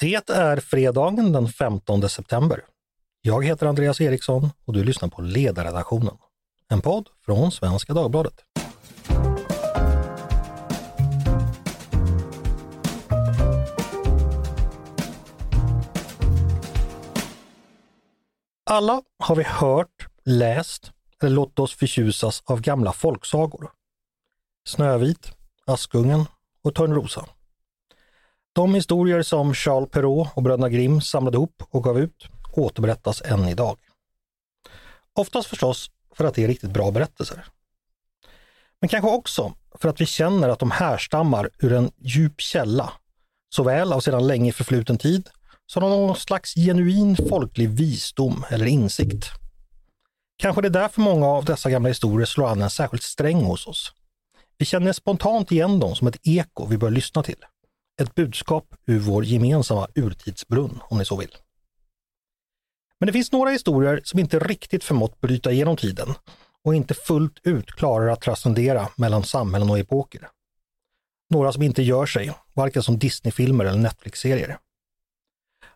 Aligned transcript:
Det 0.00 0.30
är 0.30 0.56
fredagen 0.56 1.32
den 1.32 1.48
15 1.48 2.08
september. 2.08 2.64
Jag 3.22 3.44
heter 3.44 3.66
Andreas 3.66 4.00
Eriksson 4.00 4.50
och 4.64 4.72
du 4.72 4.84
lyssnar 4.84 5.08
på 5.08 5.22
Ledarredaktionen, 5.22 6.16
en 6.68 6.80
podd 6.80 7.08
från 7.24 7.52
Svenska 7.52 7.92
Dagbladet. 7.92 8.34
Alla 18.70 19.02
har 19.18 19.36
vi 19.36 19.42
hört, 19.42 20.08
läst 20.24 20.92
eller 21.22 21.34
låtit 21.34 21.58
oss 21.58 21.74
förtjusas 21.74 22.42
av 22.46 22.60
gamla 22.60 22.92
folksagor. 22.92 23.70
Snövit, 24.68 25.32
Askungen 25.66 26.24
och 26.62 26.74
Törnrosa. 26.74 27.26
De 28.54 28.74
historier 28.74 29.22
som 29.22 29.54
Charles 29.54 29.90
Perrault 29.90 30.28
och 30.34 30.42
bröderna 30.42 30.68
Grimm 30.68 31.00
samlade 31.00 31.36
ihop 31.36 31.62
och 31.70 31.84
gav 31.84 31.98
ut 31.98 32.28
återberättas 32.52 33.22
än 33.22 33.48
idag. 33.48 33.78
Oftast 35.12 35.48
förstås 35.48 35.90
för 36.14 36.24
att 36.24 36.34
det 36.34 36.44
är 36.44 36.48
riktigt 36.48 36.70
bra 36.70 36.90
berättelser. 36.90 37.44
Men 38.80 38.88
kanske 38.88 39.10
också 39.10 39.54
för 39.78 39.88
att 39.88 40.00
vi 40.00 40.06
känner 40.06 40.48
att 40.48 40.58
de 40.58 40.70
härstammar 40.70 41.50
ur 41.58 41.72
en 41.72 41.90
djup 41.98 42.40
källa, 42.40 42.92
såväl 43.54 43.92
av 43.92 44.00
sedan 44.00 44.26
länge 44.26 44.52
förfluten 44.52 44.98
tid 44.98 45.28
som 45.66 45.84
av 45.84 45.90
någon 45.90 46.16
slags 46.16 46.54
genuin 46.54 47.16
folklig 47.28 47.70
visdom 47.70 48.44
eller 48.50 48.66
insikt. 48.66 49.26
Kanske 50.36 50.62
det 50.62 50.68
är 50.68 50.70
därför 50.70 51.00
många 51.00 51.26
av 51.26 51.44
dessa 51.44 51.70
gamla 51.70 51.88
historier 51.88 52.26
slår 52.26 52.48
an 52.48 52.62
en 52.62 52.70
särskild 52.70 53.02
sträng 53.02 53.44
hos 53.44 53.66
oss. 53.66 53.92
Vi 54.58 54.66
känner 54.66 54.92
spontant 54.92 55.52
igen 55.52 55.80
dem 55.80 55.94
som 55.94 56.08
ett 56.08 56.18
eko 56.22 56.66
vi 56.66 56.78
bör 56.78 56.90
lyssna 56.90 57.22
till. 57.22 57.44
Ett 58.02 58.14
budskap 58.14 58.74
ur 58.86 58.98
vår 58.98 59.24
gemensamma 59.24 59.88
urtidsbrunn, 59.94 60.80
om 60.82 60.98
ni 60.98 61.04
så 61.04 61.16
vill. 61.16 61.36
Men 63.00 63.06
det 63.06 63.12
finns 63.12 63.32
några 63.32 63.50
historier 63.50 64.00
som 64.04 64.20
inte 64.20 64.38
riktigt 64.38 64.84
förmått 64.84 65.20
bryta 65.20 65.52
igenom 65.52 65.76
tiden 65.76 66.14
och 66.64 66.74
inte 66.74 66.94
fullt 66.94 67.38
ut 67.42 67.66
klarar 67.66 68.08
att 68.08 68.20
transcendera 68.20 68.88
mellan 68.96 69.24
samhällen 69.24 69.70
och 69.70 69.78
epoker. 69.78 70.28
Några 71.30 71.52
som 71.52 71.62
inte 71.62 71.82
gör 71.82 72.06
sig, 72.06 72.32
varken 72.54 72.82
som 72.82 72.98
Disneyfilmer 72.98 73.64
eller 73.64 73.78
Netflix-serier. 73.78 74.58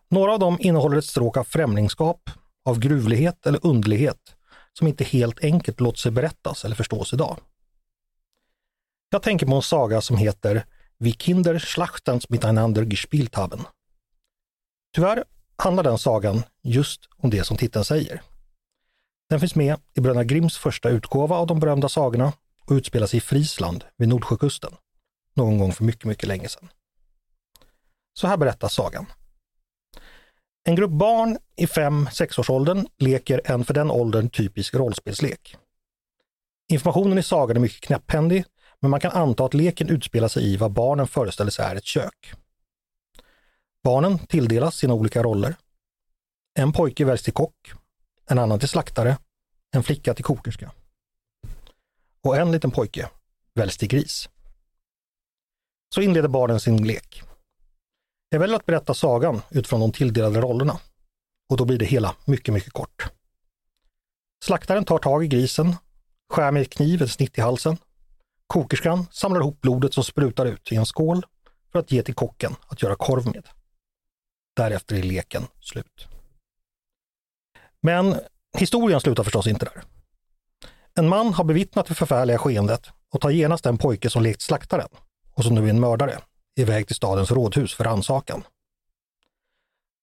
Några 0.07 0.33
av 0.33 0.39
dem 0.39 0.57
innehåller 0.59 0.97
ett 0.97 1.05
stråk 1.05 1.37
av 1.37 1.43
främlingskap, 1.43 2.29
av 2.65 2.79
gruvlighet 2.79 3.45
eller 3.45 3.65
underlighet 3.65 4.35
som 4.73 4.87
inte 4.87 5.03
helt 5.03 5.43
enkelt 5.43 5.79
låter 5.79 5.99
sig 5.99 6.11
berättas 6.11 6.65
eller 6.65 6.75
förstås 6.75 7.13
idag. 7.13 7.39
Jag 9.09 9.21
tänker 9.21 9.45
på 9.45 9.55
en 9.55 9.61
saga 9.61 10.01
som 10.01 10.17
heter 10.17 10.65
Wie 10.99 11.13
Kinder 11.13 11.59
Schlachtens 11.59 12.29
miteinander 12.29 12.85
gespielt 12.85 13.35
haben. 13.35 13.65
Tyvärr 14.95 15.23
handlar 15.57 15.83
den 15.83 15.97
sagan 15.97 16.43
just 16.63 17.09
om 17.17 17.29
det 17.29 17.43
som 17.43 17.57
titeln 17.57 17.85
säger. 17.85 18.21
Den 19.29 19.39
finns 19.39 19.55
med 19.55 19.79
i 19.93 20.01
Bröderna 20.01 20.23
Grimms 20.23 20.57
första 20.57 20.89
utgåva 20.89 21.35
av 21.35 21.47
de 21.47 21.59
berömda 21.59 21.89
sagorna 21.89 22.33
och 22.65 22.71
utspelar 22.73 23.07
sig 23.07 23.17
i 23.17 23.21
Friesland 23.21 23.83
vid 23.97 24.09
Nordsjökusten, 24.09 24.73
någon 25.33 25.57
gång 25.57 25.73
för 25.73 25.83
mycket, 25.83 26.05
mycket 26.05 26.27
länge 26.27 26.49
sedan. 26.49 26.69
Så 28.13 28.27
här 28.27 28.37
berättas 28.37 28.73
sagan. 28.73 29.05
En 30.63 30.75
grupp 30.75 30.91
barn 30.91 31.37
i 31.55 31.65
5-6-årsåldern 31.65 32.87
leker 32.97 33.41
en 33.45 33.65
för 33.65 33.73
den 33.73 33.91
åldern 33.91 34.29
typisk 34.29 34.73
rollspelslek. 34.73 35.57
Informationen 36.71 37.17
i 37.17 37.23
sagan 37.23 37.57
är 37.57 37.61
mycket 37.61 37.81
knäpphändig, 37.81 38.45
men 38.81 38.91
man 38.91 38.99
kan 38.99 39.11
anta 39.11 39.45
att 39.45 39.53
leken 39.53 39.89
utspelar 39.89 40.27
sig 40.27 40.53
i 40.53 40.57
vad 40.57 40.71
barnen 40.71 41.07
föreställer 41.07 41.51
sig 41.51 41.65
är 41.65 41.75
ett 41.75 41.85
kök. 41.85 42.33
Barnen 43.83 44.19
tilldelas 44.19 44.75
sina 44.75 44.93
olika 44.93 45.23
roller. 45.23 45.55
En 46.59 46.71
pojke 46.71 47.05
väljs 47.05 47.23
till 47.23 47.33
kock, 47.33 47.71
en 48.25 48.39
annan 48.39 48.59
till 48.59 48.69
slaktare, 48.69 49.17
en 49.71 49.83
flicka 49.83 50.13
till 50.13 50.25
kokerska. 50.25 50.71
Och 52.21 52.37
en 52.37 52.51
liten 52.51 52.71
pojke 52.71 53.09
väljs 53.53 53.77
till 53.77 53.87
gris. 53.87 54.29
Så 55.95 56.01
inleder 56.01 56.27
barnen 56.27 56.59
sin 56.59 56.87
lek. 56.87 57.23
Jag 58.29 58.39
väljer 58.39 58.55
att 58.55 58.65
berätta 58.65 58.93
sagan 58.93 59.41
utifrån 59.49 59.79
de 59.79 59.91
tilldelade 59.91 60.41
rollerna. 60.41 60.79
Och 61.49 61.57
då 61.57 61.65
blir 61.65 61.77
det 61.77 61.85
hela 61.85 62.15
mycket, 62.25 62.53
mycket 62.53 62.73
kort. 62.73 63.11
Slaktaren 64.43 64.85
tar 64.85 64.97
tag 64.97 65.23
i 65.23 65.27
grisen, 65.27 65.75
skär 66.29 66.51
med 66.51 66.71
kniv 66.71 67.01
ett 67.01 67.11
snitt 67.11 67.37
i 67.37 67.41
halsen. 67.41 67.77
Kokerskan 68.53 69.05
samlar 69.11 69.41
ihop 69.41 69.61
blodet 69.61 69.93
som 69.93 70.03
sprutar 70.03 70.45
ut 70.45 70.71
i 70.71 70.75
en 70.75 70.85
skål 70.85 71.25
för 71.71 71.79
att 71.79 71.91
ge 71.91 72.03
till 72.03 72.13
kocken 72.13 72.55
att 72.67 72.83
göra 72.83 72.95
korv 72.95 73.25
med. 73.25 73.47
Därefter 74.55 74.95
är 74.95 75.03
leken 75.03 75.43
slut. 75.59 76.07
Men 77.81 78.15
historien 78.57 79.01
slutar 79.01 79.23
förstås 79.23 79.47
inte 79.47 79.65
där. 79.65 79.83
En 80.93 81.09
man 81.09 81.33
har 81.33 81.43
bevittnat 81.43 81.85
det 81.85 81.93
förfärliga 81.93 82.37
skeendet 82.37 82.89
och 83.09 83.21
tar 83.21 83.29
genast 83.29 83.63
den 83.63 83.77
pojke 83.77 84.09
som 84.09 84.23
lekt 84.23 84.41
slaktaren 84.41 84.89
och 85.33 85.43
som 85.43 85.55
nu 85.55 85.65
är 85.65 85.69
en 85.69 85.79
mördare 85.79 86.19
iväg 86.59 86.87
till 86.87 86.95
stadens 86.95 87.31
rådhus 87.31 87.73
för 87.73 87.83
rannsakan. 87.83 88.43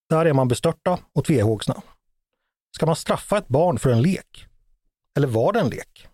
Där 0.08 0.26
är 0.26 0.32
man 0.32 0.48
bestörta 0.48 0.98
och 1.12 1.24
tvehågsna. 1.24 1.82
Ska 2.76 2.86
man 2.86 2.96
straffa 2.96 3.38
ett 3.38 3.48
barn 3.48 3.78
för 3.78 3.90
en 3.90 4.02
lek? 4.02 4.46
Eller 5.16 5.28
var 5.28 5.52
det 5.52 5.60
en 5.60 5.70
lek? 5.70 6.08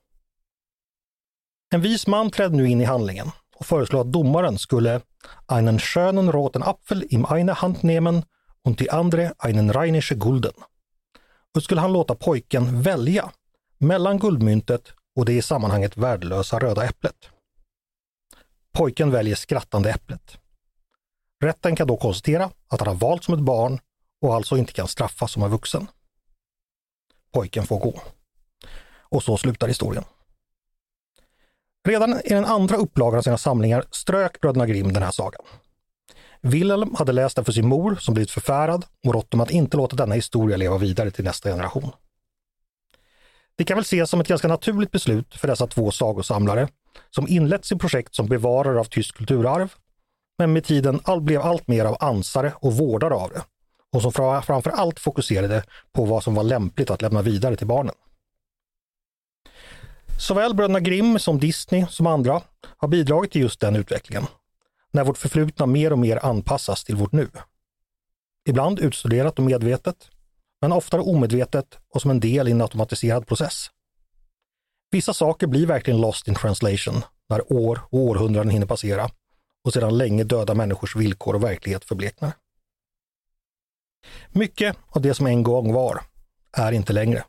En 1.75 1.81
vis 1.81 2.07
man 2.07 2.31
trädde 2.31 2.57
nu 2.57 2.69
in 2.69 2.81
i 2.81 2.85
handlingen 2.85 3.31
och 3.57 3.67
föreslog 3.67 4.01
att 4.01 4.13
domaren 4.13 4.59
skulle 4.59 5.01
einen 5.47 5.79
schönen 5.79 6.33
roten 6.33 6.63
Apfel 6.63 7.07
im 7.11 7.27
eine 7.27 7.53
Hand 7.53 7.83
nehmen 7.83 8.25
und 8.65 8.79
die 8.79 8.91
andre 8.91 9.33
einen 9.39 9.73
rheinische 9.73 10.15
Gulden. 10.15 10.53
Och 11.55 11.63
skulle 11.63 11.81
han 11.81 11.93
låta 11.93 12.15
pojken 12.15 12.83
välja 12.83 13.31
mellan 13.79 14.19
guldmyntet 14.19 14.93
och 15.17 15.25
det 15.25 15.33
i 15.33 15.43
sammanhanget 15.43 15.97
värdelösa 15.97 16.59
röda 16.59 16.85
äpplet. 16.85 17.31
Pojken 18.73 19.11
väljer 19.11 19.35
skrattande 19.35 19.91
äpplet. 19.91 20.39
Rätten 21.45 21.77
kan 21.77 21.87
då 21.87 21.97
konstatera 21.97 22.51
att 22.69 22.81
han 22.81 22.89
har 22.89 22.95
valt 22.95 23.25
som 23.25 23.35
ett 23.35 23.41
barn 23.41 23.81
och 24.23 24.35
alltså 24.35 24.57
inte 24.57 24.73
kan 24.73 24.89
straffas 24.89 25.33
som 25.33 25.43
en 25.43 25.51
vuxen. 25.51 25.87
Pojken 27.33 27.67
får 27.67 27.79
gå. 27.79 28.03
Och 28.99 29.23
så 29.23 29.37
slutar 29.37 29.69
historien. 29.69 30.05
Redan 31.89 32.21
i 32.25 32.29
den 32.29 32.45
andra 32.45 32.77
upplagan 32.77 33.19
av 33.19 33.23
sina 33.23 33.39
samlingar 33.39 33.85
strök 33.91 34.41
bröderna 34.41 34.67
Grimm 34.67 34.93
den 34.93 35.03
här 35.03 35.11
sagan. 35.11 35.43
Wilhelm 36.41 36.95
hade 36.95 37.13
läst 37.13 37.37
den 37.37 37.45
för 37.45 37.53
sin 37.53 37.69
mor 37.69 37.97
som 38.01 38.15
blivit 38.15 38.31
förfärad 38.31 38.85
och 39.07 39.15
rått 39.15 39.35
om 39.35 39.41
att 39.41 39.51
inte 39.51 39.77
låta 39.77 39.97
denna 39.97 40.15
historia 40.15 40.57
leva 40.57 40.79
vidare 40.79 41.11
till 41.11 41.25
nästa 41.25 41.51
generation. 41.51 41.93
Det 43.57 43.65
kan 43.65 43.77
väl 43.77 43.83
ses 43.83 44.11
som 44.11 44.21
ett 44.21 44.29
ganska 44.29 44.49
naturligt 44.49 44.91
beslut 44.91 45.35
för 45.35 45.49
dessa 45.49 45.67
två 45.67 45.91
sagosamlare 45.91 46.69
som 47.11 47.29
inlett 47.29 47.65
sitt 47.65 47.81
projekt 47.81 48.15
som 48.15 48.27
bevarare 48.27 48.81
av 48.81 48.85
tysk 48.85 49.17
kulturarv, 49.17 49.73
men 50.39 50.53
med 50.53 50.65
tiden 50.65 51.01
all, 51.05 51.21
blev 51.21 51.41
allt 51.41 51.69
mer 51.69 51.85
av 51.85 51.97
ansare 52.01 52.53
och 52.57 52.73
vårdare 52.73 53.15
av 53.15 53.31
det 53.31 53.43
och 53.93 54.03
som 54.03 54.13
framför 54.43 54.71
allt 54.71 55.01
fokuserade 55.01 55.65
på 55.93 56.05
vad 56.05 56.23
som 56.23 56.35
var 56.35 56.45
lämpligt 56.45 56.91
att 56.91 57.03
lämna 57.03 57.23
vidare 57.23 57.57
till 57.57 57.67
barnen. 57.67 57.95
Såväl 60.23 60.55
bröderna 60.55 60.81
Grimm 60.81 61.19
som 61.19 61.39
Disney 61.39 61.87
som 61.91 62.07
andra 62.07 62.43
har 62.77 62.89
bidragit 62.89 63.33
till 63.33 63.41
just 63.41 63.61
den 63.61 63.77
utvecklingen, 63.77 64.27
när 64.91 65.05
vårt 65.05 65.19
förflutna 65.19 65.67
mer 65.67 65.93
och 65.93 65.99
mer 65.99 66.25
anpassas 66.25 66.85
till 66.85 66.97
vårt 66.97 67.13
nu. 67.13 67.29
Ibland 68.49 68.79
utstuderat 68.81 69.39
och 69.39 69.45
medvetet, 69.45 70.11
men 70.61 70.73
oftare 70.73 71.01
omedvetet 71.01 71.79
och 71.95 72.03
som 72.03 72.11
en 72.11 72.21
del 72.21 72.49
i 72.49 72.51
en 72.51 72.61
automatiserad 72.61 73.27
process. 73.27 73.67
Vissa 74.91 75.15
saker 75.15 75.47
blir 75.47 75.67
verkligen 75.67 76.01
lost 76.01 76.29
in 76.29 76.35
translation 76.35 77.05
när 77.29 77.53
år 77.53 77.81
och 77.91 77.99
århundraden 77.99 78.51
hinner 78.51 78.67
passera 78.67 79.11
och 79.65 79.73
sedan 79.73 79.99
länge 79.99 80.25
döda 80.25 80.55
människors 80.55 80.97
villkor 80.97 81.35
och 81.35 81.45
verklighet 81.45 81.85
förbleknar. 81.85 82.33
Mycket 84.29 84.77
av 84.89 85.03
det 85.03 85.15
som 85.15 85.27
en 85.27 85.43
gång 85.43 85.73
var 85.73 86.01
är 86.53 86.73
inte 86.73 86.93
längre. 86.93 87.25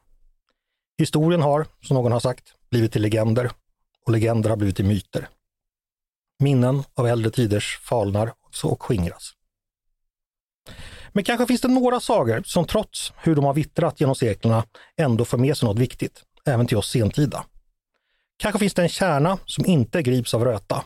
Historien 0.98 1.42
har, 1.42 1.68
som 1.82 1.96
någon 1.96 2.12
har 2.12 2.20
sagt, 2.20 2.54
blivit 2.74 2.92
till 2.92 3.02
legender 3.02 3.52
och 4.06 4.12
legender 4.12 4.50
har 4.50 4.58
blivit 4.58 4.76
till 4.76 4.86
myter. 4.86 5.30
Minnen 6.40 6.84
av 6.94 7.08
äldre 7.08 7.32
tiders 7.32 7.80
falnar 7.84 8.34
och 8.64 8.84
skingras. 8.84 9.34
Men 11.12 11.24
kanske 11.24 11.46
finns 11.46 11.62
det 11.62 11.68
några 11.68 12.00
sagor 12.00 12.44
som 12.46 12.66
trots 12.66 13.14
hur 13.18 13.36
de 13.36 13.46
har 13.46 13.54
vittrat 13.54 14.00
genom 14.00 14.16
seklerna 14.16 14.66
ändå 14.98 15.26
för 15.26 15.38
med 15.38 15.58
sig 15.58 15.68
något 15.68 15.80
viktigt, 15.80 16.24
även 16.46 16.68
till 16.68 16.78
oss 16.78 16.90
sentida. 16.90 17.46
Kanske 18.38 18.60
finns 18.60 18.74
det 18.74 18.82
en 18.82 18.90
kärna 18.90 19.38
som 19.46 19.66
inte 19.66 20.02
grips 20.02 20.34
av 20.34 20.46
röta, 20.46 20.84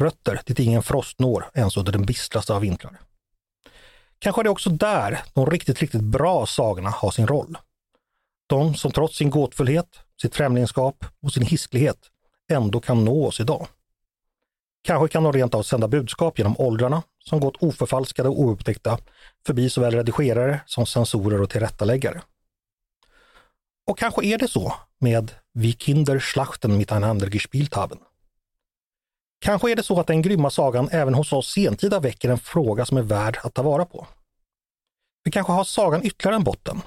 rötter 0.00 0.40
dit 0.46 0.58
ingen 0.58 0.82
frost 0.82 1.18
når 1.18 1.50
ens 1.54 1.76
under 1.76 1.92
den 1.92 2.06
bistraste 2.06 2.54
av 2.54 2.60
vintrar. 2.60 3.00
Kanske 4.18 4.40
är 4.40 4.44
det 4.44 4.50
också 4.50 4.70
där 4.70 5.22
de 5.34 5.50
riktigt, 5.50 5.80
riktigt 5.80 6.02
bra 6.02 6.46
sagorna 6.46 6.90
har 6.90 7.10
sin 7.10 7.26
roll. 7.26 7.58
De 8.46 8.74
som 8.74 8.92
trots 8.92 9.16
sin 9.16 9.30
gåtfullhet, 9.30 9.88
sitt 10.22 10.34
främlingskap 10.34 11.04
och 11.22 11.32
sin 11.32 11.42
hisklighet 11.42 11.98
ändå 12.50 12.80
kan 12.80 13.04
nå 13.04 13.26
oss 13.26 13.40
idag. 13.40 13.66
Kanske 14.82 15.08
kan 15.08 15.22
de 15.22 15.32
rent 15.32 15.54
av 15.54 15.62
sända 15.62 15.88
budskap 15.88 16.38
genom 16.38 16.56
åldrarna 16.58 17.02
som 17.18 17.40
gått 17.40 17.62
oförfalskade 17.62 18.28
och 18.28 18.40
oupptäckta 18.40 18.98
förbi 19.46 19.70
såväl 19.70 19.94
redigerare 19.94 20.60
som 20.66 20.86
censorer 20.86 21.40
och 21.40 21.50
tillrättaläggare. 21.50 22.22
Och 23.86 23.98
kanske 23.98 24.26
är 24.26 24.38
det 24.38 24.48
så 24.48 24.74
med 24.98 25.32
Vi 25.52 25.72
Kinder 25.72 26.20
Schlachten 26.20 26.78
miteinander 26.78 27.30
gespielt 27.30 27.74
haben. 27.74 27.98
Kanske 29.40 29.70
är 29.70 29.76
det 29.76 29.82
så 29.82 30.00
att 30.00 30.06
den 30.06 30.22
grymma 30.22 30.50
sagan 30.50 30.88
även 30.92 31.14
hos 31.14 31.32
oss 31.32 31.52
sentida 31.52 32.00
väcker 32.00 32.28
en 32.28 32.38
fråga 32.38 32.86
som 32.86 32.96
är 32.96 33.02
värd 33.02 33.38
att 33.42 33.54
ta 33.54 33.62
vara 33.62 33.84
på. 33.84 34.06
Vi 35.24 35.30
kanske 35.30 35.52
har 35.52 35.64
sagan 35.64 36.06
ytterligare 36.06 36.36
en 36.36 36.44
botten. 36.44 36.80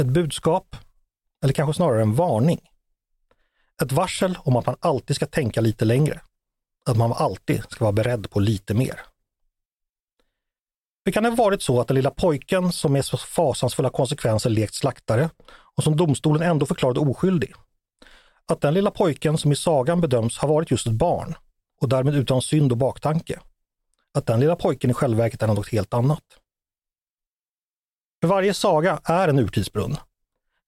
Ett 0.00 0.06
budskap, 0.06 0.76
eller 1.44 1.52
kanske 1.52 1.74
snarare 1.74 2.02
en 2.02 2.14
varning. 2.14 2.60
Ett 3.82 3.92
varsel 3.92 4.38
om 4.40 4.56
att 4.56 4.66
man 4.66 4.76
alltid 4.80 5.16
ska 5.16 5.26
tänka 5.26 5.60
lite 5.60 5.84
längre. 5.84 6.20
Att 6.86 6.96
man 6.96 7.12
alltid 7.12 7.62
ska 7.68 7.84
vara 7.84 7.92
beredd 7.92 8.30
på 8.30 8.40
lite 8.40 8.74
mer. 8.74 9.00
Det 11.04 11.12
kan 11.12 11.24
ha 11.24 11.32
varit 11.32 11.62
så 11.62 11.80
att 11.80 11.88
den 11.88 11.94
lilla 11.94 12.10
pojken 12.10 12.72
som 12.72 12.92
med 12.92 13.04
så 13.04 13.16
fasansfulla 13.16 13.90
konsekvenser 13.90 14.50
lekt 14.50 14.74
slaktare 14.74 15.30
och 15.76 15.84
som 15.84 15.96
domstolen 15.96 16.42
ändå 16.42 16.66
förklarade 16.66 17.00
oskyldig. 17.00 17.54
Att 18.46 18.60
den 18.60 18.74
lilla 18.74 18.90
pojken 18.90 19.38
som 19.38 19.52
i 19.52 19.56
sagan 19.56 20.00
bedöms 20.00 20.38
ha 20.38 20.48
varit 20.48 20.70
just 20.70 20.86
ett 20.86 20.92
barn 20.92 21.34
och 21.80 21.88
därmed 21.88 22.14
utan 22.14 22.42
synd 22.42 22.72
och 22.72 22.78
baktanke. 22.78 23.40
Att 24.14 24.26
den 24.26 24.40
lilla 24.40 24.56
pojken 24.56 24.90
i 24.90 24.94
själva 24.94 25.22
verket 25.22 25.42
är 25.42 25.46
något 25.46 25.68
helt 25.68 25.94
annat. 25.94 26.22
För 28.22 28.28
varje 28.28 28.54
saga 28.54 29.00
är 29.04 29.28
en 29.28 29.38
urtidsbrunn. 29.38 29.96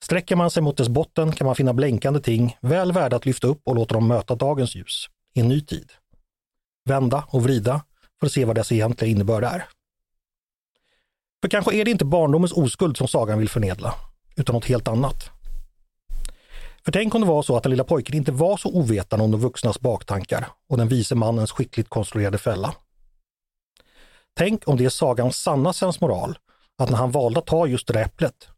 Sträcker 0.05 0.37
man 0.37 0.51
sig 0.51 0.62
mot 0.62 0.77
dess 0.77 0.89
botten 0.89 1.33
kan 1.33 1.47
man 1.47 1.55
finna 1.55 1.73
blänkande 1.73 2.21
ting 2.21 2.56
väl 2.61 2.93
värda 2.93 3.17
att 3.17 3.27
lyfta 3.27 3.47
upp 3.47 3.61
och 3.65 3.75
låta 3.75 3.95
dem 3.95 4.09
möta 4.09 4.35
dagens 4.35 4.75
ljus 4.75 5.09
i 5.35 5.41
en 5.41 5.49
ny 5.49 5.61
tid. 5.61 5.93
Vända 6.85 7.25
och 7.29 7.43
vrida 7.43 7.85
för 8.21 8.27
att 8.27 8.33
se 8.33 8.45
vad 8.45 8.56
dess 8.56 8.73
egentliga 8.73 9.11
innebörd 9.11 9.45
är. 9.45 9.65
För 11.43 11.49
kanske 11.49 11.75
är 11.75 11.85
det 11.85 11.91
inte 11.91 12.05
barndomens 12.05 12.53
oskuld 12.53 12.97
som 12.97 13.09
sagan 13.09 13.39
vill 13.39 13.49
förnedla, 13.49 13.95
utan 14.37 14.55
något 14.55 14.67
helt 14.67 14.89
annat. 14.89 15.31
För 16.85 16.93
tänk 16.93 17.15
om 17.15 17.21
det 17.21 17.27
var 17.27 17.43
så 17.43 17.56
att 17.56 17.62
den 17.62 17.71
lilla 17.71 17.85
pojken 17.85 18.17
inte 18.17 18.33
var 18.33 18.56
så 18.56 18.69
ovetande 18.69 19.25
om 19.25 19.31
de 19.31 19.41
vuxnas 19.41 19.81
baktankar 19.81 20.47
och 20.69 20.77
den 20.77 20.89
vise 20.89 21.15
mannens 21.15 21.53
skickligt 21.53 21.89
konstruerade 21.89 22.39
fälla. 22.39 22.75
Tänk 24.37 24.69
om 24.69 24.77
det 24.77 24.85
är 24.85 24.89
sagans 24.89 25.37
sanna 25.37 25.73
sensmoral, 25.73 26.39
att 26.79 26.91
när 26.91 26.97
han 26.97 27.11
valde 27.11 27.38
att 27.38 27.47
ta 27.47 27.67
just 27.67 27.87
det 27.87 27.93
där 27.93 28.00
äpplet, 28.05 28.49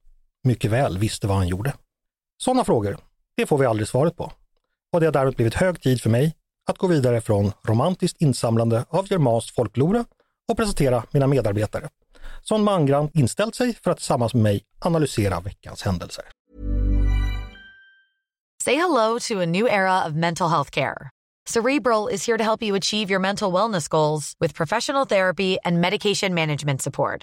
mycket 0.44 0.70
väl 0.70 0.98
visste 0.98 1.26
vad 1.26 1.36
han 1.36 1.48
gjorde. 1.48 1.72
Sådana 2.38 2.64
frågor, 2.64 2.98
det 3.36 3.46
får 3.46 3.58
vi 3.58 3.66
aldrig 3.66 3.88
svaret 3.88 4.16
på. 4.16 4.32
Och 4.92 5.00
det 5.00 5.06
har 5.06 5.12
därmed 5.12 5.34
blivit 5.34 5.54
hög 5.54 5.82
tid 5.82 6.02
för 6.02 6.10
mig 6.10 6.36
att 6.66 6.78
gå 6.78 6.86
vidare 6.86 7.20
från 7.20 7.52
romantiskt 7.62 8.20
insamlande 8.20 8.84
av 8.88 9.12
germanskt 9.12 9.54
folklore 9.54 10.04
och 10.48 10.56
presentera 10.56 11.04
mina 11.12 11.26
medarbetare 11.26 11.88
som 12.42 12.64
mangrant 12.64 13.14
inställt 13.14 13.54
sig 13.54 13.74
för 13.74 13.90
att 13.90 13.96
tillsammans 13.96 14.34
med 14.34 14.42
mig 14.42 14.64
analysera 14.78 15.40
veckans 15.40 15.82
händelser. 15.82 16.24
Say 18.64 18.74
hello 18.74 19.18
to 19.18 19.40
a 19.40 19.46
new 19.46 19.66
era 19.66 20.06
of 20.06 20.14
mental 20.14 20.48
health 20.48 20.70
care. 20.70 21.10
Cerebral 21.48 22.08
is 22.08 22.26
here 22.26 22.38
to 22.38 22.44
help 22.44 22.62
you 22.62 22.76
achieve 22.76 23.10
your 23.12 23.20
mental 23.20 23.52
wellness 23.52 23.88
goals 23.88 24.34
with 24.40 24.54
professional 24.54 25.06
therapy 25.06 25.56
and 25.64 25.80
medication 25.80 26.34
management 26.34 26.82
support. 26.82 27.22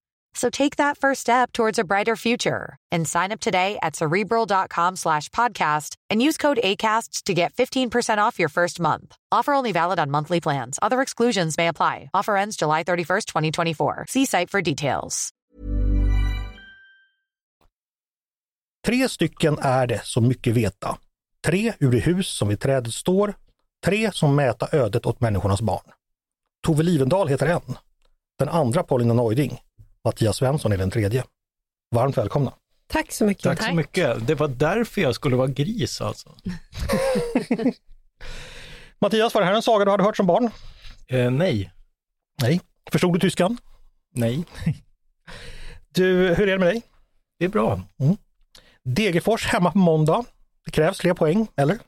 So 0.33 0.49
take 0.49 0.77
that 0.77 0.97
first 0.97 1.21
step 1.21 1.51
towards 1.51 1.79
a 1.79 1.83
brighter 1.83 2.15
future 2.15 2.77
and 2.91 3.07
sign 3.07 3.31
up 3.31 3.39
today 3.39 3.77
at 3.81 3.95
cerebral.com 3.95 4.95
slash 4.95 5.29
podcast 5.29 5.95
and 6.09 6.21
use 6.21 6.37
code 6.37 6.59
ACasts 6.63 7.23
to 7.23 7.33
get 7.33 7.53
15% 7.53 8.17
off 8.17 8.39
your 8.39 8.49
first 8.49 8.79
month. 8.79 9.15
Offer 9.31 9.53
only 9.53 9.71
valid 9.71 9.99
on 9.99 10.11
monthly 10.11 10.39
plans. 10.39 10.79
Other 10.81 11.01
exclusions 11.01 11.57
may 11.57 11.67
apply. 11.67 12.09
Offer 12.13 12.37
ends 12.37 12.55
July 12.55 12.83
31st, 12.83 13.25
2024. 13.25 14.05
See 14.09 14.25
site 14.25 14.49
for 14.49 14.61
details. 14.61 15.29
Tre 18.85 19.09
stycken 19.09 19.57
är 19.61 19.87
det 19.87 20.05
som 20.05 20.27
mycket 20.27 20.53
veta. 20.53 20.97
Tre 21.45 21.73
ur 21.79 21.91
det 21.91 21.99
hus 21.99 22.27
som 22.27 22.47
vid 22.47 22.59
trädet 22.59 22.93
står. 22.93 23.33
Tre 23.85 24.11
som 24.11 24.35
mäta 24.35 24.77
ödet 24.77 25.05
åt 25.05 25.21
människornas 25.21 25.61
barn. 25.61 25.91
Tove 26.63 26.83
Livendal 26.83 27.27
heter 27.27 27.45
en. 27.45 27.77
Den 28.39 28.49
andra 28.49 28.83
Paulina 28.83 29.13
Neuding. 29.13 29.59
Mattias 30.05 30.37
Svensson 30.37 30.71
är 30.71 30.77
den 30.77 30.91
tredje. 30.91 31.23
Varmt 31.95 32.17
välkomna! 32.17 32.53
Tack 32.87 33.11
så 33.11 33.25
mycket. 33.25 33.43
Tack 33.43 33.63
så 33.63 33.73
mycket. 33.73 34.27
Det 34.27 34.35
var 34.35 34.47
därför 34.47 35.01
jag 35.01 35.15
skulle 35.15 35.35
vara 35.35 35.47
gris 35.47 36.01
alltså. 36.01 36.29
Mattias, 38.99 39.33
var 39.33 39.41
det 39.41 39.47
här 39.47 39.53
en 39.53 39.61
saga 39.61 39.85
du 39.85 39.91
hade 39.91 40.03
hört 40.03 40.17
som 40.17 40.27
barn? 40.27 40.49
Eh, 41.07 41.31
nej. 41.31 41.71
Nej. 42.41 42.61
Förstod 42.91 43.13
du 43.13 43.19
tyskan? 43.19 43.57
Nej. 44.13 44.43
Du, 45.93 46.35
hur 46.35 46.47
är 46.47 46.51
det 46.51 46.59
med 46.59 46.67
dig? 46.67 46.81
Det 47.39 47.45
är 47.45 47.49
bra. 47.49 47.81
Degerfors 48.83 49.45
hemma 49.45 49.71
på 49.71 49.77
måndag. 49.77 50.25
Det 50.65 50.71
krävs 50.71 50.99
fler 50.99 51.13
poäng, 51.13 51.47
eller? 51.55 51.79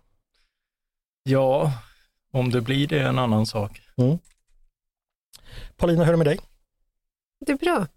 Ja, 1.24 1.72
om 2.34 2.52
det 2.52 2.62
blir 2.62 2.88
det 2.88 3.00
är 3.00 3.06
en 3.08 3.20
annan 3.20 3.46
sak. 3.46 3.82
Paulina, 5.78 6.04
hur 6.04 6.08
är 6.14 6.18
det 6.18 6.18
med 6.18 6.28
dig? 6.28 6.40
Det 7.46 7.52
är 7.52 7.58
bra. 7.58 7.88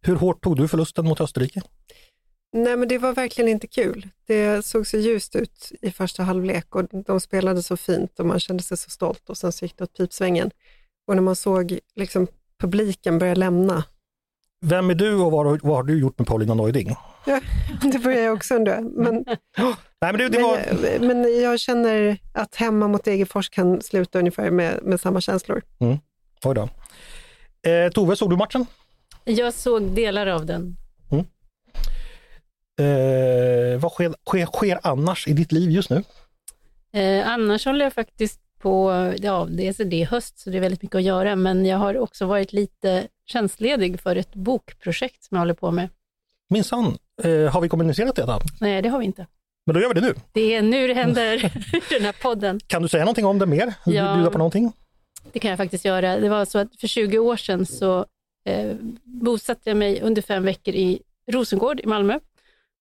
Hur 0.00 0.16
hårt 0.16 0.42
tog 0.44 0.56
du 0.56 0.68
förlusten 0.68 1.04
mot 1.06 1.20
Österrike? 1.20 1.60
Nej, 2.52 2.76
men 2.76 2.88
det 2.88 2.98
var 2.98 3.12
verkligen 3.12 3.48
inte 3.50 3.66
kul. 3.66 4.08
Det 4.26 4.64
såg 4.66 4.86
så 4.86 4.96
ljust 4.96 5.36
ut 5.36 5.72
i 5.80 5.90
första 5.90 6.22
halvlek 6.22 6.74
och 6.76 6.84
de 7.06 7.20
spelade 7.20 7.62
så 7.62 7.76
fint 7.76 8.20
och 8.20 8.26
man 8.26 8.40
kände 8.40 8.62
sig 8.62 8.76
så 8.76 8.90
stolt 8.90 9.30
och 9.30 9.36
sen 9.38 9.52
så 9.52 9.64
gick 9.64 9.76
det 9.78 9.84
åt 9.84 9.96
pipsvängen. 9.96 10.50
Och 11.08 11.14
när 11.14 11.22
man 11.22 11.36
såg 11.36 11.78
liksom, 11.94 12.26
publiken 12.60 13.18
börja 13.18 13.34
lämna, 13.34 13.84
Vem 14.60 14.90
är 14.90 14.94
du 14.94 15.14
och 15.14 15.32
vad, 15.32 15.46
har- 15.46 15.60
vad 15.62 15.76
har 15.76 15.82
du 15.82 16.00
gjort 16.00 16.18
med 16.18 16.26
Paulina 16.28 16.54
Neuding? 16.54 16.94
ja, 17.26 17.40
det 17.92 17.98
börjar 17.98 18.22
jag 18.24 18.34
också 18.34 18.54
undra. 18.54 18.80
Men, 18.80 19.24
Nej, 20.00 20.12
men 20.12 20.18
det, 20.18 20.28
det 20.28 20.42
var... 20.42 20.58
men, 20.82 20.92
jag, 20.92 21.02
men 21.16 21.40
jag 21.40 21.60
känner 21.60 22.18
att 22.32 22.54
hemma 22.54 22.88
mot 22.88 23.04
Degerfors 23.04 23.48
kan 23.50 23.80
sluta 23.82 24.18
ungefär 24.18 24.50
med, 24.50 24.80
med 24.82 25.00
samma 25.00 25.20
känslor. 25.20 25.62
Oj 26.44 26.54
då. 26.54 26.68
Eh, 27.62 27.92
Tove, 27.92 28.16
såg 28.16 28.30
du 28.30 28.36
matchen? 28.36 28.66
Jag 29.24 29.54
såg 29.54 29.82
delar 29.82 30.26
av 30.26 30.46
den. 30.46 30.76
Eh, 32.78 33.78
vad 33.80 33.92
sker, 33.92 34.14
sker, 34.28 34.46
sker 34.46 34.80
annars 34.82 35.28
i 35.28 35.32
ditt 35.32 35.52
liv 35.52 35.70
just 35.70 35.90
nu? 35.90 36.04
Eh, 36.92 37.28
annars 37.28 37.66
håller 37.66 37.84
jag 37.84 37.92
faktiskt 37.92 38.40
på, 38.58 38.90
ja, 39.18 39.46
det 39.50 39.80
är, 39.80 39.84
det 39.84 40.04
höst 40.04 40.38
så 40.38 40.50
det 40.50 40.56
är 40.56 40.60
väldigt 40.60 40.82
mycket 40.82 40.96
att 40.96 41.02
göra, 41.02 41.36
men 41.36 41.66
jag 41.66 41.78
har 41.78 41.98
också 41.98 42.26
varit 42.26 42.52
lite 42.52 43.06
tjänstledig 43.26 44.00
för 44.00 44.16
ett 44.16 44.34
bokprojekt 44.34 45.24
som 45.24 45.34
jag 45.34 45.40
håller 45.40 45.54
på 45.54 45.70
med. 45.70 45.88
Minsann, 46.50 46.98
eh, 47.22 47.52
har 47.52 47.60
vi 47.60 47.68
kommunicerat 47.68 48.16
detta? 48.16 48.40
Nej, 48.60 48.82
det 48.82 48.88
har 48.88 48.98
vi 48.98 49.04
inte. 49.04 49.26
Men 49.66 49.74
då 49.74 49.80
gör 49.80 49.88
vi 49.88 50.00
det 50.00 50.06
nu. 50.06 50.14
Det 50.32 50.54
är 50.54 50.62
nu 50.62 50.88
det 50.88 50.94
händer 50.94 51.52
den 51.90 52.02
här 52.04 52.22
podden. 52.22 52.60
Kan 52.66 52.82
du 52.82 52.88
säga 52.88 53.04
någonting 53.04 53.26
om 53.26 53.38
det 53.38 53.46
mer? 53.46 53.74
Ja. 53.86 54.08
du 54.08 54.14
bjuda 54.14 54.30
på 54.30 54.38
någonting? 54.38 54.72
Det 55.32 55.38
kan 55.38 55.48
jag 55.48 55.58
faktiskt 55.58 55.84
göra. 55.84 56.16
Det 56.16 56.28
var 56.28 56.44
så 56.44 56.58
att 56.58 56.76
för 56.80 56.86
20 56.86 57.18
år 57.18 57.36
sedan 57.36 57.66
så 57.66 58.06
eh, 58.44 58.76
bosatte 59.04 59.70
jag 59.70 59.76
mig 59.76 60.00
under 60.02 60.22
fem 60.22 60.44
veckor 60.44 60.74
i 60.74 61.02
Rosengård 61.32 61.80
i 61.80 61.86
Malmö 61.86 62.18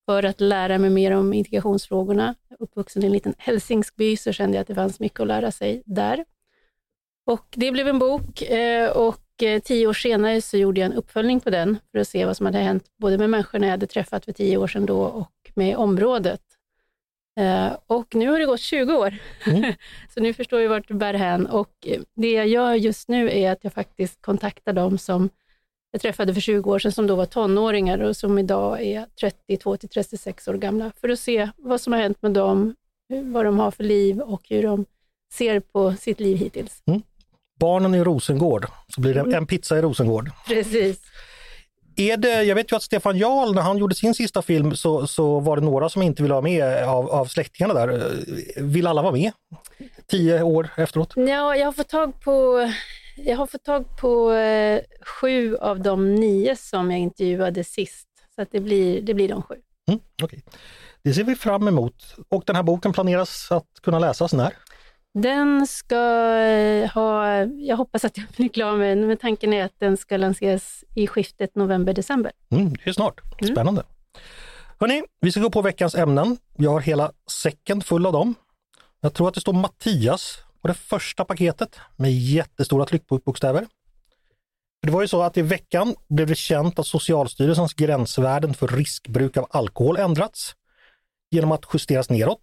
för 0.06 0.24
att 0.24 0.42
lära 0.42 0.78
mig 0.78 0.90
mer 0.90 1.12
om 1.12 1.34
integrationsfrågorna. 1.34 2.36
Uppvuxen 2.60 3.04
i 3.04 3.06
en 3.06 3.12
liten 3.12 3.34
hälsingsby 3.38 4.18
så 4.18 4.32
kände 4.32 4.58
jag 4.58 4.62
att 4.62 4.68
det 4.68 4.76
fanns 4.76 5.00
mycket 5.00 5.20
att 5.20 5.28
lära 5.28 5.52
sig 5.52 5.84
där. 5.86 6.26
Och 7.26 7.46
det 7.50 7.72
blev 7.72 7.88
en 7.88 8.00
bok 8.00 8.42
eh, 8.42 8.90
och 8.90 9.44
eh, 9.44 9.60
tio 9.60 9.88
år 9.88 9.94
senare 9.94 10.42
så 10.42 10.58
gjorde 10.58 10.82
jag 10.82 10.86
en 10.86 10.98
uppföljning 10.98 11.40
på 11.40 11.50
den 11.50 11.78
för 11.92 12.00
att 12.00 12.08
se 12.08 12.26
vad 12.26 12.38
som 12.38 12.46
hade 12.46 12.58
hänt 12.58 12.84
både 12.98 13.18
med 13.18 13.30
människorna 13.30 13.66
jag 13.66 13.72
hade 13.72 13.88
träffat 13.88 14.26
för 14.26 14.32
tio 14.32 14.58
år 14.58 14.68
sedan 14.68 14.86
då 14.86 15.02
och 15.02 15.52
med 15.56 15.78
området. 15.78 16.42
Eh, 17.38 17.78
Och 17.88 18.16
nu 18.16 18.28
har 18.30 18.40
det 18.40 18.46
gått 18.46 18.60
20 18.60 18.94
år, 18.94 19.14
så 20.14 20.20
nu 20.20 20.34
förstår 20.34 20.62
jag 20.62 20.70
vart 20.70 20.88
det 20.88 20.94
bär 20.94 21.14
hän. 21.14 21.46
Och 21.48 21.70
eh, 21.86 22.02
det 22.16 22.32
jag 22.32 22.48
gör 22.48 22.74
just 22.74 23.08
nu 23.08 23.32
är 23.32 23.52
att 23.52 23.64
jag 23.64 23.74
faktiskt 23.74 24.22
kontaktar 24.22 24.74
dem 24.74 24.98
som 24.98 25.30
jag 25.92 26.02
träffade 26.02 26.34
för 26.34 26.42
20 26.42 26.72
år 26.72 26.80
sedan, 26.80 26.92
som 26.92 27.08
då 27.08 27.16
var 27.16 27.26
tonåringar 27.26 28.00
och 28.00 28.18
som 28.18 28.40
idag 28.40 28.82
är 28.82 29.06
32 29.22 29.78
till 29.78 29.90
36 29.90 30.48
år 30.48 30.54
gamla, 30.54 30.92
för 31.02 31.10
att 31.10 31.20
se 31.20 31.50
vad 31.58 31.82
som 31.82 31.94
har 31.94 32.00
hänt 32.00 32.22
med 32.22 32.32
dem, 32.34 32.76
hur- 33.10 33.32
vad 33.32 33.46
de 33.46 33.60
har 33.60 33.72
för 33.72 33.84
liv 33.84 34.20
och 34.20 34.42
hur 34.50 34.64
de 34.64 34.86
ser 35.34 35.60
på 35.60 35.94
sitt 35.94 36.20
liv 36.20 36.38
hittills. 36.38 36.82
Barnen 37.60 37.96
i 37.96 38.04
Rosengård, 38.04 38.68
så 38.88 39.02
blir 39.02 39.14
det 39.14 39.38
en 39.38 39.48
pizza 39.48 39.78
i 39.78 39.82
Rosengård. 39.82 40.30
Precis. 40.48 41.02
Är 41.98 42.18
det, 42.18 42.44
jag 42.44 42.56
vet 42.56 42.72
ju 42.72 42.76
att 42.76 42.84
Stefan 42.84 43.18
Jarl, 43.18 43.56
när 43.56 43.62
han 43.62 43.78
gjorde 43.78 43.96
sin 43.96 44.14
sista 44.14 44.42
film 44.42 44.76
så, 44.76 45.08
så 45.08 45.40
var 45.40 45.58
det 45.58 45.64
några 45.64 45.90
som 45.90 46.02
inte 46.02 46.24
ville 46.24 46.34
vara 46.34 46.42
med 46.42 46.84
av, 46.84 47.10
av 47.10 47.26
släktingarna 47.26 47.74
där. 47.74 48.12
Vill 48.58 48.88
alla 48.88 49.02
vara 49.02 49.12
med? 49.12 49.32
Tio 50.08 50.42
år 50.42 50.70
efteråt? 50.78 51.14
Ja, 51.16 51.56
jag 51.56 51.66
har 51.66 51.72
fått 51.72 51.90
tag 51.90 52.22
på, 52.22 52.70
jag 53.18 53.38
har 53.38 53.48
fått 53.48 53.64
tag 53.64 53.98
på 53.98 54.32
eh, 54.32 54.82
sju 55.06 55.56
av 55.56 55.82
de 55.82 56.16
nio 56.16 56.56
som 56.56 56.92
jag 56.92 57.00
intervjuade 57.00 57.64
sist. 57.64 58.08
Så 58.36 58.42
att 58.42 58.52
det, 58.52 58.60
blir, 58.60 59.02
det 59.02 59.14
blir 59.14 59.30
de 59.30 59.42
sju. 59.42 59.56
Mm, 59.88 60.00
okay. 60.24 60.40
Det 61.04 61.14
ser 61.14 61.24
vi 61.24 61.36
fram 61.36 61.68
emot. 61.68 62.16
Och 62.30 62.44
den 62.46 62.56
här 62.56 62.64
boken 62.64 62.94
planeras 62.94 63.52
att 63.52 63.68
kunna 63.82 64.00
läsas 64.00 64.34
när? 64.34 64.54
Den 65.22 65.68
ska 65.68 65.96
eh, 66.36 66.90
ha, 66.92 67.36
jag 67.46 67.78
hoppas 67.78 68.06
att 68.06 68.18
jag 68.18 68.26
blir 68.38 68.50
klar 68.50 68.78
med 68.78 68.98
den, 68.98 69.08
men 69.08 69.18
tanken 69.18 69.54
är 69.54 69.66
att 69.66 69.80
den 69.80 69.98
ska 69.98 70.18
lanseras 70.18 70.84
i 70.96 71.08
skiftet 71.08 71.56
november-december. 71.56 72.32
Mm, 72.52 72.74
det 72.74 72.90
är 72.90 72.94
snart. 72.94 73.22
Mm. 73.42 73.56
Spännande. 73.56 73.82
Mm. 73.82 73.94
Hörni, 74.80 75.04
vi 75.22 75.32
ska 75.32 75.42
gå 75.42 75.50
på 75.50 75.62
veckans 75.62 75.96
ämnen. 75.96 76.38
Jag 76.58 76.72
har 76.72 76.82
hela 76.82 77.12
säcken 77.32 77.82
full 77.82 78.06
av 78.06 78.14
dem. 78.14 78.36
Jag 79.02 79.14
tror 79.14 79.28
att 79.28 79.34
det 79.34 79.42
står 79.42 79.54
Mattias 79.54 80.40
på 80.62 80.68
det 80.68 80.74
första 80.74 81.26
paketet 81.26 81.80
med 81.96 82.12
jättestora 82.12 82.86
tryckbokstäver. 82.86 83.68
Det 84.82 84.92
var 84.92 85.02
ju 85.02 85.08
så 85.08 85.22
att 85.22 85.38
i 85.38 85.42
veckan 85.42 85.96
blev 86.10 86.28
det 86.28 86.36
känt 86.36 86.80
att 86.80 86.88
Socialstyrelsens 86.88 87.74
gränsvärden 87.74 88.54
för 88.54 88.68
riskbruk 88.68 89.38
av 89.38 89.48
alkohol 89.50 89.98
ändrats 89.98 90.56
genom 91.32 91.52
att 91.52 91.66
justeras 91.74 92.10
neråt 92.10 92.42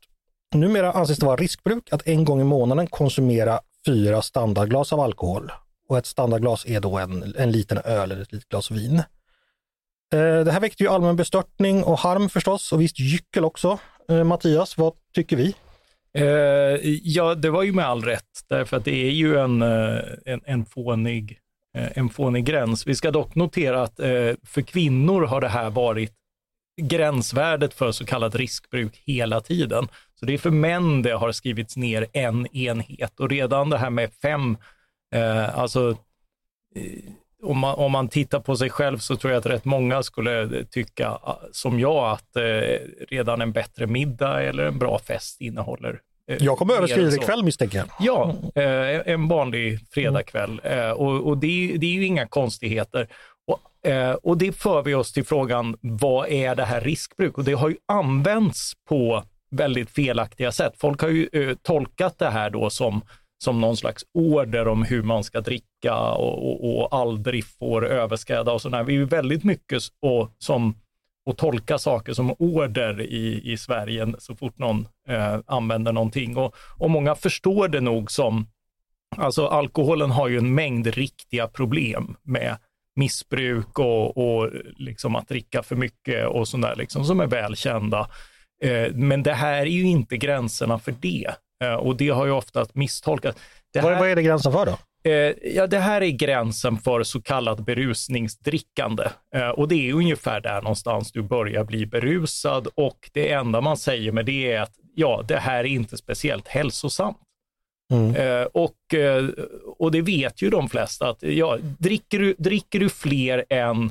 Numera 0.54 0.92
anses 0.92 1.18
det 1.18 1.26
vara 1.26 1.37
riskbruk 1.37 1.92
att 1.92 2.08
en 2.08 2.25
gång 2.25 2.40
i 2.40 2.44
månaden 2.44 2.87
konsumera 2.87 3.61
fyra 3.87 4.23
standardglas 4.23 4.92
av 4.92 5.00
alkohol. 5.00 5.52
Och 5.88 5.99
ett 5.99 6.06
standardglas 6.06 6.66
är 6.66 6.80
då 6.80 6.99
en, 6.99 7.34
en 7.38 7.52
liten 7.52 7.78
öl 7.84 8.12
eller 8.12 8.23
ett 8.23 8.32
litet 8.32 8.49
glas 8.49 8.70
vin. 8.70 9.02
Eh, 10.12 10.44
det 10.44 10.52
här 10.52 10.61
väckte 10.61 10.82
ju 10.82 10.88
allmän 10.88 11.16
bestörtning 11.16 11.84
och 11.84 11.99
harm 11.99 12.28
förstås 12.28 12.73
och 12.73 12.80
visst 12.80 13.00
gyckel 13.00 13.44
också. 13.44 13.78
Eh, 14.08 14.25
Mattias, 14.25 14.78
vad 14.78 14.92
tycker 15.14 15.37
vi? 15.37 15.54
Eh, 16.12 16.26
ja, 17.02 17.34
det 17.34 17.50
var 17.50 17.62
ju 17.62 17.73
med 17.73 17.87
all 17.87 18.04
rätt, 18.04 18.44
därför 18.49 18.76
att 18.76 18.84
det 18.84 19.06
är 19.06 19.11
ju 19.11 19.38
en, 19.38 19.62
en, 19.62 20.40
en, 20.44 20.66
fånig, 20.66 21.38
en 21.73 22.08
fånig 22.08 22.44
gräns. 22.44 22.87
Vi 22.87 22.94
ska 22.94 23.11
dock 23.11 23.34
notera 23.34 23.82
att 23.82 23.96
för 24.46 24.62
kvinnor 24.62 25.23
har 25.23 25.40
det 25.40 25.49
här 25.49 25.70
varit 25.70 26.12
gränsvärdet 26.82 27.74
för 27.74 27.92
så 27.92 28.06
kallat 28.06 28.34
riskbruk 28.34 29.02
hela 29.06 29.40
tiden. 29.40 29.88
Så 30.20 30.26
det 30.26 30.34
är 30.34 30.38
för 30.38 30.50
män 30.50 31.02
det 31.02 31.12
har 31.12 31.32
skrivits 31.32 31.76
ner 31.76 32.06
en 32.12 32.56
enhet 32.56 33.20
och 33.20 33.30
redan 33.30 33.70
det 33.70 33.78
här 33.78 33.90
med 33.90 34.12
fem, 34.22 34.56
eh, 35.14 35.58
alltså 35.58 35.90
eh, 36.76 37.12
om 37.42 37.58
man, 37.58 37.74
om 37.74 37.92
man 37.92 38.08
tittar 38.08 38.40
på 38.40 38.56
sig 38.56 38.70
själv 38.70 38.98
så 38.98 39.16
tror 39.16 39.32
jag 39.32 39.40
att 39.40 39.46
rätt 39.46 39.64
många 39.64 40.02
skulle 40.02 40.64
tycka 40.64 41.06
eh, 41.06 41.34
som 41.52 41.80
jag 41.80 42.10
att 42.10 42.36
eh, 42.36 42.42
redan 43.08 43.40
en 43.40 43.52
bättre 43.52 43.86
middag 43.86 44.42
eller 44.42 44.66
en 44.66 44.78
bra 44.78 44.98
fest 44.98 45.40
innehåller 45.40 46.00
eh, 46.30 46.36
jag 46.40 46.58
kommer 46.58 46.74
överskrida 46.74 47.10
det 47.10 47.16
ikväll 47.16 47.44
misstänker 47.44 47.78
jag. 47.78 47.88
Ja, 48.00 48.34
eh, 48.62 49.12
en 49.12 49.28
vanlig 49.28 49.78
fredagkväll. 49.90 50.60
Eh, 50.64 50.90
och, 50.90 51.26
och 51.26 51.38
det, 51.38 51.76
det, 51.78 51.86
är 51.86 51.92
ju 51.92 52.04
inga 52.04 52.26
konstigheter. 52.26 53.08
Och, 53.84 53.90
eh, 53.90 54.14
och 54.14 54.38
det 54.38 54.52
för 54.52 54.82
vi 54.82 54.94
oss 54.94 55.12
till 55.12 55.24
frågan, 55.24 55.76
vad 55.80 56.28
är 56.28 56.54
det 56.54 56.64
här 56.64 56.80
riskbruk? 56.80 57.38
Och 57.38 57.44
det 57.44 57.52
har 57.52 57.68
ju 57.68 57.76
använts 57.88 58.72
på 58.88 59.22
väldigt 59.50 59.90
felaktiga 59.90 60.52
sätt. 60.52 60.72
Folk 60.76 61.00
har 61.00 61.08
ju 61.08 61.28
eh, 61.32 61.56
tolkat 61.62 62.18
det 62.18 62.30
här 62.30 62.50
då 62.50 62.70
som, 62.70 63.00
som 63.44 63.60
någon 63.60 63.76
slags 63.76 64.04
order 64.14 64.68
om 64.68 64.82
hur 64.82 65.02
man 65.02 65.24
ska 65.24 65.40
dricka 65.40 65.96
och, 65.96 66.50
och, 66.50 66.82
och 66.82 66.98
aldrig 66.98 67.44
får 67.44 67.86
överskräda 67.86 68.52
och 68.52 68.62
sådär. 68.62 68.84
Vi 68.84 68.96
är 68.96 69.04
väldigt 69.04 69.44
mycket 69.44 69.82
och, 70.00 70.30
som 70.38 70.74
och 71.26 71.36
tolka 71.36 71.78
saker 71.78 72.12
som 72.12 72.34
order 72.38 73.00
i, 73.00 73.52
i 73.52 73.56
Sverige 73.56 74.14
så 74.18 74.36
fort 74.36 74.58
någon 74.58 74.88
eh, 75.08 75.38
använder 75.46 75.92
någonting. 75.92 76.36
Och, 76.36 76.54
och 76.78 76.90
många 76.90 77.14
förstår 77.14 77.68
det 77.68 77.80
nog 77.80 78.10
som, 78.10 78.46
alltså 79.16 79.46
alkoholen 79.46 80.10
har 80.10 80.28
ju 80.28 80.38
en 80.38 80.54
mängd 80.54 80.86
riktiga 80.86 81.48
problem 81.48 82.16
med 82.22 82.56
missbruk 82.96 83.78
och, 83.78 84.16
och 84.16 84.50
liksom 84.76 85.16
att 85.16 85.28
dricka 85.28 85.62
för 85.62 85.76
mycket 85.76 86.26
och 86.26 86.48
sådär 86.48 86.74
liksom, 86.76 87.04
som 87.04 87.20
är 87.20 87.26
välkända. 87.26 88.08
Eh, 88.62 88.92
men 88.94 89.22
det 89.22 89.32
här 89.32 89.60
är 89.60 89.66
ju 89.66 89.86
inte 89.86 90.16
gränserna 90.16 90.78
för 90.78 90.94
det 91.00 91.34
eh, 91.64 91.74
och 91.74 91.96
det 91.96 92.08
har 92.08 92.26
ju 92.26 92.32
ofta 92.32 92.66
misstolkats. 92.72 93.40
Här, 93.78 93.98
vad 93.98 94.08
är 94.08 94.16
det 94.16 94.22
gränsen 94.22 94.52
för 94.52 94.66
då? 94.66 94.78
Eh, 95.10 95.34
ja, 95.54 95.66
det 95.66 95.78
här 95.78 96.00
är 96.00 96.10
gränsen 96.10 96.78
för 96.78 97.02
så 97.02 97.22
kallat 97.22 97.60
berusningsdrickande 97.60 99.04
och 99.56 99.68
det 99.68 99.88
är 99.88 99.94
ungefär 99.94 100.40
där 100.40 100.62
någonstans 100.62 101.12
du 101.12 101.22
börjar 101.22 101.64
bli 101.64 101.86
berusad 101.86 102.68
och 102.74 103.10
det 103.12 103.32
enda 103.32 103.60
man 103.60 103.76
säger 103.76 104.12
med 104.12 104.26
det 104.26 104.52
är 104.52 104.60
att 104.60 104.72
ja, 104.94 105.24
det 105.28 105.36
här 105.36 105.58
är 105.58 105.64
inte 105.64 105.96
speciellt 105.96 106.48
hälsosamt. 106.48 107.18
Mm. 107.92 108.16
Eh, 108.16 108.46
och, 108.52 108.94
eh, 108.94 109.28
och 109.78 109.90
det 109.90 110.02
vet 110.02 110.42
ju 110.42 110.50
de 110.50 110.68
flesta 110.68 111.08
att 111.08 111.22
ja, 111.22 111.58
dricker, 111.78 112.18
du, 112.18 112.34
dricker 112.38 112.80
du 112.80 112.88
fler 112.88 113.44
än 113.48 113.90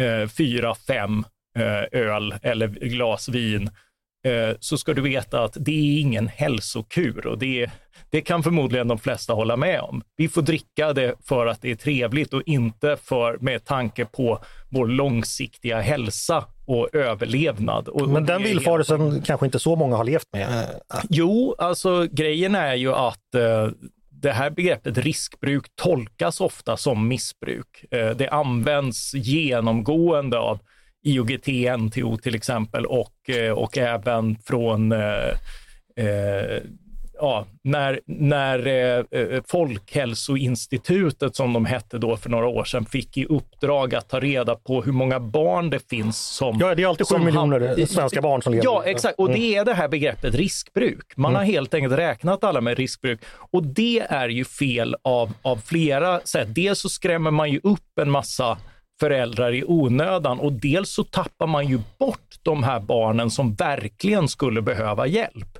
eh, 0.00 0.28
fyra, 0.28 0.74
fem 0.74 1.24
öl 1.92 2.34
eller 2.42 2.68
glas 2.68 3.28
vin 3.28 3.70
så 4.60 4.78
ska 4.78 4.94
du 4.94 5.02
veta 5.02 5.44
att 5.44 5.56
det 5.60 5.70
är 5.70 6.00
ingen 6.00 6.28
hälsokur 6.28 7.26
och 7.26 7.38
det, 7.38 7.70
det 8.10 8.20
kan 8.20 8.42
förmodligen 8.42 8.88
de 8.88 8.98
flesta 8.98 9.32
hålla 9.32 9.56
med 9.56 9.80
om. 9.80 10.02
Vi 10.16 10.28
får 10.28 10.42
dricka 10.42 10.92
det 10.92 11.14
för 11.24 11.46
att 11.46 11.62
det 11.62 11.70
är 11.70 11.74
trevligt 11.74 12.34
och 12.34 12.42
inte 12.46 12.96
för 13.02 13.38
med 13.40 13.64
tanke 13.64 14.04
på 14.04 14.38
vår 14.68 14.86
långsiktiga 14.86 15.80
hälsa 15.80 16.44
och 16.66 16.94
överlevnad. 16.94 17.88
Och, 17.88 18.08
Men 18.08 18.26
den 18.26 18.42
villfarelsen 18.42 19.12
helt... 19.12 19.26
kanske 19.26 19.46
inte 19.46 19.58
så 19.58 19.76
många 19.76 19.96
har 19.96 20.04
levt 20.04 20.28
med? 20.32 20.66
Jo, 21.08 21.54
alltså 21.58 22.06
grejen 22.10 22.54
är 22.54 22.74
ju 22.74 22.92
att 22.92 23.34
eh, 23.34 23.68
det 24.10 24.32
här 24.32 24.50
begreppet 24.50 24.98
riskbruk 24.98 25.66
tolkas 25.74 26.40
ofta 26.40 26.76
som 26.76 27.08
missbruk. 27.08 27.84
Eh, 27.90 28.10
det 28.10 28.28
används 28.28 29.14
genomgående 29.14 30.38
av 30.38 30.58
IOGT, 31.02 31.46
NTO 31.78 32.16
till 32.16 32.34
exempel 32.34 32.86
och, 32.86 33.30
eh, 33.30 33.52
och 33.52 33.78
även 33.78 34.38
från 34.38 34.92
eh, 34.92 35.28
eh, 35.96 36.62
ja, 37.22 37.46
när, 37.62 38.00
när 38.06 38.66
eh, 38.66 39.42
Folkhälsoinstitutet, 39.46 41.36
som 41.36 41.52
de 41.52 41.64
hette 41.64 41.98
då 41.98 42.16
för 42.16 42.30
några 42.30 42.46
år 42.46 42.64
sedan, 42.64 42.84
fick 42.84 43.16
i 43.16 43.24
uppdrag 43.24 43.94
att 43.94 44.08
ta 44.08 44.20
reda 44.20 44.54
på 44.54 44.82
hur 44.82 44.92
många 44.92 45.20
barn 45.20 45.70
det 45.70 45.90
finns 45.90 46.18
som... 46.18 46.58
Ja, 46.60 46.74
det 46.74 46.82
är 46.82 46.86
alltid 46.86 47.06
sju 47.08 47.18
miljoner 47.18 47.60
har, 47.60 47.86
svenska 47.86 48.22
barn 48.22 48.42
som 48.42 48.52
lever. 48.52 48.64
Ja, 48.64 48.82
exakt. 48.86 49.18
Och 49.18 49.28
det 49.28 49.52
mm. 49.52 49.60
är 49.60 49.64
det 49.64 49.74
här 49.74 49.88
begreppet 49.88 50.34
riskbruk. 50.34 51.12
Man 51.16 51.30
mm. 51.30 51.38
har 51.38 51.44
helt 51.44 51.74
enkelt 51.74 51.94
räknat 51.94 52.44
alla 52.44 52.60
med 52.60 52.78
riskbruk. 52.78 53.20
Och 53.50 53.62
det 53.66 54.06
är 54.08 54.28
ju 54.28 54.44
fel 54.44 54.96
av, 55.02 55.32
av 55.42 55.56
flera 55.56 56.20
sätt. 56.20 56.48
Dels 56.50 56.78
så 56.78 56.88
skrämmer 56.88 57.30
man 57.30 57.50
ju 57.50 57.60
upp 57.62 57.98
en 58.00 58.10
massa 58.10 58.58
föräldrar 59.02 59.52
i 59.54 59.64
onödan 59.64 60.40
och 60.40 60.52
dels 60.52 60.90
så 60.90 61.04
tappar 61.04 61.46
man 61.46 61.68
ju 61.68 61.80
bort 61.98 62.38
de 62.42 62.62
här 62.62 62.80
barnen 62.80 63.30
som 63.30 63.54
verkligen 63.54 64.28
skulle 64.28 64.62
behöva 64.62 65.06
hjälp. 65.06 65.58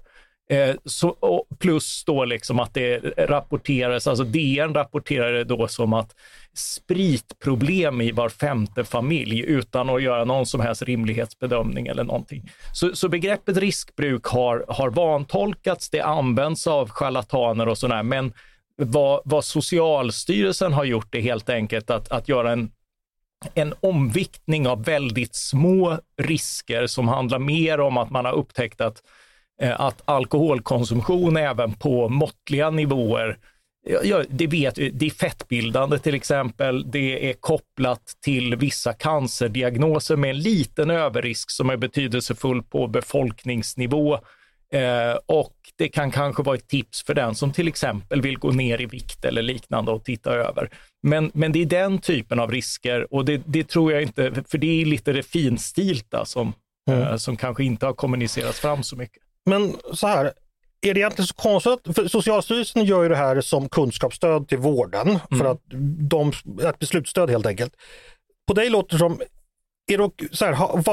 Eh, 0.51 0.77
så, 0.85 1.17
plus 1.59 2.05
då 2.05 2.25
liksom 2.25 2.61
att 2.61 2.75
det 2.75 2.99
rapporteras, 3.19 4.07
alltså 4.07 4.25
DN 4.25 4.75
rapporterade 4.75 5.45
då 5.45 5.69
som 5.69 5.93
att 5.93 6.15
spritproblem 6.55 8.01
i 8.01 8.13
var 8.13 8.29
femte 8.29 8.85
familj 8.85 9.41
utan 9.41 9.91
att 9.91 10.03
göra 10.03 10.25
någon 10.25 10.47
som 10.47 10.61
helst 10.61 10.83
rimlighetsbedömning 10.83 11.87
eller 11.87 12.05
någonting. 12.05 12.51
Så, 12.73 12.97
så 12.97 13.09
begreppet 13.09 13.57
riskbruk 13.57 14.25
har, 14.25 14.65
har 14.69 14.91
vantolkats, 14.91 15.91
det 15.91 16.01
används 16.01 16.67
av 16.67 16.91
charlataner 16.91 17.69
och 17.69 17.79
sådär, 17.79 18.03
men 18.03 18.33
vad, 18.77 19.21
vad 19.25 19.45
Socialstyrelsen 19.45 20.73
har 20.73 20.85
gjort 20.85 21.15
är 21.15 21.21
helt 21.21 21.49
enkelt 21.49 21.91
att, 21.91 22.13
att 22.13 22.29
göra 22.29 22.53
en 22.53 22.71
en 23.55 23.75
omviktning 23.81 24.69
av 24.69 24.85
väldigt 24.85 25.35
små 25.35 25.99
risker 26.17 26.87
som 26.87 27.09
handlar 27.09 27.39
mer 27.39 27.81
om 27.81 27.97
att 27.97 28.11
man 28.11 28.25
har 28.25 28.33
upptäckt 28.33 28.81
att, 28.81 29.03
eh, 29.63 29.81
att 29.81 30.03
alkoholkonsumtion 30.05 31.37
även 31.37 31.73
på 31.73 32.09
måttliga 32.09 32.71
nivåer 32.71 33.39
Ja, 34.03 34.25
det 34.29 34.47
vet 34.47 34.75
Det 34.75 35.07
är 35.07 35.11
fettbildande 35.11 35.99
till 35.99 36.15
exempel. 36.15 36.91
Det 36.91 37.31
är 37.31 37.33
kopplat 37.33 38.17
till 38.25 38.57
vissa 38.57 38.93
cancerdiagnoser 38.93 40.17
med 40.17 40.31
en 40.31 40.39
liten 40.39 40.91
överrisk 40.91 41.51
som 41.51 41.71
är 41.71 41.77
betydelsefull 41.77 42.63
på 42.63 42.87
befolkningsnivå. 42.87 44.19
Eh, 44.73 45.19
och 45.26 45.55
det 45.76 45.88
kan 45.88 46.11
kanske 46.11 46.43
vara 46.43 46.57
ett 46.57 46.69
tips 46.69 47.02
för 47.02 47.14
den 47.14 47.35
som 47.35 47.52
till 47.52 47.69
exempel 47.69 48.23
vill 48.23 48.38
gå 48.38 48.50
ner 48.50 48.81
i 48.81 48.87
vikt 48.87 49.25
eller 49.25 49.43
liknande 49.43 49.93
och 49.93 50.05
titta 50.05 50.31
över. 50.31 50.71
Men, 51.02 51.31
men 51.35 51.52
det 51.52 51.62
är 51.62 51.67
den 51.67 51.99
typen 51.99 52.41
av 52.41 52.50
risker 52.50 53.14
och 53.14 53.25
det, 53.25 53.43
det 53.47 53.69
tror 53.69 53.93
jag 53.93 54.02
inte, 54.02 54.45
för 54.49 54.59
det 54.59 54.83
är 54.83 54.85
lite 54.85 55.12
det 55.12 55.23
finstilta 55.23 56.25
som, 56.25 56.52
mm. 56.91 57.02
eh, 57.02 57.17
som 57.17 57.37
kanske 57.37 57.64
inte 57.64 57.87
har 57.87 57.93
kommunicerats 57.93 58.61
fram 58.61 58.83
så 58.83 58.97
mycket. 58.97 59.23
Men 59.47 59.76
så 59.93 60.07
här, 60.07 60.33
är 60.87 60.95
det 60.95 61.00
egentligen 61.00 61.26
så 61.26 61.35
konstigt? 61.35 61.95
För 61.95 62.09
Socialstyrelsen 62.09 62.85
gör 62.85 63.02
ju 63.02 63.09
det 63.09 63.17
här 63.17 63.41
som 63.41 63.69
kunskapsstöd 63.69 64.49
till 64.49 64.59
vården, 64.59 65.09
Mm. 65.09 65.38
för 65.38 65.45
att 65.45 65.61
de, 66.11 66.33
ett 66.64 66.79
beslutsstöd 66.79 67.31
helt 67.31 67.47
enkelt. 67.47 67.76
På 68.47 68.55
dig 68.55 68.71
låter 68.71 68.95
det 68.95 68.99
som, 68.99 69.21
är 69.87 69.99
det, 69.99 70.37
så 70.37 70.45
här, 70.45 70.89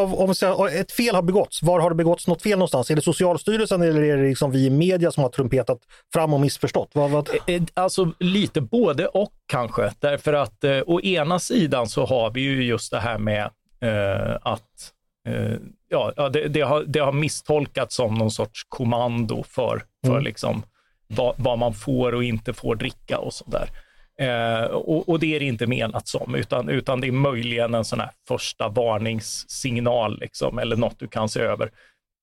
om 0.55 0.67
ett 0.73 0.91
fel 0.91 1.15
har 1.15 1.21
begåtts, 1.21 1.63
var 1.63 1.79
har 1.79 1.89
det 1.89 1.95
begåtts 1.95 2.27
något 2.27 2.41
fel 2.41 2.57
någonstans? 2.59 2.91
Är 2.91 2.95
det 2.95 3.01
Socialstyrelsen 3.01 3.81
eller 3.81 4.01
är 4.01 4.17
det 4.17 4.23
liksom 4.29 4.51
vi 4.51 4.65
i 4.65 4.69
media 4.69 5.11
som 5.11 5.23
har 5.23 5.29
trumpetat 5.29 5.79
fram 6.13 6.33
och 6.33 6.39
missförstått? 6.39 6.89
Vad, 6.93 7.09
vad? 7.09 7.29
Eh, 7.47 7.61
Alltså 7.73 8.11
lite 8.19 8.61
både 8.61 9.07
och 9.07 9.33
kanske. 9.45 9.93
Därför 9.99 10.33
att 10.33 10.63
eh, 10.63 10.79
å 10.85 11.01
ena 11.01 11.39
sidan 11.39 11.87
så 11.89 12.05
har 12.05 12.31
vi 12.31 12.41
ju 12.41 12.63
just 12.63 12.91
det 12.91 12.99
här 12.99 13.17
med 13.17 13.49
eh, 13.81 14.37
att 14.41 14.91
eh, 15.27 15.53
ja, 15.89 16.13
ja, 16.15 16.29
det, 16.29 16.47
det, 16.47 16.61
har, 16.61 16.83
det 16.87 16.99
har 16.99 17.11
misstolkats 17.11 17.95
som 17.95 18.13
någon 18.13 18.31
sorts 18.31 18.63
kommando 18.69 19.43
för, 19.43 19.83
för 20.05 20.11
Mm. 20.11 20.23
liksom 20.23 20.63
vad, 21.07 21.33
vad 21.37 21.59
man 21.59 21.73
får 21.73 22.15
och 22.15 22.23
inte 22.23 22.53
får 22.53 22.75
dricka 22.75 23.17
och 23.17 23.33
sådär. 23.33 23.63
Eh, 23.65 23.79
Eh, 24.19 24.63
och, 24.63 25.09
och 25.09 25.19
det 25.19 25.35
är 25.35 25.39
det 25.39 25.45
inte 25.45 25.67
menat 25.67 26.07
som, 26.07 26.35
utan, 26.35 26.69
utan 26.69 27.01
det 27.01 27.07
är 27.07 27.11
möjligen 27.11 27.73
en 27.73 27.85
sån 27.85 27.99
här 27.99 28.11
första 28.27 28.69
varningssignal 28.69 30.19
liksom, 30.19 30.59
eller 30.59 30.75
något 30.75 30.99
du 30.99 31.07
kan 31.07 31.29
se 31.29 31.39
över. 31.39 31.71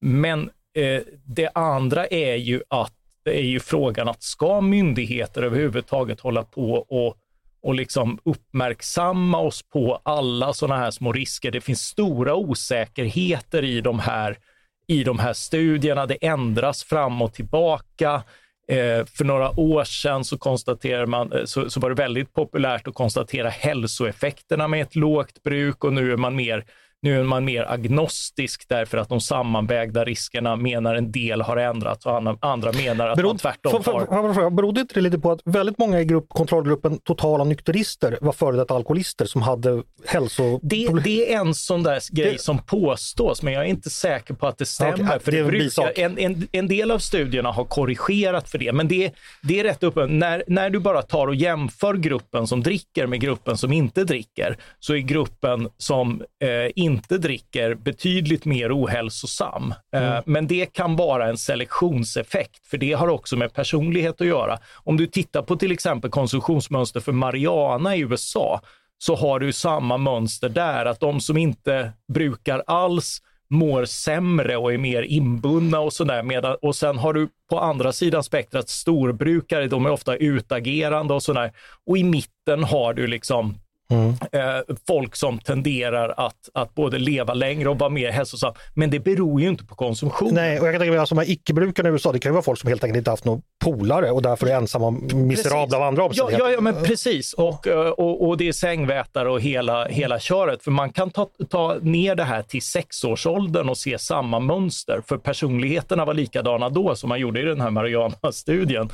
Men 0.01 0.51
eh, 0.75 1.03
det 1.25 1.51
andra 1.55 2.07
är 2.07 2.35
ju 2.35 2.63
att 2.69 2.93
det 3.25 3.39
är 3.39 3.45
ju 3.45 3.61
frågan 3.61 4.09
att 4.09 4.23
ska 4.23 4.61
myndigheter 4.61 5.43
överhuvudtaget 5.43 6.21
hålla 6.21 6.43
på 6.43 6.73
och, 6.73 7.17
och 7.63 7.75
liksom 7.75 8.19
uppmärksamma 8.25 9.39
oss 9.39 9.63
på 9.63 10.01
alla 10.03 10.53
sådana 10.53 10.81
här 10.81 10.91
små 10.91 11.13
risker? 11.13 11.51
Det 11.51 11.61
finns 11.61 11.81
stora 11.81 12.35
osäkerheter 12.35 13.65
i 13.65 13.81
de 13.81 13.99
här, 13.99 14.39
i 14.87 15.05
de 15.05 15.19
här 15.19 15.33
studierna. 15.33 16.07
Det 16.07 16.27
ändras 16.27 16.85
fram 16.85 17.23
och 17.23 17.35
tillbaka. 17.35 18.23
Eh, 18.69 19.05
för 19.07 19.25
några 19.25 19.61
år 19.61 19.85
sedan 19.85 20.25
så, 20.25 20.39
konstaterade 20.39 21.07
man, 21.07 21.33
eh, 21.33 21.45
så, 21.45 21.71
så 21.71 21.81
var 21.81 21.91
det 21.91 21.97
väldigt 21.97 22.35
populärt 22.35 22.89
att 22.89 22.95
konstatera 22.95 23.49
hälsoeffekterna 23.49 24.69
med 24.69 24.83
ett 24.83 24.97
lågt 24.97 25.43
bruk 25.43 25.85
och 25.85 25.93
nu 25.93 26.13
är 26.13 26.17
man 26.17 26.37
mer 26.37 26.65
nu 27.03 27.21
är 27.21 27.25
man 27.25 27.45
mer 27.45 27.71
agnostisk 27.73 28.65
därför 28.69 28.99
att 28.99 29.09
de 29.09 29.21
sammanvägda 29.21 30.05
riskerna 30.05 30.57
menar 30.57 30.95
en 30.95 31.13
del 31.13 31.43
har 31.43 31.57
ändrats 31.57 32.07
och 32.07 32.17
andra, 32.41 32.73
menar 32.73 33.09
att 33.09 33.23
man 33.25 33.39
tvärtom 33.39 33.83
för, 33.83 33.93
har... 33.93 34.07
för, 34.07 34.35
för, 34.35 34.51
berodde 34.51 34.81
inte 34.81 34.95
det 34.95 35.01
lite 35.01 35.19
på 35.19 35.33
att 35.33 35.41
väldigt 35.45 35.79
många 35.79 36.01
i 36.01 36.05
grupp, 36.05 36.29
kontrollgruppen 36.29 36.99
totala 36.99 37.45
nykterister 37.45 38.19
var 38.21 38.33
före 38.33 38.57
detta 38.57 38.75
alkoholister 38.75 39.25
som 39.25 39.43
hade 39.43 39.83
hälso... 40.07 40.61
Det, 40.63 40.89
det 41.05 41.35
är 41.35 41.41
en 41.41 41.55
sån 41.55 41.83
där 41.83 42.15
grej 42.17 42.33
Det- 42.33 42.39
som 42.41 42.59
påstås, 42.59 43.43
men 43.43 43.53
jag 43.53 43.65
är 43.65 43.69
inte 43.69 43.91
säker 43.91 44.35
på 44.35 44.47
att 44.47 44.59
det 44.59 44.67
stämmer. 44.67 44.93
Okej, 44.95 45.21
för 45.21 45.33
det 45.33 45.37
det 45.37 45.43
en 45.43 45.49
brukar, 45.49 45.93
en, 45.99 46.19
en, 46.19 46.49
en 46.53 46.69
del 46.69 46.91
av 46.91 46.99
studierna 46.99 47.53
har 47.53 47.65
korrigerat 47.65 48.49
för 48.49 48.59
det, 48.59 48.73
men 48.73 48.89
det, 48.89 49.13
det 49.43 49.61
är 49.61 49.65
rätt 49.65 49.83
uppe. 49.83 50.07
När, 50.07 50.45
när 50.47 50.71
du 50.71 50.79
bara 50.79 51.03
tar 51.03 51.27
och 51.27 51.35
jämför 51.35 51.95
gruppen 51.95 52.47
som 52.47 52.63
dricker 52.63 53.07
med 53.07 53.21
gruppen 53.21 53.57
som 53.57 53.73
inte 53.73 54.05
dricker, 54.05 54.57
så 54.81 54.95
är 54.95 54.99
gruppen 54.99 55.69
som 55.79 56.23
eh, 56.43 56.49
inte 56.87 57.19
dricker 57.19 57.75
betydligt 57.75 58.45
mer 58.45 58.73
ohälsosam. 58.73 59.75
Eh, 59.95 60.19
men 60.27 60.47
det 60.47 60.73
kan 60.73 60.97
vara 60.97 61.29
en 61.29 61.39
selektionseffekt, 61.39 62.67
för 62.67 62.79
det 62.79 62.93
har 62.93 63.09
också 63.09 63.37
med 63.37 63.55
personlighet 63.55 64.21
att 64.21 64.27
göra. 64.27 64.59
Om 64.85 64.97
du 64.97 65.07
tittar 65.07 65.43
på 65.43 65.57
till 65.57 65.73
exempel 65.73 66.11
konsumtionsmönster 66.11 67.01
för 67.01 67.13
marijuana 67.13 67.97
i 67.97 68.01
USA, 68.01 68.61
så 68.99 69.17
har 69.17 69.41
du 69.41 69.53
samma 69.53 69.97
mönster 69.97 70.49
där, 70.49 70.87
att 70.87 71.01
de 71.01 71.21
som 71.21 71.37
inte 71.37 71.93
brukar 72.13 72.63
alls 72.67 73.23
mår 73.51 73.85
sämre 73.85 74.57
och 74.57 74.73
är 74.73 74.79
mer 74.79 75.03
inbundna 75.03 75.81
och 75.81 75.93
sådär. 75.93 76.23
Medan, 76.23 76.57
och 76.63 76.77
sen 76.77 76.99
har 76.99 77.13
du 77.13 77.29
på 77.51 77.61
andra 77.61 77.93
sidan 77.93 78.23
spektrat 78.25 78.69
storbrukare, 78.69 79.67
de 79.67 79.87
är 79.87 79.91
ofta 79.91 80.17
utagerande 80.17 81.15
och 81.15 81.23
sådär. 81.23 81.53
Och 81.87 81.99
i 81.99 82.05
mitten 82.05 82.65
har 82.65 82.95
du 82.95 83.07
liksom 83.07 83.55
eh, 83.91 84.75
folk 84.87 85.17
som 85.17 85.39
tenderar 85.39 86.15
att, 86.17 86.49
att 86.55 86.75
både 86.75 86.99
leva 86.99 87.35
längre 87.35 87.69
och 87.69 87.79
vara 87.79 87.91
mer 87.91 88.11
hälsosam. 88.11 88.55
Men 88.75 88.91
det 88.91 89.01
beror 89.01 89.41
ju 89.41 89.49
inte 89.49 89.65
på 89.65 89.75
konsumtion. 89.75 90.35
Nej, 90.35 90.61
och 90.61 90.67
jag 90.67 90.75
kan 90.75 90.81
tänka 90.81 90.93
mig 90.93 91.01
att 91.01 91.09
de 91.09 91.19
här 91.19 91.31
icke-brukarna 91.31 91.89
i 91.89 91.93
USA, 91.93 92.13
det 92.13 92.19
kan 92.19 92.31
ju 92.31 92.33
vara 92.35 92.43
folk 92.43 92.61
som 92.61 92.69
helt 92.69 92.85
enkelt 92.85 92.99
inte 92.99 93.11
haft 93.11 93.25
någon 93.25 93.43
polare 93.65 94.11
och 94.11 94.23
därför 94.23 94.47
är 94.47 94.57
ensamma 94.57 94.87
och 94.87 94.93
miserabla 95.13 95.77
av 95.77 95.83
andra 95.83 96.03
Ja, 96.03 96.07
omständigheter. 96.07 96.45
ja, 96.47 96.53
ja, 96.53 96.61
men 96.61 96.75
precis. 96.85 97.33
Och, 97.33 97.67
eh, 97.67 97.89
och, 97.89 98.29
och 98.29 98.37
det 98.37 98.49
är 98.49 98.53
sängvätare 98.53 99.31
och 99.31 99.41
hela, 99.41 99.85
hela 99.89 100.19
köret. 100.19 100.63
För 100.65 100.71
man 100.71 100.91
kan 100.93 101.11
ta, 101.11 101.29
ta 101.51 101.77
ner 101.83 102.15
det 102.15 102.25
här 102.25 102.43
till 102.43 102.63
sexårsåldern 102.63 103.69
och 103.69 103.79
se 103.79 103.99
samma 103.99 104.41
mönster. 104.41 105.01
För 105.09 105.17
personligheterna 105.19 106.05
var 106.05 106.15
likadana 106.15 106.69
då 106.69 106.95
som 106.95 107.09
man 107.09 107.21
gjorde 107.21 107.41
i 107.41 107.45
den 107.45 107.61
här 107.61 107.71
Mariana-studien. 107.71 108.89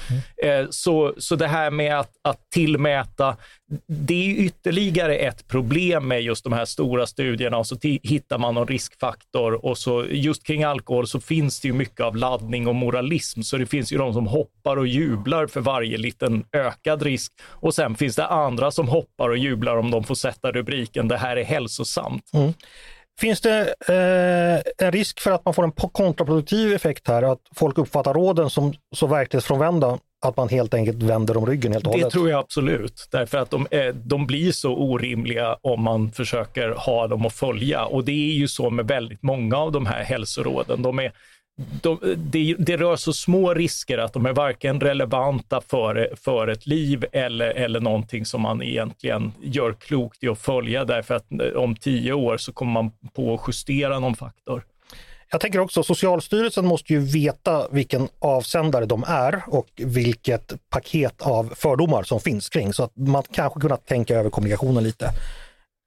Eh, 0.45 0.67
Så, 0.71 1.15
så 1.19 1.37
det 1.37 1.47
här 1.47 1.71
med 1.71 1.99
att, 2.01 2.11
att 2.23 2.51
tillmäta, 2.55 3.37
det 3.87 4.31
är 4.31 4.35
ytterligare 4.35 5.17
ett 5.17 5.49
problem 5.49 6.09
med 6.09 6.23
just 6.23 6.45
de 6.45 6.53
här 6.53 6.65
stora 6.65 7.07
studierna 7.07 7.59
och 7.59 7.67
så 7.67 7.77
hittar 7.83 8.39
man 8.39 8.55
någon 8.55 8.67
riskfaktor 8.67 9.65
och 9.65 9.79
så 9.79 10.05
just 10.11 10.47
kring 10.47 10.65
alkohol 10.65 11.07
så 11.07 11.21
finns 11.21 11.61
det 11.61 11.69
ju 11.69 11.75
mycket 11.75 12.01
av 12.01 12.17
laddning 12.17 12.67
och 12.67 12.75
moralism. 12.75 13.43
Så 13.43 13.57
det 13.57 13.67
finns 13.67 13.93
ju 13.93 13.99
de 13.99 14.13
som 14.13 14.27
hoppar 14.27 14.77
och 14.77 14.87
jublar 14.87 15.47
för 15.47 15.61
varje 15.61 15.99
liten 15.99 16.45
ökad 16.53 17.03
risk 17.03 17.33
och 17.45 17.75
sen 17.75 17.95
finns 17.95 18.17
det 18.17 18.27
andra 18.27 18.71
som 18.71 18.89
hoppar 18.89 19.29
och 19.29 19.39
jublar 19.39 19.77
om 19.77 19.91
de 19.91 20.05
får 20.05 20.15
sätta 20.15 20.53
rubriken 20.53 21.09
det 21.09 21.17
här 21.17 21.37
är 21.37 21.45
hälsosamt. 21.45 22.31
Mm. 22.35 22.53
Finns 23.21 23.41
det 23.41 23.75
eh, 23.89 24.87
en 24.87 24.93
risk 24.93 25.21
för 25.21 25.31
att 25.31 25.45
man 25.45 25.55
får 25.55 25.65
en 25.65 25.73
kontraproduktiv 25.73 26.73
effekt 26.73 27.09
här, 27.09 27.23
att 27.23 27.41
folk 27.55 27.79
uppfattar 27.79 28.15
råden 28.15 28.51
som 28.51 28.75
så 28.95 29.07
verklighetsfrånvända 29.07 29.99
att 30.23 30.37
man 30.37 30.49
helt 30.49 30.75
enkelt 30.75 31.03
vänder 31.03 31.37
om 31.37 31.47
ryggen 31.47 31.73
helt 31.73 31.87
och 31.87 31.93
Det 31.93 31.99
hållet? 31.99 32.13
tror 32.13 32.31
jag 32.31 32.39
absolut, 32.39 33.09
därför 33.11 33.39
att 33.39 33.51
de, 33.51 33.67
eh, 33.71 33.95
de 33.95 34.27
blir 34.27 34.53
så 34.53 34.75
orimliga 34.77 35.57
om 35.61 35.83
man 35.83 36.13
försöker 36.13 36.69
ha 36.71 37.07
dem 37.07 37.27
att 37.27 37.33
följa. 37.33 37.85
Och 37.85 38.05
det 38.05 38.13
är 38.31 38.35
ju 38.35 38.49
så 38.49 38.71
med 38.71 38.89
väldigt 38.89 39.23
många 39.23 39.57
av 39.57 39.73
de 39.73 39.87
här 39.87 40.03
hälsoråden. 40.05 40.83
De 40.83 40.99
är, 40.99 41.13
de, 41.83 41.99
det, 42.17 42.55
det 42.59 42.77
rör 42.77 42.97
så 42.97 43.13
små 43.13 43.55
risker 43.55 43.99
att 43.99 44.13
de 44.13 44.27
är 44.27 44.33
varken 44.33 44.81
relevanta 44.81 45.61
för, 45.61 46.15
för 46.17 46.49
ett 46.49 46.67
liv 46.67 47.05
eller, 47.13 47.49
eller 47.49 47.81
någonting 47.81 48.27
som 48.27 48.41
man 48.41 48.63
egentligen 48.63 49.33
gör 49.43 49.73
klokt 49.73 50.25
i 50.25 50.29
att 50.29 50.39
följa, 50.39 50.85
därför 50.85 51.15
att 51.15 51.33
eh, 51.33 51.57
om 51.57 51.77
tio 51.77 52.13
år 52.13 52.37
så 52.37 52.53
kommer 52.53 52.73
man 52.73 52.91
på 53.15 53.35
att 53.35 53.41
justera 53.49 53.99
någon 53.99 54.15
faktor. 54.15 54.65
Jag 55.33 55.41
tänker 55.41 55.61
också, 55.61 55.83
Socialstyrelsen 55.83 56.67
måste 56.67 56.93
ju 56.93 56.99
veta 56.99 57.69
vilken 57.71 58.09
avsändare 58.19 58.87
de 58.87 59.05
är 59.09 59.43
och 59.47 59.67
vilket 59.77 60.53
paket 60.71 61.23
av 61.23 61.53
fördomar 61.57 62.03
som 62.03 62.21
finns 62.21 62.49
kring 62.49 62.73
så 62.73 62.85
att 62.85 62.97
man 62.97 63.23
kanske 63.33 63.61
kunnat 63.61 63.87
tänka 63.87 64.15
över 64.15 64.31
kommunikationen 64.31 64.85
lite. 64.85 65.05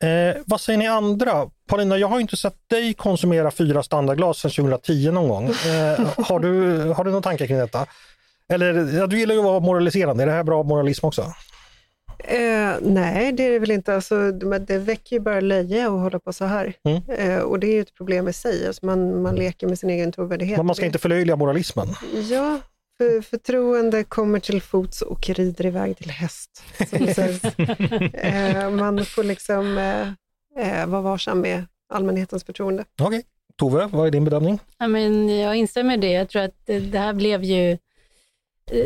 Eh, 0.03 0.41
vad 0.45 0.61
säger 0.61 0.79
ni 0.79 0.87
andra? 0.87 1.49
Paulina, 1.67 1.97
jag 1.97 2.07
har 2.07 2.19
inte 2.19 2.37
sett 2.37 2.69
dig 2.69 2.93
konsumera 2.93 3.51
fyra 3.51 3.83
standardglas 3.83 4.37
sedan 4.37 4.51
2010 4.51 5.11
någon 5.11 5.29
gång. 5.29 5.45
Eh, 5.45 6.25
har, 6.25 6.39
du, 6.39 6.79
har 6.89 7.03
du 7.03 7.11
någon 7.11 7.23
tanke 7.23 7.47
kring 7.47 7.57
detta? 7.57 7.85
Eller, 8.53 8.97
ja, 8.97 9.07
du 9.07 9.19
gillar 9.19 9.33
ju 9.33 9.39
att 9.39 9.45
vara 9.45 9.59
moraliserande, 9.59 10.23
är 10.23 10.27
det 10.27 10.33
här 10.33 10.43
bra 10.43 10.63
moralism 10.63 11.05
också? 11.05 11.33
Eh, 12.27 12.77
nej, 12.81 13.31
det 13.31 13.43
är 13.43 13.51
det 13.51 13.59
väl 13.59 13.71
inte. 13.71 13.95
Alltså, 13.95 14.31
det 14.67 14.77
väcker 14.77 15.15
ju 15.15 15.19
bara 15.19 15.39
löje 15.39 15.85
att 15.85 15.91
hålla 15.91 16.19
på 16.19 16.33
så 16.33 16.45
här. 16.45 16.73
Mm. 16.83 17.03
Eh, 17.09 17.39
och 17.39 17.59
det 17.59 17.67
är 17.67 17.73
ju 17.73 17.81
ett 17.81 17.93
problem 17.93 18.27
i 18.27 18.33
sig. 18.33 18.67
Alltså 18.67 18.85
man, 18.85 19.21
man 19.21 19.35
leker 19.35 19.67
med 19.67 19.79
sin 19.79 19.89
egen 19.89 20.11
trovärdighet. 20.11 20.57
Men 20.57 20.65
man 20.65 20.75
ska 20.75 20.85
inte 20.85 20.99
förlöjliga 20.99 21.35
moralismen. 21.35 21.87
Ja, 22.29 22.59
för, 22.97 23.21
förtroende 23.21 24.03
kommer 24.03 24.39
till 24.39 24.61
fots 24.61 25.01
och 25.01 25.29
rider 25.29 25.65
iväg 25.65 25.97
till 25.97 26.11
häst. 26.11 26.63
Eh, 28.13 28.69
man 28.69 29.05
får 29.05 29.23
liksom 29.23 29.77
eh, 29.77 30.81
eh, 30.81 30.87
vara 30.87 31.01
varsam 31.01 31.41
med 31.41 31.65
allmänhetens 31.89 32.43
förtroende. 32.43 32.85
Okej, 33.01 33.23
Tove, 33.55 33.89
vad 33.91 34.07
är 34.07 34.11
din 34.11 34.25
bedömning? 34.25 34.59
Ja, 34.77 34.87
men 34.87 35.39
jag 35.39 35.55
instämmer 35.55 35.93
i 35.93 35.97
det. 35.97 36.11
Jag 36.11 36.29
tror 36.29 36.41
att 36.41 36.55
det 36.65 36.79
det 36.79 36.99
här 36.99 37.13
blev 37.13 37.43
ju 37.43 37.77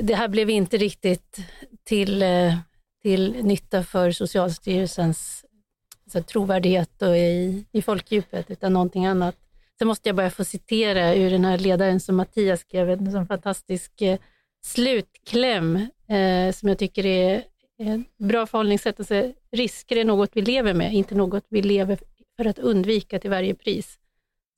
det 0.02 0.16
här 0.16 0.28
blev 0.28 0.50
inte 0.50 0.78
riktigt 0.78 1.38
till, 1.84 2.22
eh, 2.22 2.56
till 3.02 3.46
nytta 3.46 3.84
för 3.84 4.12
Socialstyrelsens 4.12 5.46
alltså, 6.04 6.24
trovärdighet 6.24 7.02
och 7.02 7.18
i, 7.18 7.66
i 7.72 7.82
folkdjupet, 7.82 8.52
utan 8.52 8.74
någonting 8.74 9.06
annat. 9.06 9.36
Sen 9.78 9.88
måste 9.88 10.10
jag 10.10 10.16
bara 10.16 10.30
få 10.30 10.44
citera 10.44 11.16
ur 11.16 11.32
den 11.32 11.46
här 11.46 11.58
ledaren 11.58 12.00
som 12.00 12.16
Mattias 12.16 12.60
skrev, 12.60 12.90
en 12.90 13.12
sån 13.12 13.28
fantastisk 13.28 14.02
eh, 14.02 14.20
slutkläm 14.62 15.76
eh, 16.08 16.52
som 16.54 16.70
jag 16.70 16.78
tycker 16.78 17.06
är 17.06 17.44
ett 17.80 18.18
bra 18.18 18.46
förhållningssätt. 18.46 19.00
Alltså, 19.00 19.32
risker 19.52 19.96
är 19.96 20.06
något 20.06 20.30
vi 20.34 20.42
lever 20.42 20.74
med, 20.74 20.94
inte 20.94 21.16
något 21.16 21.46
vi 21.50 21.62
lever 21.62 22.00
för 22.38 22.46
att 22.46 22.60
undvika 22.60 23.20
till 23.20 23.30
varje 23.30 23.56
pris. 23.56 23.99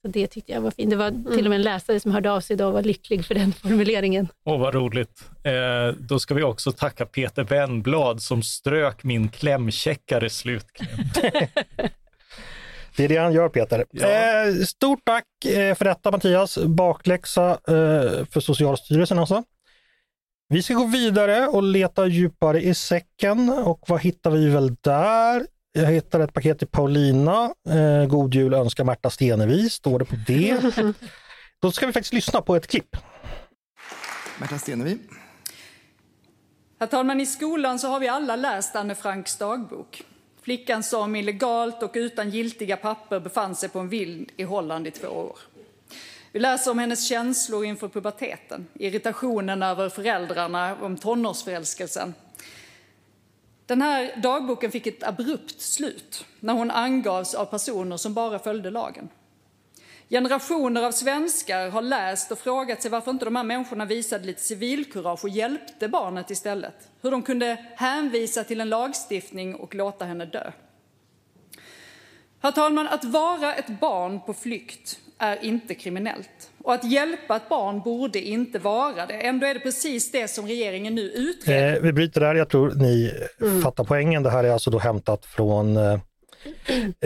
Så 0.01 0.07
det 0.07 0.27
tyckte 0.27 0.51
jag 0.51 0.61
var 0.61 0.71
fint. 0.71 0.89
Det 0.89 0.95
var 0.95 1.35
till 1.35 1.45
och 1.45 1.49
med 1.49 1.57
en 1.57 1.61
läsare 1.61 1.99
som 1.99 2.11
hörde 2.11 2.31
av 2.31 2.41
sig 2.41 2.53
idag 2.53 2.67
och 2.67 2.73
var 2.73 2.83
lycklig 2.83 3.25
för 3.25 3.35
den 3.35 3.53
formuleringen. 3.61 4.27
Åh, 4.45 4.59
vad 4.59 4.73
roligt. 4.73 5.23
Eh, 5.43 5.95
då 5.99 6.19
ska 6.19 6.33
vi 6.33 6.43
också 6.43 6.71
tacka 6.71 7.05
Peter 7.05 7.43
Wennblad 7.43 8.21
som 8.21 8.43
strök 8.43 9.03
min 9.03 9.29
klämkäckare 9.29 10.29
slutkläm. 10.29 10.89
Det 11.13 11.49
Det 12.95 13.03
är 13.03 13.09
det 13.09 13.17
han 13.17 13.33
gör 13.33 13.49
Peter. 13.49 13.85
Ja. 13.91 14.07
Eh, 14.07 14.53
stort 14.53 14.99
tack 15.05 15.45
eh, 15.45 15.75
för 15.75 15.85
detta 15.85 16.11
Mattias. 16.11 16.57
Bakläxa 16.57 17.49
eh, 17.51 18.25
för 18.25 18.39
Socialstyrelsen 18.39 19.19
alltså. 19.19 19.43
Vi 20.49 20.63
ska 20.63 20.73
gå 20.73 20.85
vidare 20.85 21.47
och 21.47 21.63
leta 21.63 22.07
djupare 22.07 22.61
i 22.61 22.73
säcken 22.73 23.49
och 23.49 23.83
vad 23.87 24.01
hittar 24.01 24.31
vi 24.31 24.49
väl 24.49 24.75
där? 24.81 25.47
Jag 25.73 25.85
hittar 25.85 26.19
ett 26.19 26.33
paket 26.33 26.59
till 26.59 26.67
Paulina. 26.67 27.53
Eh, 27.69 28.05
God 28.05 28.35
jul 28.35 28.53
önskar 28.53 28.83
Märta 28.83 29.09
Stenevi, 29.09 29.69
står 29.69 29.99
det 29.99 30.05
på 30.05 30.15
det. 30.27 30.61
Då 31.61 31.71
ska 31.71 31.85
vi 31.85 31.93
faktiskt 31.93 32.13
lyssna 32.13 32.41
på 32.41 32.55
ett 32.55 32.67
klipp. 32.67 32.97
Märta 34.39 34.57
Stenevi. 34.57 34.97
Herr 36.79 36.87
talman, 36.87 37.21
i 37.21 37.25
skolan 37.25 37.79
så 37.79 37.87
har 37.87 37.99
vi 37.99 38.07
alla 38.07 38.35
läst 38.35 38.75
Anne 38.75 38.95
Franks 38.95 39.37
dagbok. 39.37 40.03
Flickan 40.41 40.83
som 40.83 41.15
illegalt 41.15 41.83
och 41.83 41.91
utan 41.93 42.29
giltiga 42.29 42.77
papper 42.77 43.19
befann 43.19 43.55
sig 43.55 43.69
på 43.69 43.79
en 43.79 43.89
vild 43.89 44.29
i 44.37 44.43
Holland 44.43 44.87
i 44.87 44.91
två 44.91 45.07
år. 45.07 45.37
Vi 46.31 46.39
läser 46.39 46.71
om 46.71 46.79
hennes 46.79 47.07
känslor 47.07 47.65
inför 47.65 47.87
puberteten, 47.87 48.67
irritationen 48.73 49.63
över 49.63 49.89
föräldrarna, 49.89 50.75
om 50.81 50.97
tonårsförälskelsen. 50.97 52.13
Den 53.71 53.81
här 53.81 54.13
dagboken 54.17 54.71
fick 54.71 54.87
ett 54.87 55.03
abrupt 55.03 55.61
slut 55.61 56.25
när 56.39 56.53
hon 56.53 56.71
angavs 56.71 57.33
av 57.33 57.45
personer 57.45 57.97
som 57.97 58.13
bara 58.13 58.39
följde 58.39 58.69
lagen. 58.69 59.09
Generationer 60.09 60.83
av 60.83 60.91
svenskar 60.91 61.69
har 61.69 61.81
läst 61.81 62.31
och 62.31 62.39
frågat 62.39 62.81
sig 62.81 62.91
varför 62.91 63.11
inte 63.11 63.25
de 63.25 63.35
här 63.35 63.43
människorna 63.43 63.85
visade 63.85 64.25
lite 64.25 64.41
civilkurage 64.41 65.23
och 65.23 65.29
hjälpte 65.29 65.87
barnet 65.87 66.31
istället. 66.31 66.89
Hur 67.01 67.11
de 67.11 67.21
kunde 67.21 67.65
hänvisa 67.75 68.43
till 68.43 68.61
en 68.61 68.69
lagstiftning 68.69 69.55
och 69.55 69.75
låta 69.75 70.05
henne 70.05 70.25
dö. 70.25 70.51
Herr 72.41 72.51
talman, 72.51 72.87
att 72.87 73.03
vara 73.03 73.55
ett 73.55 73.79
barn 73.79 74.21
på 74.21 74.33
flykt 74.33 74.99
är 75.17 75.45
inte 75.45 75.75
kriminellt. 75.75 76.40
Och 76.63 76.73
att 76.73 76.91
hjälpa 76.91 77.35
ett 77.35 77.49
barn 77.49 77.79
borde 77.79 78.19
inte 78.19 78.59
vara 78.59 79.05
det. 79.05 79.13
Ändå 79.13 79.47
är 79.47 79.53
det 79.53 79.59
precis 79.59 80.11
det 80.11 80.27
som 80.27 80.47
regeringen 80.47 80.95
nu 80.95 81.01
utreder. 81.01 81.75
Eh, 81.75 81.81
vi 81.81 81.93
bryter 81.93 82.21
där, 82.21 82.35
jag 82.35 82.49
tror 82.49 82.71
ni 82.71 83.13
fattar 83.63 83.83
poängen. 83.83 84.23
Det 84.23 84.29
här 84.29 84.43
är 84.43 84.51
alltså 84.51 84.71
då 84.71 84.79
hämtat 84.79 85.25
från 85.25 85.77
eh, 85.77 85.99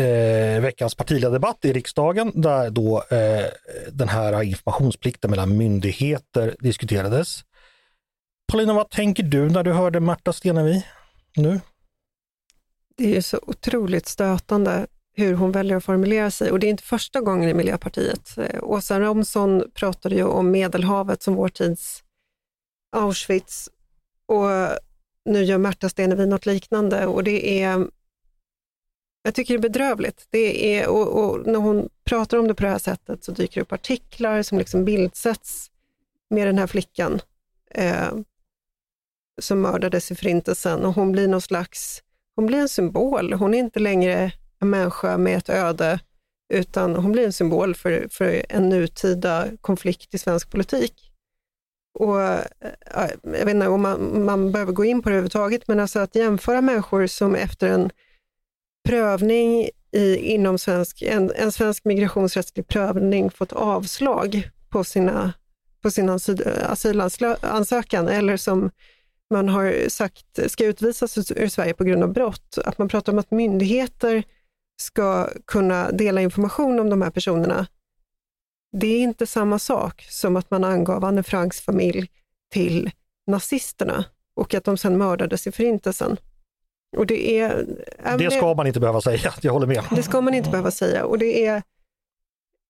eh, 0.03 0.61
veckans 0.61 0.95
partiledardebatt 0.95 1.65
i 1.65 1.73
riksdagen 1.73 2.31
där 2.41 2.69
då 2.69 3.03
eh, 3.09 3.45
den 3.91 4.09
här 4.09 4.43
informationsplikten 4.43 5.31
mellan 5.31 5.57
myndigheter 5.57 6.55
diskuterades. 6.59 7.41
Paulina, 8.51 8.73
vad 8.73 8.89
tänker 8.89 9.23
du 9.23 9.49
när 9.49 9.63
du 9.63 9.71
hörde 9.71 9.99
Märta 9.99 10.33
Stenevi 10.33 10.85
nu? 11.35 11.59
Det 12.97 13.17
är 13.17 13.21
så 13.21 13.39
otroligt 13.47 14.07
stötande 14.07 14.87
hur 15.15 15.33
hon 15.33 15.51
väljer 15.51 15.77
att 15.77 15.83
formulera 15.83 16.31
sig 16.31 16.51
och 16.51 16.59
det 16.59 16.67
är 16.67 16.69
inte 16.69 16.83
första 16.83 17.21
gången 17.21 17.49
i 17.49 17.53
Miljöpartiet. 17.53 18.37
Eh, 18.37 18.63
Åsa 18.63 18.99
Romson 18.99 19.63
pratade 19.73 20.15
ju 20.15 20.23
om 20.23 20.51
Medelhavet 20.51 21.23
som 21.23 21.35
vår 21.35 21.49
tids 21.49 22.03
Auschwitz 22.91 23.69
och 24.25 24.49
nu 25.25 25.43
gör 25.43 25.57
Märta 25.57 25.89
Stenevi 25.89 26.25
något 26.25 26.45
liknande 26.45 27.05
och 27.05 27.23
det 27.23 27.63
är 27.63 27.87
jag 29.23 29.35
tycker 29.35 29.53
det 29.53 29.59
är 29.59 29.69
bedrövligt. 29.69 30.27
Det 30.29 30.77
är, 30.77 30.87
och, 30.87 31.07
och 31.07 31.47
när 31.47 31.59
hon 31.59 31.89
pratar 32.03 32.37
om 32.37 32.47
det 32.47 32.55
på 32.55 32.63
det 32.63 32.69
här 32.69 32.77
sättet 32.77 33.23
så 33.23 33.31
dyker 33.31 33.55
det 33.55 33.61
upp 33.61 33.71
artiklar 33.71 34.41
som 34.41 34.57
liksom 34.57 34.85
bildsätts 34.85 35.71
med 36.29 36.47
den 36.47 36.57
här 36.57 36.67
flickan 36.67 37.21
eh, 37.71 38.13
som 39.41 39.61
mördades 39.61 40.11
i 40.11 40.15
Förintelsen 40.15 40.85
och 40.85 40.93
hon 40.93 41.11
blir 41.11 41.27
någon 41.27 41.41
slags, 41.41 42.03
hon 42.35 42.45
blir 42.45 42.57
en 42.57 42.69
symbol. 42.69 43.33
Hon 43.33 43.53
är 43.53 43.57
inte 43.57 43.79
längre 43.79 44.31
en 44.59 44.69
människa 44.69 45.17
med 45.17 45.37
ett 45.37 45.49
öde, 45.49 45.99
utan 46.53 46.95
hon 46.95 47.11
blir 47.11 47.25
en 47.25 47.33
symbol 47.33 47.75
för, 47.75 48.07
för 48.11 48.45
en 48.49 48.69
nutida 48.69 49.47
konflikt 49.61 50.13
i 50.13 50.17
svensk 50.17 50.51
politik. 50.51 51.11
Och, 51.99 52.21
eh, 52.21 52.39
jag 53.23 53.45
vet 53.45 53.55
inte 53.55 53.67
om 53.67 53.81
man, 53.81 54.25
man 54.25 54.51
behöver 54.51 54.73
gå 54.73 54.85
in 54.85 55.01
på 55.01 55.09
det 55.09 55.15
överhuvudtaget, 55.15 55.67
men 55.67 55.79
alltså 55.79 55.99
att 55.99 56.15
jämföra 56.15 56.61
människor 56.61 57.07
som 57.07 57.35
efter 57.35 57.69
en 57.69 57.89
prövning 58.87 59.69
i, 59.91 60.15
inom 60.15 60.57
svensk, 60.57 61.01
en, 61.01 61.31
en 61.35 61.51
svensk 61.51 61.85
migrationsrättslig 61.85 62.67
prövning 62.67 63.31
fått 63.31 63.53
avslag 63.53 64.49
på, 64.69 64.83
sina, 64.83 65.33
på 65.81 65.91
sin 65.91 66.09
asylansökan 66.69 68.07
eller 68.07 68.37
som 68.37 68.71
man 69.29 69.49
har 69.49 69.89
sagt 69.89 70.51
ska 70.51 70.65
utvisas 70.65 71.31
ur 71.31 71.47
Sverige 71.47 71.73
på 71.73 71.83
grund 71.83 72.03
av 72.03 72.13
brott. 72.13 72.57
Att 72.65 72.77
man 72.77 72.87
pratar 72.87 73.13
om 73.13 73.19
att 73.19 73.31
myndigheter 73.31 74.23
ska 74.77 75.29
kunna 75.45 75.91
dela 75.91 76.21
information 76.21 76.79
om 76.79 76.89
de 76.89 77.01
här 77.01 77.09
personerna. 77.09 77.67
Det 78.77 78.87
är 78.87 78.99
inte 78.99 79.27
samma 79.27 79.59
sak 79.59 80.05
som 80.09 80.35
att 80.35 80.51
man 80.51 80.63
angav 80.63 81.05
Anne 81.05 81.23
Franks 81.23 81.61
familj 81.61 82.09
till 82.51 82.91
nazisterna 83.27 84.05
och 84.35 84.53
att 84.53 84.63
de 84.63 84.77
sedan 84.77 84.97
mördades 84.97 85.47
i 85.47 85.51
Förintelsen. 85.51 86.17
Och 86.97 87.07
det, 87.07 87.39
är, 87.39 87.65
Det 88.19 88.31
ska 88.31 88.53
man 88.53 88.67
inte 88.67 88.79
behöva 88.79 89.01
säga, 89.01 89.33
jag 89.41 89.53
håller 89.53 89.67
med. 89.67 89.83
det 89.91 90.03
ska 90.03 90.21
man 90.21 90.33
inte 90.33 90.49
behöva 90.49 90.71
säga. 90.71 91.05
Och 91.05 91.17
det 91.17 91.45
är, 91.45 91.63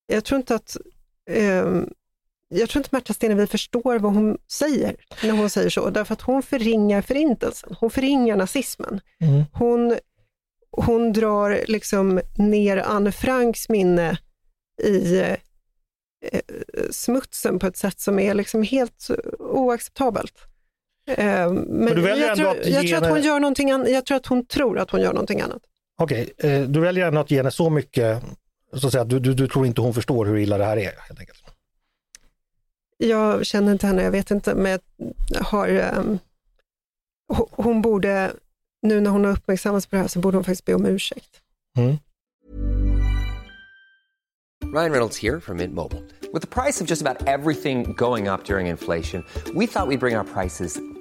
jag 0.08 0.24
tror 0.24 0.38
inte 0.38 0.56
att 0.56 0.78
ehm, 1.30 1.90
jag 2.50 2.70
tror 2.70 2.80
inte 2.80 2.90
Märta 2.92 3.14
Stenevi 3.14 3.48
förstår 3.48 4.00
vad 4.00 4.14
hon 4.14 4.38
säger 4.52 4.96
när 5.24 5.32
hon 5.32 5.50
säger 5.50 5.70
så, 5.70 5.90
därför 5.90 6.14
att 6.14 6.22
hon 6.22 6.44
förringar 6.44 7.02
förintelsen, 7.02 7.76
hon 7.80 7.90
förringar 7.90 8.36
nazismen. 8.36 9.02
Mm. 9.20 9.44
Hon, 9.54 9.98
hon 10.78 11.14
drar 11.14 11.60
liksom 11.68 12.22
ner 12.36 12.78
Anne 12.78 13.12
Franks 13.12 13.70
minne 13.70 14.18
i 14.84 15.20
eh, 15.20 15.36
smutsen 16.92 17.60
på 17.60 17.68
ett 17.68 17.78
sätt 17.78 18.00
som 18.00 18.20
är 18.20 18.34
liksom 18.34 18.64
helt 18.64 19.08
oacceptabelt. 19.40 20.34
Eh, 21.08 21.52
men 21.54 22.02
väljer 22.04 22.28
jag, 22.28 22.38
tror, 22.38 22.48
att 22.50 22.66
jag, 22.68 22.88
tror 22.88 22.98
att 23.04 23.10
hon 23.10 23.22
gör 23.22 23.40
någonting 23.40 23.72
an- 23.72 23.88
jag 23.94 24.06
tror 24.06 24.18
att 24.18 24.26
hon 24.26 24.46
tror 24.46 24.80
att 24.80 24.90
hon 24.92 25.02
gör 25.02 25.14
någonting 25.14 25.42
annat. 25.42 25.62
Okej, 26.02 26.34
eh, 26.38 26.62
du 26.62 26.80
väljer 26.80 27.08
ändå 27.08 27.22
att 27.22 27.32
ge 27.32 27.38
henne 27.38 27.52
så 27.52 27.70
mycket, 27.70 28.24
så 28.74 28.88
att 28.88 28.94
säga, 28.94 29.04
du, 29.04 29.20
du, 29.20 29.34
du 29.34 29.48
tror 29.48 29.66
inte 29.66 29.82
hon 29.82 29.94
förstår 29.94 30.26
hur 30.26 30.38
illa 30.38 30.58
det 30.58 30.66
här 30.66 30.78
är 30.78 30.92
helt 31.08 31.20
enkelt. 31.20 31.40
Jag 32.98 33.46
känner 33.46 33.72
inte 33.72 33.88
henne, 33.88 34.04
jag 34.04 34.12
vet 34.12 34.32
inte, 34.32 34.56
men 34.56 34.72
jag 34.72 35.42
har, 35.44 35.68
ho- 37.34 37.50
hon 37.52 37.82
borde, 37.82 38.32
nu 38.86 39.02
när 39.02 39.12
hon 39.12 39.26
har 39.26 39.32
uppmärksammats 39.32 39.88
på 39.88 39.96
det 39.96 40.02
här, 40.02 40.08
så 40.08 40.20
borde 40.20 40.38
hon 40.38 40.44
faktiskt 40.44 40.66
be 40.66 40.74
om 40.74 40.86
ursäkt. 40.86 41.42
Mm. 41.78 41.98
Ryan 44.76 44.92
Reynolds 44.92 45.18
here 45.18 45.40
from 45.40 45.58
Mint 45.58 45.74
Mobile. 45.74 46.04
With 46.34 46.42
the 46.42 46.48
price 46.48 46.82
of 46.82 46.88
just 46.88 47.02
about 47.02 47.28
everything 47.28 47.94
going 47.94 48.28
up 48.28 48.44
during 48.44 48.68
inflation, 48.68 49.24
we 49.54 49.68
thought 49.68 49.88
we'd 49.88 50.00
bring 50.00 50.18
our 50.18 50.26
prices 50.26 50.78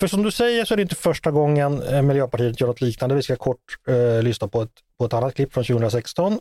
För 0.00 0.06
som 0.06 0.22
du 0.22 0.30
säger 0.30 0.64
så 0.64 0.74
är 0.74 0.76
det 0.76 0.82
inte 0.82 0.94
första 0.94 1.30
gången 1.30 1.82
eh, 1.82 2.02
Miljöpartiet 2.02 2.60
gör 2.60 2.68
något 2.68 2.80
liknande. 2.80 3.14
Vi 3.14 3.22
ska 3.22 3.36
kort 3.36 3.78
eh, 3.88 4.22
lyssna 4.22 4.48
på 4.48 4.62
ett, 4.62 4.72
på 4.98 5.04
ett 5.04 5.12
annat 5.12 5.34
klipp 5.34 5.52
från 5.54 5.64
2016. 5.64 6.38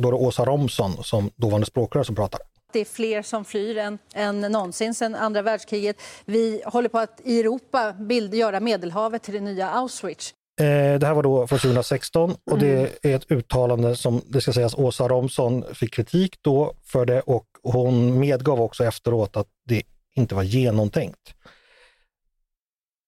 Då 0.00 0.08
är 0.08 0.12
det 0.12 0.18
Åsa 0.18 0.44
Romson 0.44 1.04
som 1.04 1.30
dåvarande 1.36 1.66
språkrör 1.66 2.02
som 2.02 2.14
pratar. 2.14 2.40
Det 2.72 2.80
är 2.80 2.84
fler 2.84 3.22
som 3.22 3.44
flyr 3.44 3.76
än, 3.76 3.98
än 4.14 4.40
någonsin 4.40 4.94
sedan 4.94 5.14
andra 5.14 5.42
världskriget. 5.42 5.96
Vi 6.24 6.62
håller 6.66 6.88
på 6.88 6.98
att 6.98 7.20
i 7.24 7.40
Europa 7.40 7.92
bild, 7.92 8.34
göra 8.34 8.60
Medelhavet 8.60 9.22
till 9.22 9.34
det 9.34 9.40
nya 9.40 9.70
Auschwitz. 9.70 10.34
Eh, 10.60 10.98
det 10.98 11.06
här 11.06 11.14
var 11.14 11.22
då 11.22 11.46
från 11.46 11.58
2016 11.58 12.36
och 12.50 12.58
det 12.58 12.96
är 13.02 13.16
ett 13.16 13.30
uttalande 13.30 13.96
som, 13.96 14.22
det 14.26 14.40
ska 14.40 14.52
sägas, 14.52 14.74
Åsa 14.74 15.08
Romson 15.08 15.64
fick 15.74 15.94
kritik 15.94 16.36
då 16.42 16.74
för 16.84 17.06
det 17.06 17.20
och 17.20 17.46
hon 17.62 18.20
medgav 18.20 18.60
också 18.60 18.84
efteråt 18.84 19.36
att 19.36 19.46
det 19.68 19.82
inte 20.16 20.34
var 20.34 20.42
genomtänkt. 20.42 21.34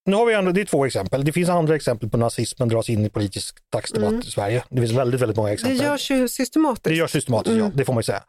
Nu 0.04 0.16
har 0.16 0.26
vi 0.26 0.34
ändå, 0.34 0.52
det 0.52 0.60
är 0.60 0.64
två 0.64 0.84
exempel. 0.86 1.24
Det 1.24 1.32
finns 1.32 1.48
andra 1.48 1.76
exempel 1.76 2.08
på 2.10 2.16
nazismen 2.16 2.68
dras 2.68 2.88
in 2.88 3.04
i 3.04 3.10
politisk 3.10 3.58
dagsdebatt 3.72 4.24
i 4.24 4.30
Sverige. 4.30 4.64
Det 4.68 4.80
finns 4.80 4.92
väldigt, 4.92 5.20
väldigt 5.20 5.36
många 5.36 5.48
Det 5.48 5.54
exempel. 5.54 5.80
görs 5.80 6.10
ju 6.10 6.28
systematiskt. 6.28 6.84
Det 6.84 6.94
görs 6.94 7.10
systematiskt, 7.10 7.52
Mm. 7.52 7.64
ja, 7.64 7.70
det 7.74 7.84
får 7.84 7.92
man 7.92 8.00
ju 8.00 8.04
säga. 8.04 8.22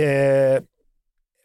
Eh, 0.00 0.62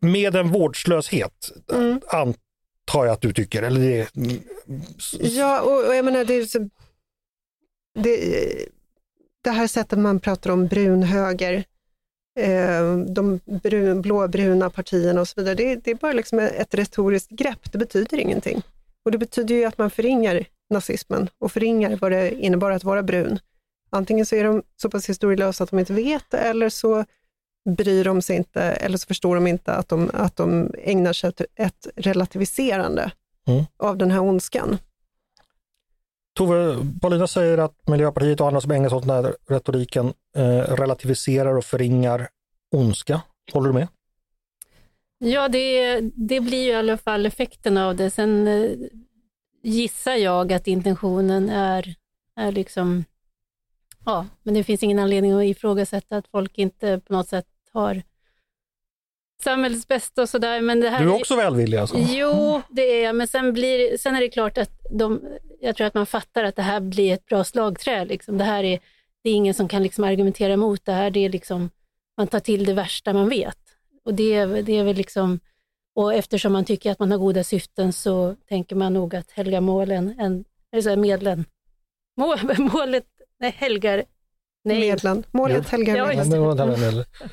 med 0.02 0.36
en 0.36 0.52
vårdslöshet, 0.52 1.52
Mm. 1.74 2.02
antar 2.08 3.06
jag 3.06 3.10
att 3.10 3.22
du 3.22 3.34
tycker, 3.34 3.64
eller 3.64 3.80
det, 3.82 4.16
mm, 4.16 4.40
Ja, 5.20 5.62
och, 5.62 5.88
och 5.88 5.96
jag 5.96 6.06
menar, 6.06 6.26
det, 6.26 6.46
så, 6.46 6.70
det, 8.00 8.18
det 9.44 9.50
här 9.50 9.68
sättet 9.68 10.00
man 10.00 10.20
pratar 10.20 10.50
om 10.50 10.68
brunhöger, 10.68 11.64
eh, 12.40 12.98
de 12.98 13.40
brun, 13.64 14.02
blåbruna 14.02 14.70
partierna 14.70 15.22
och 15.22 15.28
så 15.28 15.34
vidare. 15.42 15.56
Det, 15.56 15.76
det 15.76 15.92
är 15.92 15.96
bara 15.96 16.14
liksom 16.14 16.40
ett 16.40 16.74
retoriskt 16.74 17.30
grepp, 17.32 17.72
det 17.72 17.78
betyder 17.78 18.18
ingenting. 18.20 18.62
Och 19.06 19.12
det 19.12 19.18
betyder 19.18 19.56
ju 19.56 19.66
att 19.66 19.78
man 19.78 19.90
förringar 19.90 20.46
nazismen 20.70 21.30
och 21.40 21.52
förringar 21.52 21.98
vad 22.02 22.12
det 22.12 22.32
innebar 22.32 22.72
att 22.72 22.84
vara 22.84 23.04
brun. 23.04 23.40
Antingen 23.90 24.26
så 24.26 24.36
är 24.36 24.44
de 24.44 24.64
så 24.76 24.90
pass 24.90 25.10
historielösa 25.10 25.64
att 25.64 25.70
de 25.70 25.80
inte 25.80 25.94
vet 25.94 26.34
eller 26.34 26.70
så 26.70 27.06
bryr 27.70 28.04
de 28.04 28.22
sig 28.22 28.36
inte 28.36 28.62
eller 28.62 28.98
så 28.98 29.08
förstår 29.08 29.36
de 29.36 29.48
inte 29.48 29.74
att 29.74 29.90
de, 29.90 30.12
att 30.14 30.36
de 30.36 30.72
ägnar 30.84 31.14
sig 31.14 31.28
åt 31.28 31.42
ett 31.56 31.88
relativiserande 31.96 33.12
Mm. 33.48 33.66
av 33.78 33.98
den 33.98 34.12
här 34.12 34.20
ondskan. 34.20 34.78
Tove, 36.38 36.78
Paulina 37.02 37.28
säger 37.28 37.58
att 37.58 37.88
Miljöpartiet 37.88 38.42
och 38.42 38.48
andra 38.48 38.62
som 38.62 38.72
ägnar 38.72 38.90
sig 38.90 38.96
åt 38.96 39.08
den 39.08 39.26
här 39.26 39.36
retoriken 39.50 40.14
eh, 40.36 40.60
relativiserar 40.60 41.58
och 41.58 41.66
förringar 41.66 42.30
ondska. 42.76 43.22
Håller 43.54 43.68
du 43.68 43.74
med? 43.74 43.88
Ja, 45.20 45.48
det, 45.48 46.00
det 46.02 46.40
blir 46.42 46.64
ju 46.64 46.70
i 46.70 46.74
alla 46.76 46.98
fall 46.98 47.26
effekten 47.26 47.78
av 47.78 47.96
det. 47.96 48.10
Sen 48.10 48.48
eh, 48.48 48.72
gissar 49.64 50.16
jag 50.16 50.54
att 50.54 50.68
intentionen 50.68 51.50
är, 51.50 51.96
är 52.36 52.52
liksom, 52.52 53.06
ja, 54.06 54.26
men 54.44 54.54
det 54.54 54.64
finns 54.64 54.84
ingen 54.84 55.00
anledning 55.00 55.32
att 55.34 55.44
ifrågasätta 55.44 56.18
att 56.18 56.28
folk 56.28 56.58
inte 56.58 57.00
på 57.08 57.14
något 57.14 57.28
sätt 57.28 57.48
har 57.74 58.02
samhällets 59.44 59.88
bästa 59.88 60.22
och 60.22 60.30
sådär. 60.30 60.62
Men 60.62 60.80
det 60.80 60.90
här 60.90 61.00
Du 61.04 61.10
är 61.10 61.16
är- 61.16 61.20
också 61.20 61.36
välvillig 61.36 61.78
alltså? 61.78 61.98
Jo, 62.00 62.62
det 62.70 62.82
är 62.82 63.04
jag, 63.04 63.16
men 63.16 63.28
sen, 63.28 63.54
blir, 63.54 63.98
sen 63.98 64.16
är 64.16 64.22
det 64.22 64.30
klart 64.30 64.58
att 64.58 64.72
de, 64.92 65.22
jag 65.62 65.76
tror 65.76 65.88
att 65.88 65.94
man 65.94 66.06
fattar 66.06 66.44
att 66.44 66.56
det 66.56 66.62
här 66.62 66.80
blir 66.80 67.14
ett 67.14 67.26
bra 67.26 67.44
slagträ. 67.44 68.06
Liksom. 68.06 68.38
Det 68.38 68.44
här 68.44 68.64
är, 68.64 68.80
det 69.24 69.30
är 69.30 69.34
ingen 69.34 69.54
som 69.54 69.68
kan 69.68 69.84
liksom 69.84 70.04
argumentera 70.04 70.54
emot 70.54 70.86
det 70.86 70.92
här. 70.94 71.12
Det 71.12 71.26
är 71.26 71.30
liksom, 71.30 71.70
man 72.18 72.28
tar 72.28 72.40
till 72.40 72.66
det 72.66 72.74
värsta 72.74 73.14
man 73.14 73.30
vet. 73.30 73.58
Och 74.04 74.14
det, 74.14 74.34
är- 74.34 74.62
det 74.64 74.74
är 74.78 74.84
väl 74.84 74.96
liksom, 74.96 75.40
och 75.96 76.14
eftersom 76.14 76.54
man 76.54 76.66
tycker 76.66 76.92
att 76.92 77.00
man 77.00 77.12
har 77.12 77.18
goda 77.18 77.44
syften 77.44 77.94
så 77.94 78.36
tänker 78.50 78.76
man 78.76 78.94
nog 78.94 79.16
att 79.16 79.32
helga 79.32 79.62
målen, 79.62 80.16
en, 80.20 80.46
eller 80.72 80.96
medlen, 80.98 81.46
mål, 82.18 82.38
målet, 82.74 83.06
nej, 83.40 83.52
helgar, 83.58 84.04
nej. 84.64 84.80
Medlen. 84.80 85.24
Målet 85.32 85.70
helgar 85.70 85.96
Ja, 85.98 86.06
medlen. 86.08 86.18
just 86.18 86.32
det. 86.58 87.30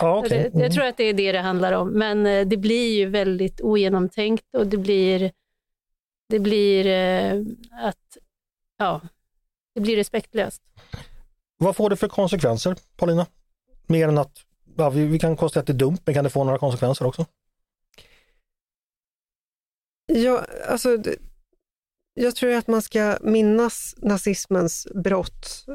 Ja, 0.00 0.18
okej. 0.24 0.50
Det, 0.54 0.60
jag 0.60 0.72
tror 0.72 0.84
att 0.84 0.96
det 0.96 1.04
är 1.04 1.14
det 1.14 1.32
det 1.32 1.38
handlar 1.40 1.72
om, 1.72 1.88
men 1.90 2.26
eh, 2.26 2.46
det 2.46 2.56
blir 2.56 2.96
ju 2.98 3.06
väldigt 3.06 3.60
ogenomtänkt 3.60 4.44
och 4.56 4.66
det 4.66 4.76
blir, 4.76 5.32
det 6.28 6.38
blir 6.38 6.86
eh, 6.86 7.42
att, 7.82 8.16
ja, 8.78 9.00
det 9.74 9.80
blir 9.80 9.96
respektlöst. 9.96 10.62
Vad 11.58 11.76
får 11.76 11.90
det 11.90 11.96
för 11.96 12.08
konsekvenser, 12.08 12.76
Paulina? 12.96 13.26
Mer 13.86 14.08
än 14.08 14.18
att 14.18 14.38
ja, 14.78 14.90
vi, 14.90 15.06
vi 15.06 15.18
kan 15.18 15.36
konstatera 15.36 15.60
att 15.60 15.66
det 15.66 15.72
är 15.72 15.86
dumt, 15.86 15.98
men 16.04 16.14
kan 16.14 16.24
det 16.24 16.30
få 16.30 16.44
några 16.44 16.58
konsekvenser 16.58 17.06
också? 17.06 17.26
Ja, 20.06 20.44
alltså, 20.68 20.98
jag 22.14 22.36
tror 22.36 22.52
att 22.52 22.66
man 22.66 22.82
ska 22.82 23.18
minnas 23.20 23.94
nazismens 23.98 24.88
brott. 24.94 25.66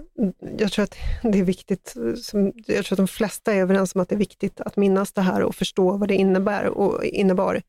Jag 0.57 0.71
tror 0.71 0.83
att 0.83 0.95
det 1.23 1.39
är 1.39 1.43
viktigt. 1.43 1.93
Jag 2.65 2.85
tror 2.85 2.93
att 2.93 2.97
de 2.97 3.07
flesta 3.07 3.53
är 3.53 3.59
överens 3.59 3.95
om 3.95 4.01
att 4.01 4.09
det 4.09 4.15
är 4.15 4.19
viktigt 4.19 4.61
att 4.61 4.75
minnas 4.75 5.13
det 5.13 5.21
här 5.21 5.43
och 5.43 5.55
förstå 5.55 5.97
vad 5.97 6.07
det 6.07 6.15
innebär 6.15 6.65
och 6.65 7.05
innebar. 7.05 7.61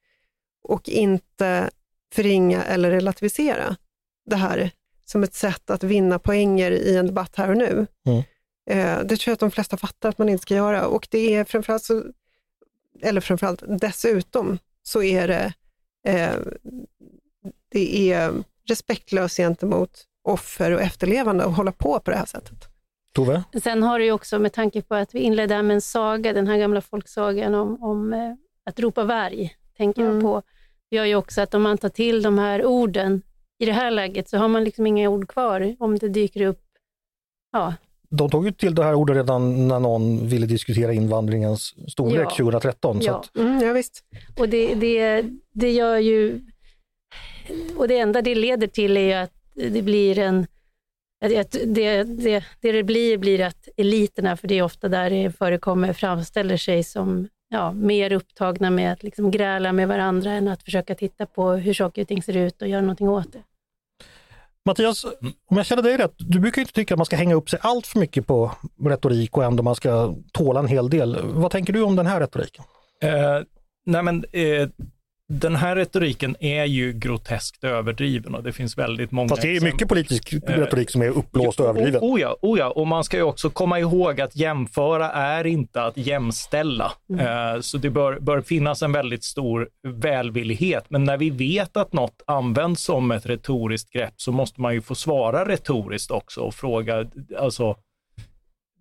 Och 0.68 0.88
inte 0.88 1.70
förringa 2.12 2.64
eller 2.64 2.90
relativisera 2.90 3.76
det 4.26 4.36
här 4.36 4.70
som 5.04 5.22
ett 5.22 5.34
sätt 5.34 5.70
att 5.70 5.84
vinna 5.84 6.18
poänger 6.18 6.70
i 6.70 6.96
en 6.96 7.06
debatt 7.06 7.36
här 7.36 7.50
och 7.50 7.56
nu. 7.56 7.86
Mm. 8.06 8.22
Eh, 8.70 8.98
Det 9.04 9.16
tror 9.16 9.30
jag 9.30 9.32
att 9.32 9.40
de 9.40 9.50
flesta 9.50 9.76
fattar 9.76 10.08
att 10.08 10.18
man 10.18 10.28
inte 10.28 10.42
ska 10.42 10.54
göra. 10.54 10.86
Och 10.86 11.08
det 11.10 11.34
är 11.34 11.44
framförallt, 11.44 11.82
så, 11.82 12.04
eller 13.02 13.20
framförallt 13.20 13.62
dessutom, 13.66 14.58
så 14.82 15.02
är 15.02 15.28
det 15.28 15.52
eh, 16.06 16.36
det 17.68 18.12
är 18.12 18.32
respektlöst 18.68 19.36
gentemot 19.36 20.04
offer 20.22 20.70
och 20.72 20.80
efterlevande 20.80 21.44
att 21.44 21.56
hålla 21.56 21.72
på 21.72 22.00
på 22.00 22.10
det 22.10 22.16
här 22.16 22.26
sättet. 22.26 22.68
Tove? 23.12 23.44
Sen 23.62 23.82
har 23.82 23.98
det 23.98 24.04
ju 24.04 24.12
också, 24.12 24.38
med 24.38 24.52
tanke 24.52 24.82
på 24.82 24.94
att 24.94 25.14
vi 25.14 25.20
inledde 25.20 25.62
med 25.62 25.74
en 25.74 25.80
saga, 25.80 26.32
den 26.32 26.46
här 26.46 26.58
gamla 26.58 26.80
folksagan 26.80 27.54
om, 27.54 27.82
om 27.82 28.12
eh, 28.12 28.34
att 28.64 28.80
ropa 28.80 29.04
varg, 29.04 29.56
tänker 29.76 30.02
jag 30.04 30.20
på, 30.20 30.42
gör 30.90 31.04
ju 31.04 31.14
också 31.14 31.40
att 31.40 31.54
om 31.54 31.62
man 31.62 31.78
tar 31.78 31.88
till 31.88 32.22
de 32.22 32.38
här 32.38 32.64
orden, 32.64 33.22
i 33.58 33.66
det 33.66 33.72
här 33.72 33.90
läget 33.90 34.28
så 34.28 34.38
har 34.38 34.48
man 34.48 34.64
liksom 34.64 34.86
inga 34.86 35.08
ord 35.08 35.28
kvar 35.28 35.76
om 35.78 35.98
det 35.98 36.08
dyker 36.08 36.46
upp, 36.46 36.62
ja, 37.52 37.74
De 38.10 38.30
tog 38.30 38.44
ju 38.46 38.52
till 38.52 38.74
det 38.74 38.84
här 38.84 38.94
ordet 38.94 39.16
redan 39.16 39.68
när 39.68 39.80
någon 39.80 40.28
ville 40.28 40.46
diskutera 40.46 40.92
invandringens 40.92 41.74
storlek 41.88 42.26
Ja. 42.30 42.36
2013. 42.36 43.00
Så 43.02 43.06
Ja. 43.08 43.14
att, 43.20 43.36
Mm, 43.36 43.60
ja, 43.62 43.72
visst. 43.72 44.04
Och 44.38 44.48
det, 44.48 44.74
det, 44.74 45.24
det 45.52 45.72
gör 45.72 45.96
ju... 45.98 46.40
Och 47.76 47.88
det 47.88 47.98
enda 47.98 48.22
det 48.22 48.34
leder 48.34 48.66
till 48.66 48.96
är 48.96 49.16
att 49.22 49.32
det 49.54 49.82
blir 49.82 50.18
en... 50.18 50.46
Det, 51.20 51.52
det, 51.66 52.02
det 52.04 52.44
det 52.60 52.82
blir, 52.82 53.18
blir 53.18 53.40
att 53.40 53.68
eliterna, 53.76 54.36
för 54.36 54.48
det 54.48 54.54
är 54.58 54.62
ofta 54.62 54.88
där 54.88 55.10
det 55.10 55.30
förekommer, 55.38 55.92
framställer 55.92 56.56
sig 56.56 56.82
som 56.84 57.28
ja, 57.48 57.72
mer 57.72 58.12
upptagna 58.12 58.70
med 58.70 58.92
att 58.92 59.02
liksom 59.02 59.30
gräla 59.30 59.72
med 59.72 59.88
varandra 59.88 60.30
än 60.32 60.48
att 60.48 60.62
försöka 60.62 60.94
titta 60.94 61.26
på 61.26 61.52
hur 61.52 61.74
saker 61.74 62.02
och 62.02 62.08
ting 62.08 62.22
ser 62.22 62.36
ut 62.36 62.62
och 62.62 62.68
göra 62.68 62.80
någonting 62.80 63.08
åt 63.08 63.32
det. 63.32 63.42
Mattias, 64.66 65.04
om 65.50 65.56
jag 65.56 65.66
känner 65.66 65.82
dig 65.82 65.96
rätt, 65.96 66.14
du 66.18 66.40
brukar 66.40 66.60
inte 66.62 66.72
tycka 66.72 66.94
att 66.94 66.98
man 66.98 67.06
ska 67.06 67.16
hänga 67.16 67.34
upp 67.34 67.50
sig 67.50 67.58
allt 67.62 67.86
för 67.86 67.98
mycket 67.98 68.26
på 68.26 68.50
retorik 68.84 69.36
och 69.36 69.44
ändå 69.44 69.62
man 69.62 69.74
ska 69.74 70.14
tåla 70.32 70.60
en 70.60 70.66
hel 70.66 70.90
del. 70.90 71.18
Vad 71.22 71.50
tänker 71.50 71.72
du 71.72 71.82
om 71.82 71.96
den 71.96 72.06
här 72.06 72.20
retoriken? 72.20 72.64
Eh, 73.02 73.40
nej 73.86 74.02
men, 74.02 74.24
eh, 74.32 74.68
den 75.28 75.56
här 75.56 75.76
retoriken 75.76 76.36
är 76.40 76.64
ju 76.64 76.92
groteskt 76.92 77.64
överdriven 77.64 78.34
och 78.34 78.42
det 78.42 78.52
finns 78.52 78.78
väldigt 78.78 79.10
många 79.10 79.28
Fast 79.28 79.42
det 79.42 79.48
är 79.48 79.52
ju 79.52 79.60
mycket 79.60 79.88
politisk 79.88 80.34
retorik 80.46 80.90
som 80.90 81.02
är 81.02 81.08
uppblåst 81.08 81.60
och 81.60 81.66
Jo, 81.66 81.70
överdriven. 81.70 82.00
Oh, 82.00 82.14
oh, 82.14 82.20
ja, 82.20 82.36
oh 82.42 82.58
ja, 82.58 82.70
och 82.70 82.86
man 82.86 83.04
ska 83.04 83.16
ju 83.16 83.22
också 83.22 83.50
komma 83.50 83.80
ihåg 83.80 84.20
att 84.20 84.36
jämföra 84.36 85.10
är 85.10 85.46
inte 85.46 85.82
att 85.82 85.96
jämställa. 85.96 86.92
Eh, 87.20 87.60
så 87.60 87.78
det 87.78 87.90
bör, 87.90 88.18
bör 88.20 88.40
finnas 88.40 88.82
en 88.82 88.92
väldigt 88.92 89.24
stor 89.24 89.68
välvillighet. 89.88 90.84
Men 90.88 91.04
när 91.04 91.16
vi 91.16 91.30
vet 91.30 91.76
att 91.76 91.92
något 91.92 92.22
används 92.26 92.82
som 92.82 93.10
ett 93.10 93.26
retoriskt 93.26 93.92
grepp 93.92 94.14
så 94.16 94.32
måste 94.32 94.60
man 94.60 94.74
ju 94.74 94.80
få 94.80 94.94
svara 94.94 95.48
retoriskt 95.48 96.10
också 96.10 96.40
och 96.40 96.54
fråga, 96.54 97.06
alltså, 97.38 97.76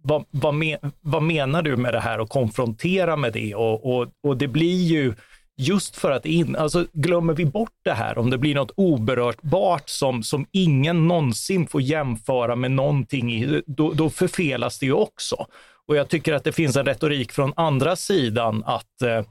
vad, 0.03 0.25
vad, 0.31 0.53
men, 0.53 0.77
vad 1.01 1.23
menar 1.23 1.61
du 1.61 1.77
med 1.77 1.93
det 1.93 1.99
här 1.99 2.19
och 2.19 2.29
konfrontera 2.29 3.15
med 3.15 3.33
det? 3.33 3.55
Och, 3.55 3.95
och, 3.95 4.07
och 4.23 4.37
det 4.37 4.47
blir 4.47 4.83
ju 4.83 5.13
just 5.57 5.95
för 5.95 6.11
att 6.11 6.25
in, 6.25 6.55
alltså 6.55 6.85
glömmer 6.93 7.33
vi 7.33 7.45
bort 7.45 7.73
det 7.83 7.93
här, 7.93 8.17
om 8.17 8.29
det 8.29 8.37
blir 8.37 8.55
något 8.55 8.71
oberörtbart 8.75 9.89
som, 9.89 10.23
som 10.23 10.45
ingen 10.51 11.07
någonsin 11.07 11.67
får 11.67 11.81
jämföra 11.81 12.55
med 12.55 12.71
någonting, 12.71 13.33
i, 13.33 13.61
då, 13.67 13.93
då 13.93 14.09
förfelas 14.09 14.79
det 14.79 14.85
ju 14.85 14.93
också. 14.93 15.45
Och 15.87 15.95
jag 15.95 16.09
tycker 16.09 16.33
att 16.33 16.43
det 16.43 16.51
finns 16.51 16.75
en 16.75 16.85
retorik 16.85 17.31
från 17.31 17.53
andra 17.55 17.95
sidan 17.95 18.63
att 18.65 19.01
eh, 19.01 19.23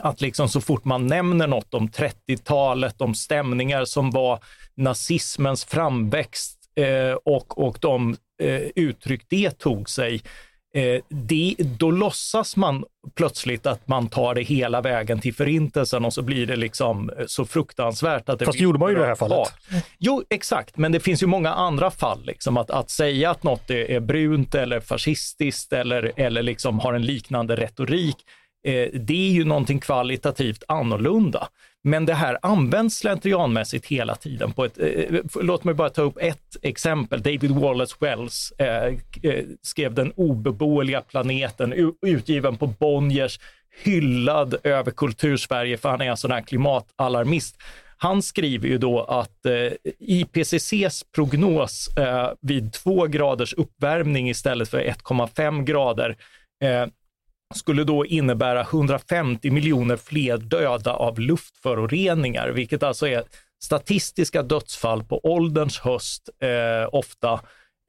att 0.00 0.20
liksom 0.20 0.48
så 0.48 0.60
fort 0.60 0.84
man 0.84 1.06
nämner 1.06 1.46
något 1.46 1.74
om 1.74 1.88
30-talet, 1.88 3.00
om 3.00 3.14
stämningar 3.14 3.84
som 3.84 4.10
var 4.10 4.38
nazismens 4.74 5.64
framväxt 5.64 6.58
eh, 6.76 7.12
och, 7.24 7.58
och 7.58 7.78
de 7.80 8.16
eh, 8.42 8.62
uttryck 8.74 9.22
det 9.28 9.50
tog 9.50 9.90
sig, 9.90 10.22
eh, 10.74 11.02
det, 11.08 11.54
då 11.58 11.90
låtsas 11.90 12.56
man 12.56 12.84
plötsligt 13.14 13.66
att 13.66 13.88
man 13.88 14.08
tar 14.08 14.34
det 14.34 14.42
hela 14.42 14.80
vägen 14.80 15.20
till 15.20 15.34
förintelsen 15.34 16.04
och 16.04 16.12
så 16.12 16.22
blir 16.22 16.46
det 16.46 16.56
liksom 16.56 17.10
eh, 17.10 17.26
så 17.26 17.44
fruktansvärt 17.44 18.28
att 18.28 18.38
det 18.38 18.44
Fast 18.44 18.58
det 18.58 18.64
gjorde 18.64 18.78
man 18.78 18.90
ju 18.90 18.96
i 18.96 19.00
det 19.00 19.06
här 19.06 19.14
fallet. 19.14 19.38
oerhört. 19.38 19.84
Jo, 19.98 20.24
exakt, 20.30 20.76
men 20.76 20.92
det 20.92 21.00
finns 21.00 21.22
ju 21.22 21.26
många 21.26 21.52
andra 21.52 21.90
fall. 21.90 22.24
Liksom, 22.24 22.56
att, 22.56 22.70
att 22.70 22.90
säga 22.90 23.30
att 23.30 23.42
något 23.42 23.70
är, 23.70 23.90
är 23.90 24.00
brunt 24.00 24.54
eller 24.54 24.80
fascistiskt 24.80 25.72
eller, 25.72 26.12
eller 26.16 26.42
liksom 26.42 26.78
har 26.78 26.94
en 26.94 27.02
liknande 27.02 27.56
retorik, 27.56 28.16
eh, 28.66 28.88
det 28.92 29.28
är 29.28 29.32
ju 29.32 29.44
någonting 29.44 29.80
kvalitativt 29.80 30.62
annorlunda. 30.68 31.48
Men 31.84 32.06
det 32.06 32.14
här 32.14 32.38
används 32.42 32.96
slentrianmässigt 32.96 33.86
hela 33.86 34.14
tiden. 34.14 34.52
På 34.52 34.64
ett, 34.64 34.78
eh, 34.78 34.86
eh, 34.86 35.20
låt 35.34 35.64
mig 35.64 35.74
bara 35.74 35.90
ta 35.90 36.02
upp 36.02 36.18
ett 36.20 36.56
exempel. 36.62 37.22
David 37.22 37.50
Wallace 37.50 37.96
Wells 37.98 38.52
eh, 38.58 38.84
eh 39.22 39.44
skrev 39.62 39.94
Den 39.94 40.12
obeboeliga 40.12 41.00
planeten, 41.00 41.94
utgiven 42.06 42.56
på 42.56 42.66
Bonniers, 42.66 43.40
hyllad 43.84 44.54
över 44.64 44.90
kultursverige 44.90 45.76
för 45.76 45.88
han 45.88 46.00
är 46.00 46.10
en 46.10 46.16
sån 46.16 46.30
här 46.30 46.40
klimatalarmist. 46.40 47.56
Han 47.96 48.22
skriver 48.22 48.68
ju 48.68 48.78
då 48.78 49.02
att 49.02 49.46
eh, 49.46 49.72
IPCCs 49.98 51.04
prognos 51.14 51.96
eh, 51.96 52.32
vid 52.40 52.72
två 52.72 53.06
graders 53.06 53.54
uppvärmning 53.54 54.30
istället 54.30 54.68
för 54.68 54.78
1,5 54.80 55.64
grader 55.64 56.16
eh, 56.62 56.86
skulle 57.54 57.84
då 57.84 58.06
innebära 58.06 58.60
150 58.60 59.50
miljoner 59.50 59.96
fler 59.96 60.36
döda 60.38 60.92
av 60.92 61.18
luftföroreningar, 61.20 62.48
vilket 62.48 62.82
alltså 62.82 63.08
är 63.08 63.22
statistiska 63.62 64.42
dödsfall 64.42 65.04
på 65.04 65.20
ålderns 65.26 65.78
höst 65.78 66.28
eh, 66.42 66.88
ofta 66.92 67.40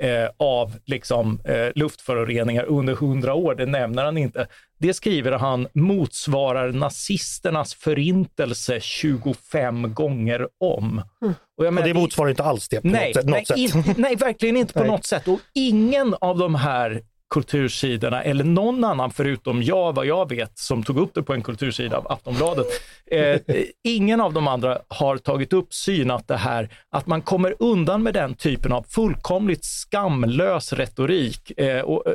eh, 0.03 0.29
av 0.37 0.75
liksom, 0.85 1.39
eh, 1.45 1.67
luftföroreningar 1.75 2.63
under 2.63 2.95
hundra 2.95 3.33
år, 3.33 3.55
det 3.55 3.65
nämner 3.65 4.03
han 4.03 4.17
inte. 4.17 4.47
Det 4.79 4.93
skriver 4.93 5.31
han 5.31 5.67
motsvarar 5.73 6.71
nazisternas 6.71 7.73
förintelse 7.73 8.79
25 8.79 9.93
gånger 9.93 10.47
om. 10.59 10.83
Mm. 11.21 11.33
Och, 11.57 11.65
jag 11.65 11.67
Och 11.67 11.73
menar, 11.73 11.87
det 11.87 11.93
motsvarar 11.93 12.29
inte 12.29 12.43
alls 12.43 12.69
det 12.69 12.81
på 12.81 12.87
nej, 12.87 13.13
något, 13.15 13.25
nej, 13.25 13.45
sätt. 13.45 13.57
in- 13.57 13.95
nej, 13.97 14.15
verkligen 14.15 14.57
inte 14.57 14.73
på 14.73 14.83
något 14.83 15.05
sätt. 15.05 15.27
Och 15.27 15.39
ingen 15.53 16.15
av 16.21 16.37
de 16.37 16.55
här 16.55 17.01
kultursidorna, 17.31 18.23
eller 18.23 18.43
någon 18.43 18.83
annan 18.83 19.11
förutom 19.11 19.63
jag, 19.63 19.95
vad 19.95 20.05
jag 20.05 20.29
vet, 20.29 20.57
som 20.57 20.83
tog 20.83 20.97
upp 20.97 21.13
det 21.13 21.23
på 21.23 21.33
en 21.33 21.43
kultursida 21.43 21.97
av 21.97 22.11
Aftonbladet. 22.11 22.67
Eh, 23.05 23.39
ingen 23.83 24.21
av 24.21 24.33
de 24.33 24.47
andra 24.47 24.79
har 24.87 25.17
tagit 25.17 25.53
upp, 25.53 25.73
synat 25.73 26.27
det 26.27 26.37
här, 26.37 26.69
att 26.89 27.07
man 27.07 27.21
kommer 27.21 27.55
undan 27.59 28.03
med 28.03 28.13
den 28.13 28.33
typen 28.33 28.71
av 28.71 28.85
fullkomligt 28.89 29.65
skamlös 29.65 30.73
retorik. 30.73 31.59
Eh, 31.59 31.81
och, 31.81 32.07
eh, 32.07 32.13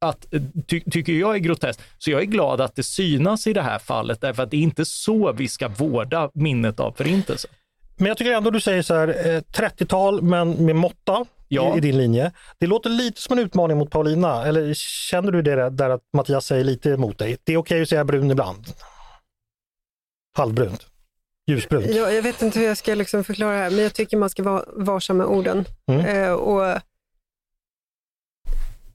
att, 0.00 0.34
eh, 0.34 0.42
ty, 0.66 0.80
tycker 0.80 1.12
jag 1.12 1.34
är 1.34 1.38
groteskt. 1.38 1.82
Så 1.98 2.10
jag 2.10 2.20
är 2.20 2.26
glad 2.26 2.60
att 2.60 2.76
det 2.76 2.82
synas 2.82 3.46
i 3.46 3.52
det 3.52 3.62
här 3.62 3.78
fallet, 3.78 4.20
därför 4.20 4.42
att 4.42 4.50
det 4.50 4.56
är 4.56 4.60
inte 4.60 4.84
så 4.84 5.32
vi 5.32 5.48
ska 5.48 5.68
vårda 5.68 6.30
minnet 6.34 6.80
av 6.80 6.92
förintelsen. 6.92 7.50
Men 7.96 8.06
jag 8.06 8.16
tycker 8.16 8.32
ändå 8.32 8.50
du 8.50 8.60
säger 8.60 8.82
så 8.82 8.94
här, 8.94 9.08
eh, 9.08 9.40
30-tal 9.40 10.22
men 10.22 10.64
med 10.64 10.76
måtta 10.76 11.26
Ja. 11.54 11.74
i, 11.74 11.78
i 11.78 11.80
din 11.80 11.96
linje. 11.96 12.32
Det 12.58 12.66
låter 12.66 12.90
lite 12.90 13.20
som 13.20 13.38
en 13.38 13.44
utmaning 13.44 13.78
mot 13.78 13.90
Paulina, 13.90 14.46
eller 14.46 14.74
känner 14.74 15.32
du 15.32 15.42
det 15.42 15.70
där, 15.70 15.90
att 15.90 16.02
Mattias 16.12 16.46
säger 16.46 16.64
lite 16.64 16.90
emot 16.90 17.18
dig? 17.18 17.36
Det 17.44 17.52
är 17.52 17.56
okej 17.56 17.82
att 17.82 17.88
säga 17.88 18.04
brun 18.04 18.30
ibland. 18.30 18.66
Halvbrunt. 20.36 20.86
Ljusbrunt. 21.46 21.86
Ja, 21.86 22.10
jag 22.10 22.22
vet 22.22 22.42
inte 22.42 22.58
hur 22.58 22.66
jag 22.66 22.76
ska 22.76 22.94
liksom 22.94 23.24
förklara 23.24 23.52
det 23.52 23.58
här, 23.58 23.70
men 23.70 23.82
jag 23.82 23.94
tycker 23.94 24.16
man 24.16 24.30
ska 24.30 24.42
vara 24.42 24.64
varsam 24.72 25.16
med 25.16 25.26
orden. 25.26 25.64
Mm. 25.86 26.06
Eh, 26.06 26.32
och 26.32 26.80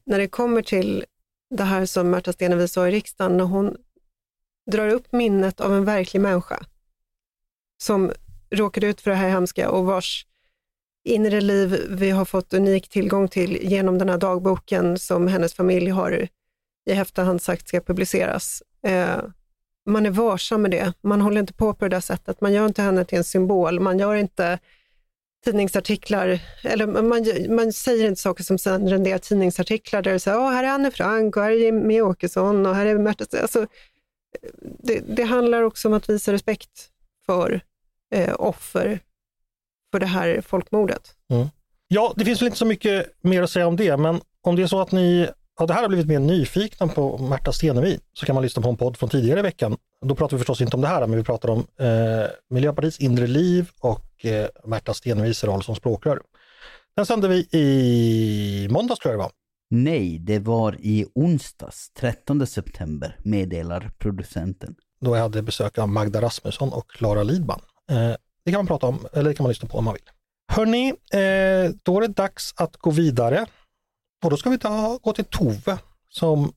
när 0.05 0.17
det 0.17 0.27
kommer 0.27 0.61
till 0.61 1.05
det 1.49 1.63
här 1.63 1.85
som 1.85 2.09
Märta 2.09 2.33
Stenevi 2.33 2.67
sa 2.67 2.87
i 2.87 2.91
riksdagen, 2.91 3.37
när 3.37 3.43
hon 3.43 3.75
drar 4.71 4.87
upp 4.89 5.11
minnet 5.11 5.61
av 5.61 5.73
en 5.73 5.85
verklig 5.85 6.19
människa 6.21 6.65
som 7.83 8.11
råkade 8.49 8.87
ut 8.87 9.01
för 9.01 9.11
det 9.11 9.17
här 9.17 9.29
hemska 9.29 9.69
och 9.69 9.85
vars 9.85 10.26
inre 11.07 11.41
liv 11.41 11.85
vi 11.89 12.09
har 12.09 12.25
fått 12.25 12.53
unik 12.53 12.89
tillgång 12.89 13.27
till 13.27 13.57
genom 13.61 13.97
den 13.97 14.09
här 14.09 14.17
dagboken 14.17 14.97
som 14.99 15.27
hennes 15.27 15.53
familj 15.53 15.89
har 15.89 16.27
i 16.89 16.91
efterhand 16.91 17.41
sagt 17.41 17.67
ska 17.67 17.81
publiceras. 17.81 18.63
Eh, 18.87 19.23
man 19.85 20.05
är 20.05 20.09
varsam 20.09 20.61
med 20.61 20.71
det. 20.71 20.93
Man 21.01 21.21
håller 21.21 21.39
inte 21.39 21.53
på 21.53 21.73
på 21.73 21.85
det 21.85 21.95
där 21.95 21.99
sättet. 21.99 22.41
Man 22.41 22.53
gör 22.53 22.65
inte 22.65 22.81
henne 22.81 23.05
till 23.05 23.17
en 23.17 23.23
symbol. 23.23 23.79
Man 23.79 23.99
gör 23.99 24.15
inte 24.15 24.59
tidningsartiklar, 25.45 26.39
eller 26.63 26.87
man, 26.87 27.55
man 27.55 27.73
säger 27.73 28.07
inte 28.07 28.21
saker 28.21 28.43
som 28.43 28.57
sen 28.57 28.89
renderar 28.89 29.17
tidningsartiklar 29.17 30.01
där 30.01 30.13
det 30.13 30.19
säger 30.19 30.37
Åh, 30.37 30.51
här 30.51 30.63
är 30.63 30.67
Anne 30.67 30.91
Frank 30.91 31.37
och 31.37 31.43
här 31.43 31.51
är 31.51 31.55
Jimmie 31.55 32.01
Åkesson 32.01 32.65
och 32.65 32.75
här 32.75 32.85
är 32.85 32.97
Märta 32.97 33.41
alltså, 33.41 33.67
det, 34.61 34.99
det 34.99 35.23
handlar 35.23 35.61
också 35.61 35.87
om 35.87 35.93
att 35.93 36.09
visa 36.09 36.33
respekt 36.33 36.89
för 37.25 37.61
eh, 38.15 38.35
offer 38.37 38.99
för 39.91 39.99
det 39.99 40.05
här 40.05 40.41
folkmordet. 40.41 41.15
Mm. 41.31 41.47
Ja, 41.87 42.13
det 42.15 42.25
finns 42.25 42.41
väl 42.41 42.47
inte 42.47 42.57
så 42.57 42.65
mycket 42.65 43.05
mer 43.21 43.43
att 43.43 43.49
säga 43.49 43.67
om 43.67 43.75
det, 43.75 43.97
men 43.97 44.21
om 44.41 44.55
det 44.55 44.63
är 44.63 44.67
så 44.67 44.81
att 44.81 44.91
ni 44.91 45.29
av 45.59 45.67
det 45.67 45.73
här 45.73 45.81
har 45.81 45.89
blivit 45.89 46.07
mer 46.07 46.19
nyfikna 46.19 46.87
på 46.87 47.17
Märta 47.17 47.51
Stenevi 47.51 47.99
så 48.13 48.25
kan 48.25 48.35
man 48.35 48.43
lyssna 48.43 48.61
på 48.61 48.69
en 48.69 48.77
podd 48.77 48.97
från 48.97 49.09
tidigare 49.09 49.39
i 49.39 49.43
veckan. 49.43 49.77
Då 50.05 50.15
pratar 50.15 50.37
vi 50.37 50.39
förstås 50.39 50.61
inte 50.61 50.75
om 50.75 50.81
det 50.81 50.87
här, 50.87 51.07
men 51.07 51.17
vi 51.17 51.23
pratar 51.23 51.49
om 51.49 51.59
eh, 51.79 52.29
Miljöpartiets 52.49 52.99
inre 52.99 53.27
liv 53.27 53.69
och 53.79 54.25
eh, 54.25 54.47
Märta 54.65 54.93
Stenevis 54.93 55.43
roll 55.43 55.63
som 55.63 55.75
språkrör. 55.75 56.21
Den 56.95 57.05
sände 57.05 57.27
vi 57.27 57.47
i 57.51 58.67
måndags 58.71 58.99
tror 58.99 59.13
jag 59.13 59.19
det 59.19 59.23
var. 59.23 59.31
Nej, 59.69 60.19
det 60.19 60.39
var 60.39 60.75
i 60.79 61.05
onsdags, 61.15 61.91
13 61.93 62.47
september, 62.47 63.17
meddelar 63.23 63.91
producenten. 63.97 64.75
Då 65.01 65.15
jag 65.15 65.21
hade 65.21 65.41
besök 65.41 65.77
av 65.77 65.89
Magda 65.89 66.21
Rasmusson 66.21 66.73
och 66.73 66.91
Klara 66.91 67.23
Lidman. 67.23 67.61
Eh, 67.91 68.15
det 68.47 68.51
kan 68.51 68.59
man 68.59 68.67
prata 68.67 68.87
om, 68.87 69.07
eller 69.13 69.29
det 69.29 69.35
kan 69.35 69.43
man 69.43 69.49
lyssna 69.49 69.69
på 69.69 69.77
om 69.77 69.85
man 69.85 69.93
vill. 69.93 70.09
Hörni, 70.51 70.89
eh, 70.89 71.75
då 71.83 71.97
är 71.97 72.01
det 72.01 72.07
dags 72.07 72.53
att 72.57 72.77
gå 72.77 72.91
vidare. 72.91 73.45
Och 74.23 74.29
då 74.29 74.37
ska 74.37 74.49
vi 74.49 74.57
ta, 74.57 74.99
gå 75.01 75.13
till 75.13 75.25
Tove 75.25 75.77
som 76.09 76.53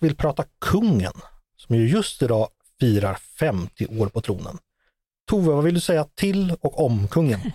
vill 0.00 0.16
prata 0.16 0.44
kungen, 0.60 1.12
som 1.56 1.76
ju 1.76 1.88
just 1.88 2.22
idag 2.22 2.48
firar 2.80 3.14
50 3.14 3.86
år 4.00 4.06
på 4.06 4.20
tronen. 4.20 4.58
Tove, 5.30 5.52
vad 5.52 5.64
vill 5.64 5.74
du 5.74 5.80
säga 5.80 6.04
till 6.04 6.56
och 6.60 6.84
om 6.84 7.08
kungen? 7.08 7.40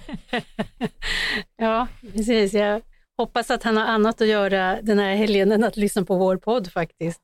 Ja, 1.58 1.88
precis. 2.14 2.54
Jag 2.54 2.82
hoppas 3.18 3.52
att 3.52 3.64
han 3.64 3.78
har 3.78 3.86
annat 3.86 4.22
att 4.22 4.28
göra 4.28 4.82
den 4.82 5.00
här 5.00 5.16
helgen 5.16 5.52
än 5.52 5.64
att 5.64 5.78
lyssna 5.78 6.06
på 6.06 6.16
vår 6.16 6.38
podd 6.38 6.72
faktiskt. 6.72 7.22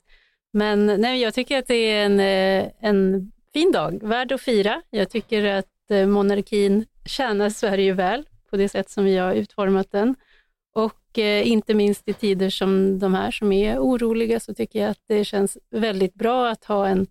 Men 0.52 0.86
nej, 0.86 1.20
jag 1.20 1.34
tycker 1.34 1.58
att 1.58 1.66
det 1.66 1.74
är 1.90 2.04
en, 2.04 2.20
eh, 2.20 2.70
en 2.80 3.32
fin 3.52 3.72
dag, 3.72 4.00
värd 4.02 4.32
att 4.32 4.40
fira. 4.40 4.82
Jag 4.90 5.10
tycker 5.10 5.44
att 5.44 5.66
eh, 5.90 6.06
monarkin 6.06 6.86
tjänar 7.04 7.50
Sverige 7.50 7.92
väl 7.92 8.26
på 8.50 8.56
det 8.56 8.68
sätt 8.68 8.90
som 8.90 9.04
vi 9.04 9.16
har 9.16 9.34
utformat 9.34 9.90
den. 9.90 10.14
Och 10.74 11.18
eh, 11.18 11.48
inte 11.48 11.74
minst 11.74 12.08
i 12.08 12.12
tider 12.12 12.50
som 12.50 12.98
de 12.98 13.14
här 13.14 13.30
som 13.30 13.52
är 13.52 13.78
oroliga 13.78 14.40
så 14.40 14.54
tycker 14.54 14.80
jag 14.80 14.90
att 14.90 15.02
det 15.06 15.24
känns 15.24 15.58
väldigt 15.70 16.14
bra 16.14 16.48
att 16.50 16.64
ha 16.64 16.88
en 16.88 17.06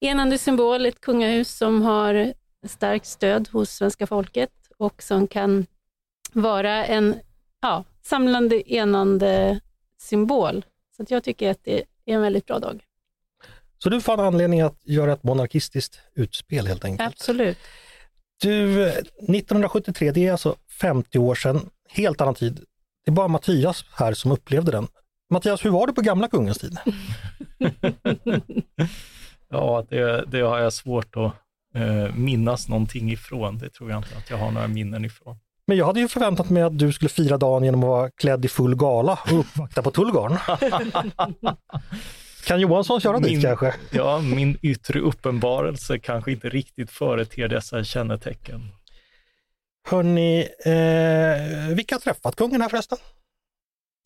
enande 0.00 0.38
symbol, 0.38 0.86
ett 0.86 1.00
kungahus 1.00 1.56
som 1.56 1.82
har 1.82 2.32
starkt 2.66 3.06
stöd 3.06 3.48
hos 3.48 3.70
svenska 3.70 4.06
folket 4.06 4.50
och 4.76 5.02
som 5.02 5.26
kan 5.26 5.66
vara 6.32 6.86
en 6.86 7.14
ja, 7.60 7.84
samlande, 8.02 8.72
enande 8.72 9.60
symbol. 9.98 10.64
Så 10.96 11.02
att 11.02 11.10
jag 11.10 11.24
tycker 11.24 11.50
att 11.50 11.64
det 11.64 11.78
är 12.04 12.14
en 12.14 12.20
väldigt 12.20 12.46
bra 12.46 12.58
dag. 12.58 12.84
Så 13.78 13.88
du 13.88 14.00
fann 14.00 14.20
anledning 14.20 14.60
att 14.60 14.80
göra 14.84 15.12
ett 15.12 15.22
monarkistiskt 15.22 16.00
utspel 16.14 16.66
helt 16.66 16.84
enkelt? 16.84 17.12
Absolut. 17.12 17.58
Du, 18.40 18.86
eh, 18.88 18.94
1973, 19.28 20.12
det 20.12 20.26
är 20.26 20.32
alltså 20.32 20.56
50 20.80 21.18
år 21.18 21.34
sedan, 21.34 21.70
helt 21.88 22.20
annan 22.20 22.34
tid. 22.34 22.60
Det 23.04 23.10
är 23.10 23.14
bara 23.14 23.28
Mattias 23.28 23.84
här 23.92 24.12
som 24.14 24.32
upplevde 24.32 24.72
den. 24.72 24.86
Mattias, 25.30 25.64
hur 25.64 25.70
var 25.70 25.86
det 25.86 25.92
på 25.92 26.00
gamla 26.00 26.28
kungens 26.28 26.58
tid? 26.58 26.78
Ja, 29.50 29.86
det, 29.90 30.24
det 30.26 30.40
har 30.40 30.58
jag 30.58 30.72
svårt 30.72 31.16
att 31.16 31.32
eh, 31.74 32.14
minnas 32.14 32.68
någonting 32.68 33.12
ifrån. 33.12 33.58
Det 33.58 33.70
tror 33.70 33.90
jag 33.90 33.98
inte 33.98 34.16
att 34.16 34.30
jag 34.30 34.36
har 34.36 34.50
några 34.50 34.68
minnen 34.68 35.04
ifrån. 35.04 35.36
Men 35.66 35.76
jag 35.76 35.86
hade 35.86 36.00
ju 36.00 36.08
förväntat 36.08 36.50
mig 36.50 36.62
att 36.62 36.78
du 36.78 36.92
skulle 36.92 37.08
fira 37.08 37.36
dagen 37.36 37.64
genom 37.64 37.82
att 37.82 37.88
vara 37.88 38.10
klädd 38.10 38.44
i 38.44 38.48
full 38.48 38.76
gala 38.76 39.18
och 39.32 39.40
uppvakta 39.40 39.82
på 39.82 39.90
Tullgarn. 39.90 40.38
kan 42.44 42.60
Johansson 42.60 43.00
köra 43.00 43.18
dit 43.18 43.32
Min- 43.32 43.42
kanske? 43.42 43.74
Ja, 43.90 44.18
min 44.18 44.58
yttre 44.62 45.00
uppenbarelse 45.00 45.98
kanske 45.98 46.32
inte 46.32 46.48
riktigt 46.48 46.90
företer 46.90 47.48
dessa 47.48 47.84
kännetecken. 47.84 48.60
Hörni, 49.88 50.40
eh, 50.64 51.76
vilka 51.76 51.94
har 51.94 52.00
träffat 52.00 52.36
kungen 52.36 52.60
här 52.60 52.68
förresten? 52.68 52.98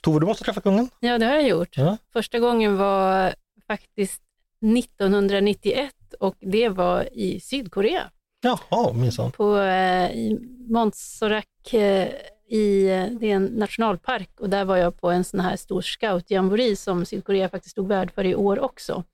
Tove, 0.03 0.21
du 0.21 0.27
måste 0.27 0.45
träffa 0.45 0.61
kungen. 0.61 0.89
Ja, 1.01 1.19
det 1.19 1.27
har 1.27 1.33
jag 1.35 1.49
gjort. 1.49 1.77
Ja. 1.77 1.97
Första 2.13 2.39
gången 2.39 2.77
var 2.77 3.35
faktiskt 3.67 4.23
1991 4.61 5.91
och 6.21 6.37
det 6.41 6.69
var 6.69 7.09
i 7.19 7.41
Sydkorea. 7.41 8.11
Jaha, 8.41 8.93
minsann. 8.93 9.33
På 9.33 9.59
eh, 9.59 10.11
i 10.11 10.39
Montserrat 10.69 11.45
eh, 11.73 12.09
i, 12.53 12.85
det 13.21 13.31
är 13.31 13.37
en 13.37 13.45
nationalpark 13.45 14.41
och 14.41 14.51
där 14.51 14.65
var 14.65 14.77
jag 14.77 15.01
på 15.01 15.11
en 15.11 15.25
sån 15.25 15.41
här 15.41 15.57
stor 15.57 15.83
scoutjambori 15.83 16.77
som 16.77 17.05
Sydkorea 17.05 17.49
faktiskt 17.49 17.73
stod 17.73 17.89
värd 17.89 18.11
för 18.15 18.25
i 18.25 18.35
år 18.35 18.61
också. 18.61 19.05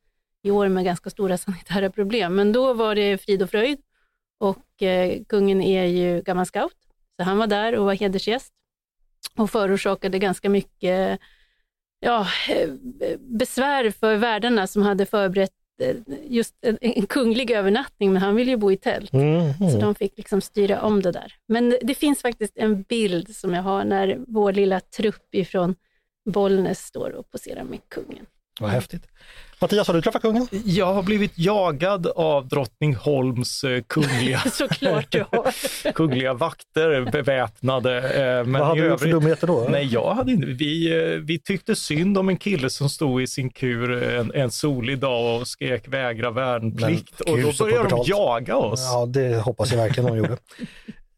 I 0.42 0.50
år 0.50 0.68
med 0.68 0.84
ganska 0.84 1.10
stora 1.10 1.38
sanitära 1.38 1.90
problem, 1.90 2.34
men 2.34 2.52
då 2.52 2.74
var 2.74 2.94
det 2.94 3.18
frid 3.18 3.42
och 3.42 3.50
fröjd 3.50 3.78
och 4.38 4.82
eh, 4.82 5.24
kungen 5.28 5.62
är 5.62 5.84
ju 5.84 6.22
gammal 6.22 6.46
scout, 6.46 6.76
så 7.16 7.22
han 7.22 7.38
var 7.38 7.46
där 7.46 7.76
och 7.76 7.84
var 7.84 7.94
hedersgäst 7.94 8.52
och 9.36 9.50
förorsakade 9.50 10.18
ganska 10.18 10.48
mycket 10.48 11.20
ja, 12.00 12.26
eh, 12.48 12.70
besvär 13.18 13.90
för 13.90 14.16
värdarna 14.16 14.66
som 14.66 14.82
hade 14.82 15.06
förberett 15.06 15.57
just 16.24 16.54
en, 16.60 16.78
en 16.80 17.06
kunglig 17.06 17.50
övernattning, 17.50 18.12
men 18.12 18.22
han 18.22 18.34
ville 18.34 18.50
ju 18.50 18.56
bo 18.56 18.72
i 18.72 18.76
tält. 18.76 19.12
Mm, 19.12 19.52
Så 19.72 19.78
de 19.78 19.94
fick 19.94 20.16
liksom 20.16 20.40
styra 20.40 20.82
om 20.82 21.02
det 21.02 21.12
där. 21.12 21.34
Men 21.48 21.76
det 21.82 21.94
finns 21.94 22.22
faktiskt 22.22 22.52
en 22.56 22.82
bild 22.82 23.36
som 23.36 23.54
jag 23.54 23.62
har 23.62 23.84
när 23.84 24.18
vår 24.26 24.52
lilla 24.52 24.80
trupp 24.80 25.34
ifrån 25.34 25.74
Bollnäs 26.30 26.86
står 26.86 27.10
och 27.10 27.30
poserar 27.30 27.64
med 27.64 27.78
kungen. 27.88 28.26
Vad 28.60 28.70
häftigt. 28.70 29.02
Mattias, 29.60 29.86
har 29.86 29.94
du 29.94 30.02
träffat 30.02 30.22
kungen? 30.22 30.48
Jag 30.64 30.94
har 30.94 31.02
blivit 31.02 31.32
jagad 31.38 32.06
av 32.06 32.48
Drottningholms 32.48 33.64
eh, 33.64 33.82
kungliga, 33.86 34.38
Såklart 34.52 35.06
du 35.12 35.24
har. 35.32 35.92
kungliga 35.92 36.34
vakter 36.34 37.10
beväpnade. 37.12 37.96
eh, 37.98 38.44
Men 38.44 38.52
Vad 38.52 38.68
hade 38.68 38.80
du 38.80 38.86
gjort 38.88 39.00
för 39.00 39.08
dumheter 39.08 39.46
då? 39.46 39.66
Nej, 39.70 39.84
jag 39.92 40.14
hade 40.14 40.32
inte. 40.32 40.46
Vi, 40.46 40.98
eh, 41.02 41.18
vi 41.20 41.38
tyckte 41.38 41.76
synd 41.76 42.18
om 42.18 42.28
en 42.28 42.36
kille 42.36 42.70
som 42.70 42.88
stod 42.88 43.22
i 43.22 43.26
sin 43.26 43.50
kur 43.50 44.02
en, 44.02 44.32
en 44.34 44.50
solig 44.50 44.98
dag 44.98 45.40
och 45.40 45.48
skrek 45.48 45.88
vägra 45.88 46.30
värnplikt 46.30 47.22
Men 47.26 47.34
och 47.34 47.40
då 47.40 47.64
började 47.64 47.88
de 47.88 48.02
jaga 48.06 48.56
oss. 48.56 48.80
Ja, 48.92 49.06
det 49.06 49.36
hoppas 49.42 49.70
jag 49.72 49.78
verkligen 49.78 50.08
de 50.10 50.16
gjorde. 50.18 50.36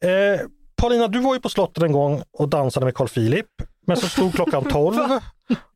Eh, 0.05 0.41
Paulina, 0.76 1.09
du 1.09 1.18
var 1.20 1.34
ju 1.34 1.41
på 1.41 1.49
slottet 1.49 1.82
en 1.82 1.93
gång 1.93 2.22
och 2.32 2.49
dansade 2.49 2.86
med 2.86 2.95
Carl 2.95 3.09
Philip. 3.09 3.47
Men 3.87 3.97
så 3.97 4.09
slog 4.09 4.35
klockan 4.35 4.64
12 4.70 4.95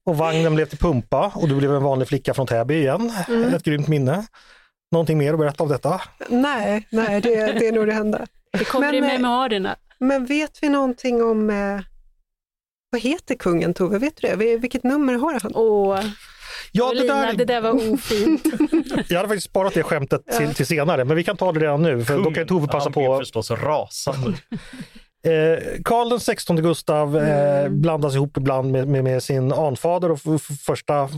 och 0.07 0.16
vagnen 0.16 0.55
blev 0.55 0.66
till 0.66 0.78
pumpa 0.78 1.32
och 1.34 1.48
du 1.48 1.57
blev 1.57 1.74
en 1.74 1.82
vanlig 1.82 2.09
flicka 2.09 2.34
från 2.34 2.46
Täby 2.46 2.74
igen. 2.74 3.12
Mm. 3.28 3.55
Ett 3.55 3.62
grymt 3.62 3.88
minne. 3.88 4.26
Någonting 4.92 5.18
mer 5.18 5.32
att 5.32 5.38
berätta 5.38 5.62
om 5.62 5.68
detta? 5.68 6.00
Nej, 6.28 6.88
nej 6.90 7.20
det, 7.20 7.34
det 7.52 7.68
är 7.68 7.72
nog 7.72 7.86
det 7.86 7.92
enda. 7.92 8.26
Det 8.59 8.64
kommer 8.64 8.92
i 8.92 8.98
eh, 8.98 9.05
memoarerna. 9.05 9.76
Men 9.98 10.26
vet 10.26 10.59
vi 10.62 10.68
någonting 10.68 11.22
om, 11.22 11.50
eh, 11.50 11.80
vad 12.90 13.00
heter 13.00 13.34
kungen 13.34 13.74
Tove? 13.74 13.98
Vet 13.98 14.16
du 14.16 14.28
det? 14.28 14.34
Vil- 14.36 14.59
Vilket 14.61 14.84
nummer 14.84 15.14
har 15.14 15.40
han? 15.42 15.52
Åh, 15.55 16.00
Ja, 16.72 16.88
det 16.94 17.00
Lina, 17.00 17.14
där, 17.14 17.32
det 17.32 17.44
där 17.44 17.61
var 17.61 17.92
ofint. 17.92 18.44
jag 19.09 19.16
hade 19.16 19.28
faktiskt 19.28 19.46
sparat 19.46 19.74
det 19.74 19.82
skämtet 19.82 20.20
till, 20.38 20.55
till 20.55 20.66
senare, 20.66 21.05
men 21.05 21.16
vi 21.16 21.24
kan 21.24 21.36
ta 21.36 21.52
det 21.52 21.61
redan 21.61 21.82
nu, 21.82 22.05
för 22.05 22.18
då 22.18 22.30
kan 22.30 22.46
Tove 22.46 22.66
passa 22.66 22.84
Han 22.84 22.92
blev 22.92 23.07
på. 23.07 23.18
förstås 23.18 23.50
rasande. 23.50 24.38
Eh, 25.25 25.59
Karl 25.85 26.09
den 26.11 26.20
16 26.20 26.57
Gustav 26.57 27.16
eh, 27.16 27.61
Mm. 27.64 27.81
blandas 27.81 28.14
ihop 28.14 28.37
ibland 28.37 28.70
med, 28.72 28.89
med, 28.89 29.05
med 29.05 29.22
sin 29.22 29.53
anfader 29.53 30.11
och 30.11 30.20
första, 30.66 31.05
f- 31.05 31.11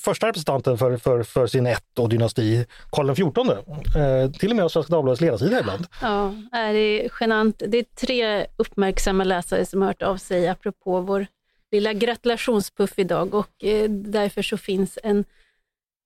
första 0.00 0.26
representanten 0.28 0.78
för, 0.78 0.96
för, 0.96 1.22
för 1.22 1.46
sin 1.46 1.66
ett 1.66 1.98
och 1.98 2.08
dynasti, 2.08 2.66
Karl 2.92 3.06
den 3.06 3.16
14. 3.16 3.48
Eh, 3.50 4.30
till 4.30 4.50
och 4.50 4.56
med 4.56 4.64
av 4.64 4.68
Svenska 4.68 4.92
Dagbladets 4.92 5.20
ledarsida 5.20 5.60
ibland. 5.60 5.86
Ja, 6.02 6.34
det 6.52 6.58
är 7.04 7.10
genant. 7.20 7.62
Det 7.68 7.78
är 7.78 7.82
tre 7.82 8.46
uppmärksamma 8.56 9.24
läsare 9.24 9.66
som 9.66 9.80
har 9.80 9.88
hört 9.88 10.02
av 10.02 10.16
sig 10.16 10.48
apropå 10.48 11.00
vår 11.00 11.26
lilla 11.72 11.92
gratulationspuff 11.92 12.98
idag 12.98 13.34
och 13.34 13.64
eh, 13.64 13.90
därför 13.90 14.42
så 14.42 14.56
finns 14.56 14.98
en, 15.02 15.24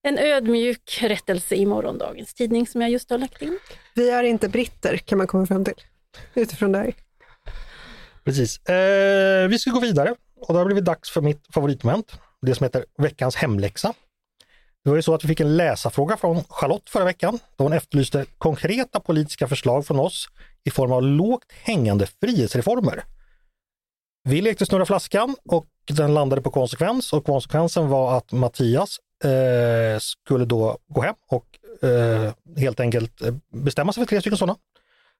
en 0.02 0.18
ödmjuk 0.18 0.98
rättelse 1.02 1.54
i 1.54 1.66
morgondagens 1.66 2.34
tidning 2.34 2.66
som 2.66 2.80
jag 2.80 2.90
just 2.90 3.10
har 3.10 3.18
lagt 3.18 3.42
in. 3.42 3.58
Vi 3.94 4.10
är 4.10 4.22
inte 4.22 4.48
britter 4.48 4.96
kan 4.96 5.18
man 5.18 5.26
komma 5.26 5.46
fram 5.46 5.64
till 5.64 5.74
utifrån 6.34 6.72
dig. 6.72 6.94
Precis. 8.24 8.68
Eh, 8.68 9.48
vi 9.48 9.58
ska 9.58 9.70
gå 9.70 9.80
vidare 9.80 10.14
och 10.40 10.54
då 10.54 10.54
har 10.54 10.64
det 10.64 10.66
blivit 10.66 10.84
dags 10.84 11.10
för 11.10 11.20
mitt 11.20 11.46
favoritmoment, 11.54 12.12
det 12.42 12.54
som 12.54 12.64
heter 12.64 12.84
veckans 12.98 13.36
hemläxa. 13.36 13.94
Det 14.84 14.90
var 14.90 14.96
ju 14.96 15.02
så 15.02 15.14
att 15.14 15.24
vi 15.24 15.28
fick 15.28 15.40
en 15.40 15.56
läsarfråga 15.56 16.16
från 16.16 16.44
Charlotte 16.48 16.90
förra 16.90 17.04
veckan 17.04 17.38
då 17.56 17.64
hon 17.64 17.72
efterlyste 17.72 18.26
konkreta 18.38 19.00
politiska 19.00 19.48
förslag 19.48 19.86
från 19.86 20.00
oss 20.00 20.28
i 20.64 20.70
form 20.70 20.92
av 20.92 21.02
lågt 21.02 21.52
hängande 21.62 22.06
frihetsreformer. 22.06 23.04
Vi 24.28 24.40
lekte 24.40 24.66
snurra 24.66 24.86
flaskan 24.86 25.36
och 25.44 25.66
den 25.88 26.14
landade 26.14 26.42
på 26.42 26.50
konsekvens 26.50 27.12
och 27.12 27.24
konsekvensen 27.24 27.88
var 27.88 28.16
att 28.16 28.32
Mattias 28.32 28.98
eh, 29.24 29.98
skulle 29.98 30.44
då 30.44 30.78
gå 30.88 31.00
hem 31.02 31.14
och 31.30 31.46
eh, 31.88 32.32
helt 32.56 32.80
enkelt 32.80 33.22
eh, 33.22 33.34
bestämma 33.52 33.92
sig 33.92 34.04
för 34.04 34.08
tre 34.08 34.20
stycken 34.20 34.38
sådana. 34.38 34.56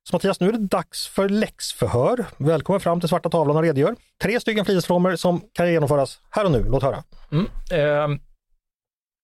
Så 0.08 0.16
Mattias, 0.16 0.40
nu 0.40 0.48
är 0.48 0.52
det 0.52 0.58
dags 0.58 1.08
för 1.08 1.28
läxförhör. 1.28 2.26
Välkommen 2.36 2.80
fram 2.80 3.00
till 3.00 3.08
svarta 3.08 3.30
tavlan 3.30 3.56
och 3.56 3.62
redogör. 3.62 3.96
Tre 4.22 4.40
stycken 4.40 4.64
frihetsfrågor 4.64 5.16
som 5.16 5.40
kan 5.52 5.72
genomföras 5.72 6.20
här 6.30 6.44
och 6.44 6.52
nu. 6.52 6.64
Låt 6.68 6.82
höra. 6.82 7.04
Mm. 7.32 7.46
Eh, 7.70 8.18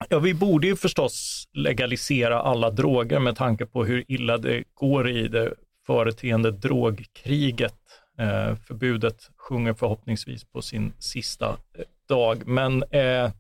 ja, 0.09 0.19
vi 0.19 0.35
borde 0.35 0.67
ju 0.67 0.77
förstås 0.77 1.45
legalisera 1.53 2.41
alla 2.41 2.71
droger 2.71 3.19
med 3.19 3.37
tanke 3.37 3.67
på 3.67 3.85
hur 3.85 4.05
illa 4.09 4.39
det 4.39 4.65
går 4.75 5.11
i 5.11 5.29
det 5.29 5.55
företeende 5.87 6.51
drogkriget. 6.51 7.75
Eh, 8.19 8.57
förbudet 8.67 9.31
sjunger 9.37 9.75
förhoppningsvis 9.75 10.45
på 10.45 10.63
sin 10.63 10.93
sista 10.99 11.49
eh, 11.49 11.85
dag, 12.09 12.47
men 12.47 12.83
eh, 12.83 13.31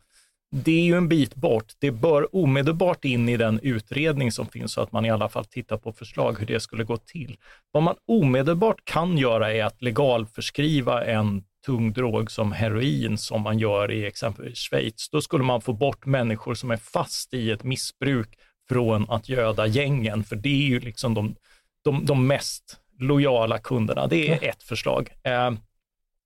det 0.50 0.72
är 0.72 0.82
ju 0.82 0.96
en 0.96 1.08
bit 1.08 1.34
bort. 1.34 1.72
Det 1.78 1.90
bör 1.90 2.36
omedelbart 2.36 3.04
in 3.04 3.28
i 3.28 3.36
den 3.36 3.60
utredning 3.62 4.32
som 4.32 4.46
finns 4.46 4.72
så 4.72 4.80
att 4.80 4.92
man 4.92 5.04
i 5.04 5.10
alla 5.10 5.28
fall 5.28 5.44
tittar 5.44 5.76
på 5.76 5.92
förslag 5.92 6.38
hur 6.38 6.46
det 6.46 6.60
skulle 6.60 6.84
gå 6.84 6.96
till. 6.96 7.36
Vad 7.70 7.82
man 7.82 7.94
omedelbart 8.06 8.84
kan 8.84 9.18
göra 9.18 9.52
är 9.52 9.64
att 9.64 9.82
legalförskriva 9.82 11.04
en 11.04 11.44
tung 11.66 11.92
drog 11.92 12.30
som 12.30 12.52
heroin 12.52 13.18
som 13.18 13.42
man 13.42 13.58
gör 13.58 13.92
i 13.92 14.06
exempelvis 14.06 14.58
Schweiz. 14.58 15.08
Då 15.10 15.22
skulle 15.22 15.44
man 15.44 15.60
få 15.60 15.72
bort 15.72 16.06
människor 16.06 16.54
som 16.54 16.70
är 16.70 16.76
fast 16.76 17.34
i 17.34 17.50
ett 17.50 17.64
missbruk 17.64 18.38
från 18.68 19.10
att 19.10 19.28
göda 19.28 19.66
gängen, 19.66 20.24
för 20.24 20.36
det 20.36 20.48
är 20.48 20.68
ju 20.68 20.80
liksom 20.80 21.14
de, 21.14 21.36
de, 21.84 22.04
de 22.04 22.26
mest 22.26 22.80
lojala 22.98 23.58
kunderna. 23.58 24.06
Det 24.06 24.28
är 24.28 24.48
ett 24.50 24.62
förslag. 24.62 25.10
Eh, 25.22 25.52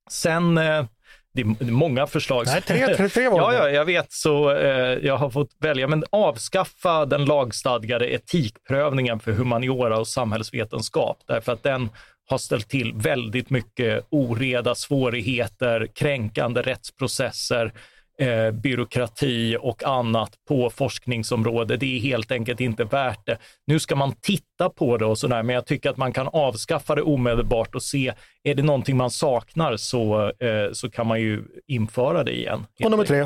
sen 0.09 0.57
eh, 0.57 0.85
det 1.33 1.41
är 1.41 1.71
många 1.71 2.07
förslag. 2.07 2.45
Nej, 2.45 2.61
tre, 2.61 2.95
tre, 2.95 3.09
tre 3.09 3.29
var 3.29 3.39
ja, 3.41 3.51
det. 3.51 3.57
ja, 3.57 3.69
jag 3.69 3.85
vet, 3.85 4.11
så 4.11 4.51
eh, 4.51 4.99
jag 5.05 5.17
har 5.17 5.29
fått 5.29 5.51
välja. 5.59 5.87
Men 5.87 6.03
avskaffa 6.09 7.05
den 7.05 7.25
lagstadgade 7.25 8.13
etikprövningen 8.13 9.19
för 9.19 9.31
humaniora 9.31 9.99
och 9.99 10.07
samhällsvetenskap, 10.07 11.17
därför 11.27 11.51
att 11.51 11.63
den 11.63 11.89
har 12.29 12.37
ställt 12.37 12.69
till 12.69 12.93
väldigt 12.93 13.49
mycket 13.49 14.05
oreda, 14.09 14.75
svårigheter, 14.75 15.87
kränkande 15.95 16.61
rättsprocesser, 16.61 17.73
eh, 18.19 18.51
byråkrati 18.51 19.57
och 19.59 19.83
annat 19.83 20.31
på 20.47 20.69
forskningsområdet. 20.69 21.79
Det 21.79 21.97
är 21.97 21.99
helt 21.99 22.31
enkelt 22.31 22.61
inte 22.61 22.83
värt 22.83 23.25
det. 23.25 23.37
Nu 23.67 23.79
ska 23.79 23.95
man 23.95 24.13
titta 24.21 24.69
på 24.69 24.97
det 24.97 25.05
och 25.05 25.17
sådär, 25.17 25.43
men 25.43 25.55
jag 25.55 25.65
tycker 25.65 25.89
att 25.89 25.97
man 25.97 26.13
kan 26.13 26.27
avskaffa 26.27 26.95
det 26.95 27.01
omedelbart 27.01 27.75
och 27.75 27.83
se, 27.83 28.13
är 28.43 28.55
det 28.55 28.63
någonting 28.63 28.97
man 28.97 29.11
saknar 29.11 29.77
så, 29.77 30.31
eh, 30.39 30.71
så 30.73 30.89
kan 30.89 31.07
man 31.07 31.21
ju 31.21 31.43
införa 31.67 32.23
det 32.23 32.37
igen. 32.37 32.65
Och 32.83 32.91
nummer 32.91 33.05
tre. 33.05 33.25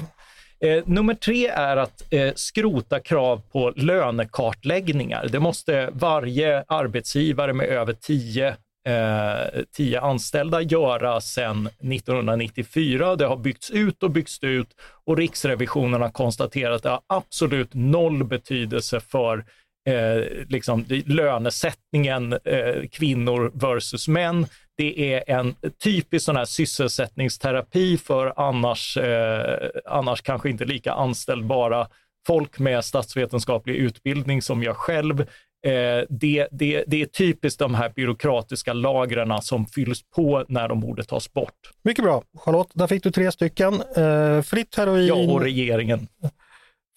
Eh, 0.59 0.83
nummer 0.86 1.13
tre 1.13 1.47
är 1.47 1.77
att 1.77 2.13
eh, 2.13 2.33
skrota 2.36 2.99
krav 2.99 3.41
på 3.51 3.73
lönekartläggningar. 3.75 5.27
Det 5.31 5.39
måste 5.39 5.89
varje 5.93 6.63
arbetsgivare 6.67 7.53
med 7.53 7.67
över 7.67 7.93
10 7.93 8.55
eh, 8.88 9.63
tio 9.75 10.01
anställda 10.01 10.61
göra 10.61 11.21
sedan 11.21 11.67
1994. 11.67 13.15
Det 13.15 13.25
har 13.25 13.38
byggts 13.38 13.71
ut 13.71 14.03
och 14.03 14.11
byggts 14.11 14.39
ut 14.41 14.69
och 15.05 15.17
Riksrevisionen 15.17 16.01
har 16.01 16.09
konstaterat 16.09 16.75
att 16.75 16.83
det 16.83 16.89
har 16.89 17.01
absolut 17.07 17.73
noll 17.73 18.23
betydelse 18.23 18.99
för 18.99 19.45
eh, 19.89 20.23
liksom, 20.47 20.86
lönesättningen 21.05 22.33
eh, 22.33 22.88
kvinnor 22.91 23.51
versus 23.53 24.07
män. 24.07 24.47
Det 24.77 25.13
är 25.13 25.23
en 25.39 25.55
typisk 25.83 26.25
sån 26.25 26.36
här 26.36 26.45
sysselsättningsterapi 26.45 27.97
för 27.97 28.33
annars, 28.38 28.97
eh, 28.97 29.69
annars 29.86 30.21
kanske 30.21 30.49
inte 30.49 30.65
lika 30.65 30.93
anställbara 30.93 31.88
folk 32.27 32.59
med 32.59 32.86
statsvetenskaplig 32.86 33.75
utbildning 33.75 34.41
som 34.41 34.63
jag 34.63 34.77
själv. 34.77 35.25
Eh, 35.66 36.03
det, 36.09 36.47
det, 36.51 36.84
det 36.88 37.01
är 37.01 37.05
typiskt 37.05 37.59
de 37.59 37.76
här 37.76 37.89
byråkratiska 37.95 38.74
lagren 38.74 39.41
som 39.41 39.66
fylls 39.68 40.03
på 40.16 40.45
när 40.47 40.68
de 40.68 40.80
borde 40.80 41.03
tas 41.03 41.34
bort. 41.34 41.72
Mycket 41.84 42.03
bra. 42.05 42.24
Charlotte, 42.38 42.70
där 42.74 42.88
fick 42.88 43.03
du 43.03 43.11
tre 43.11 43.32
stycken. 43.32 43.74
Eh, 43.95 44.41
fritt 44.41 44.76
heroin. 44.76 45.07
Ja, 45.07 45.16
och 45.34 45.41
regeringen. 45.41 46.07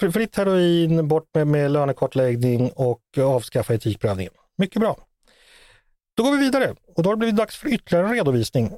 Fr- 0.02 0.10
Fritt 0.10 0.36
heroin, 0.36 1.08
bort 1.08 1.28
med, 1.34 1.46
med 1.46 1.70
lönekartläggning 1.70 2.70
och 2.74 3.00
avskaffa 3.18 3.74
etikprövningen. 3.74 4.32
Mycket 4.58 4.80
bra. 4.80 4.96
Då 6.16 6.22
går 6.22 6.30
vi 6.32 6.38
vidare 6.38 6.74
och 6.96 7.02
då 7.02 7.10
har 7.10 7.14
det 7.14 7.18
blivit 7.18 7.36
dags 7.36 7.56
för 7.56 7.68
ytterligare 7.68 8.06
en 8.06 8.12
redovisning. 8.14 8.72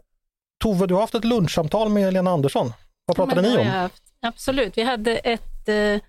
Tove, 0.62 0.86
du 0.86 0.94
har 0.94 1.00
haft 1.00 1.14
ett 1.14 1.24
lunchsamtal 1.24 1.88
med 1.88 2.12
Lena 2.12 2.30
Andersson. 2.30 2.66
Vad 2.66 3.18
Ja, 3.18 3.26
pratade 3.26 3.42
det 3.48 3.48
ni 3.48 3.58
om? 3.58 3.88
Absolut, 4.22 4.78
vi 4.78 4.82
hade 4.82 5.16
ett 5.16 5.68
eh, 5.68 6.00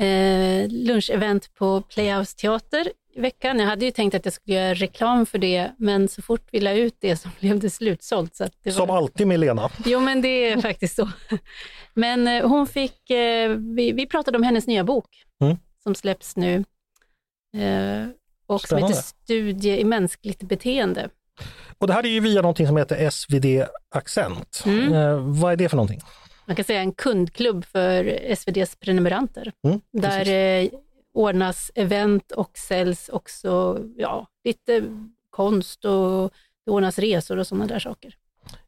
eh, 0.00 0.68
lunchevent 0.70 1.54
på 1.54 1.80
Playhouse 1.80 2.36
Teater 2.36 2.88
i 3.16 3.20
veckan. 3.20 3.58
Jag 3.58 3.66
hade 3.66 3.84
ju 3.84 3.90
tänkt 3.90 4.14
att 4.14 4.24
jag 4.24 4.34
skulle 4.34 4.56
göra 4.56 4.74
reklam 4.74 5.26
för 5.26 5.38
det, 5.38 5.72
men 5.78 6.08
så 6.08 6.22
fort 6.22 6.48
vi 6.52 6.60
la 6.60 6.72
ut 6.72 6.96
det 7.00 7.16
så 7.16 7.28
blev 7.40 7.58
det 7.60 7.70
slutsålt. 7.70 8.36
Så 8.36 8.46
det 8.64 8.72
Som 8.72 8.88
var... 8.88 8.96
alltid 8.96 9.26
med 9.26 9.40
Lena. 9.40 9.70
Jo, 9.84 10.00
men 10.00 10.22
det 10.22 10.28
är 10.48 10.60
faktiskt 10.60 10.96
så. 10.96 11.08
Men 11.96 12.28
eh, 12.28 12.48
hon 12.48 12.66
fick, 12.66 13.10
eh, 13.10 13.50
vi, 13.50 13.92
vi 13.92 14.06
pratade 14.06 14.36
om 14.38 14.42
hennes 14.42 14.66
nya 14.66 14.84
bok 14.84 15.06
Mm. 15.42 15.56
som 15.82 15.94
släpps 15.94 16.36
nu 16.36 16.54
eh, 17.56 18.06
och 18.46 18.60
som 18.60 18.66
Spännande. 18.66 18.88
heter 18.88 19.02
Studie 19.02 19.80
i 19.80 19.84
mänskligt 19.84 20.42
beteende. 20.42 21.08
Och 21.78 21.86
det 21.86 21.92
här 21.92 22.06
är 22.06 22.10
ju 22.10 22.20
via 22.20 22.42
någonting 22.42 22.66
som 22.66 22.76
heter 22.76 23.10
SvD 23.10 23.44
Accent. 23.94 24.62
Mm. 24.66 24.92
Eh, 24.94 25.16
vad 25.40 25.52
är 25.52 25.56
det 25.56 25.68
för 25.68 25.76
någonting? 25.76 26.00
Man 26.46 26.56
kan 26.56 26.64
säga 26.64 26.80
en 26.80 26.92
kundklubb 26.92 27.64
för 27.64 28.04
SVDs 28.32 28.76
prenumeranter. 28.76 29.52
Mm, 29.62 29.80
där 29.92 30.28
eh, 30.28 30.70
ordnas 31.14 31.70
event 31.74 32.32
och 32.32 32.58
säljs 32.58 33.08
också 33.08 33.80
ja, 33.96 34.28
lite 34.44 34.82
konst 35.30 35.84
och 35.84 36.32
det 36.64 36.70
ordnas 36.70 36.98
resor 36.98 37.36
och 37.36 37.46
sådana 37.46 37.66
där 37.66 37.78
saker. 37.78 38.16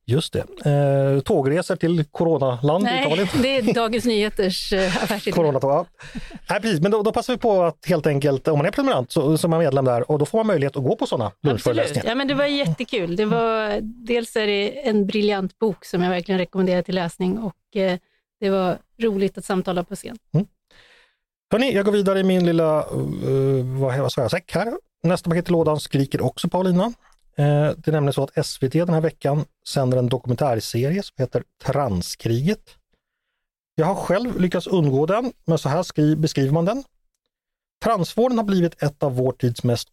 Just 0.08 0.32
det. 0.32 0.70
Eh, 0.70 1.20
tågresor 1.20 1.76
till 1.76 2.04
coronaland 2.04 2.84
Nej, 2.84 3.06
Italien. 3.06 3.28
det 3.42 3.56
är 3.56 3.74
Dagens 3.74 4.04
Nyheters 4.04 4.72
eh, 4.72 4.96
affärsidé. 5.02 5.34
Coronatåg, 5.34 5.70
ja. 5.70 5.86
Nej, 6.50 6.60
precis. 6.60 6.80
Men 6.80 6.90
då, 6.90 7.02
då 7.02 7.12
passar 7.12 7.32
vi 7.32 7.38
på 7.38 7.62
att 7.62 7.86
helt 7.86 8.06
enkelt, 8.06 8.48
om 8.48 8.58
man 8.58 8.66
är 8.66 8.70
prenumerant 8.70 9.12
så, 9.12 9.38
så 9.38 9.46
är 9.46 9.48
man 9.48 9.58
medlem 9.58 9.84
där 9.84 10.10
och 10.10 10.18
då 10.18 10.26
får 10.26 10.38
man 10.38 10.46
möjlighet 10.46 10.76
att 10.76 10.84
gå 10.84 10.96
på 10.96 11.06
sådana 11.06 11.32
lunchföreläsningar. 11.42 12.08
Ja, 12.08 12.14
men 12.14 12.28
det 12.28 12.34
var 12.34 12.44
jättekul. 12.44 13.16
Det 13.16 13.24
var, 13.24 13.78
dels 13.82 14.36
är 14.36 14.46
det 14.46 14.88
en 14.88 15.06
briljant 15.06 15.58
bok 15.58 15.84
som 15.84 16.02
jag 16.02 16.10
verkligen 16.10 16.38
rekommenderar 16.38 16.82
till 16.82 16.94
läsning 16.94 17.38
och 17.38 17.76
eh, 17.76 17.98
det 18.40 18.50
var 18.50 18.78
roligt 19.02 19.38
att 19.38 19.44
samtala 19.44 19.84
på 19.84 19.94
scen. 19.96 20.18
Hörni, 21.52 21.74
jag 21.74 21.84
går 21.84 21.92
vidare 21.92 22.20
i 22.20 22.22
min 22.22 22.46
lilla, 22.46 22.78
uh, 22.78 23.80
vad, 23.80 23.98
vad 23.98 24.12
sa 24.12 24.22
jag, 24.22 24.30
säck 24.30 24.54
här. 24.54 24.72
Nästa 25.02 25.30
paket 25.30 25.48
i 25.48 25.52
lådan 25.52 25.80
skriker 25.80 26.20
också 26.20 26.48
Paulina. 26.48 26.92
Eh, 27.38 27.70
det 27.76 27.88
är 27.88 27.92
nämligen 27.92 28.12
så 28.12 28.22
att 28.22 28.46
SVT 28.46 28.72
den 28.72 28.94
här 28.94 29.00
veckan 29.00 29.44
sänder 29.68 29.98
en 29.98 30.08
dokumentärserie 30.08 31.02
som 31.02 31.14
heter 31.18 31.42
Transkriget. 31.64 32.76
Jag 33.74 33.86
har 33.86 33.94
själv 33.94 34.40
lyckats 34.40 34.66
undgå 34.66 35.06
den, 35.06 35.32
men 35.44 35.58
så 35.58 35.68
här 35.68 36.16
beskriver 36.16 36.52
man 36.52 36.64
den. 36.64 36.84
Transvården 37.84 38.38
har 38.38 38.44
blivit 38.44 38.82
ett 38.82 39.02
av 39.02 39.16
vår 39.16 39.32
tids 39.32 39.64
mest 39.64 39.88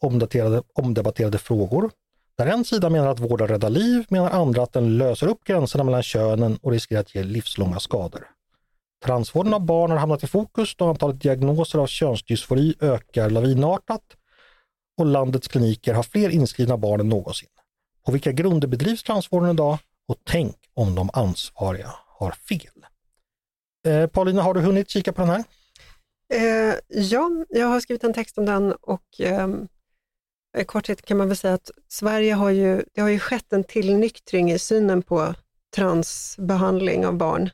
omdebatterade 0.73 1.37
frågor. 1.37 1.91
Där 2.37 2.45
en 2.45 2.65
sida 2.65 2.89
menar 2.89 3.07
att 3.07 3.19
vården 3.19 3.47
räddar 3.47 3.69
liv, 3.69 4.05
menar 4.09 4.29
andra 4.29 4.63
att 4.63 4.73
den 4.73 4.97
löser 4.97 5.27
upp 5.27 5.43
gränserna 5.43 5.83
mellan 5.83 6.03
könen 6.03 6.57
och 6.61 6.71
riskerar 6.71 7.01
att 7.01 7.15
ge 7.15 7.23
livslånga 7.23 7.79
skador. 7.79 8.27
Transvården 9.05 9.53
av 9.53 9.65
barn 9.65 9.91
har 9.91 9.97
hamnat 9.97 10.23
i 10.23 10.27
fokus 10.27 10.75
då 10.75 10.89
antalet 10.89 11.21
diagnoser 11.21 11.79
av 11.79 11.87
könsdysfori 11.87 12.75
ökar 12.79 13.29
lavinartat 13.29 14.01
och 14.97 15.05
landets 15.05 15.47
kliniker 15.47 15.93
har 15.93 16.03
fler 16.03 16.29
inskrivna 16.29 16.77
barn 16.77 16.99
än 16.99 17.09
någonsin. 17.09 17.49
På 18.05 18.11
vilka 18.11 18.31
grunder 18.31 18.67
bedrivs 18.67 19.03
transvården 19.03 19.49
idag? 19.49 19.77
Och 20.07 20.17
tänk 20.23 20.55
om 20.73 20.95
de 20.95 21.09
ansvariga 21.13 21.93
har 22.07 22.31
fel. 22.31 22.85
Eh, 23.87 24.07
Paulina, 24.07 24.41
har 24.41 24.53
du 24.53 24.59
hunnit 24.59 24.89
kika 24.89 25.13
på 25.13 25.21
den 25.21 25.29
här? 25.29 25.43
Eh, 26.33 26.75
ja, 26.87 27.29
jag 27.49 27.67
har 27.67 27.79
skrivit 27.79 28.03
en 28.03 28.13
text 28.13 28.37
om 28.37 28.45
den 28.45 28.71
och 28.71 29.21
eh, 29.21 29.47
i 30.57 30.63
korthet 30.63 31.01
kan 31.01 31.17
man 31.17 31.27
väl 31.27 31.37
säga 31.37 31.53
att 31.53 31.71
Sverige 31.87 32.33
har 32.33 32.49
ju, 32.49 32.83
det 32.93 33.01
har 33.01 33.09
ju 33.09 33.19
skett 33.19 33.53
en 33.53 33.63
tillnyktring 33.63 34.51
i 34.51 34.59
synen 34.59 35.01
på 35.01 35.33
transbehandling 35.75 37.05
av 37.05 37.17
barn. 37.17 37.49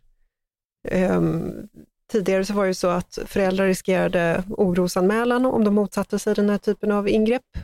Ehm, 0.87 1.69
Tidigare 2.11 2.45
så 2.45 2.53
var 2.53 2.67
det 2.67 2.73
så 2.73 2.87
att 2.87 3.19
föräldrar 3.25 3.67
riskerade 3.67 4.43
orosanmälan 4.49 5.45
om 5.45 5.63
de 5.63 5.75
motsatte 5.75 6.19
sig 6.19 6.35
den 6.35 6.49
här 6.49 6.57
typen 6.57 6.91
av 6.91 7.09
ingrepp. 7.09 7.57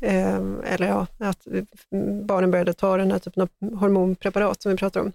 Eh, 0.00 0.40
eller 0.64 0.86
ja, 0.86 1.06
att 1.18 1.46
barnen 2.26 2.50
började 2.50 2.72
ta 2.72 2.96
den 2.96 3.10
här 3.10 3.18
typen 3.18 3.42
av 3.42 3.78
hormonpreparat 3.78 4.62
som 4.62 4.70
vi 4.70 4.78
pratar 4.78 5.00
om. 5.00 5.12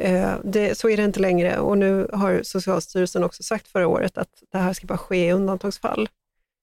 Eh, 0.00 0.34
det, 0.44 0.78
så 0.78 0.88
är 0.88 0.96
det 0.96 1.04
inte 1.04 1.20
längre 1.20 1.58
och 1.58 1.78
nu 1.78 2.08
har 2.12 2.40
Socialstyrelsen 2.42 3.24
också 3.24 3.42
sagt 3.42 3.68
förra 3.68 3.88
året 3.88 4.18
att 4.18 4.42
det 4.52 4.58
här 4.58 4.72
ska 4.72 4.86
bara 4.86 4.98
ske 4.98 5.26
i 5.26 5.32
undantagsfall. 5.32 6.08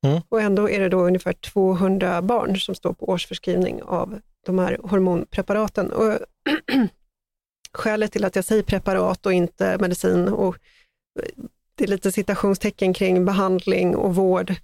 Mm. 0.05 0.21
Och 0.29 0.41
ändå 0.41 0.69
är 0.69 0.79
det 0.79 0.89
då 0.89 0.99
ungefär 0.99 1.33
200 1.33 2.21
barn 2.21 2.57
som 2.57 2.75
står 2.75 2.93
på 2.93 3.09
årsförskrivning 3.09 3.83
av 3.83 4.19
de 4.45 4.59
här 4.59 4.77
hormonpreparaten. 4.83 5.91
Och 5.91 6.13
skälet 7.73 8.11
till 8.11 8.25
att 8.25 8.35
jag 8.35 8.45
säger 8.45 8.63
preparat 8.63 9.25
och 9.25 9.33
inte 9.33 9.77
medicin, 9.77 10.27
och 10.27 10.57
det 11.75 11.83
är 11.83 11.87
lite 11.87 12.11
citationstecken 12.11 12.93
kring 12.93 13.25
behandling 13.25 13.95
och 13.95 14.15
vård 14.15 14.55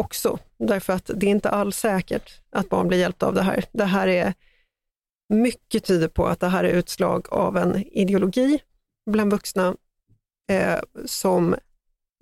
också, 0.00 0.38
därför 0.58 0.92
att 0.92 1.10
det 1.14 1.26
är 1.26 1.30
inte 1.30 1.50
alls 1.50 1.76
säkert 1.76 2.40
att 2.50 2.68
barn 2.68 2.88
blir 2.88 2.98
hjälpta 2.98 3.26
av 3.26 3.34
det 3.34 3.42
här. 3.42 3.64
Det 3.72 3.84
här 3.84 4.08
är 4.08 4.34
mycket 5.28 5.84
tyder 5.84 6.08
på 6.08 6.26
att 6.26 6.40
det 6.40 6.48
här 6.48 6.64
är 6.64 6.72
utslag 6.72 7.26
av 7.30 7.56
en 7.56 7.76
ideologi 7.76 8.58
bland 9.10 9.32
vuxna 9.32 9.76
eh, 10.50 10.78
som 11.04 11.56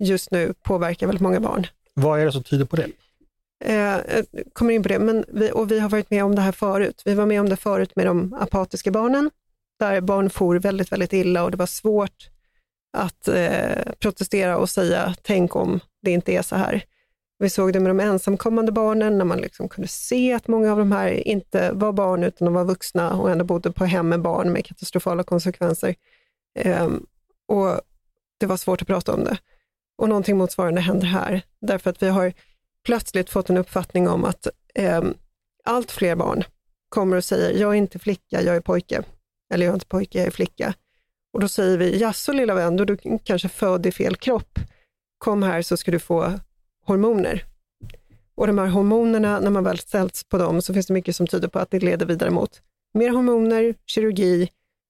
just 0.03 0.31
nu 0.31 0.53
påverkar 0.61 1.07
väldigt 1.07 1.21
många 1.21 1.39
barn. 1.39 1.67
Vad 1.93 2.19
är 2.19 2.25
det 2.25 2.31
som 2.31 2.43
tyder 2.43 2.65
på 2.65 2.75
det? 2.75 2.91
Eh, 3.65 3.99
jag 4.07 4.25
kommer 4.53 4.73
in 4.73 4.83
på 4.83 4.89
det, 4.89 4.99
men 4.99 5.25
vi, 5.27 5.51
och 5.51 5.71
vi 5.71 5.79
har 5.79 5.89
varit 5.89 6.09
med 6.09 6.23
om 6.23 6.35
det 6.35 6.41
här 6.41 6.51
förut. 6.51 7.01
Vi 7.05 7.13
var 7.13 7.25
med 7.25 7.39
om 7.39 7.49
det 7.49 7.57
förut 7.57 7.95
med 7.95 8.05
de 8.05 8.33
apatiska 8.33 8.91
barnen, 8.91 9.31
där 9.79 10.01
barn 10.01 10.29
for 10.29 10.55
väldigt, 10.59 10.91
väldigt 10.91 11.13
illa 11.13 11.43
och 11.43 11.51
det 11.51 11.57
var 11.57 11.65
svårt 11.65 12.29
att 12.97 13.27
eh, 13.27 13.93
protestera 13.99 14.57
och 14.57 14.69
säga, 14.69 15.15
tänk 15.21 15.55
om 15.55 15.79
det 16.01 16.11
inte 16.11 16.33
är 16.33 16.41
så 16.41 16.55
här. 16.55 16.83
Vi 17.39 17.49
såg 17.49 17.73
det 17.73 17.79
med 17.79 17.89
de 17.89 17.99
ensamkommande 17.99 18.71
barnen, 18.71 19.17
när 19.17 19.25
man 19.25 19.37
liksom 19.37 19.69
kunde 19.69 19.87
se 19.87 20.33
att 20.33 20.47
många 20.47 20.71
av 20.71 20.77
de 20.77 20.91
här 20.91 21.27
inte 21.27 21.71
var 21.71 21.93
barn, 21.93 22.23
utan 22.23 22.45
de 22.45 22.53
var 22.53 22.65
vuxna 22.65 23.13
och 23.13 23.31
ändå 23.31 23.45
bodde 23.45 23.71
på 23.71 23.85
hem 23.85 24.09
med 24.09 24.21
barn 24.21 24.51
med 24.53 24.65
katastrofala 24.65 25.23
konsekvenser. 25.23 25.95
Eh, 26.59 26.89
och 27.47 27.81
Det 28.37 28.45
var 28.45 28.57
svårt 28.57 28.81
att 28.81 28.87
prata 28.87 29.13
om 29.13 29.23
det. 29.23 29.37
Och 29.97 30.09
någonting 30.09 30.37
motsvarande 30.37 30.81
händer 30.81 31.07
här, 31.07 31.41
därför 31.61 31.89
att 31.89 32.03
vi 32.03 32.09
har 32.09 32.33
plötsligt 32.85 33.29
fått 33.29 33.49
en 33.49 33.57
uppfattning 33.57 34.09
om 34.09 34.25
att 34.25 34.47
eh, 34.75 35.03
allt 35.63 35.91
fler 35.91 36.15
barn 36.15 36.43
kommer 36.89 37.17
och 37.17 37.23
säger, 37.23 37.59
jag 37.59 37.71
är 37.71 37.75
inte 37.75 37.99
flicka, 37.99 38.41
jag 38.41 38.55
är 38.55 38.61
pojke. 38.61 39.03
Eller 39.53 39.65
jag 39.65 39.71
är 39.71 39.73
inte 39.73 39.85
pojke, 39.85 40.17
jag 40.17 40.27
är 40.27 40.31
flicka. 40.31 40.73
Och 41.33 41.39
då 41.39 41.47
säger 41.47 41.77
vi, 41.77 41.99
jaså 41.99 42.31
lilla 42.31 42.55
vän, 42.55 42.75
då 42.75 42.85
du 42.85 42.97
kanske 43.23 43.49
född 43.49 43.85
i 43.85 43.91
fel 43.91 44.15
kropp. 44.15 44.59
Kom 45.17 45.43
här 45.43 45.61
så 45.61 45.77
ska 45.77 45.91
du 45.91 45.99
få 45.99 46.39
hormoner. 46.85 47.43
Och 48.35 48.47
de 48.47 48.57
här 48.57 48.67
hormonerna, 48.67 49.39
när 49.39 49.51
man 49.51 49.63
väl 49.63 49.77
ställts 49.77 50.23
på 50.23 50.37
dem, 50.37 50.61
så 50.61 50.73
finns 50.73 50.87
det 50.87 50.93
mycket 50.93 51.15
som 51.15 51.27
tyder 51.27 51.47
på 51.47 51.59
att 51.59 51.71
det 51.71 51.79
leder 51.79 52.05
vidare 52.05 52.31
mot 52.31 52.61
mer 52.93 53.09
hormoner, 53.09 53.75
kirurgi, 53.85 54.49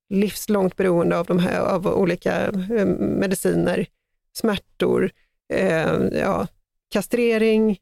livslångt 0.10 0.76
beroende 0.76 1.20
av, 1.20 1.26
de 1.26 1.40
här, 1.40 1.60
av 1.60 1.88
olika 1.88 2.46
eh, 2.48 2.86
mediciner, 2.98 3.88
smärtor, 4.34 5.12
eh, 5.54 5.94
ja, 6.12 6.48
kastrering, 6.92 7.80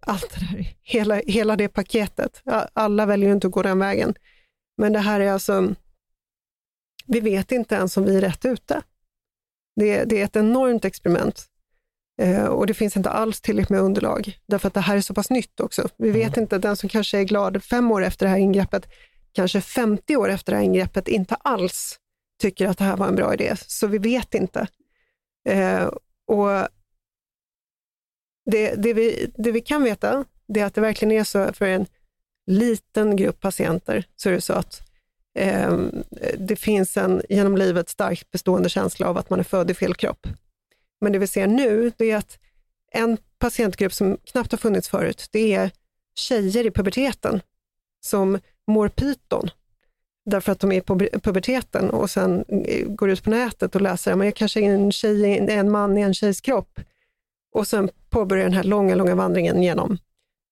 allt 0.00 0.34
det 0.34 0.46
där. 0.46 0.76
Hela, 0.82 1.14
hela 1.14 1.56
det 1.56 1.68
paketet. 1.68 2.42
Alla 2.72 3.06
väljer 3.06 3.28
ju 3.28 3.34
inte 3.34 3.46
att 3.46 3.52
gå 3.52 3.62
den 3.62 3.78
vägen. 3.78 4.14
Men 4.76 4.92
det 4.92 4.98
här 4.98 5.20
är 5.20 5.32
alltså, 5.32 5.74
vi 7.06 7.20
vet 7.20 7.52
inte 7.52 7.74
ens 7.74 7.96
om 7.96 8.04
vi 8.04 8.16
är 8.16 8.20
rätt 8.20 8.44
ute. 8.44 8.82
Det, 9.76 10.04
det 10.04 10.20
är 10.20 10.24
ett 10.24 10.36
enormt 10.36 10.84
experiment 10.84 11.48
Eh, 12.22 12.44
och 12.44 12.66
det 12.66 12.74
finns 12.74 12.96
inte 12.96 13.10
alls 13.10 13.40
tillräckligt 13.40 13.70
med 13.70 13.80
underlag, 13.80 14.38
därför 14.46 14.68
att 14.68 14.74
det 14.74 14.80
här 14.80 14.96
är 14.96 15.00
så 15.00 15.14
pass 15.14 15.30
nytt 15.30 15.60
också. 15.60 15.88
Vi 15.96 16.10
vet 16.10 16.36
inte, 16.36 16.58
den 16.58 16.76
som 16.76 16.88
kanske 16.88 17.18
är 17.18 17.24
glad 17.24 17.64
fem 17.64 17.90
år 17.90 18.04
efter 18.04 18.26
det 18.26 18.30
här 18.30 18.38
ingreppet, 18.38 18.86
kanske 19.32 19.60
50 19.60 20.16
år 20.16 20.28
efter 20.28 20.52
det 20.52 20.58
här 20.58 20.64
ingreppet 20.64 21.08
inte 21.08 21.34
alls 21.34 21.98
tycker 22.40 22.66
att 22.66 22.78
det 22.78 22.84
här 22.84 22.96
var 22.96 23.08
en 23.08 23.16
bra 23.16 23.34
idé. 23.34 23.54
Så 23.56 23.86
vi 23.86 23.98
vet 23.98 24.34
inte. 24.34 24.66
Eh, 25.48 25.90
och 26.26 26.68
det, 28.50 28.74
det, 28.74 28.94
vi, 28.94 29.32
det 29.36 29.52
vi 29.52 29.60
kan 29.60 29.82
veta, 29.82 30.24
det 30.48 30.60
är 30.60 30.64
att 30.64 30.74
det 30.74 30.80
verkligen 30.80 31.12
är 31.12 31.24
så 31.24 31.52
för 31.52 31.66
en 31.66 31.86
liten 32.46 33.16
grupp 33.16 33.40
patienter, 33.40 34.06
så 34.16 34.28
är 34.28 34.32
det 34.32 34.40
så 34.40 34.52
att 34.52 34.80
eh, 35.34 35.78
det 36.38 36.56
finns 36.56 36.96
en 36.96 37.22
genom 37.28 37.56
livet 37.56 37.88
starkt 37.88 38.30
bestående 38.30 38.68
känsla 38.68 39.08
av 39.08 39.18
att 39.18 39.30
man 39.30 39.38
är 39.38 39.44
född 39.44 39.70
i 39.70 39.74
fel 39.74 39.94
kropp. 39.94 40.26
Men 41.00 41.12
det 41.12 41.18
vi 41.18 41.26
ser 41.26 41.46
nu, 41.46 41.92
det 41.96 42.10
är 42.10 42.16
att 42.16 42.38
en 42.92 43.18
patientgrupp 43.38 43.92
som 43.92 44.18
knappt 44.24 44.52
har 44.52 44.58
funnits 44.58 44.88
förut, 44.88 45.28
det 45.32 45.54
är 45.54 45.70
tjejer 46.14 46.66
i 46.66 46.70
puberteten 46.70 47.40
som 48.00 48.38
mår 48.66 48.88
pyton 48.88 49.50
därför 50.24 50.52
att 50.52 50.60
de 50.60 50.72
är 50.72 50.76
i 50.76 51.20
puberteten 51.20 51.90
och 51.90 52.10
sen 52.10 52.44
eh, 52.48 52.88
går 52.88 53.10
ut 53.10 53.22
på 53.22 53.30
nätet 53.30 53.74
och 53.74 53.80
läser, 53.80 54.14
men 54.14 54.26
jag 54.26 54.36
kanske 54.36 54.60
är 54.60 54.74
en, 54.74 54.92
tjej, 54.92 55.38
en 55.38 55.70
man 55.70 55.98
i 55.98 56.00
en 56.00 56.14
tjejs 56.14 56.40
kropp. 56.40 56.80
Och 57.52 57.66
sen 57.66 57.90
påbörjar 58.10 58.44
den 58.44 58.52
här 58.52 58.62
långa, 58.62 58.94
långa 58.94 59.14
vandringen 59.14 59.62
genom, 59.62 59.98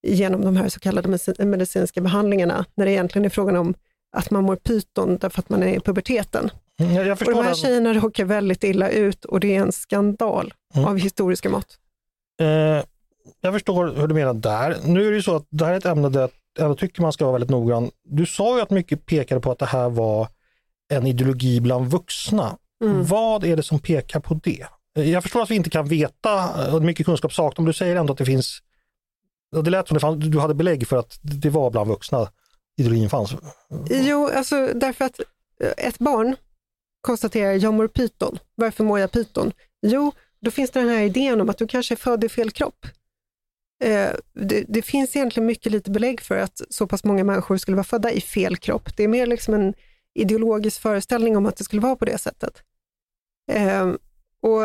genom 0.07 0.45
de 0.45 0.57
här 0.57 0.68
så 0.68 0.80
kallade 0.80 1.18
medicinska 1.39 2.01
behandlingarna, 2.01 2.64
när 2.74 2.85
det 2.85 2.93
egentligen 2.93 3.24
är 3.24 3.30
frågan 3.30 3.57
om 3.57 3.74
att 4.12 4.30
man 4.30 4.44
mår 4.44 4.56
pyton 4.56 5.16
därför 5.20 5.38
att 5.40 5.48
man 5.48 5.62
är 5.62 5.76
i 5.76 5.80
puberteten. 5.80 6.50
Mm, 6.80 6.94
jag, 6.94 7.06
jag 7.06 7.18
och 7.22 7.26
de 7.26 7.34
här 7.34 7.44
den. 7.44 7.54
tjejerna 7.54 7.94
råkar 7.94 8.24
väldigt 8.24 8.64
illa 8.64 8.90
ut 8.90 9.24
och 9.24 9.40
det 9.40 9.56
är 9.56 9.60
en 9.60 9.72
skandal 9.72 10.54
Mm. 10.74 10.88
av 10.88 10.98
historiska 10.98 11.48
mått. 11.50 11.78
Eh, 12.40 12.46
jag 13.40 13.52
förstår 13.52 13.94
hur 13.96 14.06
du 14.06 14.14
menar 14.14 14.34
där. 14.34 14.76
Nu 14.84 15.06
är 15.06 15.10
det 15.10 15.16
ju 15.16 15.22
så 15.22 15.36
att 15.36 15.46
det 15.50 15.64
här 15.64 15.72
är 15.72 15.76
ett 15.76 15.86
ämne 15.86 16.08
där 16.08 16.30
jag 16.58 16.78
tycker 16.78 17.02
man 17.02 17.12
ska 17.12 17.24
vara 17.24 17.32
väldigt 17.32 17.50
noggrann. 17.50 17.90
Du 18.04 18.26
sa 18.26 18.56
ju 18.56 18.62
att 18.62 18.70
mycket 18.70 19.06
pekade 19.06 19.40
på 19.40 19.50
att 19.52 19.58
det 19.58 19.66
här 19.66 19.88
var 19.88 20.28
en 20.92 21.06
ideologi 21.06 21.60
bland 21.60 21.86
vuxna. 21.90 22.56
Mm. 22.84 23.04
Vad 23.04 23.44
är 23.44 23.56
det 23.56 23.62
som 23.62 23.78
pekar 23.78 24.20
på 24.20 24.34
det? 24.34 24.66
Eh, 24.98 25.10
Jag 25.10 25.22
förstår 25.22 25.42
att 25.42 25.50
vi 25.50 25.54
inte 25.54 25.70
kan 25.70 25.88
veta, 25.88 26.50
och 26.74 26.82
mycket 26.82 27.06
kunskap 27.06 27.32
saknas, 27.32 27.58
men 27.58 27.66
du 27.66 27.72
säger 27.72 27.96
ändå 27.96 28.12
att 28.12 28.18
det 28.18 28.24
finns, 28.24 28.58
det 29.64 29.70
lät 29.70 29.88
som 29.88 29.94
det 29.94 30.00
fanns, 30.00 30.24
du 30.24 30.38
hade 30.40 30.54
belägg 30.54 30.88
för 30.88 30.96
att 30.96 31.18
det 31.22 31.50
var 31.50 31.70
bland 31.70 31.88
vuxna 31.88 32.28
ideologin 32.77 33.11
fanns. 33.11 33.35
Jo, 33.91 34.29
alltså 34.35 34.66
därför 34.75 35.05
att 35.05 35.20
eh, 35.61 35.87
ett 35.87 35.99
barn 35.99 36.37
konstaterar, 37.01 37.53
jag 37.53 37.75
mår 37.75 37.89
pyton. 37.89 38.39
Varför 38.55 38.85
mår 38.85 38.99
jag 38.99 39.12
pyton? 39.12 39.53
Jo, 39.87 40.12
då 40.41 40.51
finns 40.51 40.70
det 40.70 40.81
den 40.81 40.89
här 40.89 41.03
idén 41.03 41.41
om 41.41 41.51
att 41.51 41.59
du 41.59 41.66
kanske 41.66 41.95
är 41.95 41.97
född 41.97 42.25
i 42.25 42.29
fel 42.29 42.51
kropp. 42.51 42.87
Eh, 43.85 44.11
det, 44.33 44.64
det, 44.68 44.83
finns 44.83 45.16
egentligen 45.16 45.47
mycket 45.47 45.73
lite 45.73 45.91
belägg 45.91 46.20
för 46.20 46.39
att 46.39 46.61
så 46.70 46.87
pass 46.87 47.05
många 47.05 47.25
människor 47.25 47.57
skulle 47.57 47.77
vara 47.77 47.85
födda 47.85 48.11
i 48.11 48.20
fel 48.20 48.57
kropp. 48.57 48.97
Det 48.97 49.05
är 49.05 49.09
mer 49.09 49.27
liksom 49.27 49.55
en 49.55 49.75
ideologisk 50.14 50.81
föreställning 50.81 51.37
om 51.37 51.47
att 51.47 51.57
det 51.57 51.64
skulle 51.64 51.83
vara 51.83 51.97
på 51.97 52.05
det 52.05 52.18
sättet. 52.18 52.62
Eh, 53.53 53.93
och 54.43 54.64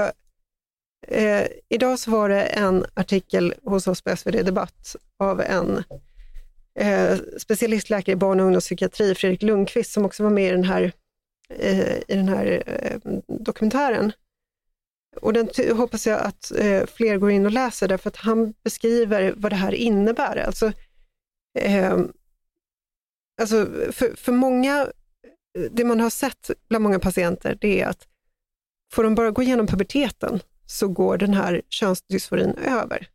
eh, 1.08 1.48
Idag 1.70 2.00
så 2.00 2.12
var 2.12 2.30
det 2.30 2.42
en 2.42 2.86
artikel 2.94 3.54
hos 3.64 3.88
oss 3.88 4.02
på 4.02 4.16
SvD 4.18 4.46
Debatt 4.46 4.96
av 5.20 5.42
en 5.42 5.84
eh, 6.78 7.18
specialistläkare 7.38 8.14
i 8.14 8.16
barn 8.16 8.40
och 8.40 8.46
ungdomspsykiatri, 8.46 9.16
Fredrik 9.16 9.42
Lundqvist, 9.42 9.92
som 9.92 10.06
också 10.06 10.24
var 10.24 10.30
med 10.30 10.50
i 10.50 10.52
den 10.52 10.64
här, 10.64 10.92
eh, 11.50 11.98
i 11.98 12.16
den 12.16 12.30
här 12.30 12.64
eh, 12.66 13.12
dokumentären. 13.28 14.12
Och 15.22 15.34
den 15.34 15.50
hoppas 15.78 16.08
jag 16.08 16.20
att 16.20 16.52
eh, 16.52 16.86
fler 16.86 17.18
går 17.18 17.32
in 17.32 17.46
och 17.46 17.52
läser, 17.52 17.88
därför 17.88 18.10
att 18.10 18.16
han 18.16 18.54
beskriver 18.64 19.34
vad 19.38 19.52
det 19.52 19.56
här 19.56 19.74
innebär. 19.74 20.38
Alltså, 20.38 20.72
eh, 21.60 21.98
alltså 23.42 23.66
för, 23.92 24.16
för 24.16 24.32
många, 24.32 24.88
det 25.72 25.84
man 25.84 26.00
har 26.00 26.10
sett 26.10 26.52
bland 26.70 26.84
många 26.84 27.00
patienter, 27.00 27.58
det 27.62 27.82
är 27.82 27.88
att 27.88 28.08
får 28.94 29.04
de 29.04 29.16
bara 29.16 29.32
gå 29.32 29.42
igenom 29.42 29.68
puberteten 29.68 30.40
så 30.66 30.88
går 30.88 31.18
den 31.18 31.34
här 31.34 31.62
könsdysforin 31.70 32.54
över. 32.54 33.08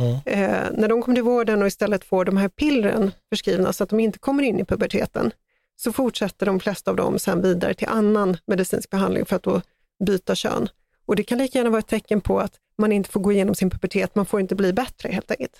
Mm. 0.00 0.16
Eh, 0.24 0.70
när 0.72 0.88
de 0.88 1.02
kommer 1.02 1.16
till 1.16 1.24
vården 1.24 1.62
och 1.62 1.68
istället 1.68 2.04
får 2.04 2.24
de 2.24 2.36
här 2.36 2.48
pillren 2.48 3.12
förskrivna 3.30 3.72
så 3.72 3.84
att 3.84 3.90
de 3.90 4.00
inte 4.00 4.18
kommer 4.18 4.42
in 4.42 4.60
i 4.60 4.64
puberteten, 4.64 5.32
så 5.76 5.92
fortsätter 5.92 6.46
de 6.46 6.60
flesta 6.60 6.90
av 6.90 6.96
dem 6.96 7.18
sen 7.18 7.42
vidare 7.42 7.74
till 7.74 7.88
annan 7.88 8.36
medicinsk 8.46 8.90
behandling 8.90 9.24
för 9.24 9.36
att 9.36 9.42
då 9.42 9.62
byta 10.06 10.34
kön. 10.34 10.68
Och 11.06 11.16
det 11.16 11.22
kan 11.22 11.38
lika 11.38 11.58
gärna 11.58 11.70
vara 11.70 11.78
ett 11.78 11.88
tecken 11.88 12.20
på 12.20 12.40
att 12.40 12.52
man 12.78 12.92
inte 12.92 13.10
får 13.10 13.20
gå 13.20 13.32
igenom 13.32 13.54
sin 13.54 13.70
pubertet, 13.70 14.14
man 14.14 14.26
får 14.26 14.40
inte 14.40 14.54
bli 14.54 14.72
bättre 14.72 15.08
helt 15.08 15.30
enkelt. 15.30 15.52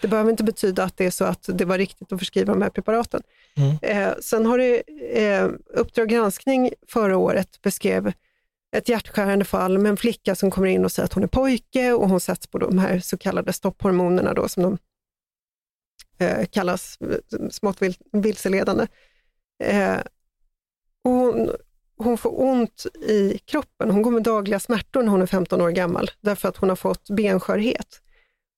Det 0.00 0.08
behöver 0.08 0.30
inte 0.30 0.44
betyda 0.44 0.84
att 0.84 0.96
det 0.96 1.06
är 1.06 1.10
så 1.10 1.24
att 1.24 1.48
det 1.52 1.64
var 1.64 1.78
riktigt 1.78 2.12
att 2.12 2.18
förskriva 2.18 2.52
de 2.52 2.62
här 2.62 2.70
preparaten. 2.70 3.22
Mm. 3.56 3.76
Eh, 3.82 4.14
sen 4.20 4.46
har 4.46 4.58
det 4.58 4.82
eh, 5.12 5.48
Uppdrag 5.74 6.08
granskning 6.08 6.72
förra 6.88 7.16
året 7.16 7.62
beskrev 7.62 8.12
ett 8.76 8.88
hjärtskärande 8.88 9.44
fall 9.44 9.78
med 9.78 9.90
en 9.90 9.96
flicka 9.96 10.34
som 10.34 10.50
kommer 10.50 10.68
in 10.68 10.84
och 10.84 10.92
säger 10.92 11.04
att 11.04 11.12
hon 11.12 11.22
är 11.22 11.28
pojke 11.28 11.92
och 11.92 12.08
hon 12.08 12.20
sätts 12.20 12.46
på 12.46 12.58
de 12.58 12.78
här 12.78 12.98
så 13.00 13.18
kallade 13.18 13.52
stopphormonerna 13.52 14.34
då, 14.34 14.48
som 14.48 14.62
de 14.62 14.78
eh, 16.24 16.46
kallas, 16.46 16.98
eh, 17.00 17.48
smått 17.50 17.82
vil, 17.82 17.96
vilseledande. 18.12 18.86
Eh, 19.64 19.98
och 21.04 21.10
hon, 21.10 21.50
hon 21.96 22.18
får 22.18 22.40
ont 22.42 22.86
i 23.02 23.38
kroppen, 23.38 23.90
hon 23.90 24.02
går 24.02 24.10
med 24.10 24.22
dagliga 24.22 24.60
smärtor 24.60 25.02
när 25.02 25.10
hon 25.10 25.22
är 25.22 25.26
15 25.26 25.60
år 25.60 25.70
gammal, 25.70 26.10
därför 26.20 26.48
att 26.48 26.56
hon 26.56 26.68
har 26.68 26.76
fått 26.76 27.10
benskörhet. 27.10 28.02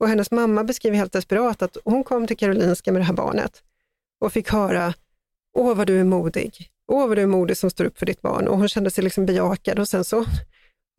Och 0.01 0.09
hennes 0.09 0.31
mamma 0.31 0.65
beskriver 0.65 0.97
helt 0.97 1.13
desperat 1.13 1.63
att 1.63 1.77
hon 1.85 2.05
kom 2.05 2.27
till 2.27 2.37
Karolinska 2.37 2.93
med 2.93 3.01
det 3.01 3.07
här 3.07 3.15
barnet 3.15 3.63
och 4.21 4.33
fick 4.33 4.51
höra, 4.51 4.95
åh 5.55 5.77
vad 5.77 5.87
du 5.87 6.01
är 6.01 6.05
modig, 6.05 6.71
åh 6.89 7.09
vad 7.09 7.19
du 7.19 7.23
är 7.23 7.27
modig 7.27 7.57
som 7.57 7.71
står 7.71 7.85
upp 7.85 7.99
för 7.99 8.07
ditt 8.07 8.23
barn. 8.23 8.49
Och 8.49 8.59
hon 8.59 8.69
kände 8.69 8.91
sig 8.91 9.05
liksom 9.05 9.27
bejakad 9.27 9.79
och 9.79 9.89
sen 9.89 10.05
så 10.05 10.25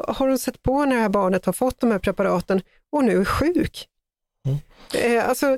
har 0.07 0.27
hon 0.27 0.39
sett 0.39 0.63
på 0.63 0.85
när 0.85 0.95
det 0.95 1.01
här 1.01 1.09
barnet 1.09 1.45
har 1.45 1.53
fått 1.53 1.79
de 1.79 1.91
här 1.91 1.99
preparaten 1.99 2.61
och 2.91 3.03
nu 3.03 3.21
är 3.21 3.25
sjuk. 3.25 3.87
Eh, 5.03 5.29
alltså, 5.29 5.57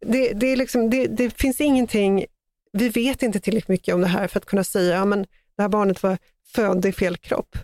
det, 0.00 0.32
det, 0.32 0.46
är 0.46 0.56
liksom, 0.56 0.90
det, 0.90 1.06
det 1.06 1.30
finns 1.30 1.60
ingenting, 1.60 2.24
vi 2.72 2.88
vet 2.88 3.22
inte 3.22 3.40
tillräckligt 3.40 3.68
mycket 3.68 3.94
om 3.94 4.00
det 4.00 4.06
här 4.06 4.28
för 4.28 4.38
att 4.38 4.46
kunna 4.46 4.64
säga, 4.64 4.96
ja 4.96 5.04
men 5.04 5.22
det 5.56 5.62
här 5.62 5.68
barnet 5.68 6.02
var 6.02 6.18
född 6.54 6.86
i 6.86 6.92
fel 6.92 7.16
kropp. 7.16 7.58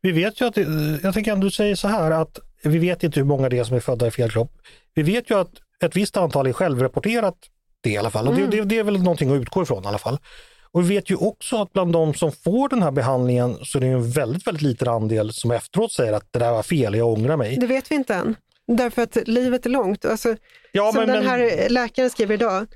Vi 0.00 0.12
vet 0.12 0.40
ju 0.40 0.46
att, 0.46 0.56
jag 1.02 1.14
tänker 1.14 1.32
ändå 1.32 1.50
säga 1.50 1.76
så 1.76 1.88
här 1.88 2.10
att 2.10 2.38
vi 2.62 2.78
vet 2.78 3.02
inte 3.02 3.20
hur 3.20 3.26
många 3.26 3.48
det 3.48 3.58
är 3.58 3.64
som 3.64 3.76
är 3.76 3.80
födda 3.80 4.06
i 4.06 4.10
fel 4.10 4.30
kropp. 4.30 4.52
Vi 4.94 5.02
vet 5.02 5.30
ju 5.30 5.38
att 5.38 5.50
ett 5.82 5.96
visst 5.96 6.16
antal 6.16 6.46
är 6.46 6.52
självrapporterat 6.52 7.34
det 7.80 7.90
i 7.90 7.96
alla 7.96 8.10
fall. 8.10 8.28
Och 8.28 8.34
det, 8.34 8.46
det, 8.46 8.64
det 8.64 8.78
är 8.78 8.84
väl 8.84 9.02
någonting 9.02 9.30
att 9.30 9.40
utgå 9.40 9.62
ifrån 9.62 9.84
i 9.84 9.86
alla 9.86 9.98
fall. 9.98 10.18
Och 10.74 10.84
vi 10.84 10.88
vet 10.94 11.10
ju 11.10 11.16
också 11.16 11.62
att 11.62 11.72
bland 11.72 11.92
de 11.92 12.14
som 12.14 12.32
får 12.32 12.68
den 12.68 12.82
här 12.82 12.90
behandlingen 12.90 13.56
så 13.62 13.78
är 13.78 13.82
det 13.82 13.86
en 13.88 14.10
väldigt, 14.10 14.46
väldigt 14.46 14.62
liten 14.62 14.88
andel 14.88 15.32
som 15.32 15.50
efteråt 15.50 15.92
säger 15.92 16.12
att 16.12 16.32
det 16.32 16.38
där 16.38 16.52
var 16.52 16.62
fel, 16.62 16.94
jag 16.94 17.08
ångrar 17.08 17.36
mig. 17.36 17.56
Det 17.56 17.66
vet 17.66 17.90
vi 17.90 17.94
inte 17.94 18.14
än. 18.14 18.36
Därför 18.66 19.02
att 19.02 19.16
livet 19.26 19.66
är 19.66 19.70
långt. 19.70 20.04
Alltså, 20.04 20.36
Ja, 20.72 20.92
som 20.92 21.00
men- 21.00 21.08
den 21.08 21.18
men- 21.18 21.26
här 21.28 21.68
läkaren 21.68 22.10
skriver 22.10 22.34
idag, 22.34 22.66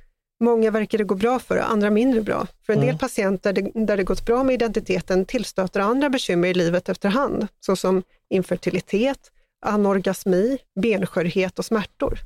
många 0.41 0.71
verkar 0.71 0.99
det 0.99 1.05
gå 1.05 1.15
bra 1.15 1.39
för, 1.39 1.57
andra 1.57 1.91
mindre 1.91 2.21
bra. 2.21 2.47
För 2.67 2.73
en 2.73 2.79
del 2.81 2.89
Mm. 2.89 2.99
patienter 2.99 3.53
det, 3.53 3.71
där 3.87 3.97
det 3.97 4.05
gått 4.05 4.27
bra 4.27 4.43
med 4.45 4.55
identiteten 4.55 5.25
tillstöter 5.25 5.81
andra 5.81 6.11
bekymmer 6.11 6.49
i 6.49 6.55
livet 6.55 6.89
efterhand, 6.89 7.47
såsom 7.61 8.03
infertilitet, 8.31 9.19
anorgasmi, 9.67 10.59
benskörhet 10.81 11.59
och 11.59 11.65
smärtor. 11.65 12.19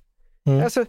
Mm. 0.48 0.64
Alltså, 0.64 0.84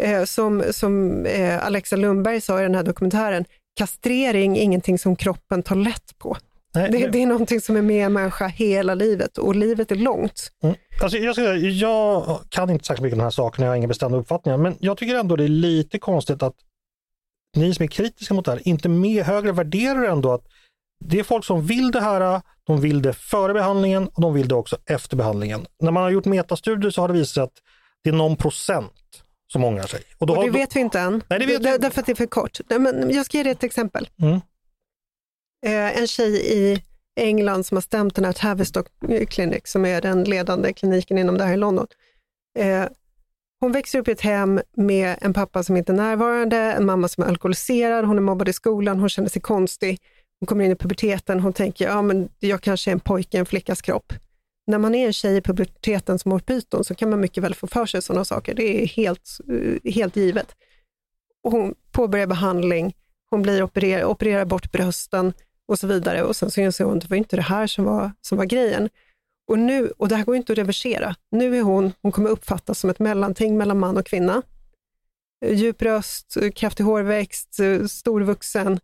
eh, 0.00 0.24
som 0.24 0.64
som 0.70 1.26
eh, 1.26 1.66
Alexa 1.66 1.96
Lundberg 1.96 2.40
sa 2.40 2.60
i 2.60 2.62
den 2.62 2.74
här 2.74 2.82
dokumentären, 2.82 3.44
kastrering 3.76 4.56
ingenting 4.56 4.98
som 4.98 5.16
kroppen 5.16 5.62
tar 5.62 5.76
lätt 5.76 6.18
på. 6.18 6.36
Nej, 6.74 6.90
det, 6.90 7.08
det 7.08 7.22
är 7.22 7.26
någonting 7.26 7.60
som 7.60 7.76
är 7.76 7.82
med 7.82 8.06
en 8.06 8.12
människa 8.12 8.46
hela 8.46 8.94
livet 8.94 9.38
och 9.38 9.54
livet 9.54 9.92
är 9.92 9.96
långt. 9.96 10.52
Mm. 10.62 10.76
Alltså, 11.02 11.18
jag, 11.18 11.34
säga, 11.34 11.54
jag 11.56 12.40
kan 12.48 12.70
inte 12.70 12.84
särskilt 12.84 13.02
mycket 13.02 13.14
om 13.14 13.18
den 13.18 13.24
här 13.26 13.30
saken, 13.30 13.64
jag 13.64 13.72
har 13.72 13.76
inga 13.76 13.88
bestämda 13.88 14.18
uppfattningar, 14.18 14.58
men 14.58 14.76
jag 14.80 14.96
tycker 14.96 15.14
ändå 15.14 15.36
det 15.36 15.44
är 15.44 15.48
lite 15.48 15.98
konstigt 15.98 16.42
att 16.42 16.54
ni 17.56 17.74
som 17.74 17.82
är 17.82 17.86
kritiska 17.86 18.34
mot 18.34 18.44
det 18.44 18.50
här 18.50 18.68
inte 18.68 18.88
mer 18.88 19.24
högre 19.24 19.52
värderar 19.52 20.04
ändå 20.04 20.32
att 20.32 20.44
det 21.04 21.18
är 21.18 21.24
folk 21.24 21.44
som 21.44 21.66
vill 21.66 21.90
det 21.90 22.00
här, 22.00 22.42
de 22.64 22.80
vill 22.80 23.02
det 23.02 23.12
före 23.12 23.54
behandlingen 23.54 24.08
och 24.08 24.22
de 24.22 24.34
vill 24.34 24.48
det 24.48 24.54
också 24.54 24.76
efter 24.86 25.16
behandlingen. 25.16 25.66
När 25.80 25.90
man 25.90 26.02
har 26.02 26.10
gjort 26.10 26.24
metastudier 26.24 26.90
så 26.90 27.00
har 27.00 27.08
det 27.08 27.14
visat 27.14 27.34
sig 27.34 27.42
att 27.42 27.62
det 28.04 28.10
är 28.10 28.14
någon 28.14 28.36
procent 28.36 29.22
som 29.52 29.64
ångrar 29.64 29.86
sig. 29.86 30.02
Och 30.18 30.26
då 30.26 30.36
Och 30.36 30.42
det 30.42 30.50
har, 30.50 30.58
vet 30.58 30.76
vi 30.76 30.80
inte 30.80 31.00
än, 31.00 31.22
Nej, 31.28 31.38
det 31.38 31.46
vet 31.46 31.56
inte. 31.56 31.78
därför 31.78 32.00
att 32.00 32.06
det 32.06 32.12
är 32.12 32.16
för 32.16 32.26
kort. 32.26 32.60
Men 32.68 33.10
jag 33.10 33.26
ska 33.26 33.36
ge 33.36 33.42
dig 33.42 33.52
ett 33.52 33.64
exempel. 33.64 34.08
Mm. 34.22 34.40
Eh, 35.66 35.98
en 35.98 36.06
tjej 36.06 36.58
i 36.58 36.82
England 37.20 37.66
som 37.66 37.76
har 37.76 37.82
stämt 37.82 38.14
den 38.14 38.24
här 38.24 38.32
Tavistock 38.32 38.86
Clinic, 39.28 39.62
som 39.64 39.84
är 39.84 40.00
den 40.00 40.24
ledande 40.24 40.72
kliniken 40.72 41.18
inom 41.18 41.38
det 41.38 41.44
här 41.44 41.54
i 41.54 41.56
London. 41.56 41.86
Eh, 42.58 42.84
hon 43.60 43.72
växer 43.72 43.98
upp 43.98 44.08
i 44.08 44.12
ett 44.12 44.20
hem 44.20 44.60
med 44.76 45.16
en 45.20 45.32
pappa 45.32 45.62
som 45.62 45.76
inte 45.76 45.92
är 45.92 45.96
närvarande, 45.96 46.56
en 46.56 46.86
mamma 46.86 47.08
som 47.08 47.24
är 47.24 47.28
alkoholiserad, 47.28 48.04
hon 48.04 48.16
är 48.16 48.22
mobbad 48.22 48.48
i 48.48 48.52
skolan, 48.52 49.00
hon 49.00 49.08
känner 49.08 49.28
sig 49.28 49.42
konstig. 49.42 50.00
Hon 50.40 50.46
kommer 50.46 50.64
in 50.64 50.72
i 50.72 50.76
puberteten, 50.76 51.40
hon 51.40 51.52
tänker, 51.52 51.86
ja 51.86 52.02
men 52.02 52.28
jag 52.38 52.60
kanske 52.60 52.90
är 52.90 52.92
en 52.92 53.00
pojke 53.00 53.36
i 53.36 53.40
en 53.40 53.46
flickas 53.46 53.82
kropp. 53.82 54.12
När 54.68 54.78
man 54.78 54.94
är 54.94 55.06
en 55.06 55.12
tjej 55.12 55.36
i 55.36 55.40
puberteten 55.40 56.18
som 56.18 56.32
har 56.32 56.82
så 56.82 56.94
kan 56.94 57.10
man 57.10 57.20
mycket 57.20 57.42
väl 57.42 57.54
få 57.54 57.66
för 57.66 57.86
sig 57.86 58.02
sådana 58.02 58.24
saker. 58.24 58.54
Det 58.54 58.82
är 58.82 58.86
helt, 58.86 59.38
eh, 59.48 59.92
helt 59.92 60.16
givet. 60.16 60.56
Och 61.44 61.52
hon 61.52 61.74
påbörjar 61.92 62.26
behandling, 62.26 62.96
hon 63.30 63.42
blir 63.42 63.62
operer, 63.62 64.04
opererar 64.04 64.44
bort 64.44 64.72
brösten 64.72 65.32
och 65.68 65.78
så 65.78 65.86
vidare. 65.86 66.22
Och 66.22 66.36
sen 66.36 66.50
så 66.50 66.60
inser 66.60 66.84
hon 66.84 66.96
att 66.96 67.02
det 67.02 67.10
var 67.10 67.16
inte 67.16 67.36
det 67.36 67.42
här 67.42 67.66
som 67.66 67.84
var, 67.84 68.12
som 68.20 68.38
var 68.38 68.44
grejen. 68.44 68.88
Och, 69.50 69.58
nu, 69.58 69.92
och 69.98 70.08
det 70.08 70.16
här 70.16 70.24
går 70.24 70.36
inte 70.36 70.52
att 70.52 70.58
reversera. 70.58 71.14
Nu 71.30 71.56
är 71.58 71.62
hon, 71.62 71.92
hon 72.02 72.12
kommer 72.12 72.30
uppfattas 72.30 72.78
som 72.78 72.90
ett 72.90 72.98
mellanting 72.98 73.56
mellan 73.56 73.78
man 73.78 73.96
och 73.96 74.06
kvinna. 74.06 74.42
Eh, 75.44 75.54
djup 75.54 75.82
röst, 75.82 76.36
eh, 76.36 76.50
kraftig 76.50 76.84
hårväxt, 76.84 77.60
storvuxen, 77.88 78.80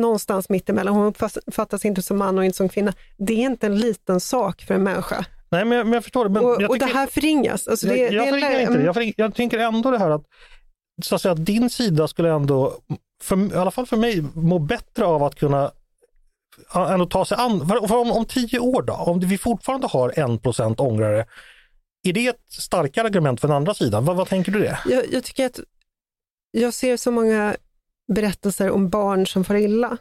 någonstans 0.00 0.48
mittemellan. 0.48 0.94
Hon 0.94 1.06
uppfattas 1.46 1.84
inte 1.84 2.02
som 2.02 2.18
man 2.18 2.38
och 2.38 2.44
inte 2.44 2.56
som 2.56 2.68
kvinna. 2.68 2.92
Det 3.18 3.32
är 3.32 3.46
inte 3.46 3.66
en 3.66 3.78
liten 3.78 4.20
sak 4.20 4.62
för 4.62 4.74
en 4.74 4.82
människa. 4.82 5.26
Nej, 5.50 5.64
men 5.64 5.78
jag, 5.78 5.86
men 5.86 5.92
jag 5.92 6.02
förstår 6.02 6.24
det. 6.24 6.30
Men 6.30 6.44
och, 6.44 6.62
jag 6.62 6.70
och 6.70 6.78
det 6.78 6.84
tycker- 6.86 6.98
här 6.98 7.06
förringas. 7.06 7.68
Alltså 7.68 7.86
det, 7.86 7.96
jag, 7.96 8.12
jag, 8.12 8.26
det 8.26 8.30
förringar 8.30 8.60
inte 8.60 8.78
det. 8.78 8.84
Jag, 8.84 8.94
förringar, 8.94 9.14
jag 9.16 9.34
tänker 9.34 9.58
ändå 9.58 9.90
det 9.90 9.98
här 9.98 10.10
att, 10.10 10.22
så 11.02 11.14
att, 11.14 11.22
säga, 11.22 11.34
din 11.34 11.70
sida 11.70 12.08
skulle 12.08 12.30
ändå, 12.30 12.74
för, 13.22 13.54
i 13.54 13.56
alla 13.56 13.70
fall 13.70 13.86
för 13.86 13.96
mig, 13.96 14.24
må 14.34 14.58
bättre 14.58 15.04
av 15.04 15.22
att 15.22 15.34
kunna 15.34 15.72
ändå 16.74 17.06
ta 17.06 17.24
sig 17.24 17.36
an. 17.40 17.68
För 17.68 17.96
om, 17.96 18.10
om 18.10 18.24
tio 18.24 18.58
år 18.58 18.82
då, 18.82 18.92
om 18.92 19.20
vi 19.20 19.38
fortfarande 19.38 19.86
har 19.86 20.18
en 20.18 20.38
procent 20.38 20.80
ångrare, 20.80 21.26
är 22.02 22.12
det 22.12 22.26
ett 22.26 22.52
starkare 22.52 23.06
argument 23.06 23.40
för 23.40 23.48
den 23.48 23.56
andra 23.56 23.74
sidan? 23.74 24.04
Vad, 24.04 24.16
vad 24.16 24.28
tänker 24.28 24.52
du 24.52 24.58
det? 24.58 24.78
Jag, 24.86 25.12
jag 25.12 25.24
tycker 25.24 25.46
att 25.46 25.60
jag 26.50 26.74
ser 26.74 26.96
så 26.96 27.10
många 27.10 27.56
berättelser 28.14 28.70
om 28.70 28.88
barn 28.88 29.26
som 29.26 29.44
far 29.44 29.54
illa. 29.54 29.96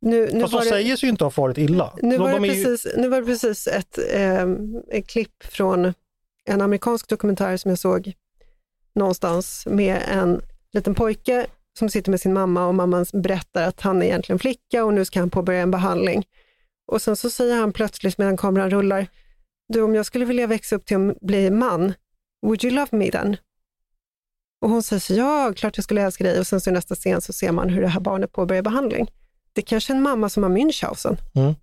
Nu, 0.00 0.30
nu 0.32 0.40
Fast 0.40 0.52
de 0.52 0.58
det- 0.60 0.66
säger 0.68 0.96
sig 0.96 1.06
ju 1.06 1.10
inte 1.10 1.24
ha 1.24 1.30
farit 1.30 1.58
illa. 1.58 1.92
Nu 2.02 2.10
de, 2.16 2.18
var, 2.22 2.32
de 2.32 2.42
det 2.42 2.48
är 2.48 2.54
ju- 2.54 2.64
precis, 2.64 2.92
nu 2.96 3.08
var 3.08 3.20
det 3.20 3.26
precis 3.26 3.66
ett, 3.66 3.98
eh, 4.12 4.46
ett 4.90 5.06
klipp 5.08 5.42
från 5.44 5.92
en 6.44 6.60
amerikansk 6.60 7.08
dokumentär 7.08 7.56
som 7.56 7.68
jag 7.68 7.78
såg 7.78 8.12
någonstans 8.94 9.66
med 9.66 10.02
en 10.08 10.40
liten 10.72 10.94
pojke 10.94 11.46
som 11.78 11.88
sitter 11.88 12.10
med 12.10 12.20
sin 12.20 12.32
mamma 12.32 12.66
och 12.66 12.74
mamman 12.74 13.06
berättar 13.12 13.62
att 13.68 13.80
han 13.80 14.02
är 14.02 14.06
egentligen 14.06 14.38
flicka 14.38 14.84
och 14.84 14.94
nu 14.94 15.04
ska 15.04 15.20
han 15.20 15.30
påbörja 15.30 15.60
en 15.62 15.70
behandling. 15.70 16.24
Och 16.86 17.02
sen 17.02 17.16
så 17.16 17.30
säger 17.30 17.56
han 17.56 17.72
plötsligt 17.72 18.18
medan 18.18 18.36
kameran 18.36 18.70
rullar, 18.70 19.06
du 19.68 19.82
om 19.82 19.94
jag 19.94 20.06
skulle 20.06 20.24
vilja 20.24 20.46
växa 20.46 20.76
upp 20.76 20.86
till 20.86 21.10
att 21.10 21.20
bli 21.20 21.50
man, 21.50 21.92
would 22.46 22.64
you 22.64 22.74
love 22.74 22.88
me 22.90 23.10
then? 23.10 23.36
Och 24.62 24.70
hon 24.70 24.82
säger 24.82 25.00
så, 25.00 25.14
ja, 25.14 25.52
klart 25.56 25.76
jag 25.78 25.84
skulle 25.84 26.02
älska 26.02 26.24
dig. 26.24 26.38
Och 26.40 26.46
sen 26.46 26.60
så 26.60 26.70
i 26.70 26.72
nästa 26.72 26.94
scen 26.94 27.20
så 27.20 27.32
ser 27.32 27.52
man 27.52 27.68
hur 27.68 27.82
det 27.82 27.88
här 27.88 28.00
barnet 28.00 28.32
påbörjar 28.32 28.62
behandling. 28.62 29.10
Det 29.52 29.60
är 29.60 29.64
kanske 29.66 29.92
är 29.92 29.94
en 29.96 30.02
mamma 30.02 30.28
som 30.28 30.42
har 30.42 30.50
Münchhausen. 30.50 31.16
Mm. 31.34 31.54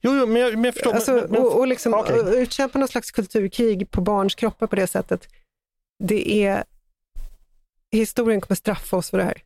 Jo, 0.00 0.14
jo, 0.16 0.26
men 0.26 0.42
jag, 0.42 0.52
men 0.52 0.64
jag 0.64 0.74
förstår. 0.74 0.92
Alltså, 0.92 1.12
men, 1.12 1.26
men, 1.30 1.42
och, 1.42 1.58
och 1.58 1.66
liksom, 1.66 1.94
och 1.94 2.06
utkämpa 2.34 2.78
någon 2.78 2.88
slags 2.88 3.10
kulturkrig 3.10 3.90
på 3.90 4.00
barns 4.00 4.34
kroppar 4.34 4.66
på 4.66 4.76
det 4.76 4.86
sättet. 4.86 5.28
Det 6.04 6.44
är, 6.44 6.64
historien 7.92 8.40
kommer 8.40 8.56
straffa 8.56 8.96
oss 8.96 9.10
för 9.10 9.18
det 9.18 9.24
här. 9.24 9.42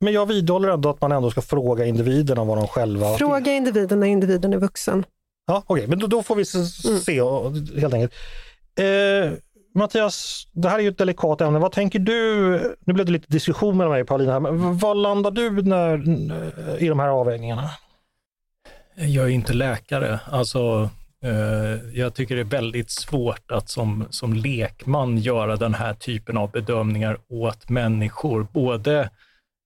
men 0.00 0.12
jag 0.12 0.26
vidhåller 0.26 0.68
ändå 0.68 0.88
att 0.90 1.00
man 1.00 1.12
ändå 1.12 1.30
ska 1.30 1.40
fråga 1.42 1.84
individerna 1.84 2.44
vad 2.44 2.58
de 2.58 2.68
själva 2.68 3.16
Fråga 3.18 3.52
individen 3.52 4.00
när 4.00 4.06
individen 4.06 4.52
är 4.52 4.58
vuxen. 4.58 5.04
Ja, 5.46 5.62
Okej, 5.66 5.86
men 5.86 5.98
då, 5.98 6.06
då 6.06 6.22
får 6.22 6.34
vi 6.36 6.44
Mm. 6.90 7.00
se 7.00 7.20
och- 7.20 7.52
helt 7.80 7.94
enkelt. 7.94 8.14
Eh, 8.78 9.32
Mattias, 9.76 10.46
det 10.52 10.68
här 10.68 10.78
är 10.78 10.82
ju 10.82 10.88
ett 10.88 10.98
delikat 10.98 11.40
ämne. 11.40 11.58
Vad 11.58 11.72
tänker 11.72 11.98
du? 11.98 12.76
Nu 12.80 12.92
blev 12.92 13.06
det 13.06 13.12
lite 13.12 13.32
diskussion 13.32 13.76
mellan 13.76 13.92
mig 13.92 14.02
och 14.02 14.08
Paulina 14.08 14.40
men 14.40 14.78
vad 14.78 14.96
landar 14.96 15.30
du 15.30 15.62
när, 15.62 15.94
eh, 16.68 16.84
i 16.84 16.88
de 16.88 16.98
här 16.98 17.08
avvägningarna? 17.08 17.70
Jag 18.94 19.24
är 19.24 19.30
inte 19.30 19.52
läkare. 19.52 20.20
Alltså, 20.30 20.90
Eh, 21.26 21.98
jag 21.98 22.14
tycker 22.14 22.34
det 22.34 22.40
är 22.40 22.44
väldigt 22.44 22.90
svårt 22.90 23.50
att 23.50 23.68
som, 23.68 24.06
som 24.10 24.34
lekman 24.34 25.18
göra 25.18 25.56
den 25.56 25.74
här 25.74 25.94
typen 25.94 26.36
av 26.36 26.50
bedömningar 26.50 27.18
åt 27.28 27.68
människor. 27.68 28.46
Både, 28.52 29.10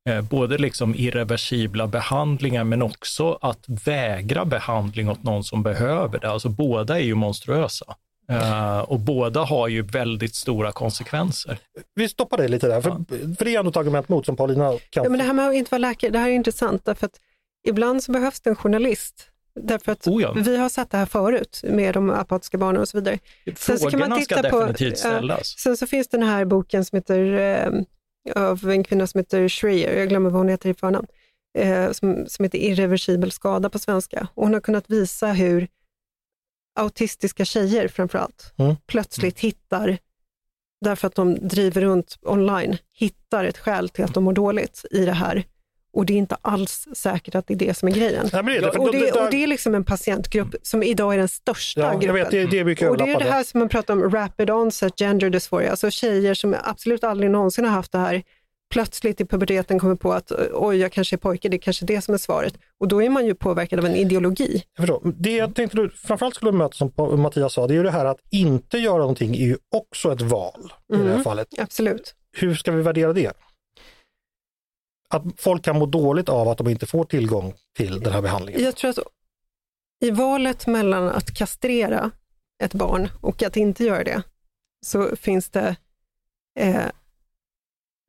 eh, 0.08 0.20
både 0.20 0.58
liksom 0.58 0.94
irreversibla 0.94 1.86
behandlingar, 1.86 2.64
men 2.64 2.82
också 2.82 3.38
att 3.40 3.64
vägra 3.84 4.44
behandling 4.44 5.08
åt 5.08 5.22
någon 5.22 5.44
som 5.44 5.62
behöver 5.62 6.18
det. 6.18 6.30
Alltså 6.30 6.48
båda 6.48 6.98
är 6.98 7.04
ju 7.04 7.14
monstruösa. 7.14 7.96
Uh, 8.30 8.78
och 8.78 9.00
båda 9.00 9.40
har 9.40 9.68
ju 9.68 9.82
väldigt 9.82 10.34
stora 10.34 10.72
konsekvenser. 10.72 11.58
Vi 11.94 12.08
stoppar 12.08 12.36
dig 12.36 12.48
lite 12.48 12.68
där, 12.68 12.80
för, 12.80 12.90
för 13.36 13.44
det 13.44 13.54
är 13.54 13.58
ändå 13.58 13.70
ett 13.70 13.76
argument 13.76 14.08
mot 14.08 14.26
som 14.26 14.36
Paulina 14.36 14.70
kan... 14.90 15.04
Ja, 15.04 15.10
men 15.10 15.18
det 15.18 15.24
här 15.24 15.32
med 15.32 15.48
att 15.48 15.54
inte 15.54 15.70
vara 15.70 15.78
läkare, 15.78 16.10
det 16.10 16.18
här 16.18 16.28
är 16.28 16.32
intressant 16.32 16.84
därför 16.84 17.06
att 17.06 17.20
ibland 17.68 18.02
så 18.02 18.12
behövs 18.12 18.40
det 18.40 18.50
en 18.50 18.56
journalist. 18.56 19.26
Därför 19.54 19.92
att 19.92 20.06
oh 20.06 20.22
ja. 20.22 20.32
vi 20.32 20.56
har 20.56 20.68
sett 20.68 20.90
det 20.90 20.98
här 20.98 21.06
förut 21.06 21.60
med 21.64 21.94
de 21.94 22.10
apatiska 22.10 22.58
barnen 22.58 22.82
och 22.82 22.88
så 22.88 22.98
vidare. 22.98 23.18
Frågorna 23.56 24.16
så 24.16 24.22
ska 24.22 24.42
definitivt 24.42 24.98
ställas. 24.98 25.38
Uh, 25.38 25.58
sen 25.58 25.76
så 25.76 25.86
finns 25.86 26.08
den 26.08 26.22
här 26.22 26.44
boken 26.44 26.84
som 26.84 26.96
heter, 26.96 27.20
uh, 27.66 27.82
av 28.36 28.70
en 28.70 28.84
kvinna 28.84 29.06
som 29.06 29.18
heter 29.18 29.48
Schreier, 29.48 29.98
jag 29.98 30.08
glömmer 30.08 30.30
vad 30.30 30.40
hon 30.40 30.48
heter 30.48 30.70
i 30.70 30.74
förnamn, 30.74 31.06
uh, 31.58 31.92
som, 31.92 32.24
som 32.28 32.42
heter 32.44 32.58
Irreversibel 32.58 33.32
skada 33.32 33.70
på 33.70 33.78
svenska. 33.78 34.28
Och 34.34 34.44
hon 34.44 34.54
har 34.54 34.60
kunnat 34.60 34.90
visa 34.90 35.26
hur 35.26 35.68
autistiska 36.80 37.44
tjejer 37.44 37.88
framför 37.88 38.18
allt, 38.18 38.52
mm. 38.58 38.76
plötsligt 38.86 39.40
hittar, 39.40 39.98
därför 40.80 41.06
att 41.06 41.14
de 41.14 41.48
driver 41.48 41.80
runt 41.80 42.18
online, 42.22 42.76
hittar 42.94 43.44
ett 43.44 43.58
skäl 43.58 43.88
till 43.88 44.04
att 44.04 44.14
de 44.14 44.24
mår 44.24 44.32
dåligt 44.32 44.84
i 44.90 45.04
det 45.04 45.12
här. 45.12 45.44
Och 45.92 46.06
det 46.06 46.12
är 46.12 46.18
inte 46.18 46.36
alls 46.42 46.88
säkert 46.94 47.34
att 47.34 47.46
det 47.46 47.54
är 47.54 47.58
det 47.58 47.74
som 47.74 47.88
är 47.88 47.92
grejen. 47.92 48.28
Ja, 48.32 48.42
det 48.42 48.56
är 48.56 48.60
det, 48.60 48.68
och, 48.68 48.92
det, 48.92 49.12
och, 49.12 49.30
det, 49.30 49.42
är 49.42 49.46
liksom 49.46 49.74
en 49.74 49.84
patientgrupp 49.84 50.54
som 50.62 50.82
idag 50.82 51.14
är 51.14 51.18
den 51.18 51.28
största 51.28 51.80
ja, 51.80 51.92
gruppen. 51.92 52.14
Vet, 52.14 52.30
det, 52.30 52.44
det 52.64 52.88
och 52.88 52.96
det 52.96 53.10
är 53.10 53.18
det 53.18 53.30
här 53.30 53.44
som 53.44 53.58
man 53.60 53.68
pratar 53.68 53.94
om 53.94 54.10
rapid 54.10 54.50
onset 54.50 54.98
gender 54.98 55.30
dysphoria, 55.30 55.70
alltså 55.70 55.90
tjejer 55.90 56.34
som 56.34 56.56
absolut 56.64 57.04
aldrig 57.04 57.30
någonsin 57.30 57.64
har 57.64 57.72
haft 57.72 57.92
det 57.92 57.98
här, 57.98 58.22
plötsligt 58.70 59.20
i 59.20 59.24
puberteten 59.24 59.78
kommer 59.78 59.94
på 59.94 60.12
att 60.12 60.32
oj, 60.52 60.76
jag 60.76 60.92
kanske 60.92 61.16
är 61.16 61.18
pojke, 61.18 61.48
det 61.48 61.56
är 61.56 61.58
kanske 61.58 61.86
det 61.86 62.00
som 62.00 62.14
är 62.14 62.18
svaret. 62.18 62.54
Och 62.78 62.88
då 62.88 63.02
är 63.02 63.10
man 63.10 63.26
ju 63.26 63.34
påverkad 63.34 63.78
av 63.78 63.86
en 63.86 63.94
ideologi. 63.94 64.64
Jag 64.76 64.86
förstår. 64.86 65.12
Det 65.16 65.36
jag 65.36 65.54
tänkte 65.54 65.76
du 65.76 65.90
framförallt 65.90 66.34
skulle 66.34 66.52
möta, 66.52 66.72
som 66.72 66.92
Mattias 67.20 67.52
sa, 67.52 67.66
det 67.66 67.74
är 67.74 67.76
ju 67.76 67.82
det 67.82 67.90
här 67.90 68.04
att 68.04 68.20
inte 68.30 68.78
göra 68.78 68.98
någonting 68.98 69.34
är 69.34 69.46
ju 69.46 69.56
också 69.74 70.12
ett 70.12 70.20
val 70.20 70.72
mm. 70.92 71.02
i 71.02 71.08
det 71.08 71.16
här 71.16 71.22
fallet. 71.22 71.48
Absolut. 71.58 72.14
Hur 72.32 72.54
ska 72.54 72.72
vi 72.72 72.82
värdera 72.82 73.12
det? 73.12 73.32
Att 75.08 75.22
folk 75.36 75.64
kan 75.64 75.78
må 75.78 75.86
dåligt 75.86 76.28
av 76.28 76.48
att 76.48 76.58
de 76.58 76.68
inte 76.68 76.86
får 76.86 77.04
tillgång 77.04 77.54
till 77.76 78.00
den 78.00 78.12
här 78.12 78.22
behandlingen? 78.22 78.62
Jag 78.62 78.76
tror 78.76 78.90
att 78.90 78.98
i 80.04 80.10
valet 80.10 80.66
mellan 80.66 81.08
att 81.08 81.34
kastrera 81.34 82.10
ett 82.62 82.74
barn 82.74 83.08
och 83.20 83.42
att 83.42 83.56
inte 83.56 83.84
göra 83.84 84.04
det, 84.04 84.22
så 84.86 85.16
finns 85.16 85.50
det 85.50 85.76
eh, 86.58 86.84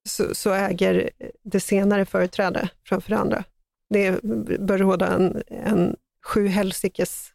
så, 0.09 0.35
så, 0.35 0.53
äger 0.53 1.09
det 1.43 1.59
senare 1.59 2.05
företräde 2.05 2.69
framför 2.87 3.09
det 3.09 3.17
andra. 3.17 3.43
Det 3.89 4.21
bör 4.59 4.77
råda 4.77 5.07
en, 5.07 5.43
en 5.47 5.95
sju 6.25 6.47
helsikes 6.47 7.31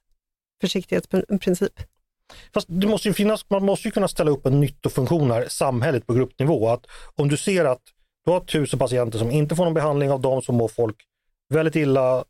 försiktighetsprincip. 0.61 1.73
Fast 2.55 2.67
det 2.71 2.87
måste 2.87 3.09
ju 3.09 3.15
finnas, 3.15 3.51
man 3.51 3.65
måste 3.65 3.89
ju 3.89 3.93
kunna 3.93 4.09
ställa 4.09 4.31
upp 4.31 4.47
en 4.47 4.61
nyttofunktion 4.61 5.31
här, 5.31 5.49
samhället 5.49 6.07
på 6.07 6.15
gruppnivå. 6.15 6.69
Att 6.69 6.87
om 7.15 7.29
du 7.29 7.37
ser 7.37 7.65
att 7.65 7.83
du 8.25 8.31
har 8.31 8.41
tusen 8.41 8.79
patienter 8.79 9.19
som 9.19 9.31
inte 9.31 9.57
får 9.57 9.65
någon 9.65 9.75
behandling 9.75 10.11
av 10.11 10.21
dem, 10.21 10.43
som 10.43 10.57
mår 10.57 10.69
folk 10.69 10.97
väldigt 11.49 11.77
illa. 11.77 12.25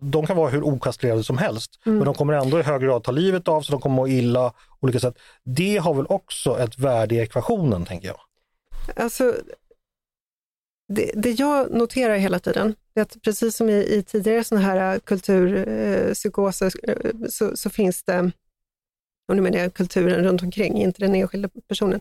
De 0.00 0.26
kan 0.26 0.36
vara 0.36 0.50
hur 0.50 0.66
okastrerade 0.66 1.24
som 1.24 1.38
helst, 1.38 1.80
mm. 1.86 1.98
men 1.98 2.04
de 2.04 2.14
kommer 2.14 2.32
ändå 2.32 2.60
i 2.60 2.62
hög 2.62 2.82
grad 2.82 3.04
ta 3.04 3.12
livet 3.12 3.48
av 3.48 3.62
sig, 3.62 3.72
de 3.72 3.80
kommer 3.80 3.96
må 3.96 4.08
illa 4.08 4.50
på 4.50 4.56
olika 4.80 5.00
sätt. 5.00 5.18
Det 5.44 5.76
har 5.76 5.94
väl 5.94 6.06
också 6.08 6.58
ett 6.58 6.78
värde 6.78 7.14
i 7.14 7.18
ekvationen, 7.18 7.84
tänker 7.84 8.08
jag. 8.08 8.20
Alltså, 8.96 9.34
det, 10.88 11.10
det, 11.14 11.30
jag 11.30 11.70
noterar 11.70 12.16
hela 12.16 12.38
tiden, 12.38 12.74
är 12.94 13.02
att 13.02 13.22
precis 13.22 13.56
som 13.56 13.68
i, 13.68 13.72
i 13.72 14.02
tidigare 14.02 14.44
sådana 14.44 14.66
här 14.66 14.94
äh, 14.94 14.98
kulturpsykoser 14.98 16.72
äh, 16.82 16.90
eh, 16.90 17.10
äh, 17.10 17.28
så, 17.28 17.56
så, 17.56 17.70
finns 17.70 18.02
det, 18.02 18.30
och 19.28 19.36
nu 19.36 19.42
menar 19.42 19.58
jag 19.58 19.74
kulturen 19.74 20.24
runt 20.24 20.42
omkring, 20.42 20.78
inte 20.78 21.00
den 21.00 21.14
enskilda 21.14 21.48
personen, 21.68 22.00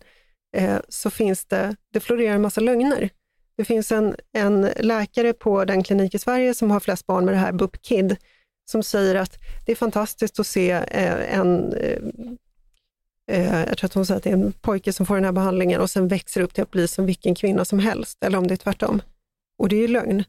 eh, 0.58 0.78
så 0.90 1.10
finns 1.10 1.46
det, 1.46 1.76
det 1.94 2.00
florerar 2.00 2.36
en 2.36 2.42
massa 2.42 2.62
lögner. 2.62 3.10
Det 3.58 3.66
finns 3.66 3.92
en, 3.92 4.16
en 4.32 4.62
läkare 4.80 5.34
på 5.34 5.66
den 5.66 5.84
klinik 5.84 6.16
i 6.16 6.20
Sverige 6.20 6.54
som 6.54 6.72
har 6.72 6.80
flest 6.80 7.06
barn 7.06 7.26
med 7.26 7.34
det 7.34 7.38
här, 7.38 7.52
BUP 7.52 7.86
KID, 7.86 8.16
som 8.72 8.84
säger 8.84 9.16
att 9.16 9.40
det 9.66 9.72
är 9.72 9.76
fantastiskt 9.76 10.40
att 10.40 10.48
se 10.48 10.72
eh, 10.72 11.38
en 11.38 11.74
Eh, 11.74 12.00
jag 13.26 13.78
tror 13.78 13.86
att 13.86 13.94
hon 13.94 14.06
säger 14.06 14.18
att 14.18 14.24
det 14.24 14.30
är 14.30 14.34
en 14.34 14.52
pojke 14.52 14.94
som 14.94 15.06
får 15.06 15.16
den 15.16 15.26
här 15.26 15.32
behandlingen 15.32 15.82
och 15.82 15.90
sen 15.90 16.08
växer 16.08 16.42
upp 16.42 16.54
till 16.54 16.64
att 16.64 16.72
bli 16.72 16.88
som 16.88 17.06
vilken 17.06 17.36
kvinna 17.36 17.66
som 17.66 17.80
helst, 17.80 18.24
eller 18.24 18.38
om 18.38 18.48
det 18.48 18.54
är 18.54 18.58
tvärtom. 18.58 19.02
Och 19.58 19.70
det 19.70 19.76
är 19.76 19.82
ju 19.82 19.88
lögn. 19.88 20.24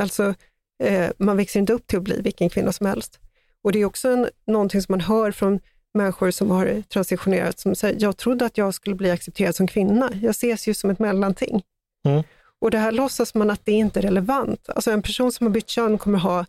Alltså, 0.00 0.34
eh, 0.82 1.10
man 1.18 1.36
växer 1.36 1.60
inte 1.60 1.72
upp 1.72 1.86
till 1.86 1.98
att 1.98 2.04
bli 2.04 2.20
vilken 2.20 2.50
kvinna 2.50 2.72
som 2.72 2.86
helst. 2.86 3.18
Och 3.62 3.72
det 3.72 3.78
är 3.78 3.84
också 3.84 4.08
en, 4.08 4.28
någonting 4.46 4.82
som 4.82 4.92
man 4.92 5.00
hör 5.00 5.30
från 5.32 5.60
människor 5.94 6.30
som 6.30 6.50
har 6.50 6.82
transitionerat, 6.82 7.58
som 7.58 7.74
säger, 7.74 8.02
jag 8.02 8.16
trodde 8.16 8.44
att 8.44 8.58
jag 8.58 8.74
skulle 8.74 8.96
bli 8.96 9.10
accepterad 9.10 9.54
som 9.54 9.66
kvinna. 9.66 10.10
Jag 10.22 10.30
ses 10.30 10.68
ju 10.68 10.74
som 10.74 10.90
ett 10.90 10.98
mellanting. 10.98 11.62
Mm. 12.08 12.22
Och 12.60 12.70
det 12.70 12.78
här 12.78 12.92
låtsas 12.92 13.34
man 13.34 13.50
att 13.50 13.64
det 13.64 13.72
inte 13.72 14.00
är 14.00 14.02
relevant. 14.02 14.68
Alltså 14.68 14.90
en 14.90 15.02
person 15.02 15.32
som 15.32 15.46
har 15.46 15.54
bytt 15.54 15.68
kön 15.68 15.98
kommer 15.98 16.18
ha 16.18 16.46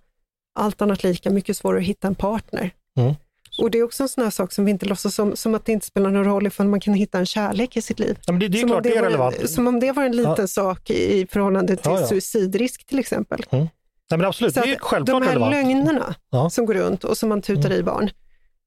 allt 0.55 0.81
annat 0.81 1.03
lika 1.03 1.29
mycket 1.29 1.57
svårare 1.57 1.79
att 1.79 1.85
hitta 1.85 2.07
en 2.07 2.15
partner. 2.15 2.71
Mm. 2.97 3.15
Och 3.61 3.71
det 3.71 3.77
är 3.77 3.83
också 3.83 4.03
en 4.03 4.09
sån 4.09 4.23
här 4.23 4.31
sak 4.31 4.51
som 4.53 4.65
vi 4.65 4.71
inte 4.71 4.85
låtsas 4.85 5.19
om, 5.19 5.35
som 5.35 5.55
att 5.55 5.65
det 5.65 5.71
inte 5.71 5.85
spelar 5.85 6.09
någon 6.11 6.23
roll 6.25 6.47
ifall 6.47 6.67
man 6.67 6.79
kan 6.79 6.93
hitta 6.93 7.17
en 7.19 7.25
kärlek 7.25 7.77
i 7.77 7.81
sitt 7.81 7.99
liv. 7.99 8.17
Ja, 8.25 8.33
det, 8.33 8.47
det 8.47 8.57
är 8.57 8.59
som, 8.59 8.69
klart, 8.69 8.83
det 8.83 8.95
är 8.97 9.01
relevant. 9.01 9.49
som 9.49 9.67
om 9.67 9.79
det 9.79 9.91
var 9.91 10.03
en 10.03 10.15
liten 10.15 10.35
ja. 10.37 10.47
sak 10.47 10.89
i 10.89 11.27
förhållande 11.31 11.75
till 11.75 11.91
ja, 11.91 12.07
suicidrisk 12.07 12.85
till 12.85 12.99
exempel. 12.99 13.45
Mm. 13.49 13.67
Nej, 14.11 14.17
men 14.17 14.25
absolut, 14.27 14.53
Så 14.53 14.59
det 14.61 14.73
är 14.73 14.77
självklart 14.79 15.05
De 15.21 15.27
här 15.27 15.33
relevant. 15.33 15.51
lögnerna 15.51 16.15
som 16.51 16.65
går 16.65 16.73
runt 16.73 17.03
och 17.03 17.17
som 17.17 17.29
man 17.29 17.41
tutar 17.41 17.65
Mm. 17.69 17.79
i 17.79 17.83
barn, 17.83 18.09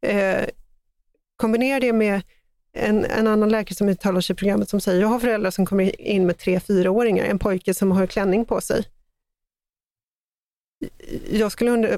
eh, 0.06 0.44
kombinera 1.36 1.80
det 1.80 1.92
med 1.92 2.22
en, 2.76 3.04
en 3.04 3.26
annan 3.26 3.48
läkare 3.48 3.74
som 3.74 3.88
uttalar 3.88 4.20
sig 4.20 4.34
i 4.34 4.36
programmet 4.36 4.68
som 4.68 4.80
säger, 4.80 5.00
jag 5.00 5.08
har 5.08 5.18
föräldrar 5.18 5.50
som 5.50 5.66
kommer 5.66 6.00
in 6.00 6.26
med 6.26 6.38
tre, 6.38 6.60
fyraåringar, 6.60 7.24
en 7.24 7.38
pojke 7.38 7.74
som 7.74 7.92
har 7.92 8.06
klänning 8.06 8.44
på 8.44 8.60
sig. 8.60 8.84
Jag 11.30 11.52
skulle 11.52 11.70
undra, 11.70 11.88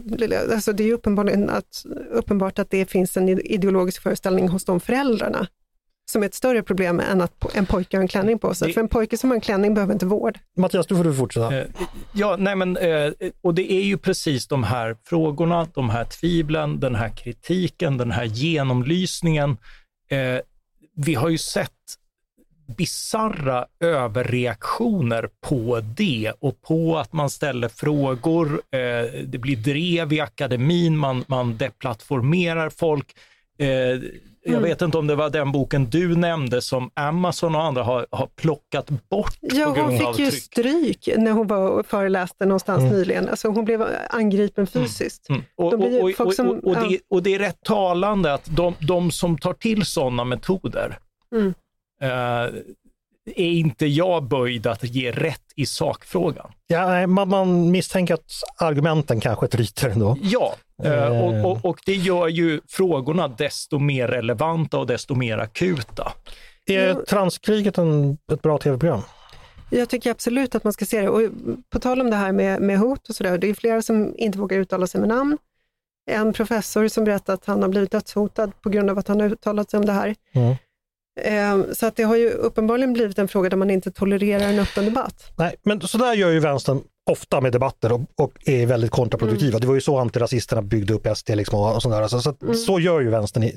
alltså 0.55 0.73
det 0.73 0.85
är 0.85 0.93
uppenbart 0.93 1.29
att, 1.49 1.85
uppenbart 2.11 2.59
att 2.59 2.71
det 2.71 2.91
finns 2.91 3.17
en 3.17 3.29
ideologisk 3.29 4.03
föreställning 4.03 4.49
hos 4.49 4.65
de 4.65 4.81
föräldrarna 4.81 5.47
som 6.11 6.23
är 6.23 6.27
ett 6.27 6.35
större 6.35 6.63
problem 6.63 7.01
än 7.01 7.21
att 7.21 7.55
en 7.57 7.67
pojke 7.67 7.97
har 7.97 8.03
en 8.03 8.09
klänning 8.09 8.39
på 8.39 8.55
sig. 8.55 8.69
Det- 8.69 8.75
För 8.75 8.81
en 8.81 8.89
pojke 8.89 9.19
som 9.19 9.31
har 9.31 9.35
en 9.35 9.41
klänning 9.41 9.75
behöver 9.75 9.93
inte 9.93 10.07
vård. 10.07 10.39
Mattias, 10.57 10.87
du 10.87 10.97
får 10.97 11.05
du 11.05 11.15
fortsätta. 11.15 11.59
Eh, 11.59 11.67
Ja, 12.15 12.37
nej 12.39 12.57
men, 12.57 12.77
eh, 12.77 13.13
och 13.43 13.55
det 13.55 13.73
är 13.73 13.83
ju 13.83 13.99
precis 13.99 14.47
de 14.47 14.63
här 14.65 14.97
frågorna, 15.05 15.69
de 15.75 15.91
här 15.91 16.05
tvivlen, 16.05 16.81
den 16.81 16.95
här 16.95 17.09
kritiken, 17.09 17.97
den 17.99 18.11
här 18.11 18.25
genomlysningen. 18.25 19.51
Eh, 20.11 20.41
vi 20.97 21.15
har 21.15 21.29
ju 21.29 21.39
sett 21.39 21.71
bizarra 22.67 23.67
överreaktioner 23.81 25.29
på 25.41 25.81
det 25.97 26.33
och 26.41 26.63
på 26.63 26.99
att 26.99 27.13
man 27.13 27.31
ställer 27.31 27.69
frågor, 27.69 28.61
eh, 28.71 29.21
det 29.25 29.39
blir 29.39 29.57
drev 29.57 30.13
i 30.13 30.21
akademin, 30.21 30.97
man, 30.97 31.25
man 31.27 31.57
deplattformerar 31.57 32.71
folk. 32.71 33.07
Eh, 33.59 33.69
jag 34.47 34.53
Mm. 34.53 34.63
vet 34.63 34.83
inte 34.83 34.99
om 34.99 35.07
det 35.07 35.15
var 35.15 35.31
den 35.31 35.53
boken 35.53 35.85
du 35.91 36.17
nämnde 36.17 36.63
som 36.63 36.91
Amazon 36.95 37.55
och 37.55 37.63
andra 37.63 37.83
har, 37.83 38.07
har 38.11 38.27
plockat 38.27 38.91
bort 39.09 39.37
Ja, 39.41 39.65
på 39.67 39.73
grund 39.73 40.01
hon 40.01 40.15
fick 40.15 40.19
ju 40.19 40.31
tryck. 40.31 40.43
stryk 40.43 41.09
när 41.17 41.33
hon 41.33 41.47
var 41.47 41.69
och 41.71 41.87
föreläste 41.87 42.47
någonstans 42.47 42.81
Mm. 42.83 42.93
nyligen. 42.95 43.29
Alltså 43.29 43.49
hon 43.49 43.65
blev 43.65 43.85
angripen 44.11 44.67
fysiskt. 44.67 45.29
Mm. 45.29 45.43
Och, 45.57 45.71
De 45.71 45.81
blir 45.81 45.91
ju 45.91 45.99
och, 46.03 46.11
och, 46.11 46.17
folk 46.17 46.35
som- 46.35 46.49
och, 46.49 46.65
och, 46.65 46.75
det, 46.89 46.99
och 47.11 47.23
det 47.23 47.35
är 47.35 47.39
rätt 47.39 47.63
talande 47.63 48.35
att 48.35 48.57
de, 48.57 48.75
de 48.81 49.11
som 49.11 49.39
tar 49.39 49.53
till 49.53 49.85
sådana 49.85 50.25
metoder 50.25 50.99
Mm. 51.33 51.55
Eh, 52.05 52.61
är 53.27 53.51
inte 53.51 53.87
jag 53.87 54.29
böjd 54.29 54.67
att 54.67 54.85
ge 54.85 55.13
rätt 55.13 55.41
i 55.57 55.67
sakfrågan. 55.67 56.53
Ja, 56.67 56.87
nej, 56.87 57.07
man, 57.07 57.29
man 57.29 57.71
misstänker 57.71 58.15
att 58.15 58.31
argumenten 58.57 59.21
kanske 59.21 59.47
tryter 59.47 59.89
ändå. 59.89 60.17
Ja, 60.23 60.55
eh, 60.83 60.93
Eh. 60.93 61.25
och, 61.25 61.51
och, 61.51 61.65
och 61.65 61.81
det 61.87 61.95
gör 61.95 62.29
ju 62.29 62.61
frågorna 62.69 63.29
desto 63.29 63.79
mer 63.79 64.09
relevanta 64.09 64.79
och 64.79 64.87
desto 64.87 65.15
mer 65.15 65.39
akuta. 65.39 66.13
Är 66.67 66.95
transkriget 66.95 67.79
en, 67.79 68.19
ett 68.33 68.43
bra 68.43 68.59
tv-program? 68.59 69.03
Jag 69.71 69.89
tycker 69.89 70.11
absolut 70.11 70.55
att 70.55 70.65
man 70.65 70.73
ska 70.73 70.85
se 70.85 71.01
det. 71.01 71.09
Och 71.09 71.21
på 71.71 71.79
tal 71.81 72.01
om 72.01 72.11
det 72.11 72.17
här 72.17 72.33
med, 72.33 72.63
med 72.63 72.79
hot 72.79 73.09
och 73.09 73.15
sådär, 73.15 73.39
det 73.39 73.51
är 73.51 73.55
flera 73.55 73.83
som 73.83 74.15
inte 74.19 74.39
vågar 74.39 74.59
uttala 74.59 74.87
sig 74.87 75.01
med 75.01 75.09
namn. 75.09 75.39
En 76.11 76.33
professor 76.33 76.89
som 76.89 77.05
berättar 77.05 77.35
att 77.35 77.45
han 77.45 77.63
har 77.63 77.69
blivit 77.69 77.91
dödshotad 77.91 78.53
på 78.63 78.69
grund 78.69 78.91
av 78.91 78.99
att 78.99 79.09
han 79.09 79.21
har 79.21 79.27
uttalat 79.27 79.71
sig 79.71 79.79
om 79.79 79.87
det 79.87 79.93
här. 79.93 80.15
Mm. 80.33 80.55
Eh, 81.21 81.59
Så 81.73 81.87
att 81.87 81.97
det 81.97 82.03
har 82.03 82.17
ju 82.17 82.31
uppenbarligen 82.31 82.93
blivit 82.93 83.19
en 83.19 83.29
fråga 83.29 83.49
där 83.51 83.57
man 83.57 83.71
inte 83.71 83.91
tolererar 83.91 84.49
en 84.49 84.59
öppen 84.59 84.85
debatt. 84.85 85.33
Nej, 85.37 85.55
men 85.63 85.81
så 85.81 85.99
där 85.99 86.15
gör 86.15 86.31
ju 86.31 86.41
vänstern 86.41 86.81
ofta 87.11 87.41
med 87.41 87.53
debatter 87.53 87.93
och, 87.93 88.01
och 88.17 88.33
är 88.49 88.67
väldigt 88.67 88.91
kontraproduktiva. 88.91 89.49
Mm. 89.51 89.61
Det 89.61 89.67
var 89.67 89.75
ju 89.75 89.81
så 89.81 89.99
antirasisterna 89.99 90.63
byggde 90.63 90.95
upp 90.95 91.07
SD 91.17 91.31
liksom 91.31 91.59
och, 91.59 91.75
och 91.75 91.83
sådär. 91.83 92.09
Så, 92.09 92.21
så, 92.21 92.31
att- 92.31 92.43
Mm. 92.43 92.55
så 92.55 92.81
gör 92.81 93.01
ju 93.01 93.11
vänstern 93.11 93.43
i, 93.43 93.49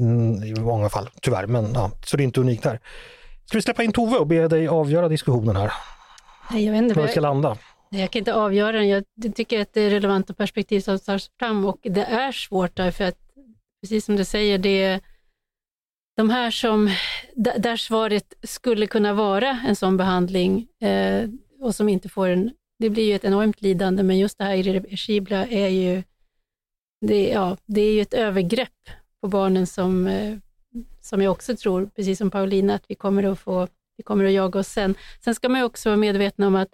i 0.47 0.53
många 0.59 0.89
fall, 0.89 1.09
tyvärr. 1.21 1.45
Men, 1.47 1.71
ja, 1.73 1.91
så 2.05 2.17
det 2.17 2.23
är 2.23 2.25
inte 2.25 2.41
unikt 2.41 2.65
här. 2.65 2.79
Ska 3.45 3.57
vi 3.57 3.61
släppa 3.61 3.83
in 3.83 3.91
Tove 3.91 4.17
och 4.17 4.27
be 4.27 4.47
dig 4.47 4.67
avgöra 4.67 5.07
diskussionen 5.07 5.55
här? 5.55 5.71
Nej, 6.51 6.65
Jag 6.65 6.71
vet 6.73 6.81
inte, 6.83 6.95
Var 6.95 7.03
det 7.05 7.11
ska 7.11 7.21
landa? 7.21 7.57
Jag 7.89 8.11
kan 8.11 8.19
inte 8.19 8.33
avgöra 8.33 8.71
den. 8.71 8.87
Jag 8.87 9.03
tycker 9.35 9.61
att 9.61 9.73
det 9.73 9.81
är 9.81 9.89
relevanta 9.89 10.33
perspektiv 10.33 10.79
som 10.81 10.99
tas 10.99 11.29
fram 11.39 11.65
och 11.65 11.77
det 11.83 12.03
är 12.03 12.31
svårt 12.31 12.75
därför 12.75 13.03
att, 13.03 13.15
precis 13.81 14.05
som 14.05 14.15
du 14.15 14.25
säger, 14.25 14.57
det 14.57 14.83
är 14.83 14.99
de 16.17 16.29
här 16.29 16.51
som, 16.51 16.89
där 17.35 17.77
svaret 17.77 18.33
skulle 18.43 18.87
kunna 18.87 19.13
vara 19.13 19.59
en 19.65 19.75
sån 19.75 19.97
behandling 19.97 20.67
eh, 20.81 21.29
och 21.59 21.75
som 21.75 21.89
inte 21.89 22.09
får 22.09 22.27
en, 22.27 22.51
det 22.79 22.89
blir 22.89 23.03
ju 23.03 23.15
ett 23.15 23.23
enormt 23.23 23.61
lidande, 23.61 24.03
men 24.03 24.17
just 24.17 24.37
det 24.37 24.43
här 24.43 24.55
irreversibla 24.55 25.45
är 25.45 25.67
ju, 25.67 26.03
det, 27.01 27.29
ja, 27.29 27.57
det 27.65 27.81
är 27.81 27.93
ju 27.93 28.01
ett 28.01 28.13
övergrepp 28.13 28.89
på 29.21 29.27
barnen 29.27 29.67
som, 29.67 30.07
eh, 30.07 30.37
som 31.01 31.21
jag 31.21 31.31
också 31.31 31.55
tror, 31.55 31.89
precis 31.95 32.17
som 32.17 32.31
Paulina, 32.31 32.73
att 32.73 32.85
vi 32.87 32.95
kommer 32.95 33.23
att 33.23 33.39
få, 33.39 33.67
vi 33.97 34.03
kommer 34.03 34.25
att 34.25 34.31
jaga 34.31 34.59
oss 34.59 34.67
sen. 34.67 34.95
Sen 35.23 35.35
ska 35.35 35.49
man 35.49 35.59
ju 35.59 35.65
också 35.65 35.89
vara 35.89 35.97
medveten 35.97 36.45
om 36.45 36.55
att 36.55 36.69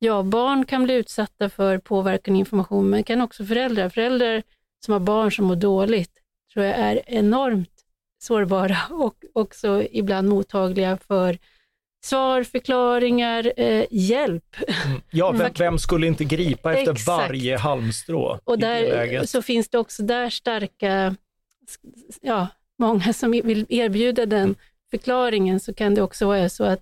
Ja, 0.00 0.22
barn 0.22 0.64
kan 0.64 0.84
bli 0.84 0.94
utsatta 0.94 1.48
för 1.50 1.78
påverkan 1.78 2.34
och 2.34 2.38
information, 2.38 2.90
men 2.90 3.04
kan 3.04 3.20
också 3.20 3.44
föräldrar. 3.44 3.88
Föräldrar 3.88 4.42
som 4.84 4.92
har 4.92 5.00
barn 5.00 5.32
som 5.32 5.46
mår 5.46 5.56
dåligt 5.56 6.12
tror 6.52 6.64
jag 6.64 6.74
är 6.74 7.02
enormt 7.06 7.77
sårbara 8.18 8.76
och 8.90 9.24
också 9.32 9.86
ibland 9.90 10.28
mottagliga 10.28 10.98
för 11.08 11.38
svar, 12.04 12.42
förklaringar, 12.42 13.52
eh, 13.56 13.84
hjälp. 13.90 14.56
Ja, 15.10 15.30
vem, 15.32 15.52
vem 15.58 15.78
skulle 15.78 16.06
inte 16.06 16.24
gripa 16.24 16.74
efter 16.74 16.92
Exakt. 16.92 17.08
varje 17.08 17.56
halmstrå 17.56 18.40
Och 18.44 18.58
där 18.58 19.26
så 19.26 19.42
finns 19.42 19.68
det 19.68 19.78
också 19.78 20.02
där 20.02 20.30
starka, 20.30 21.16
ja, 22.20 22.46
många 22.78 23.12
som 23.12 23.30
vill 23.30 23.66
erbjuda 23.68 24.26
den 24.26 24.54
förklaringen, 24.90 25.60
så 25.60 25.74
kan 25.74 25.94
det 25.94 26.02
också 26.02 26.26
vara 26.26 26.48
så 26.48 26.64
att 26.64 26.80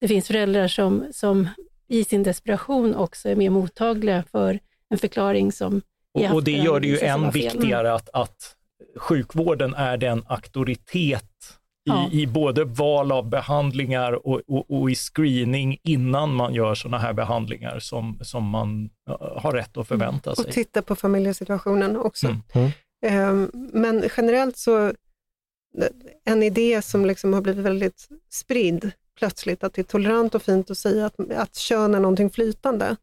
det 0.00 0.08
finns 0.08 0.26
föräldrar 0.26 0.68
som, 0.68 1.06
som 1.12 1.48
i 1.88 2.04
sin 2.04 2.22
desperation 2.22 2.94
också 2.94 3.28
är 3.28 3.36
mer 3.36 3.50
mottagliga 3.50 4.24
för 4.32 4.58
en 4.88 4.98
förklaring 4.98 5.52
som 5.52 5.82
Och, 6.12 6.34
och 6.34 6.44
det 6.44 6.52
gör 6.52 6.80
det 6.80 6.86
ju 6.86 6.98
än 6.98 7.32
fel. 7.32 7.42
viktigare 7.42 7.94
att, 7.94 8.08
att 8.12 8.56
sjukvården 8.96 9.74
är 9.74 9.96
den 9.96 10.22
auktoritet 10.26 11.22
i, 11.22 11.88
Ja. 11.88 12.10
i 12.12 12.26
både 12.26 12.64
val 12.64 13.12
av 13.12 13.28
behandlingar 13.28 14.26
och, 14.26 14.40
och, 14.46 14.70
och 14.70 14.90
i 14.90 14.94
screening 14.94 15.78
innan 15.82 16.34
man 16.34 16.54
gör 16.54 16.74
sådana 16.74 16.98
här 16.98 17.12
behandlingar 17.12 17.78
som, 17.78 18.18
som 18.22 18.44
man 18.44 18.90
har 19.36 19.52
rätt 19.52 19.76
att 19.76 19.88
förvänta 19.88 20.34
sig. 20.34 20.44
Och 20.44 20.52
titta 20.52 20.82
på 20.82 20.96
familjesituationen 20.96 21.96
också. 21.96 22.26
Mm. 22.26 22.40
Mm. 22.52 22.70
Ehm, 23.06 23.50
Men 23.72 24.04
generellt 24.16 24.56
så, 24.56 24.92
en 26.24 26.42
idé 26.42 26.82
som 26.82 27.06
liksom 27.06 27.32
har 27.32 27.40
blivit 27.40 27.64
väldigt 27.64 28.08
spridd 28.30 28.90
plötsligt, 29.18 29.64
att 29.64 29.74
det 29.74 29.80
är 29.80 29.84
tolerant 29.84 30.34
och 30.34 30.42
fint 30.42 30.70
att 30.70 30.78
säga 30.78 31.06
att, 31.06 31.30
att 31.30 31.56
kön 31.56 31.94
är 31.94 32.00
någonting 32.00 32.30
flytande. 32.30 32.96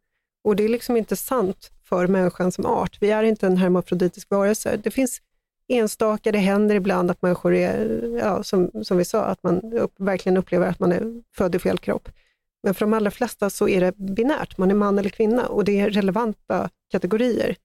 Och 0.44 0.56
det 0.56 0.64
är 0.64 0.70
liksom 0.70 0.98
inte 0.98 1.16
sant 1.16 1.72
för 1.84 2.08
människan 2.08 2.52
som 2.52 2.66
art. 2.66 2.98
Vi 3.02 3.12
är 3.12 3.24
inte 3.24 3.48
en 3.48 3.58
hermafroditisk 3.58 4.30
varelse. 4.30 4.80
Det 4.84 4.92
finns 4.92 5.22
enstaka, 5.68 6.32
det 6.32 6.38
händer 6.38 6.76
ibland 6.76 7.12
att 7.12 7.22
människor 7.22 7.54
är, 7.54 8.02
ja, 8.20 8.44
som, 8.44 8.72
som 8.84 8.98
vi 8.98 9.06
sa, 9.06 9.24
att 9.24 9.44
man 9.44 9.74
upp, 9.74 9.94
verkligen 9.98 10.38
upplever 10.38 10.68
att 10.68 10.80
man 10.80 10.92
är 10.92 11.24
född 11.36 11.56
i 11.56 11.60
fel 11.60 11.78
kropp. 11.78 12.10
Men 12.64 12.74
för 12.74 12.86
de 12.86 12.94
allra 12.94 13.12
flesta 13.12 13.50
så 13.50 13.68
är 13.68 13.82
det 13.82 13.98
binärt, 13.98 14.58
man 14.58 14.72
är 14.72 14.76
man 14.76 15.00
eller 15.00 15.10
kvinna 15.10 15.48
och 15.48 15.66
det 15.66 15.80
är 15.80 15.90
relevanta 15.90 16.70
kategorier. 16.92 17.56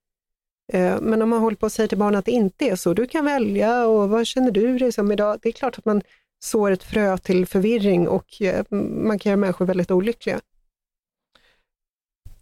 Eh, 0.73 1.01
men 1.01 1.23
om 1.23 1.29
man 1.29 1.41
håller 1.41 1.57
på 1.57 1.67
att 1.67 1.73
säga 1.73 1.89
till 1.89 1.99
barnen 1.99 2.19
att 2.19 2.25
det 2.25 2.31
inte 2.31 2.65
är 2.65 2.77
så, 2.77 2.95
du 2.95 3.07
kan 3.07 3.25
välja 3.25 3.87
och 3.87 4.09
vad 4.09 4.27
känner 4.27 4.51
du 4.51 4.79
dig 4.79 4.93
som 4.93 5.13
idag? 5.13 5.39
Det 5.43 5.49
är 5.49 5.53
klart 5.53 5.79
att 5.79 5.85
man 5.85 6.03
sår 6.41 6.71
ett 6.71 6.83
frö 6.83 7.19
till 7.19 7.47
förvirring 7.47 8.09
och 8.09 8.43
eh, 8.43 8.65
man 8.71 9.19
kan 9.19 9.31
göra 9.31 9.41
människor 9.41 9.67
väldigt 9.67 9.91
olyckliga. 9.91 10.41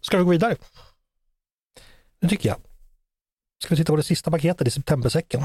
Ska 0.01 0.17
vi 0.17 0.23
gå 0.23 0.29
vidare? 0.29 0.55
Det 2.19 2.27
tycker 2.27 2.49
jag. 2.49 2.66
Ska 3.63 3.69
vi 3.75 3.77
titta 3.77 3.93
på 3.93 3.97
det 3.97 4.03
sista 4.03 4.31
paketet 4.31 4.67
i 4.67 4.71
septembersäcken? 4.71 5.43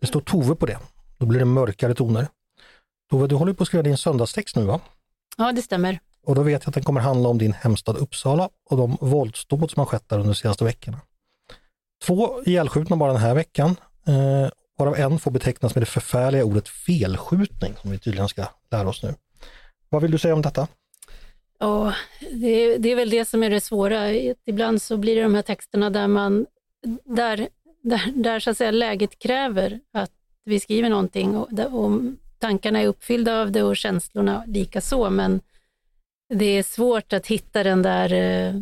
Det 0.00 0.06
står 0.06 0.20
Tove 0.20 0.54
på 0.54 0.66
det. 0.66 0.78
Då 1.18 1.26
blir 1.26 1.38
det 1.38 1.44
mörkare 1.44 1.94
toner. 1.94 2.26
Tove, 3.10 3.26
du 3.26 3.34
håller 3.34 3.52
på 3.52 3.62
att 3.62 3.66
skriva 3.66 3.82
din 3.82 3.96
söndagstext 3.96 4.56
nu 4.56 4.64
va? 4.64 4.80
Ja, 5.36 5.52
det 5.52 5.62
stämmer. 5.62 5.98
Och 6.26 6.34
då 6.34 6.42
vet 6.42 6.62
jag 6.62 6.68
att 6.68 6.74
den 6.74 6.82
kommer 6.84 7.00
handla 7.00 7.28
om 7.28 7.38
din 7.38 7.52
hemstad 7.52 7.96
Uppsala 7.96 8.48
och 8.70 8.76
de 8.76 8.96
våldsdåd 9.00 9.70
som 9.70 9.80
har 9.80 9.86
skett 9.86 10.08
där 10.08 10.16
under 10.16 10.28
de 10.28 10.34
senaste 10.34 10.64
veckorna. 10.64 11.00
Två 12.04 12.42
ihjälskjutna 12.46 12.96
bara 12.96 13.12
den 13.12 13.22
här 13.22 13.34
veckan, 13.34 13.70
eh, 14.06 14.50
varav 14.78 14.96
en 14.96 15.18
får 15.18 15.30
betecknas 15.30 15.74
med 15.74 15.82
det 15.82 15.86
förfärliga 15.86 16.44
ordet 16.44 16.68
felskjutning 16.68 17.74
som 17.82 17.90
vi 17.90 17.98
tydligen 17.98 18.28
ska 18.28 18.44
lära 18.70 18.88
oss 18.88 19.02
nu. 19.02 19.14
Vad 19.88 20.02
vill 20.02 20.10
du 20.10 20.18
säga 20.18 20.34
om 20.34 20.42
detta? 20.42 20.68
Ja, 21.58 21.94
det, 22.32 22.46
är- 22.48 22.78
det 22.78 22.92
är 22.92 22.96
väl 22.96 23.10
det 23.10 23.24
som 23.24 23.42
är 23.42 23.50
det 23.50 23.60
svåra. 23.60 24.12
Ibland 24.46 24.82
så 24.82 24.96
blir 24.96 25.16
det 25.16 25.22
de 25.22 25.34
här 25.34 25.42
texterna 25.42 25.90
där 25.90 26.06
man, 26.08 26.46
där, 27.04 27.48
där, 27.82 28.12
där 28.14 28.40
så 28.40 28.50
att 28.50 28.56
säga 28.56 28.70
läget 28.70 29.18
kräver 29.18 29.80
att 29.92 30.12
vi 30.44 30.60
skriver 30.60 30.90
någonting 30.90 31.36
och, 31.36 31.48
och 31.72 32.00
tankarna 32.38 32.80
är 32.80 32.86
uppfyllda 32.86 33.40
av 33.40 33.52
det 33.52 33.62
och 33.62 33.76
känslorna 33.76 34.44
lika 34.46 34.80
så, 34.80 35.10
men 35.10 35.40
det 36.34 36.44
är 36.44 36.62
svårt 36.62 37.12
att 37.12 37.26
hitta 37.26 37.62
den 37.62 37.82
där 37.82 38.12
eh, 38.12 38.54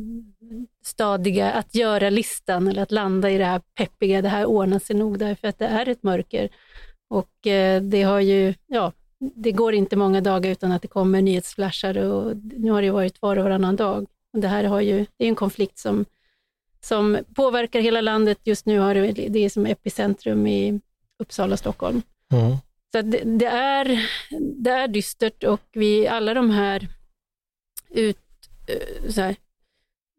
stadiga 0.84 1.50
att 1.52 1.74
göra-listan 1.74 2.68
eller 2.68 2.82
att 2.82 2.92
landa 2.92 3.30
i 3.30 3.38
det 3.38 3.44
här 3.44 3.60
peppiga, 3.74 4.22
det 4.22 4.28
här 4.28 4.46
ordnar 4.46 4.78
sig 4.78 4.96
nog 4.96 5.18
därför 5.18 5.48
att 5.48 5.58
det 5.58 5.66
är 5.66 5.88
ett 5.88 6.02
mörker. 6.02 6.48
Och 7.10 7.46
eh, 7.46 7.82
det 7.82 8.02
har 8.02 8.20
ju, 8.20 8.54
ja, 8.66 8.92
det 9.18 9.52
går 9.52 9.74
inte 9.74 9.96
många 9.96 10.20
dagar 10.20 10.50
utan 10.50 10.72
att 10.72 10.82
det 10.82 10.88
kommer 10.88 11.22
nyhetsflashar 11.22 11.98
och 11.98 12.36
nu 12.36 12.70
har 12.70 12.82
det 12.82 12.90
varit 12.90 13.22
var 13.22 13.36
och 13.36 13.44
varannan 13.44 13.76
dag. 13.76 14.06
Och 14.32 14.40
det 14.40 14.48
här 14.48 14.64
har 14.64 14.80
ju, 14.80 15.06
det 15.16 15.24
är 15.24 15.28
en 15.28 15.34
konflikt 15.34 15.78
som, 15.78 16.04
som 16.88 17.18
påverkar 17.34 17.80
hela 17.80 18.00
landet. 18.00 18.38
Just 18.44 18.66
nu 18.66 18.78
har 18.78 18.94
det, 18.94 19.12
det 19.12 19.44
är 19.44 19.48
som 19.48 19.66
epicentrum 19.66 20.46
i 20.46 20.80
Uppsala, 21.18 21.56
Stockholm. 21.56 22.02
Mm. 22.32 22.56
Så 22.92 23.02
det, 23.02 23.38
det, 23.38 23.46
är, 23.46 24.10
det 24.62 24.70
är 24.70 24.88
dystert 24.88 25.44
och 25.44 25.60
vi, 25.72 26.08
alla 26.08 26.34
de 26.34 26.50
här, 26.50 26.88
ut, 27.90 28.18
eh, 28.66 29.10
så 29.10 29.20
här 29.20 29.36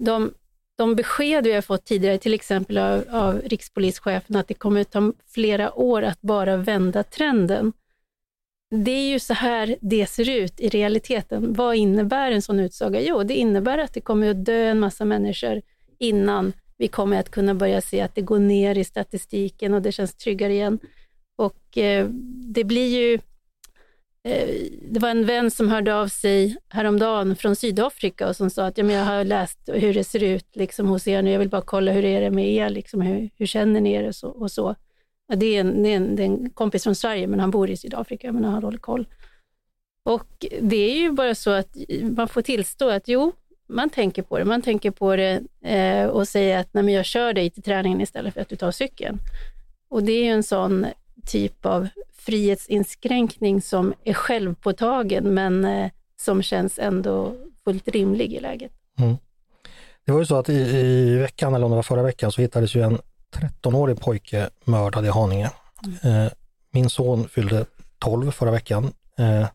de, 0.04 0.34
de 0.78 0.96
besked 0.96 1.44
vi 1.44 1.54
har 1.54 1.62
fått 1.62 1.86
tidigare, 1.86 2.18
till 2.18 2.34
exempel 2.34 2.78
av, 2.78 3.04
av 3.10 3.42
rikspolischefen, 3.46 4.36
att 4.36 4.48
det 4.48 4.54
kommer 4.54 4.82
att 4.82 4.92
ta 4.92 5.14
flera 5.28 5.74
år 5.74 6.02
att 6.02 6.22
bara 6.22 6.58
vända 6.58 7.04
trenden. 7.04 7.74
Det 8.72 8.92
är 8.92 9.10
ju 9.10 9.20
så 9.20 9.34
här 9.34 9.76
det 9.82 10.06
ser 10.06 10.30
ut 10.30 10.60
i 10.60 10.70
realiteten. 10.70 11.54
Vad 11.54 11.76
innebär 11.76 12.32
en 12.32 12.42
sån 12.42 12.60
utsaga? 12.60 13.02
Jo, 13.02 13.24
det 13.24 13.34
innebär 13.34 13.78
att 13.78 13.94
det 13.94 14.02
kommer 14.02 14.30
att 14.30 14.46
dö 14.46 14.66
en 14.66 14.80
massa 14.80 15.06
människor 15.06 15.62
innan 16.00 16.54
vi 16.78 16.88
kommer 16.88 17.20
att 17.20 17.32
kunna 17.32 17.54
börja 17.56 17.82
se 17.82 18.02
att 18.02 18.16
det 18.16 18.22
går 18.22 18.40
ner 18.40 18.78
i 18.78 18.84
statistiken 18.84 19.74
och 19.74 19.82
det 19.82 19.92
känns 19.92 20.16
tryggare 20.16 20.54
igen. 20.54 20.80
Och 21.36 21.78
eh, 21.78 22.08
det 22.54 22.64
blir 22.64 23.00
ju... 23.00 23.20
Eh, 24.24 24.50
det 24.82 25.00
var 25.00 25.10
en 25.10 25.26
vän 25.26 25.52
som 25.52 25.70
hörde 25.70 25.96
av 25.96 26.08
sig 26.08 26.58
häromdagen 26.70 27.36
från 27.36 27.56
Sydafrika 27.56 28.28
och 28.28 28.36
som 28.36 28.50
sa 28.50 28.66
att 28.66 28.78
ja, 28.78 28.84
men 28.84 28.96
jag 28.96 29.06
har 29.06 29.24
läst 29.24 29.60
hur 29.68 29.94
det 29.94 30.04
ser 30.04 30.24
ut 30.24 30.56
liksom, 30.56 30.88
hos 30.88 31.08
er 31.08 31.22
nu, 31.22 31.32
jag 31.32 31.40
vill 31.40 31.50
bara 31.50 31.62
kolla 31.62 31.92
hur 31.92 32.06
är 32.06 32.22
det 32.22 32.32
med 32.32 32.50
er, 32.54 32.70
liksom, 32.70 33.02
hur, 33.02 33.30
hur 33.36 33.46
känner 33.46 33.82
ni 33.82 33.94
er 33.94 34.08
och 34.08 34.16
så. 34.16 34.30
Och 34.30 34.52
så. 34.52 34.76
Ja, 35.28 35.36
det, 35.36 35.46
är 35.46 35.60
en, 35.60 35.84
det, 35.84 35.90
är 35.90 35.96
en, 35.96 36.16
det 36.16 36.24
är 36.24 36.26
en 36.26 36.50
kompis 36.50 36.84
från 36.84 36.96
Sverige, 36.96 37.28
men 37.28 37.40
han 37.40 37.52
bor 37.52 37.70
i 37.70 37.78
Sydafrika, 37.78 38.32
men 38.32 38.44
han 38.46 38.64
håller 38.64 38.78
koll. 38.78 39.08
Och 40.04 40.46
det 40.62 40.92
är 40.92 41.00
ju 41.00 41.12
bara 41.12 41.36
så 41.36 41.52
att 41.52 41.78
man 42.02 42.28
får 42.28 42.42
tillstå 42.42 42.90
att 42.90 43.08
jo, 43.08 43.32
man 43.70 43.90
tänker 43.90 44.22
på 44.22 44.38
det. 44.38 44.46
Man 44.46 44.62
tänker 44.62 44.92
på 44.92 45.16
det 45.16 45.42
eh, 45.64 46.06
och 46.06 46.28
säger 46.28 46.58
att 46.58 46.74
Nej, 46.74 46.84
men 46.84 46.94
jag 46.94 47.06
kör 47.06 47.34
dig 47.34 47.50
till 47.50 47.64
träningen 47.64 48.02
istället 48.02 48.34
för 48.34 48.42
att 48.42 48.50
du 48.50 48.56
tar 48.56 48.72
cykeln. 48.72 49.20
Och 49.90 50.04
det 50.04 50.12
är 50.12 50.24
ju 50.24 50.32
en 50.32 50.44
sån 50.44 50.86
typ 51.26 51.66
av 51.66 51.88
frihetsinskränkning 52.18 53.62
som 53.62 53.94
är 54.04 54.14
självpåtagen, 54.14 55.34
men 55.34 55.66
eh, 55.66 55.92
som 56.20 56.42
känns 56.42 56.80
ändå 56.80 57.36
fullt 57.64 57.88
rimlig 57.88 58.34
i 58.34 58.40
läget. 58.40 58.72
Mm. 59.00 59.18
Det 60.06 60.12
var 60.12 60.20
ju 60.20 60.26
så 60.26 60.36
att 60.36 60.50
i, 60.50 60.54
i 60.54 61.18
veckan, 61.18 61.56
eller 61.56 61.66
om 61.66 61.72
det 61.72 61.76
var 61.76 61.84
förra 61.84 62.04
veckan, 62.04 62.32
så 62.32 62.42
hittades 62.42 62.76
ju 62.76 62.82
en 62.82 62.98
13-årig 63.32 64.00
pojke 64.00 64.50
mördad 64.66 65.06
i 65.06 65.10
Haninge. 65.10 65.52
Eh, 66.04 66.32
min 66.72 66.90
son 66.90 67.28
fyllde 67.28 67.66
12 68.00 68.32
förra 68.32 68.52
veckan. 68.52 68.94
Eh, 69.18 69.48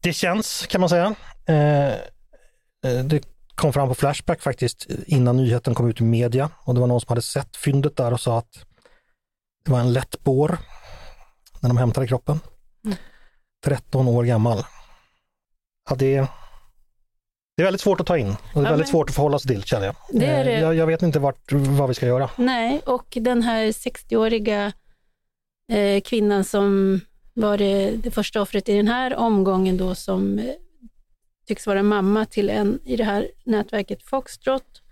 det 0.00 0.12
känns, 0.12 0.66
kan 0.66 0.80
man 0.80 0.90
säga. 0.90 1.14
Eh, 2.84 3.04
det 3.04 3.22
kom 3.54 3.72
fram 3.72 3.88
på 3.88 3.94
Flashback 3.94 4.42
faktiskt 4.42 4.86
innan 5.06 5.36
nyheten 5.36 5.74
kom 5.74 5.88
ut 5.90 6.00
i 6.00 6.04
media 6.04 6.50
och 6.64 6.74
det 6.74 6.80
var 6.80 6.86
någon 6.86 7.00
som 7.00 7.08
hade 7.08 7.22
sett 7.22 7.56
fyndet 7.56 7.96
där 7.96 8.12
och 8.12 8.20
sa 8.20 8.38
att 8.38 8.64
det 9.64 9.70
var 9.72 9.80
en 9.80 9.92
lätt 9.92 10.20
bår 10.24 10.58
när 11.60 11.68
de 11.68 11.76
hämtade 11.76 12.06
kroppen. 12.06 12.40
13 13.64 14.08
år 14.08 14.24
gammal. 14.24 14.64
Ja, 15.90 15.96
det, 15.96 16.16
Det 17.56 17.62
är 17.62 17.64
väldigt 17.64 17.80
svårt 17.80 18.00
att 18.00 18.06
ta 18.06 18.18
in 18.18 18.28
och 18.28 18.36
det 18.54 18.58
är 18.60 18.62
Ja, 18.64 18.70
väldigt 18.70 18.78
men- 18.78 18.86
svårt 18.92 19.08
att 19.08 19.14
förhålla 19.14 19.38
sig 19.38 19.48
till 19.48 19.62
känner 19.64 19.86
jag. 19.86 19.96
Det 20.12 20.26
är 20.26 20.38
Eh, 20.38 20.44
det. 20.44 20.58
Jag, 20.60 20.74
jag 20.74 20.86
vet 20.86 21.02
inte 21.02 21.18
vart, 21.18 21.52
vad 21.52 21.88
vi 21.88 21.94
ska 21.94 22.06
göra. 22.06 22.30
Nej, 22.36 22.80
och 22.86 23.18
den 23.20 23.42
här 23.42 23.64
60-åriga 23.66 24.72
eh, 25.72 26.00
kvinnan 26.00 26.44
som 26.44 27.00
var 27.34 27.58
det, 27.58 27.90
det 27.90 28.10
första 28.10 28.40
offret 28.42 28.68
i 28.68 28.76
den 28.76 28.88
här 28.88 29.14
omgången 29.16 29.76
då 29.76 29.94
som 29.94 30.38
eh, 30.38 30.44
tycks 31.46 31.66
vara 31.66 31.82
mamma 31.82 32.24
till 32.24 32.50
en 32.50 32.78
i 32.84 32.96
det 32.96 33.04
här 33.04 33.28
nätverket 33.44 34.02
Foxtrot. 34.02 34.82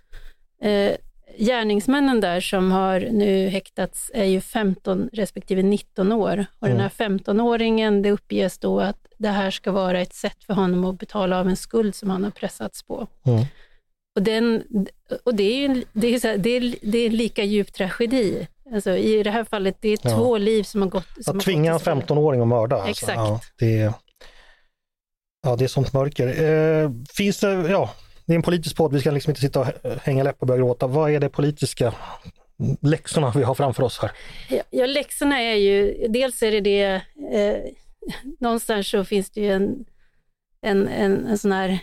Eh, 0.62 0.92
gärningsmännen 1.38 2.20
där 2.20 2.40
som 2.40 2.72
har 2.72 3.00
nu 3.00 3.48
häktats 3.48 4.11
är 4.14 4.24
ju 4.24 4.40
15 4.40 5.09
respektive 5.12 5.62
19 5.62 6.12
år. 6.12 6.46
Och 6.59 6.68
den 6.68 6.80
här 6.80 6.88
15-åringen, 6.88 8.03
det 8.03 8.11
uppges 8.11 8.59
då 8.59 8.80
att 8.80 9.07
det 9.18 9.28
här 9.28 9.50
ska 9.50 9.72
vara 9.72 10.00
ett 10.00 10.14
sätt 10.14 10.44
för 10.44 10.55
honom 10.55 10.84
att 10.84 10.98
betala 10.98 11.40
av 11.40 11.48
en 11.48 11.57
skuld 11.57 11.94
som 11.94 12.11
han 12.11 12.24
har 12.24 12.30
pressats 12.30 12.82
på. 12.82 13.07
Mm. 13.26 13.44
Och, 14.16 14.22
den, 14.22 14.62
och 15.24 15.34
det 15.34 15.42
är 15.42 15.68
ju 15.68 15.84
det 15.92 16.07
är 16.14 16.26
här, 16.28 16.38
det 16.38 16.50
är, 16.50 16.74
det 16.82 16.98
är 16.98 17.07
en 17.07 17.16
lika 17.16 17.44
djup 17.44 17.72
tragedi. 17.72 18.48
Alltså, 18.74 18.90
I 18.96 19.22
det 19.22 19.30
här 19.30 19.44
fallet, 19.44 19.76
det 19.80 19.88
är 19.88 19.98
Ja. 20.03 20.16
två 20.16 20.38
liv 20.38 20.62
som 20.62 20.82
har 20.82 20.88
gått... 20.88 21.07
Som 21.24 21.36
Att 21.38 21.44
tvinga 21.44 21.70
en 21.70 21.72
gått 21.72 21.84
till 21.84 21.92
spillo. 21.92 22.16
15-åring 22.16 22.40
att 22.40 22.48
mörda. 22.48 22.76
Alltså. 22.76 22.90
Exakt. 22.90 23.16
Ja, 23.16 23.40
det, 23.59 23.78
är- 23.78 23.92
ja, 25.43 25.57
det 25.57 25.64
är 25.64 25.68
sånt 25.68 25.93
mörker. 25.93 26.26
Eh, 26.26 26.90
finns 27.14 27.40
det, 27.40 27.53
ja, 27.53 27.95
det 28.26 28.32
är 28.32 28.36
en 28.36 28.43
politisk 28.43 28.76
podd, 28.76 28.93
vi 28.93 29.01
ska 29.01 29.11
liksom 29.11 29.30
inte 29.30 29.40
sitta 29.40 29.61
och 29.61 29.66
hänga 30.03 30.22
läpp 30.22 30.36
och 30.40 30.47
börja 30.47 30.59
gråta. 30.59 30.86
Vad 30.86 31.11
är 31.11 31.20
det 31.20 31.28
politiska 31.28 31.95
läxorna 32.80 33.32
vi 33.36 33.43
har 33.43 33.55
framför 33.55 33.82
oss 33.82 33.99
här? 33.99 34.12
Ja, 34.49 34.62
ja, 34.70 34.86
läxorna 34.86 35.40
är 35.40 35.55
ju, 35.55 36.07
dels 36.09 36.43
är 36.43 36.53
det 36.53 36.61
det, 36.61 37.03
eh, 37.32 37.72
någonstans 38.40 38.88
så 38.88 39.05
finns 39.05 39.30
det 39.30 39.40
ju 39.40 39.53
en, 39.53 39.84
en, 40.62 40.88
en, 40.88 41.26
en 41.26 41.38
sån 41.38 41.53
här 41.53 41.78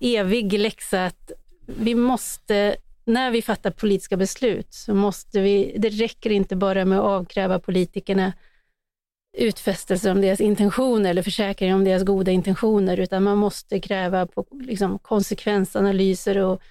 evig 0.00 0.52
läxa 0.52 1.04
att 1.04 1.32
vi 1.66 1.94
måste, 1.94 2.76
när 3.04 3.30
vi 3.30 3.42
fattar 3.42 3.70
politiska 3.70 4.16
beslut, 4.16 4.74
så 4.74 4.94
måste 4.94 5.40
vi, 5.40 5.74
det 5.78 5.88
räcker 5.88 6.30
inte 6.30 6.56
bara 6.56 6.84
med 6.84 6.98
att 6.98 7.04
avkräva 7.04 7.58
politikerna 7.58 8.32
utfästelser 9.36 10.10
om 10.10 10.20
deras 10.20 10.40
intentioner 10.40 11.10
eller 11.10 11.22
försäkringar 11.22 11.74
om 11.74 11.84
deras 11.84 12.02
goda 12.02 12.30
intentioner, 12.30 13.00
utan 13.00 13.22
man 13.22 13.38
måste 13.38 13.80
kräva 13.80 14.26
på 14.26 14.46
liksom, 14.60 14.98
konsekvensanalyser 14.98 16.38
och 16.38 16.62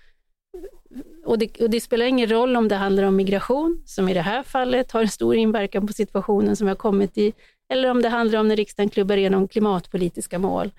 och 1.25 1.39
det, 1.39 1.61
och 1.61 1.69
det 1.69 1.81
spelar 1.81 2.05
ingen 2.05 2.29
roll 2.29 2.55
om 2.55 2.67
det 2.67 2.75
handlar 2.75 3.03
om 3.03 3.15
migration, 3.15 3.81
som 3.85 4.09
i 4.09 4.13
det 4.13 4.21
här 4.21 4.43
fallet 4.43 4.91
har 4.91 5.01
en 5.01 5.07
stor 5.07 5.35
inverkan 5.35 5.87
på 5.87 5.93
situationen 5.93 6.55
som 6.55 6.67
vi 6.67 6.69
har 6.69 6.75
kommit 6.75 7.17
i, 7.17 7.33
eller 7.69 7.91
om 7.91 8.01
det 8.01 8.09
handlar 8.09 8.39
om 8.39 8.47
när 8.47 8.55
riksdagen 8.55 8.89
klubbar 8.89 9.17
igenom 9.17 9.47
klimatpolitiska 9.47 10.39
mål. 10.39 10.71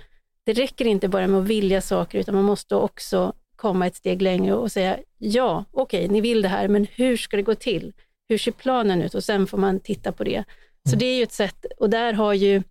Det 0.44 0.52
räcker 0.52 0.84
inte 0.84 1.08
bara 1.08 1.26
med 1.26 1.40
att 1.40 1.46
vilja 1.46 1.80
saker, 1.80 2.18
utan 2.18 2.34
man 2.34 2.44
måste 2.44 2.74
också 2.74 3.32
komma 3.56 3.86
ett 3.86 3.96
steg 3.96 4.22
längre 4.22 4.54
och 4.54 4.72
säga 4.72 4.98
ja, 5.18 5.64
okej, 5.72 6.08
ni 6.08 6.20
vill 6.20 6.42
det 6.42 6.48
här, 6.48 6.68
men 6.68 6.86
hur 6.94 7.16
ska 7.16 7.36
det 7.36 7.42
gå 7.42 7.54
till? 7.54 7.92
Hur 8.28 8.38
ser 8.38 8.52
planen 8.52 9.02
ut? 9.02 9.14
Och 9.14 9.24
sen 9.24 9.46
får 9.46 9.58
man 9.58 9.80
titta 9.80 10.12
på 10.12 10.24
det. 10.24 10.44
Så 10.90 10.96
det 10.96 11.06
är 11.06 11.16
ju 11.16 11.22
ett 11.22 11.32
sätt, 11.32 11.66
och 11.78 11.90
där 11.90 12.12
har 12.12 12.34
ju 12.34 12.62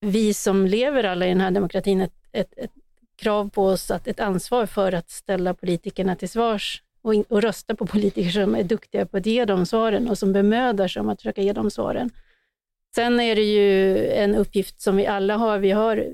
vi 0.00 0.34
som 0.34 0.66
lever 0.66 1.04
alla 1.04 1.26
i 1.26 1.28
den 1.28 1.40
här 1.40 1.50
demokratin 1.50 2.00
ett, 2.00 2.12
ett, 2.32 2.52
ett 2.56 2.72
krav 3.16 3.50
på 3.50 3.64
oss, 3.64 3.90
att 3.90 4.08
ett 4.08 4.20
ansvar 4.20 4.66
för 4.66 4.92
att 4.92 5.10
ställa 5.10 5.54
politikerna 5.54 6.16
till 6.16 6.28
svars 6.28 6.82
och, 7.02 7.14
in, 7.14 7.24
och 7.28 7.42
rösta 7.42 7.74
på 7.74 7.86
politiker 7.86 8.30
som 8.30 8.54
är 8.54 8.62
duktiga 8.62 9.06
på 9.06 9.16
att 9.16 9.26
ge 9.26 9.44
de 9.44 9.66
svaren 9.66 10.08
och 10.08 10.18
som 10.18 10.32
bemödar 10.32 10.88
sig 10.88 11.00
om 11.00 11.08
att 11.08 11.20
försöka 11.20 11.42
ge 11.42 11.52
de 11.52 11.70
svaren. 11.70 12.10
Sen 12.94 13.20
är 13.20 13.36
det 13.36 13.42
ju 13.42 13.98
en 14.08 14.34
uppgift 14.34 14.80
som 14.80 14.96
vi 14.96 15.06
alla 15.06 15.36
har. 15.36 15.58
Vi 15.58 15.70
har, 15.70 16.06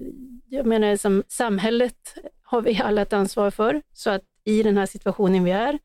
jag 0.49 0.67
menar 0.67 0.97
som 0.97 1.23
samhället 1.29 2.15
har 2.43 2.63
vi 2.63 2.81
alla 2.83 3.03
ett 3.03 3.13
ansvar 3.13 3.51
för, 3.51 3.83
så 3.93 4.11
att 4.11 4.23
i 4.45 4.63
den 4.63 4.77
här 4.77 4.87
situationen 4.87 5.45
vi 5.45 5.51
är, 5.51 5.79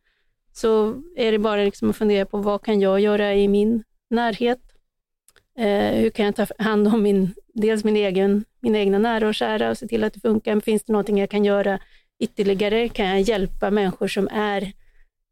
så 0.54 1.02
är 1.16 1.32
det 1.32 1.40
bara 1.40 1.64
liksom 1.64 1.90
att 1.90 1.96
fundera 1.96 2.26
på 2.26 2.38
vad 2.38 2.62
kan 2.62 2.82
jag 2.82 3.00
göra 3.00 3.34
i 3.34 3.48
min 3.48 3.84
närhet? 4.10 4.65
Eh, 5.58 5.92
hur 5.92 6.10
kan 6.10 6.26
jag 6.26 6.36
ta 6.36 6.48
hand 6.60 6.88
om 6.88 7.04
min, 7.04 7.34
dels 7.54 7.84
min 7.84 7.96
egen, 7.96 8.46
mina 8.60 8.78
egna 8.78 8.98
nära 8.98 9.28
och 9.28 9.36
kära 9.36 9.70
och 9.70 9.78
se 9.78 9.88
till 9.88 10.04
att 10.04 10.14
det 10.14 10.20
funkar? 10.20 10.60
Finns 10.60 10.84
det 10.84 10.94
någonting 10.94 11.20
jag 11.20 11.30
kan 11.30 11.46
göra 11.46 11.80
ytterligare? 12.20 12.90
Kan 12.90 13.06
jag 13.08 13.22
hjälpa 13.22 13.72
människor 13.72 14.08
som 14.08 14.28
är 14.32 14.74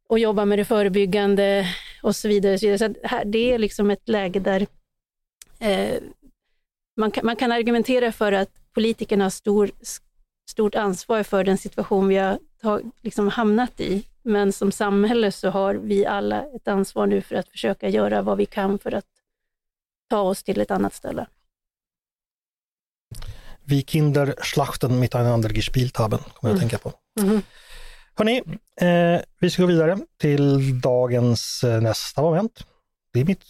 och 0.10 0.20
jobba 0.20 0.46
med 0.46 0.60
det 0.60 0.66
förebyggande 0.66 1.66
och 2.04 2.16
så 2.16 2.28
vidare. 2.28 2.60
Så, 2.60 2.66
vidare. 2.66 2.94
så 2.94 3.08
här, 3.08 3.26
det 3.26 3.54
är 3.54 3.58
liksom 3.58 3.92
ett 3.92 4.10
läge 4.10 4.40
där 4.40 4.68
eh, 5.60 6.02
man, 6.98 7.12
kan, 7.12 7.26
man 7.26 7.36
kan 7.36 7.52
argumentera 7.52 8.12
för 8.12 8.32
att 8.32 8.50
politikerna 8.74 9.26
har 9.26 9.30
stor, 9.30 9.72
stort 10.52 10.76
ansvar 10.76 11.24
för 11.24 11.44
den 11.44 11.58
situation 11.58 12.08
vi 12.08 12.18
har 12.18 12.40
ta, 12.62 12.80
liksom 13.02 13.28
hamnat 13.28 13.80
i. 13.80 14.04
Men 14.22 14.54
som 14.54 14.72
samhälle 14.72 15.32
så 15.32 15.50
har 15.50 15.74
vi 15.74 16.06
alla 16.06 16.46
ett 16.56 16.68
ansvar 16.68 17.08
nu 17.08 17.22
för 17.22 17.36
att 17.36 17.50
försöka 17.50 17.90
göra 17.90 18.22
vad 18.22 18.38
vi 18.38 18.46
kan 18.46 18.80
för 18.80 18.92
att 18.92 19.06
ta 20.14 20.22
oss 20.22 20.44
till 20.44 20.62
ett 20.62 20.72
annat 20.72 20.94
ställe. 20.94 21.28
Vi 23.64 23.84
Kinder 23.84 24.36
schlachten 24.42 25.00
miteinander 25.00 25.50
gespielt 25.50 25.98
haben, 25.98 26.20
kommer 26.20 26.54
jag 26.54 26.54
att 26.54 26.60
tänka 26.60 26.78
på. 26.78 26.94
Mhm. 27.22 27.42
Hörrni, 28.16 28.42
eh, 28.82 29.22
vi 29.40 29.50
ska 29.50 29.62
gå 29.62 29.68
vidare 29.68 29.98
till 30.18 30.82
dagens 30.82 31.64
eh, 31.64 31.82
nästa 31.82 32.22
moment. 32.22 32.68
Det 33.14 33.20
är 33.20 33.26
mitt 33.26 33.44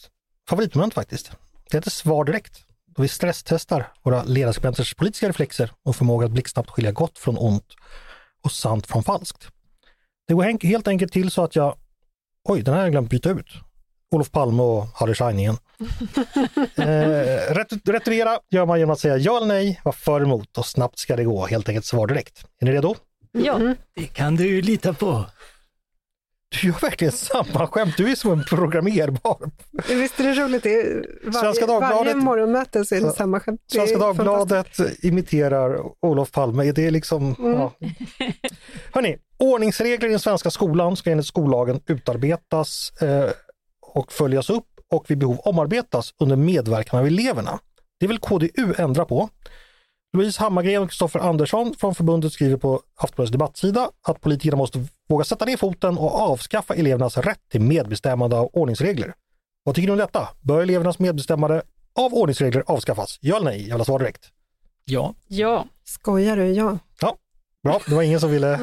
favoritmoment 0.49 0.93
faktiskt. 0.93 1.31
Det 1.69 1.77
heter 1.77 1.89
Svar 1.89 2.25
direkt. 2.25 2.65
Då 2.85 3.01
vi 3.01 3.07
stresstestar 3.07 3.91
våra 4.03 4.23
ledarskribenters 4.23 4.93
politiska 4.95 5.29
reflexer 5.29 5.71
och 5.83 5.95
förmåga 5.95 6.25
att 6.25 6.31
blixtsnabbt 6.31 6.69
skilja 6.69 6.91
gott 6.91 7.17
från 7.17 7.37
ont 7.37 7.73
och 8.43 8.51
sant 8.51 8.87
från 8.87 9.03
falskt. 9.03 9.47
Det 10.27 10.33
går 10.33 10.67
helt 10.67 10.87
enkelt 10.87 11.13
till 11.13 11.31
så 11.31 11.43
att 11.43 11.55
jag, 11.55 11.75
oj, 12.43 12.61
den 12.61 12.73
här 12.73 12.81
har 12.81 12.85
jag 12.85 12.91
glömt 12.91 13.09
byta 13.09 13.29
ut. 13.29 13.47
Olof 14.11 14.31
Palme 14.31 14.63
och 14.63 14.87
Harry 14.93 15.13
Schein 15.13 15.39
igen. 15.39 15.57
Eh, 16.75 17.53
ret- 17.53 17.87
retirera 17.89 18.39
gör 18.49 18.65
man 18.65 18.79
genom 18.79 18.93
att 18.93 18.99
säga 18.99 19.17
ja 19.17 19.37
eller 19.37 19.47
nej, 19.47 19.81
var 19.83 19.91
för 19.91 20.15
eller 20.15 20.25
emot 20.25 20.57
och 20.57 20.65
snabbt 20.65 20.99
ska 20.99 21.15
det 21.15 21.23
gå. 21.23 21.45
Helt 21.45 21.69
enkelt 21.69 21.85
svar 21.85 22.07
direkt. 22.07 22.45
Är 22.61 22.65
ni 22.65 22.71
redo? 22.71 22.95
Ja. 23.31 23.59
Det 23.95 24.03
kan 24.05 24.35
du 24.35 24.47
ju 24.47 24.61
lita 24.61 24.93
på. 24.93 25.25
Du 26.61 26.67
gör 26.67 26.75
verkligen 26.81 27.11
samma 27.11 27.67
skämt. 27.67 27.97
Du 27.97 28.11
är 28.11 28.15
som 28.15 28.31
en 28.31 28.43
programmerbar. 28.43 29.51
Visst 29.89 30.19
är 30.19 30.23
det 30.23 30.33
roligt? 30.33 30.63
Det 30.63 30.73
är 30.81 31.05
varje, 31.23 31.39
Svenska 31.39 31.65
Dagbladet- 31.65 31.95
varje 31.95 32.15
morgonmöte 32.15 32.85
så 32.85 32.95
är 32.95 33.01
det 33.01 33.11
samma 33.11 33.39
skämt. 33.39 33.61
Det 33.71 33.75
Svenska. 33.75 33.97
Dagbladet 33.97 34.79
imiterar 35.03 35.79
Olof 36.05 36.31
Palme. 36.31 36.71
Det 36.71 36.87
är 36.87 36.91
liksom... 36.91 37.35
Mm. 37.39 37.51
Ja. 37.59 37.73
Hörrni, 38.93 39.17
ordningsregler 39.37 40.07
i 40.07 40.11
den 40.11 40.19
svenska 40.19 40.51
skolan 40.51 40.95
ska 40.97 41.11
enligt 41.11 41.25
skollagen 41.25 41.81
utarbetas 41.87 42.91
eh, 43.01 43.29
och 43.81 44.11
följas 44.13 44.49
upp 44.49 44.67
och 44.93 45.11
vid 45.11 45.17
behov 45.17 45.39
omarbetas 45.39 46.13
under 46.19 46.35
medverkan 46.35 46.99
av 46.99 47.07
eleverna. 47.07 47.59
Det 47.99 48.07
vill 48.07 48.19
KDU 48.19 48.73
ändra 48.77 49.05
på. 49.05 49.29
Louise 50.17 50.41
Hammargren 50.41 50.81
och 50.83 50.89
Kristoffer 50.89 51.19
Andersson 51.19 51.73
från 51.77 51.95
förbundet 51.95 52.33
skriver 52.33 52.57
på 52.57 52.81
Aftonbladets 52.95 53.31
debattsida 53.31 53.89
att 54.07 54.21
politikerna 54.21 54.57
måste 54.57 54.85
våga 55.09 55.23
sätta 55.23 55.45
ner 55.45 55.57
foten 55.57 55.97
och 55.97 56.13
avskaffa 56.13 56.73
elevernas 56.73 57.17
rätt 57.17 57.49
till 57.51 57.61
medbestämmande 57.61 58.37
av 58.37 58.49
ordningsregler. 58.53 59.13
Vad 59.63 59.75
tycker 59.75 59.87
ni 59.87 59.91
om 59.91 59.97
detta? 59.97 60.29
Bör 60.41 60.61
elevernas 60.61 60.99
medbestämmande 60.99 61.63
av 61.99 62.13
ordningsregler 62.13 62.63
avskaffas? 62.67 63.17
Ja 63.21 63.35
eller 63.35 63.45
nej? 63.45 63.61
Jag 63.61 63.75
vill 63.75 63.79
ha 63.79 63.85
svar 63.85 63.99
direkt. 63.99 64.29
Ja. 64.85 65.13
Ja. 65.27 65.65
Skojar 65.83 66.37
du? 66.37 66.45
Ja. 66.51 66.77
Ja, 67.01 67.17
bra. 67.63 67.81
Det 67.87 67.95
var 67.95 68.01
ingen 68.01 68.19
som 68.19 68.31
ville... 68.31 68.59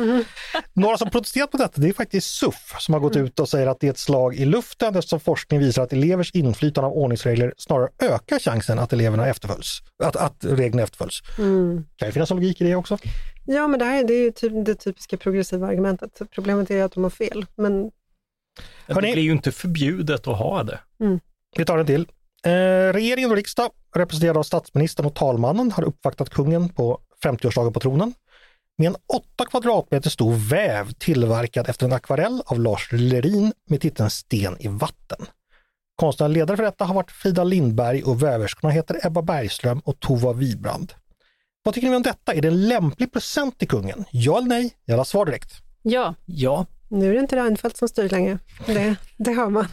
Några 0.72 0.98
som 0.98 1.10
protesterat 1.10 1.52
mot 1.52 1.62
detta, 1.62 1.80
det 1.80 1.88
är 1.88 1.92
faktiskt 1.92 2.30
SUF 2.30 2.74
som 2.78 2.94
har 2.94 3.00
gått 3.00 3.16
ut 3.16 3.40
och 3.40 3.48
säger 3.48 3.66
att 3.66 3.80
det 3.80 3.86
är 3.86 3.90
ett 3.90 3.98
slag 3.98 4.34
i 4.34 4.44
luften 4.44 4.96
eftersom 4.96 5.20
forskning 5.20 5.60
visar 5.60 5.82
att 5.82 5.92
elevers 5.92 6.30
inflytande 6.30 6.88
av 6.88 6.96
ordningsregler 6.96 7.54
snarare 7.56 7.88
ökar 7.98 8.38
chansen 8.38 8.78
att 8.78 8.92
eleverna 8.92 9.26
efterföljs, 9.26 9.82
att, 10.02 10.16
att 10.16 10.44
reglerna 10.44 10.82
efterföljs. 10.82 11.22
Mm. 11.38 11.84
Kan 11.96 12.08
ju 12.08 12.12
finnas 12.12 12.30
en 12.30 12.36
logik 12.36 12.60
i 12.60 12.64
det 12.64 12.76
också. 12.76 12.98
Ja, 13.46 13.68
men 13.68 13.78
det 13.78 13.84
här 13.84 14.04
det 14.04 14.14
är 14.14 14.22
ju 14.22 14.30
typ 14.30 14.66
det 14.66 14.74
typiska 14.74 15.16
progressiva 15.16 15.66
argumentet. 15.66 16.20
Problemet 16.30 16.70
är 16.70 16.84
att 16.84 16.92
de 16.92 17.02
har 17.02 17.10
fel. 17.10 17.46
Men 17.56 17.90
Det 18.86 18.94
blir 18.94 19.18
ju 19.18 19.32
inte 19.32 19.52
förbjudet 19.52 20.28
att 20.28 20.38
ha 20.38 20.62
det. 20.62 20.80
Vi 21.56 21.64
tar 21.64 21.78
en 21.78 21.86
till. 21.86 22.06
Eh, 22.44 22.50
regeringen 22.92 23.30
och 23.30 23.36
riksdag, 23.36 23.70
representerade 23.94 24.38
av 24.38 24.42
statsministern 24.42 25.06
och 25.06 25.14
talmannen, 25.14 25.72
har 25.72 25.82
uppvaktat 25.82 26.30
kungen 26.30 26.68
på 26.68 27.00
50-årsdagen 27.24 27.72
på 27.72 27.80
tronen 27.80 28.14
med 28.80 28.86
en 28.86 28.96
8 29.06 29.44
kvadratmeter 29.50 30.10
stor 30.10 30.32
väv 30.50 30.92
tillverkad 30.92 31.68
efter 31.68 31.86
en 31.86 31.92
akvarell 31.92 32.42
av 32.46 32.60
Lars 32.60 32.88
Lerin 32.92 33.52
med 33.68 33.80
titeln 33.80 34.10
Sten 34.10 34.56
i 34.60 34.68
vatten. 34.68 35.26
Konstnärlig 35.96 36.34
ledare 36.34 36.56
för 36.56 36.64
detta 36.64 36.84
har 36.84 36.94
varit 36.94 37.10
Frida 37.10 37.44
Lindberg 37.44 38.02
och 38.02 38.22
väverskorna 38.22 38.72
heter 38.72 39.06
Ebba 39.06 39.22
Bergström 39.22 39.78
och 39.78 40.00
Tova 40.00 40.32
Wibrand. 40.32 40.92
Vad 41.62 41.74
tycker 41.74 41.90
ni 41.90 41.96
om 41.96 42.02
detta? 42.02 42.34
Är 42.34 42.42
det 42.42 42.48
en 42.48 42.68
lämplig 42.68 43.12
present 43.12 43.58
till 43.58 43.68
kungen? 43.68 44.04
Ja 44.10 44.38
eller 44.38 44.48
nej? 44.48 44.74
Jag 44.84 44.94
vill 44.94 45.00
ha 45.00 45.04
svar 45.04 45.26
direkt. 45.26 45.52
Ja. 45.82 46.14
Ja. 46.26 46.66
nu 46.88 47.08
är 47.08 47.14
det 47.14 47.20
inte 47.20 47.36
Reinfeldt 47.36 47.76
som 47.76 47.88
styr 47.88 48.08
längre. 48.08 48.38
Det, 48.66 48.96
det 49.16 49.32
hör 49.32 49.48
man. 49.48 49.66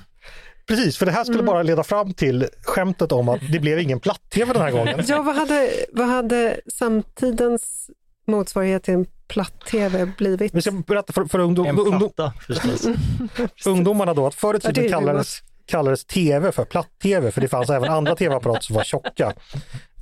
Precis, 0.67 0.97
för 0.97 1.05
det 1.05 1.11
här 1.11 1.23
skulle 1.23 1.43
bara 1.43 1.63
leda 1.63 1.83
fram 1.83 2.13
till 2.13 2.47
skämtet 2.61 3.11
om 3.11 3.29
att 3.29 3.41
det 3.51 3.59
blev 3.59 3.79
ingen 3.79 3.99
platt-tv 3.99 4.53
den 4.53 4.61
här 4.61 4.71
gången. 4.71 5.03
Ja, 5.07 5.21
vad 5.21 5.35
hade, 5.35 5.69
vad 5.93 6.07
hade 6.07 6.59
samtidens 6.73 7.89
motsvarighet 8.27 8.83
till 8.83 8.93
en 8.93 9.05
platt-tv 9.27 10.05
blivit? 10.17 10.53
Vi 10.53 10.61
ska 10.61 10.71
berätta 10.71 11.13
för, 11.13 11.25
för 11.25 11.39
ungdom, 11.39 11.65
En 11.65 11.79
ungdom, 11.79 11.99
platta 11.99 12.33
ungdomarna 13.65 14.13
då 14.13 14.27
att 14.27 14.35
förr 14.35 14.55
i 14.55 14.59
tiden 14.59 14.89
kallades, 14.89 15.39
kallades 15.65 16.05
tv 16.05 16.51
för 16.51 16.65
platt-tv 16.65 17.31
för 17.31 17.41
det 17.41 17.47
fanns 17.47 17.69
även 17.69 17.89
andra 17.91 18.15
tv-apparater 18.15 18.61
som 18.61 18.75
var 18.75 18.83
tjocka. 18.83 19.33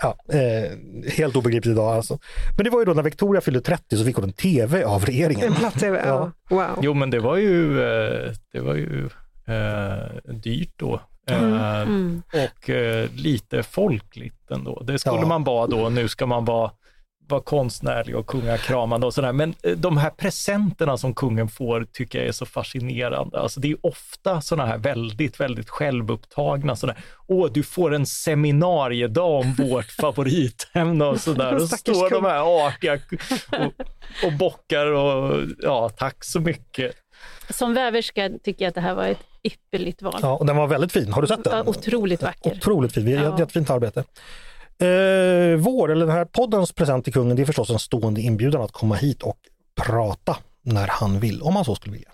Ja, 0.01 0.17
eh, 0.33 0.71
helt 1.11 1.35
obegripligt 1.35 1.71
idag 1.73 1.95
alltså. 1.95 2.19
Men 2.57 2.63
det 2.63 2.69
var 2.69 2.79
ju 2.79 2.85
då 2.85 2.93
när 2.93 3.03
Victoria 3.03 3.41
fyllde 3.41 3.61
30 3.61 3.97
så 3.97 4.05
fick 4.05 4.15
hon 4.15 4.23
en 4.25 4.33
tv 4.33 4.83
av 4.83 5.05
regeringen. 5.05 5.45
En 5.47 5.55
platt-tv? 5.55 6.03
Ja. 6.05 6.31
Wow. 6.49 6.79
Jo, 6.81 6.93
men 6.93 7.09
det 7.09 7.19
var 7.19 7.37
ju, 7.37 7.81
eh, 7.83 8.31
det 8.53 8.59
var 8.59 8.75
ju 8.75 9.09
eh, 9.47 10.33
dyrt 10.33 10.73
då. 10.75 10.93
Eh, 11.29 11.43
Mm. 11.81 12.21
Och 12.33 12.69
eh, 12.69 13.09
lite 13.15 13.63
folkligt 13.63 14.51
ändå. 14.51 14.83
Det 14.83 14.99
skulle 14.99 15.15
Ja. 15.17 15.25
man 15.25 15.43
vara 15.43 15.67
då. 15.67 15.89
Nu 15.89 16.07
ska 16.07 16.25
man 16.25 16.45
vara, 16.45 16.71
vara 17.27 17.41
konstnärlig 17.41 18.15
och 18.15 18.27
kungakramande 18.27 19.07
och 19.07 19.13
sådär. 19.13 19.31
Men 19.33 19.55
eh, 19.63 19.71
de 19.71 19.97
här 19.97 20.09
presenterna 20.09 20.97
som 20.97 21.13
kungen 21.15 21.47
får 21.49 21.85
tycker 21.93 22.19
jag 22.19 22.27
är 22.27 22.31
så 22.31 22.45
fascinerande. 22.45 23.39
Alltså 23.39 23.59
det 23.59 23.71
är 23.71 23.77
ofta 23.85 24.41
sådana 24.41 24.69
här 24.69 24.77
väldigt, 24.77 25.39
väldigt 25.39 25.69
självupptagna 25.69 26.75
sådär. 26.75 26.95
Åh, 27.27 27.47
du 27.53 27.63
får 27.63 27.93
en 27.93 28.05
seminariedag 28.05 29.39
om 29.41 29.53
vårt 29.57 29.91
favoritämne 29.91 31.05
och 31.05 31.19
sådär. 31.19 31.55
Och 31.55 31.69
står 31.69 32.09
de 32.09 32.25
här 32.25 32.67
artiga 32.67 32.93
och, 32.93 34.25
och 34.25 34.33
bockar 34.39 34.85
och 34.85 35.41
ja, 35.59 35.89
tack 35.89 36.23
så 36.23 36.39
mycket. 36.39 36.95
Som 37.49 37.73
väverska 37.73 38.29
tycker 38.43 38.65
jag 38.65 38.69
att 38.69 38.75
det 38.75 38.81
här 38.81 38.95
var 38.95 39.05
ett 39.07 39.19
ypperligt 39.43 40.01
val. 40.01 40.19
Ja, 40.21 40.35
och 40.37 40.45
den 40.45 40.55
var 40.57 40.67
väldigt 40.67 40.91
fin. 40.91 41.13
Har 41.13 41.21
du 41.21 41.27
sett 41.27 41.39
Ja, 41.45 41.55
den? 41.55 41.67
otroligt 41.67 42.23
vacker. 42.23 42.51
Otroligt 42.51 42.93
fin. 42.93 43.05
Vi 43.05 43.15
har 43.15 43.23
Ja. 43.25 43.39
Jättefint 43.39 43.69
arbete. 43.69 44.03
Eh, 44.79 45.57
vår, 45.57 45.91
eller 45.91 46.05
den 46.05 46.15
här 46.15 46.25
poddens 46.25 46.71
present 46.71 47.03
till 47.03 47.13
kungen, 47.13 47.35
det 47.35 47.41
är 47.41 47.45
förstås 47.45 47.69
en 47.69 47.79
stående 47.79 48.21
inbjudan 48.21 48.61
att 48.61 48.71
komma 48.71 48.95
hit 48.95 49.23
och 49.23 49.37
prata 49.75 50.37
när 50.61 50.87
han 50.87 51.19
vill, 51.19 51.41
om 51.41 51.55
han 51.55 51.65
så 51.65 51.75
skulle 51.75 51.93
vilja. 51.93 52.09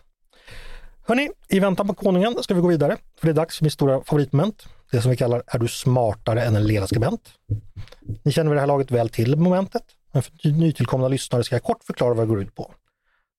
Hörni, 1.08 1.30
i 1.48 1.60
väntan 1.60 1.88
på 1.88 1.94
konungen 1.94 2.36
ska 2.44 2.54
vi 2.54 2.62
gå 2.62 2.68
vidare, 2.68 2.98
för 3.20 3.28
det 3.28 3.32
är 3.32 3.36
dags 3.36 3.58
för 3.58 3.64
mitt 3.64 3.74
stora 3.74 4.04
favoritmoment. 4.04 4.66
Det 4.92 5.02
som 5.02 5.12
vi 5.12 5.18
kallar 5.18 5.44
Är 5.48 5.60
du 5.60 5.68
smartare 5.68 6.44
än 6.44 6.56
en 6.56 6.68
ledarskribent? 6.68 7.30
Ni 8.24 8.32
känner 8.32 8.50
vid 8.50 8.56
det 8.58 8.62
här 8.62 8.68
laget 8.68 8.92
väl 8.92 9.10
till 9.10 9.36
momentet, 9.36 9.84
men 10.12 10.24
för 10.24 10.50
nytillkomna 10.50 11.08
lyssnare 11.08 11.44
ska 11.44 11.56
jag 11.56 11.64
kort 11.64 11.84
förklara 11.84 12.14
vad 12.14 12.24
det 12.24 12.30
går 12.30 12.42
ut 12.42 12.56
på. 12.56 12.74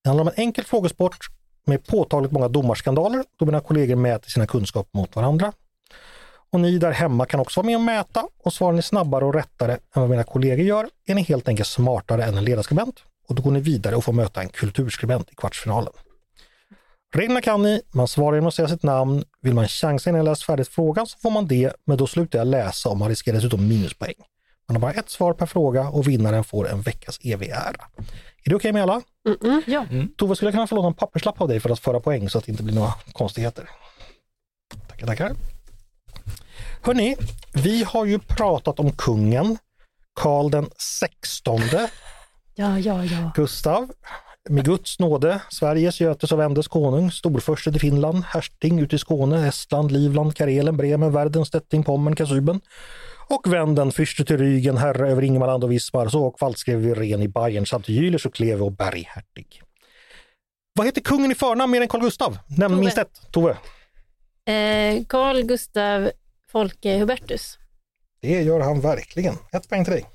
Det 0.02 0.08
handlar 0.08 0.22
om 0.22 0.28
en 0.28 0.42
enkel 0.42 0.64
frågesport 0.64 1.26
med 1.66 1.86
påtagligt 1.86 2.32
många 2.32 2.48
domarskandaler 2.48 3.24
då 3.38 3.46
mina 3.46 3.60
kollegor 3.60 3.96
mäter 3.96 4.30
sina 4.30 4.46
kunskaper 4.46 4.98
mot 4.98 5.16
varandra. 5.16 5.52
Och 6.52 6.60
ni 6.60 6.78
där 6.78 6.92
hemma 6.92 7.26
kan 7.26 7.40
också 7.40 7.60
vara 7.60 7.66
med 7.66 7.76
och 7.76 7.82
mäta 7.82 8.28
och 8.44 8.52
svarar 8.52 8.72
ni 8.72 8.82
snabbare 8.82 9.24
och 9.24 9.34
rättare 9.34 9.72
än 9.72 9.78
vad 10.00 10.10
mina 10.10 10.24
kollegor 10.24 10.64
gör 10.64 10.88
är 11.06 11.14
ni 11.14 11.22
helt 11.22 11.48
enkelt 11.48 11.68
smartare 11.68 12.24
än 12.24 12.36
en 12.36 12.44
ledarskribent 12.44 13.02
och 13.28 13.34
då 13.34 13.42
går 13.42 13.50
ni 13.50 13.60
vidare 13.60 13.96
och 13.96 14.04
får 14.04 14.12
möta 14.12 14.42
en 14.42 14.48
kulturskribent 14.48 15.32
i 15.32 15.34
kvartsfinalen. 15.34 15.92
Reglerna 17.14 17.40
kan 17.40 17.62
ni, 17.62 17.82
man 17.94 18.08
svarar 18.08 18.36
genom 18.36 18.48
att 18.48 18.54
säga 18.54 18.68
sitt 18.68 18.82
namn. 18.82 19.24
Vill 19.40 19.54
man 19.54 19.68
chansa 19.68 20.10
innan 20.10 20.18
jag 20.18 20.24
läst 20.24 20.42
färdigt 20.42 20.68
frågan 20.68 21.06
så 21.06 21.18
får 21.18 21.30
man 21.30 21.46
det, 21.46 21.72
men 21.84 21.96
då 21.96 22.06
slutar 22.06 22.38
jag 22.38 22.46
läsa 22.46 22.88
och 22.88 22.96
man 22.96 23.08
riskerar 23.08 23.36
dessutom 23.36 23.68
minuspoäng. 23.68 24.14
Man 24.68 24.76
har 24.76 24.80
bara 24.80 24.92
ett 24.92 25.10
svar 25.10 25.32
per 25.32 25.46
fråga 25.46 25.88
och 25.88 26.08
vinnaren 26.08 26.44
får 26.44 26.68
en 26.68 26.80
veckas 26.82 27.18
evig 27.22 27.48
ära. 27.48 27.84
Är 28.44 28.50
det 28.50 28.54
okej 28.54 28.72
med 28.72 28.82
alla? 28.82 29.02
Ja. 29.66 29.86
Tove, 30.16 30.36
skulle 30.36 30.46
jag 30.46 30.54
kunna 30.54 30.66
få 30.66 30.74
låna 30.74 30.88
en 30.88 30.94
papperslapp 30.94 31.40
av 31.40 31.48
dig 31.48 31.60
för 31.60 31.70
att 31.70 31.80
föra 31.80 32.00
poäng 32.00 32.30
så 32.30 32.38
att 32.38 32.44
det 32.44 32.50
inte 32.50 32.62
blir 32.62 32.74
några 32.74 32.92
konstigheter? 33.12 33.68
Tackar, 34.88 35.06
tackar. 35.06 35.32
Hörni, 36.82 37.16
vi 37.52 37.84
har 37.84 38.04
ju 38.04 38.18
pratat 38.18 38.80
om 38.80 38.92
kungen, 38.92 39.58
Karl 40.20 40.50
den 40.50 40.68
16 41.00 41.60
Ja, 42.54 42.78
ja, 42.78 43.04
ja. 43.04 43.32
Gustav, 43.34 43.90
med 44.48 44.64
Guds 44.64 44.98
nåde, 44.98 45.40
Sveriges, 45.50 46.00
Götes 46.00 46.32
och 46.32 46.38
Vendes 46.38 46.68
konung, 46.68 47.10
storfurste 47.10 47.72
till 47.72 47.80
Finland, 47.80 48.24
härsting 48.24 48.80
ut 48.80 48.92
i 48.92 48.98
Skåne, 48.98 49.48
Estland, 49.48 49.92
Livland, 49.92 50.36
Karelen, 50.36 50.76
Bremen, 50.76 51.12
Werden, 51.12 51.44
Stettin, 51.44 51.84
Pommern, 51.84 52.16
Kasuben 52.16 52.60
och 53.28 53.52
vänden, 53.52 53.90
fürste 53.90 54.24
till 54.24 54.36
Rügen, 54.36 54.76
herre 54.76 55.08
över 55.08 55.22
Ingermanland 55.22 55.64
och 55.64 55.72
Wismar, 55.72 56.08
så 56.08 56.24
och 56.24 56.36
Waldskrev 56.40 56.94
Ren 56.94 57.22
i 57.22 57.28
Bayern 57.28 57.66
samt 57.66 57.88
Jülich 57.88 58.26
och 58.26 58.34
Kleve 58.34 58.62
och 58.62 58.72
Berghertig. 58.72 59.62
Vad 60.74 60.86
heter 60.86 61.00
kungen 61.00 61.32
i 61.32 61.34
förnamn 61.34 61.70
mer 61.70 61.80
än 61.80 61.88
Carl 61.88 62.00
Gustav? 62.00 62.38
Nämn 62.58 62.80
minst 62.80 62.98
ett. 62.98 63.32
Tove. 63.32 63.56
Eh, 64.46 65.04
Carl 65.08 65.42
Gustav 65.42 66.10
Folke 66.48 66.98
Hubertus. 66.98 67.58
Det 68.20 68.42
gör 68.42 68.60
han 68.60 68.80
verkligen. 68.80 69.34
Ett 69.52 69.68
poäng 69.68 69.84
till 69.84 69.92
dig. 69.92 70.06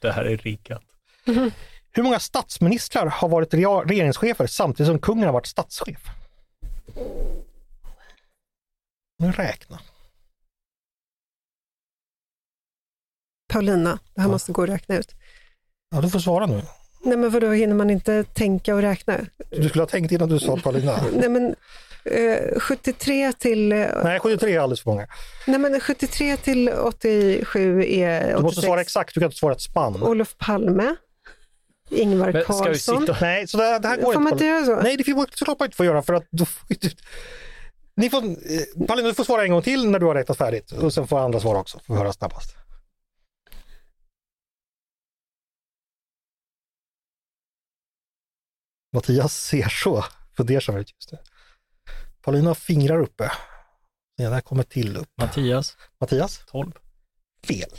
Det 0.00 0.12
här 0.12 0.24
är 0.24 0.36
riggat. 0.36 0.82
Hur 1.92 2.02
många 2.02 2.18
statsministrar 2.18 3.06
har 3.06 3.28
varit 3.28 3.54
regeringschefer 3.54 4.46
samtidigt 4.46 4.90
som 4.90 4.98
kungen 4.98 5.24
har 5.24 5.32
varit 5.32 5.46
statschef? 5.46 6.06
Nu 9.18 9.32
räkna. 9.32 9.80
Paulina, 13.48 13.98
det 14.14 14.20
här 14.20 14.28
måste 14.28 14.52
gå 14.52 14.62
att 14.62 14.68
räkna 14.68 14.96
ut. 14.96 15.14
Ja, 15.90 16.00
du 16.00 16.10
får 16.10 16.18
svara 16.18 16.46
nu. 16.46 16.62
Nej 17.02 17.16
men 17.16 17.30
vadå, 17.30 17.50
hinner 17.50 17.74
man 17.74 17.90
inte 17.90 18.24
tänka 18.24 18.74
och 18.74 18.82
räkna? 18.82 19.18
Du 19.50 19.68
skulle 19.68 19.82
ha 19.82 19.88
tänkt 19.88 20.12
innan 20.12 20.28
du 20.28 20.38
sa 20.38 20.56
Paulina. 20.56 21.00
Nej 21.14 21.28
men 21.28 21.54
eh, 22.04 22.58
73 22.60 23.32
till... 23.32 23.72
eh, 23.72 23.78
Nej, 24.04 24.20
73 24.20 24.54
är 24.54 24.60
alldeles 24.60 24.80
för 24.82 24.90
många. 24.90 25.06
Nej 25.46 25.58
men 25.58 25.80
73 25.80 26.36
till 26.36 26.68
87 26.68 27.84
är 27.84 28.20
86. 28.20 28.36
Du 28.36 28.42
måste 28.42 28.60
svara 28.62 28.80
exakt, 28.80 29.14
du 29.14 29.20
kan 29.20 29.26
inte 29.26 29.36
svara 29.38 29.52
ett 29.52 29.60
spann. 29.60 30.02
Olof 30.02 30.36
Palme, 30.38 30.94
Ingvar 31.90 32.32
Men 32.32 32.42
ska 32.42 32.52
vi 32.52 32.58
Carlsson. 32.64 33.00
sitta- 33.00 33.16
Nej, 33.20 33.48
så 33.48 33.56
det, 33.58 33.64
här- 33.64 33.78
det 33.80 33.88
här 33.88 33.96
går 33.96 34.02
Får 34.02 34.12
inte. 34.12 34.20
man 34.22 34.32
inte 34.32 34.44
göra 34.44 34.64
så? 34.64 34.76
Nej, 34.82 34.96
det 34.96 35.04
får 35.04 35.26
såklart 35.36 35.58
man 35.58 35.66
inte 35.66 35.76
få 35.76 35.84
göra 35.84 36.02
för 36.02 36.14
att 36.14 36.26
då 36.30 36.44
får 36.44 36.66
du... 36.80 36.90
Ni 37.96 38.10
får, 38.10 38.20
Paulina, 38.86 39.08
du 39.08 39.14
får 39.14 39.24
svara 39.24 39.42
en 39.44 39.50
gång 39.50 39.62
till 39.62 39.90
när 39.90 39.98
du 39.98 40.06
har 40.06 40.14
räknat 40.14 40.38
färdigt 40.38 40.72
och 40.72 40.92
sen 40.94 41.06
får 41.06 41.18
andra 41.20 41.40
svara 41.40 41.58
också, 41.58 41.80
får 41.86 41.94
vi 41.94 42.00
höra 42.00 42.12
snabbast. 42.12 42.54
Mattias 48.92 49.36
ser 49.36 49.68
så 49.68 50.04
fundersam 50.32 50.76
ut 50.76 50.92
just 50.94 51.12
nu. 51.12 51.18
Paulina 52.20 52.50
har 52.50 52.54
fingrar 52.54 53.00
uppe. 53.00 53.32
Det 54.16 54.28
där 54.28 54.40
kommer 54.40 54.62
till 54.62 54.96
upp. 54.96 55.08
Mattias, 55.16 55.76
Mattias? 56.00 56.44
12. 56.46 56.72
Fel. 57.46 57.70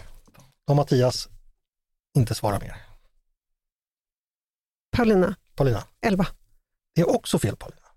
Har 0.67 0.75
Mattias 0.75 1.29
inte 2.17 2.35
svarat 2.35 2.61
mer. 2.61 2.75
Paulina, 4.91 5.35
Paulina? 5.55 5.83
11. 6.01 6.27
Det 6.95 7.01
är 7.01 7.09
också 7.09 7.39
fel 7.39 7.55
Paulina. 7.55 7.87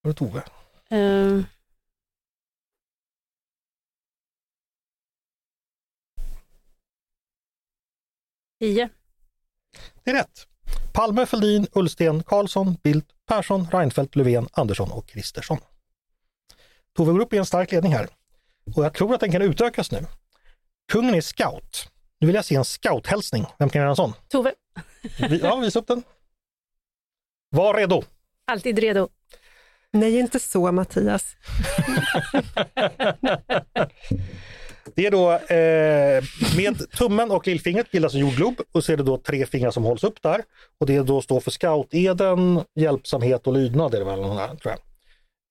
Var 0.00 0.12
det 0.12 0.18
Tove? 0.18 0.42
Eh, 0.90 1.44
tio. 8.60 8.88
Det 10.04 10.10
är 10.10 10.14
rätt. 10.14 10.48
Palme, 10.92 11.26
Fälldin, 11.26 11.66
Ullsten, 11.72 12.22
Karlsson, 12.22 12.76
Bildt, 12.82 13.06
Persson, 13.28 13.66
Reinfeldt, 13.72 14.16
Löfven, 14.16 14.48
Andersson 14.52 14.90
och 14.92 15.08
Kristersson. 15.08 15.58
Tove 16.96 17.12
går 17.12 17.20
upp 17.20 17.32
i 17.32 17.38
en 17.38 17.46
stark 17.46 17.72
ledning 17.72 17.92
här 17.92 18.08
och 18.76 18.84
jag 18.84 18.94
tror 18.94 19.14
att 19.14 19.20
den 19.20 19.32
kan 19.32 19.42
utökas 19.42 19.92
nu. 19.92 20.06
Kungen 20.92 21.14
är 21.14 21.20
scout. 21.20 21.88
Nu 22.20 22.26
vill 22.26 22.36
jag 22.36 22.44
se 22.44 22.54
en 22.54 22.64
scouthälsning. 22.64 23.46
Vem 23.58 23.68
kan 23.70 23.80
göra 23.80 23.90
en 23.90 23.96
sån? 23.96 24.12
Tove. 24.28 24.54
Vi- 25.30 25.40
Ja, 25.42 25.56
visa 25.56 25.78
upp 25.78 25.86
den. 25.86 26.02
Var 27.50 27.74
redo. 27.74 28.02
Alltid 28.44 28.78
redo. 28.78 29.08
Nej, 29.90 30.18
inte 30.18 30.40
så 30.40 30.72
Mattias. 30.72 31.36
Det 34.94 35.06
är 35.06 35.10
då 35.10 35.32
eh, 35.32 36.24
med 36.56 36.90
tummen 36.90 37.30
och 37.30 37.46
lillfingret 37.46 37.90
bildas 37.90 38.14
en 38.14 38.20
jordglob 38.20 38.60
och 38.72 38.84
så 38.84 38.92
är 38.92 38.96
det 38.96 39.02
då 39.02 39.18
tre 39.18 39.46
fingrar 39.46 39.70
som 39.70 39.84
hålls 39.84 40.04
upp 40.04 40.22
där. 40.22 40.42
Och 40.80 40.86
det 40.86 41.00
då 41.00 41.22
står 41.22 41.40
för 41.40 41.50
scouteden, 41.50 42.60
hjälpsamhet 42.74 43.46
och 43.46 43.52
lydnad 43.52 43.94
är 43.94 43.98
det 43.98 44.04
väl 44.04 44.22
här, 44.22 44.56
tror 44.56 44.74
jag. 44.74 44.80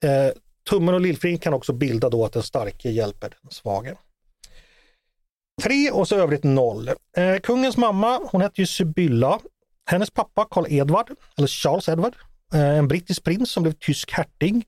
Eh, 0.04 0.32
tummen 0.70 0.94
och 0.94 1.00
lillfingret 1.00 1.40
kan 1.40 1.54
också 1.54 1.72
bilda 1.72 2.10
då 2.10 2.24
att 2.24 2.32
den 2.32 2.42
starke 2.42 2.90
hjälper 2.90 3.28
den 3.42 3.50
svage. 3.50 3.96
Tre 5.62 5.90
och 5.90 6.08
så 6.08 6.16
övrigt 6.16 6.44
noll. 6.44 6.88
Eh, 7.16 7.36
kungens 7.42 7.76
mamma, 7.76 8.20
hon 8.30 8.40
hette 8.40 8.60
ju 8.60 8.66
Sibylla. 8.66 9.38
Hennes 9.90 10.10
pappa 10.10 10.46
Karl 10.50 10.66
Edvard, 10.68 11.10
eller 11.36 11.48
Charles 11.48 11.88
Edward, 11.88 12.14
eh, 12.54 12.78
en 12.78 12.88
brittisk 12.88 13.24
prins 13.24 13.50
som 13.50 13.62
blev 13.62 13.72
tysk 13.72 14.12
hertig, 14.12 14.64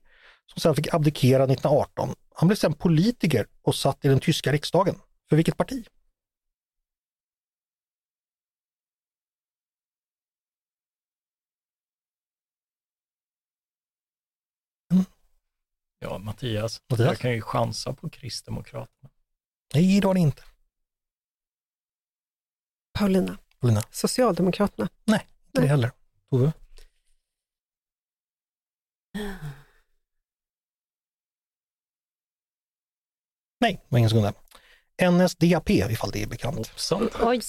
som 0.53 0.61
sedan 0.61 0.75
fick 0.75 0.93
abdikera 0.93 1.43
1918. 1.43 2.09
Han 2.37 2.47
blev 2.47 2.55
sedan 2.55 2.73
politiker 2.73 3.47
och 3.61 3.75
satt 3.75 4.05
i 4.05 4.07
den 4.07 4.19
tyska 4.19 4.51
riksdagen. 4.51 4.95
För 5.29 5.35
vilket 5.35 5.57
parti? 5.57 5.87
Ja, 15.99 16.17
Mattias. 16.17 16.81
Mattias? 16.89 17.07
Jag 17.07 17.17
kan 17.17 17.31
ju 17.31 17.41
chansa 17.41 17.93
på 17.93 18.09
Kristdemokraterna. 18.09 19.09
Nej, 19.73 19.99
det 19.99 20.07
var 20.07 20.13
det 20.13 20.19
inte. 20.19 20.43
Paulina, 22.93 23.37
Paulina? 23.59 23.81
Socialdemokraterna. 23.91 24.89
Nej, 25.05 25.27
inte 25.45 25.61
det 25.61 25.67
heller. 25.67 25.91
Tove? 26.29 26.53
Nej, 33.65 33.73
det 33.73 33.87
var 33.89 33.99
ingen 33.99 34.09
som 34.09 34.33
kunde. 34.97 35.25
NSDAP 35.25 35.69
ifall 35.69 36.11
det 36.11 36.23
är 36.23 36.27
bekant. 36.27 36.91
Oj, 37.21 37.41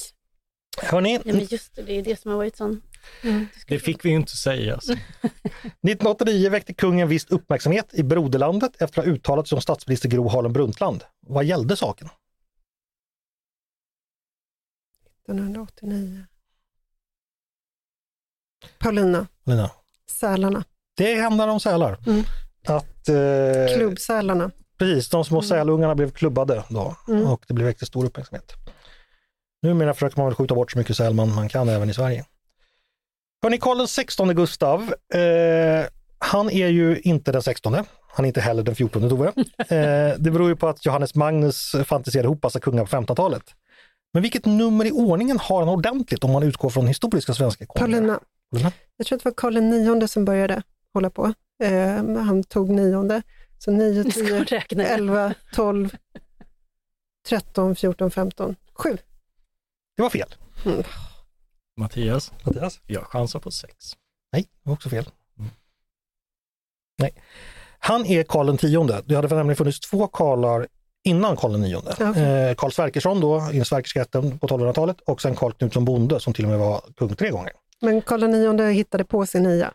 Hörni, 0.82 1.14
ja, 1.14 1.20
men 1.24 1.44
just 1.44 1.76
det, 1.76 1.82
det 1.82 1.93
är 1.93 2.02
det 2.02 2.20
som 2.20 2.30
har 2.30 2.38
varit 2.38 2.56
sån... 2.56 2.82
Det 3.66 3.78
fick 3.78 4.05
vi 4.05 4.09
ju 4.09 4.16
inte 4.16 4.36
säga. 4.36 4.74
Alltså. 4.74 4.93
1989 5.62 6.51
väckte 6.51 6.74
kungen 6.74 7.09
viss 7.09 7.26
uppmärksamhet 7.26 7.94
i 7.94 8.02
broderlandet 8.02 8.82
efter 8.82 9.01
att 9.01 9.06
ha 9.06 9.12
uttalat 9.12 9.48
sig 9.48 9.56
om 9.56 9.62
statsminister 9.62 10.09
Gro 10.09 10.28
Harlem 10.28 10.52
Brundtland. 10.52 11.05
Vad 11.20 11.44
gällde 11.44 11.76
saken? 11.76 12.09
1989. 15.24 16.26
Paulina, 18.78 19.26
Lina? 19.44 19.70
sälarna. 20.10 20.64
Det 20.97 21.14
handlar 21.14 21.48
om 21.48 21.60
sälar. 21.60 21.98
Mm. 22.06 22.24
Att, 22.66 23.09
eh, 23.09 23.76
Klubbsälarna. 23.76 24.51
Precis, 24.78 25.09
de 25.09 25.24
små 25.24 25.43
sälungarna 25.43 25.94
blev 25.94 26.11
klubbade 26.11 26.62
då 26.69 26.97
Mm. 27.09 27.27
och 27.27 27.44
det 27.48 27.55
blev 27.55 27.66
väckte 27.66 27.86
stor 27.86 28.05
uppmärksamhet. 28.05 28.53
Numera 29.62 29.94
försöker 29.94 30.16
man 30.19 30.27
väl 30.27 30.35
skjuta 30.35 30.55
bort 30.55 30.73
så 30.73 30.78
mycket 30.78 30.97
säl 30.97 31.15
man, 31.15 31.35
man 31.35 31.48
kan 31.48 31.69
även 31.69 31.90
i 31.90 31.94
Sverige. 31.94 32.24
Hörni, 33.43 33.59
Karl 33.59 33.86
XVI 33.86 34.35
Gustav, 34.35 34.94
eh, 35.15 35.86
han 36.19 36.51
är 36.51 36.69
ju 36.69 36.98
inte 37.01 37.32
den 37.32 37.43
16, 37.43 37.74
han 38.09 38.24
är 38.24 38.27
inte 38.27 38.40
heller 38.40 38.62
den 38.62 38.74
14 38.74 39.09
Tove. 39.09 39.32
Eh, 39.59 40.15
det 40.19 40.31
beror 40.31 40.48
ju 40.48 40.57
på 40.57 40.69
att 40.69 40.86
Johannes 40.86 41.15
Magnus 41.15 41.73
fantiserade 41.85 42.27
ihop 42.27 42.43
massa 42.43 42.61
kungar 42.61 42.85
på 42.85 42.97
1500-talet. 42.97 43.43
Men 44.12 44.23
vilket 44.23 44.47
nummer 44.47 44.85
i 44.85 44.93
ordningen 44.93 45.39
har 45.39 45.61
han 45.61 45.69
ordentligt 45.69 46.24
om 46.24 46.32
man 46.32 46.43
utgår 46.43 46.70
från 46.70 46.86
historiska 46.86 47.35
svenska 47.35 47.66
konungar? 47.66 47.98
Paulina? 47.98 48.20
Jag 48.97 49.07
tror 49.07 49.16
att 49.16 49.23
det 49.24 49.28
var 49.31 49.35
Karl 49.36 49.57
IX 50.03 50.12
som 50.12 50.24
började 50.24 50.62
hålla 50.94 51.11
på. 51.11 51.32
Eh, 51.62 51.94
han 52.24 52.44
tog 52.44 52.70
nionde. 52.70 53.23
Så 53.58 53.70
9, 53.70 54.10
Ska 54.10 54.12
10, 54.12 54.44
räkna. 54.44 54.84
11, 54.84 55.34
12, 55.54 55.96
13, 57.28 57.76
14, 57.76 58.10
15, 58.10 58.56
7. 58.72 58.98
Det 59.96 60.02
var 60.02 60.10
fel. 60.10 60.34
Mm. 60.64 60.82
Mattias, 61.76 62.32
Mattias? 62.44 62.80
jag 62.86 63.04
chansar 63.04 63.40
på 63.40 63.50
sex. 63.50 63.74
Nej, 64.32 64.42
det 64.42 64.68
var 64.68 64.72
också 64.74 64.88
fel. 64.88 65.10
Nej. 66.98 67.14
Han 67.78 68.06
är 68.06 68.22
Karl 68.22 68.54
X. 68.54 68.62
Det 69.06 69.14
hade 69.14 69.36
nämligen 69.36 69.56
funnits 69.56 69.80
två 69.80 70.06
Karlar 70.06 70.66
innan 71.04 71.36
Karl 71.36 71.64
IX. 71.64 71.76
Okej. 72.00 72.22
Eh, 72.22 72.54
Karl 72.54 72.70
Sverkersson 72.70 73.20
då, 73.20 73.50
i 73.52 73.64
Sverkersrätten 73.64 74.38
på 74.38 74.46
1200-talet 74.46 75.00
och 75.00 75.22
sen 75.22 75.36
Karl 75.36 75.52
Knutsson 75.52 75.84
Bonde 75.84 76.20
som 76.20 76.32
till 76.32 76.44
och 76.44 76.50
med 76.50 76.58
var 76.58 76.84
kung 76.96 77.16
tre 77.16 77.30
gånger. 77.30 77.52
Men 77.80 78.02
Karl 78.02 78.22
IX 78.22 78.76
hittade 78.76 79.04
på 79.04 79.26
sin 79.26 79.42
nia. 79.42 79.72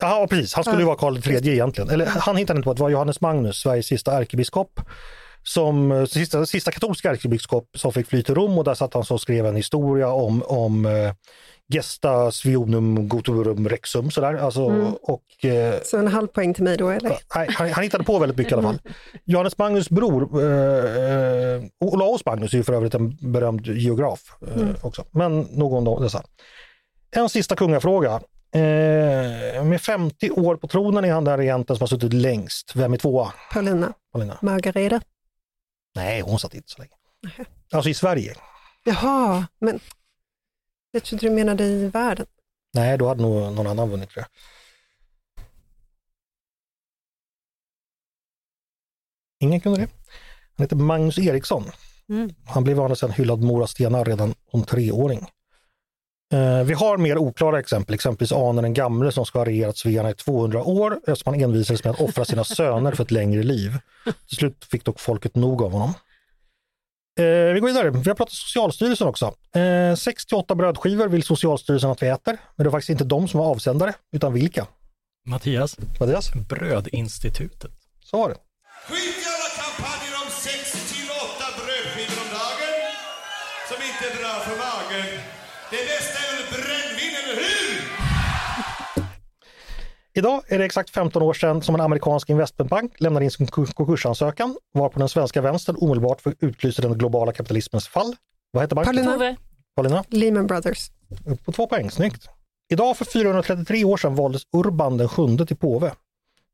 Ja, 0.00 0.26
precis. 0.30 0.54
Han 0.54 0.64
skulle 0.64 0.78
ju 0.80 0.86
vara 0.86 0.96
Karl 0.96 1.16
III 1.26 1.48
egentligen. 1.52 1.90
Eller 1.90 2.06
han 2.06 2.36
hittade 2.36 2.56
inte 2.56 2.64
på 2.64 2.70
att 2.70 2.76
det 2.76 2.82
var 2.82 2.90
Johannes 2.90 3.20
Magnus, 3.20 3.56
Sveriges 3.56 3.86
sista 3.86 4.12
ärkebiskop, 4.18 4.80
som 5.42 5.92
eh, 5.92 6.04
sista, 6.04 6.46
sista 6.46 6.70
katolska 6.70 7.10
ärkebiskop 7.10 7.68
som 7.78 7.92
fick 7.92 8.06
fly 8.08 8.22
till 8.22 8.34
Rom 8.34 8.58
och 8.58 8.64
där 8.64 8.74
satt 8.74 8.94
han 8.94 9.04
så 9.04 9.14
och 9.14 9.20
skrev 9.20 9.46
en 9.46 9.56
historia 9.56 10.08
om, 10.08 10.42
om 10.46 10.86
eh, 10.86 11.12
Gesta 11.72 12.30
Svionum 12.32 13.08
Goturum 13.08 13.68
Rexum 13.68 14.10
sådär. 14.10 14.34
Alltså, 14.34 14.68
Mm. 14.68 14.92
och, 15.02 15.44
eh, 15.44 15.74
Så 15.84 15.98
en 15.98 16.08
halv 16.08 16.26
poäng 16.26 16.54
till 16.54 16.64
mig 16.64 16.76
då, 16.76 16.88
eller? 16.88 17.16
Nej, 17.34 17.48
han, 17.50 17.70
han 17.72 17.84
hittade 17.84 18.04
på 18.04 18.18
väldigt 18.18 18.38
mycket 18.38 18.52
i 18.52 18.54
alla 18.54 18.62
fall. 18.62 18.78
Johannes 19.24 19.58
Magnus 19.58 19.90
bror, 19.90 20.42
eh, 20.42 21.54
eh, 21.54 21.62
Olaus 21.80 22.24
Magnus 22.26 22.52
är 22.52 22.56
ju 22.56 22.62
för 22.64 22.72
övrigt 22.72 22.94
en 22.94 23.16
berömd 23.32 23.66
geograf 23.66 24.20
eh, 24.46 24.62
Mm. 24.62 24.74
också. 24.82 25.04
Men 25.10 25.40
någon 25.40 25.88
av 25.88 26.00
dessa. 26.02 26.22
En 27.16 27.28
sista 27.28 27.56
kungafråga. 27.56 28.20
Eh, 28.54 29.64
med 29.64 29.80
50 29.80 30.30
år 30.30 30.56
på 30.56 30.68
tronen 30.68 31.04
är 31.04 31.12
han 31.12 31.24
den 31.24 31.36
regenten 31.36 31.76
som 31.76 31.82
har 31.82 31.86
suttit 31.88 32.12
längst. 32.12 32.76
Vem 32.76 32.92
är 32.92 32.96
tvåa? 32.96 33.32
Paulina. 33.52 33.92
Paulina? 34.12 34.38
Margareta. 34.42 35.00
Nej, 35.94 36.20
hon 36.20 36.38
satt 36.38 36.54
inte 36.54 36.70
så 36.70 36.78
länge. 36.78 36.92
Alltså 37.72 37.90
i 37.90 37.94
Sverige. 37.94 38.34
Jaha, 38.84 39.46
men 39.58 39.80
jag 40.90 41.04
trodde 41.04 41.26
du 41.26 41.30
menade 41.30 41.64
i 41.64 41.88
världen. 41.88 42.26
Nej, 42.74 42.98
då 42.98 43.08
hade 43.08 43.22
nog 43.22 43.52
någon 43.52 43.66
annan 43.66 43.90
vunnit 43.90 44.10
tror 44.10 44.20
jag. 44.20 44.28
Ingen 49.48 49.60
kunde 49.60 49.80
det. 49.80 49.88
Han 50.56 50.64
heter 50.64 50.76
Magnus 50.76 51.18
Eriksson. 51.18 51.64
Mm. 52.08 52.30
Han 52.46 52.64
blev 52.64 52.80
annars 52.80 53.02
en 53.02 53.12
hyllad 53.12 53.42
Mora 53.42 53.66
Stenar 53.66 54.04
redan 54.04 54.34
som 54.50 54.64
treåring. 54.64 55.26
Eh, 56.32 56.64
vi 56.64 56.74
har 56.74 56.96
mer 56.96 57.18
oklara 57.18 57.58
exempel, 57.58 57.94
exempelvis 57.94 58.32
Anen 58.32 58.62
den 58.62 58.74
gamle 58.74 59.12
som 59.12 59.26
ska 59.26 59.38
ha 59.38 59.46
regerat 59.46 59.76
Svearna 59.76 60.10
i 60.10 60.14
200 60.14 60.62
år 60.64 61.00
eftersom 61.06 61.34
han 61.34 61.42
envisades 61.42 61.84
med 61.84 61.90
att 61.90 62.00
offra 62.00 62.24
sina 62.24 62.44
söner 62.44 62.92
för 62.92 63.04
ett 63.04 63.10
längre 63.10 63.42
liv. 63.42 63.78
Till 64.28 64.36
slut 64.36 64.64
fick 64.70 64.84
dock 64.84 65.00
folket 65.00 65.36
nog 65.36 65.62
av 65.62 65.72
honom. 65.72 65.94
Eh, 67.18 67.24
vi 67.24 67.60
går 67.60 67.66
vidare. 67.66 67.90
Vi 67.90 68.10
har 68.10 68.14
pratat 68.14 68.32
Socialstyrelsen 68.32 69.06
också. 69.06 69.34
Eh, 69.54 69.94
68 69.96 70.54
brödskivor 70.54 71.08
vill 71.08 71.22
Socialstyrelsen 71.22 71.90
att 71.90 72.02
vi 72.02 72.08
äter, 72.08 72.36
men 72.56 72.64
det 72.64 72.68
är 72.68 72.70
faktiskt 72.70 72.90
inte 72.90 73.04
de 73.04 73.28
som 73.28 73.40
är 73.40 73.44
avsändare, 73.44 73.94
utan 74.12 74.32
vilka? 74.32 74.66
Mattias, 75.26 75.76
Mattias? 76.00 76.32
Brödinstitutet. 76.48 77.70
Så 78.04 78.18
var 78.18 78.28
det. 78.28 78.36
Idag 90.14 90.42
är 90.46 90.58
det 90.58 90.64
exakt 90.64 90.90
15 90.90 91.22
år 91.22 91.34
sedan 91.34 91.62
som 91.62 91.74
en 91.74 91.80
amerikansk 91.80 92.30
investmentbank 92.30 93.00
lämnade 93.00 93.24
in 93.24 93.30
sin 93.30 93.46
kon- 93.46 93.66
konkursansökan 93.66 94.56
varpå 94.74 94.98
den 94.98 95.08
svenska 95.08 95.40
vänstern 95.40 95.76
omedelbart 95.78 96.22
utlyser 96.40 96.82
den 96.82 96.98
globala 96.98 97.32
kapitalismens 97.32 97.88
fall. 97.88 98.16
Vad 98.50 98.62
heter 98.62 98.76
banken? 98.76 98.94
Paulina. 99.76 100.04
Lehman 100.08 100.46
Brothers. 100.46 100.90
Upp 101.26 101.44
på 101.44 101.52
två 101.52 101.66
poäng, 101.66 101.90
snyggt. 101.90 102.28
Idag 102.72 102.96
för 102.96 103.04
433 103.04 103.84
år 103.84 103.96
sedan 103.96 104.14
valdes 104.14 104.42
Urban 104.52 104.96
den 104.98 105.08
sjunde 105.08 105.46
till 105.46 105.56
påve. 105.56 105.92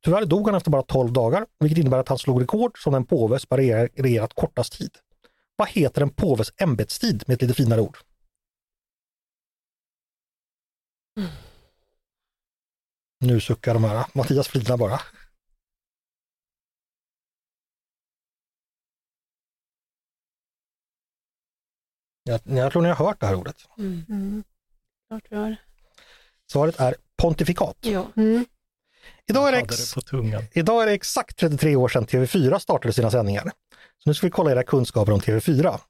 Tyvärr 0.05 0.25
dog 0.25 0.47
han 0.47 0.55
efter 0.55 0.71
bara 0.71 0.83
12 0.83 1.13
dagar, 1.13 1.47
vilket 1.61 1.79
innebär 1.79 1.99
att 1.99 2.09
han 2.09 2.19
slog 2.19 2.43
rekord 2.43 2.83
som 2.83 2.93
den 2.93 3.05
påve 3.07 3.39
som 3.39 3.57
regerat- 3.59 4.35
kortast 4.35 4.73
tid. 4.79 4.91
Vad 5.57 5.69
heter 5.69 6.03
en 6.03 6.11
påves 6.11 6.53
ämbetstid 6.57 7.25
med 7.27 7.35
ett 7.35 7.43
lite 7.43 7.55
finare 7.55 7.81
ord? 7.81 7.97
Nu 13.21 13.41
suckar 13.41 13.75
de 13.75 13.85
här. 13.85 14.07
Mattias 14.15 14.49
flinar 14.49 14.77
bara. 14.77 15.01
Jag, 22.23 22.41
jag 22.45 22.73
tror 22.73 22.83
ni 22.83 22.89
har 22.89 23.07
hört 23.07 23.21
det 23.21 23.27
här 23.27 23.35
ordet. 23.35 23.57
Mm. 23.79 24.45
Klart 25.09 25.23
vi 25.31 25.37
har. 25.37 25.57
Svaret 26.53 26.81
är 26.81 26.95
pontifikat. 27.17 27.77
Ja. 27.81 28.07
Mm. 28.17 28.45
Idag 29.27 29.49
är, 29.49 29.53
ex- 29.53 29.95
idag 30.53 30.83
är 30.83 30.87
det 30.87 30.93
exakt 30.93 31.37
33 31.39 31.77
år 31.77 31.89
sedan 31.89 32.07
TV4 32.07 32.59
startade 32.59 32.93
sina 32.93 33.11
sändningar. 33.11 33.45
Så 33.99 34.11
nu 34.11 34.15
ska 34.15 34.27
vi 34.27 34.31
kolla 34.31 34.51
era 34.53 34.63
kunskaper 34.63 35.13
om 35.13 35.21
TV4. 35.21 35.81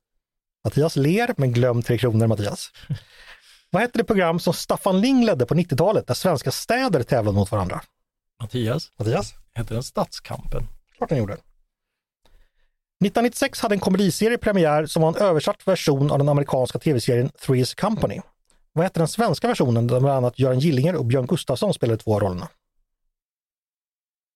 Mattias 0.65 0.97
ler, 0.97 1.35
men 1.37 1.53
glöm 1.53 1.83
Tre 1.83 1.99
Kronor 1.99 2.27
Mattias. 2.27 2.71
Vad 3.71 3.83
hette 3.83 3.99
det 3.99 4.05
program 4.05 4.39
som 4.41 4.53
Staffan 4.53 5.01
Ling 5.01 5.25
ledde 5.25 5.47
på 5.47 5.55
90-talet 5.55 6.07
där 6.07 6.15
svenska 6.15 6.51
städer 6.51 7.03
tävlade 7.03 7.37
mot 7.39 7.51
varandra? 7.51 7.81
Mattias, 8.43 8.93
Mattias? 8.99 9.35
heter 9.55 9.75
den 9.75 9.83
Stadskampen? 9.83 10.67
Klart 10.97 11.09
den 11.09 11.19
gjorde. 11.19 11.33
1996 11.33 13.61
hade 13.61 13.75
en 13.75 13.81
komediserie 13.81 14.39
premiär 14.39 14.87
som 14.87 15.03
var 15.03 15.09
en 15.09 15.17
översatt 15.23 15.69
version 15.69 16.11
av 16.11 16.19
den 16.19 16.29
amerikanska 16.29 16.79
tv-serien 16.79 17.29
Three's 17.29 17.81
Company. 17.81 18.21
Vad 18.73 18.85
hette 18.85 19.01
den 19.01 19.09
svenska 19.09 19.49
versionen 19.49 19.87
där 19.87 20.01
bland 20.01 20.17
annat 20.17 20.39
Göran 20.39 20.59
Gillinger 20.59 20.97
och 20.97 21.05
Björn 21.07 21.27
Gustafsson 21.27 21.75
spelade 21.75 21.99
två 22.03 22.15
av 22.15 22.21
rollerna? 22.21 22.49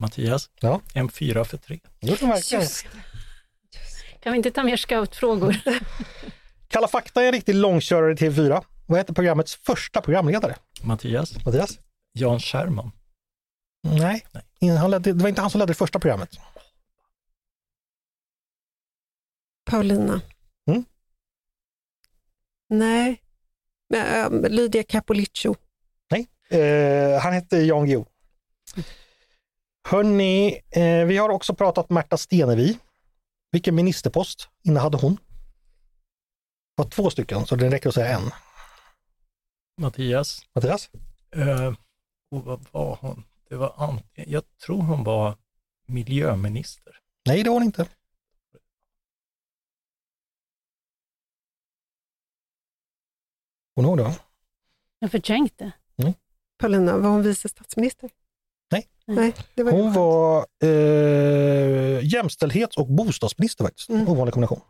Mattias, 0.01 0.51
Ja. 0.61 0.81
en 0.95 1.09
fyra 1.09 1.45
för 1.45 1.57
tre. 1.57 1.81
De 2.01 2.07
verkligen. 2.11 2.63
Just. 2.63 2.87
Kan 4.23 4.33
vi 4.33 4.37
inte 4.37 4.51
ta 4.51 4.63
mer 4.63 4.77
scoutfrågor? 4.77 5.57
Kalla 6.69 6.89
fakta 6.89 7.23
är 7.23 7.27
en 7.27 7.33
riktig 7.33 7.55
långkörare 7.55 8.13
i 8.13 8.15
TV4. 8.15 8.65
Vad 8.93 9.01
heter 9.01 9.15
programmets 9.15 9.55
första 9.55 10.01
programledare? 10.01 10.57
Mattias, 10.83 11.45
Mattias? 11.45 11.79
Jan 12.13 12.41
Scherman. 12.41 12.91
Nej, 13.83 14.27
Han 14.79 14.91
ledde, 14.91 15.13
det 15.13 15.23
var 15.23 15.29
inte 15.29 15.41
han 15.41 15.51
som 15.51 15.59
ledde 15.59 15.71
det 15.71 15.75
första 15.75 15.99
programmet. 15.99 16.31
Paulina. 19.71 20.21
Mm? 20.71 20.85
Nej. 22.69 23.23
Men, 23.89 24.43
äh, 24.45 24.51
Lydia 24.51 24.83
Capoliccio. 24.83 25.57
Nej, 26.11 26.29
eh, 26.51 27.21
han 27.21 27.33
hette 27.33 27.57
Jan 27.57 27.87
Guillou. 27.87 28.05
Hörni, 29.89 30.61
eh, 30.71 31.05
vi 31.07 31.17
har 31.17 31.29
också 31.29 31.55
pratat 31.55 31.91
Märta 31.91 32.17
Stenevi. 32.17 32.79
Vilken 33.53 33.75
ministerpost 33.75 34.49
innehade 34.65 34.97
hon? 34.97 35.15
Det 36.77 36.83
var 36.83 36.91
två 36.91 37.11
stycken, 37.11 37.47
så 37.47 37.57
det 37.57 37.71
räcker 37.71 37.89
att 37.89 37.95
säga 37.95 38.19
en. 38.19 38.31
Mattias. 39.77 40.47
Mattias? 40.55 40.91
Eh, 41.31 41.75
och 42.31 42.45
vad 42.45 42.67
var 42.73 42.99
hon? 43.01 43.25
Det 43.49 43.57
var 43.57 43.75
antingen, 43.77 44.31
jag 44.31 44.59
tror 44.67 44.83
hon 44.83 45.05
var 45.05 45.37
miljöminister. 45.87 46.99
Nej, 47.27 47.43
det 47.43 47.51
var 47.51 47.55
hon 47.55 47.63
inte. 47.63 47.89
Hon 53.75 53.85
ihåg 53.85 53.99
det 53.99 54.03
va? 54.03 54.15
Jag 54.99 55.11
förträngt 55.11 55.59
det. 55.59 55.73
Paulina, 56.63 56.99
var 56.99 57.11
hon 57.11 57.23
vice 57.23 57.49
statsminister? 57.49 58.11
Nej. 58.71 58.89
Nej, 59.07 59.35
det 59.55 59.63
var 59.63 59.73
Hon 59.73 59.93
var 59.93 60.47
eh, 60.63 62.07
jämställdhets 62.13 62.77
och 62.77 62.87
bostadsminister 62.87 63.65
faktiskt. 63.65 63.89
Mm. 63.89 64.09
Ovanlig 64.09 64.35
kombination. 64.35 64.61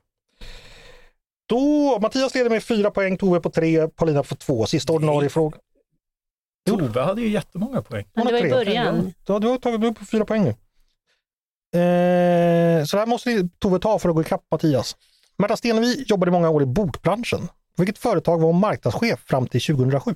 Då, 1.47 1.99
Mattias 1.99 2.35
leder 2.35 2.51
med 2.51 2.63
fyra 2.65 2.91
poäng, 2.91 3.17
Tove 3.17 3.41
på 3.41 3.51
tre, 3.51 3.89
Paulina 3.89 4.23
på 4.23 4.35
två. 4.35 4.67
Sista 4.67 4.93
ordinarie 4.93 5.29
fråga. 5.29 5.59
Tove 6.67 7.01
hade 7.01 7.21
ju 7.21 7.29
jättemånga 7.29 7.83
poäng. 7.83 8.09
Men 8.15 8.27
det 8.27 8.33
var 8.33 8.47
i 8.47 8.51
början. 8.51 9.13
Ja, 9.27 9.39
du 9.39 9.49
har 9.49 9.59
tagit 9.59 9.99
på 9.99 10.05
fyra 10.05 10.25
poäng 10.25 10.45
nu. 10.45 10.51
Eh, 11.81 12.85
så 12.85 12.97
det 12.97 13.01
här 13.01 13.07
måste 13.07 13.49
Tove 13.59 13.79
ta 13.79 13.99
för 13.99 14.09
att 14.09 14.15
gå 14.15 14.21
ikapp 14.21 14.45
Mattias. 14.51 14.97
Märta 15.37 15.57
Stenevi 15.57 16.05
jobbade 16.09 16.31
i 16.31 16.33
många 16.33 16.51
år 16.51 16.63
i 16.63 16.67
bokbranschen. 16.67 17.49
Vilket 17.77 17.99
företag 17.99 18.39
var 18.39 18.47
hon 18.47 18.61
marknadschef 18.61 19.21
fram 19.21 19.47
till 19.47 19.61
2007? 19.61 20.15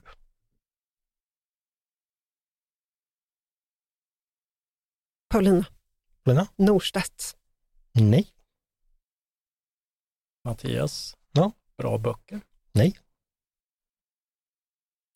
Paulina. 5.28 5.64
Paulina? 6.24 6.46
Norstedts. 6.56 7.36
Nej. 7.92 8.32
Mattias. 10.46 11.16
Ja. 11.32 11.52
Bra 11.76 11.98
böcker. 11.98 12.40
Nej. 12.72 12.98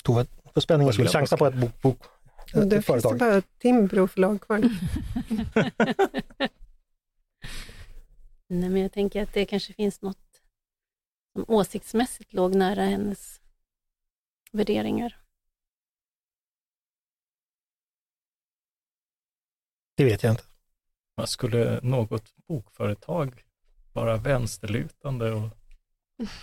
Tove, 0.03 0.27
för 0.55 0.61
spänningens 0.61 0.95
skull, 0.97 1.09
chansa 1.09 1.37
på 1.37 1.47
ett 1.47 1.55
bok, 1.55 1.83
bok, 1.83 1.99
Det 2.53 2.59
ett 2.59 2.61
finns 2.63 2.71
det 2.71 2.83
företag. 2.83 3.19
bara 3.19 3.41
Timbro 3.41 4.07
förlag 4.09 4.41
kvar. 4.41 4.59
Nej, 8.47 8.69
men 8.71 8.77
jag 8.83 8.93
tänker 8.93 9.23
att 9.23 9.33
det 9.35 9.47
kanske 9.47 9.73
finns 9.73 10.03
något 10.03 10.43
som 11.33 11.45
åsiktsmässigt 11.49 12.33
låg 12.33 12.55
nära 12.55 12.83
hennes 12.85 13.41
värderingar. 14.53 15.17
Det 19.97 20.05
vet 20.05 20.23
jag 20.23 20.33
inte. 20.33 20.45
Man 21.17 21.27
skulle 21.27 21.81
något 21.83 22.37
bokföretag 22.37 23.43
vara 23.93 24.17
vänsterlutande 24.17 25.31
och 25.33 25.49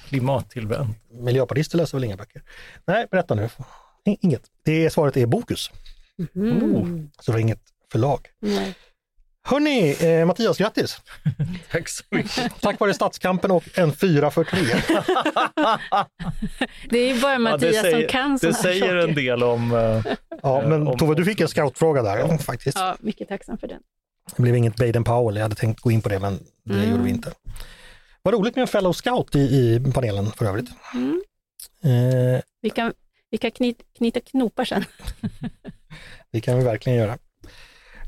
klimattillvänt? 0.08 0.98
Miljöpartister 1.12 1.78
läser 1.78 1.98
väl 1.98 2.04
inga 2.04 2.18
böcker? 2.18 2.42
Nej, 2.86 3.08
berätta 3.12 3.36
nu. 3.36 3.50
Inget. 4.22 4.42
Det 4.66 4.86
är, 4.86 4.90
svaret 4.90 5.18
är 5.18 5.26
Bokus. 5.26 5.72
Mm. 6.36 7.10
Så 7.20 7.32
det 7.32 7.36
var 7.36 7.40
inget 7.40 7.62
förlag. 7.92 8.28
Nej. 8.40 8.76
Hörni, 9.44 9.96
eh, 10.02 10.26
Mattias, 10.26 10.58
grattis! 10.58 11.02
Tack 11.72 11.90
så 11.90 12.04
mycket. 12.12 12.62
Tack 12.62 12.80
vare 12.80 12.94
Stadskampen 12.94 13.52
och 13.52 13.64
en 13.78 13.94
4 13.94 14.32
för 14.32 14.44
3. 14.44 14.60
Det 16.90 17.00
är 17.00 17.14
ju 17.16 17.22
bara 17.22 17.40
Mattias 17.40 17.76
det 17.76 17.82
säger, 17.82 18.00
som 18.02 18.10
kan 18.10 18.32
Det 18.34 18.40
såna 18.40 18.54
här 18.54 18.62
säger 18.62 18.80
saker. 18.82 18.96
en 18.96 19.16
del 19.16 19.44
om... 19.44 19.72
eh, 19.72 20.06
Ja, 20.44 20.64
men 20.68 20.88
om- 20.88 20.98
Tove, 20.98 21.16
du 21.16 21.26
fick 21.26 21.40
en 21.42 21.48
scoutfråga 21.48 22.02
där 22.02 22.18
ja, 22.18 22.38
faktiskt. 22.38 22.78
Ja, 22.78 22.96
mycket 23.00 23.28
tacksam 23.30 23.58
för 23.58 23.68
den. 23.68 23.82
Det 24.36 24.42
blev 24.42 24.56
inget 24.56 24.76
Baden 24.76 25.04
Powell, 25.04 25.36
jag 25.36 25.44
hade 25.44 25.56
tänkt 25.56 25.82
gå 25.82 25.92
in 25.92 26.02
på 26.02 26.10
det 26.10 26.20
men 26.20 26.40
det 26.64 26.74
Mm. 26.74 26.92
gjorde 26.92 27.04
vi 27.04 27.10
inte. 27.10 27.32
Vad 28.22 28.34
roligt 28.34 28.56
med 28.56 28.62
en 28.62 28.68
fellow 28.68 28.94
scout 28.94 29.36
i, 29.36 29.40
i 29.40 29.92
panelen 29.94 30.32
för 30.32 30.46
övrigt. 30.46 30.70
Mm. 30.94 31.22
Eh, 31.84 32.42
Vi 32.62 32.70
kan, 32.70 32.94
vi 33.30 33.38
kan 33.38 33.52
knyta, 33.52 33.84
knyta 33.98 34.20
knopar 34.20 34.66
sen. 34.66 34.86
det 36.32 36.42
kan 36.42 36.58
vi 36.58 36.64
verkligen 36.64 36.98
göra. 37.00 37.18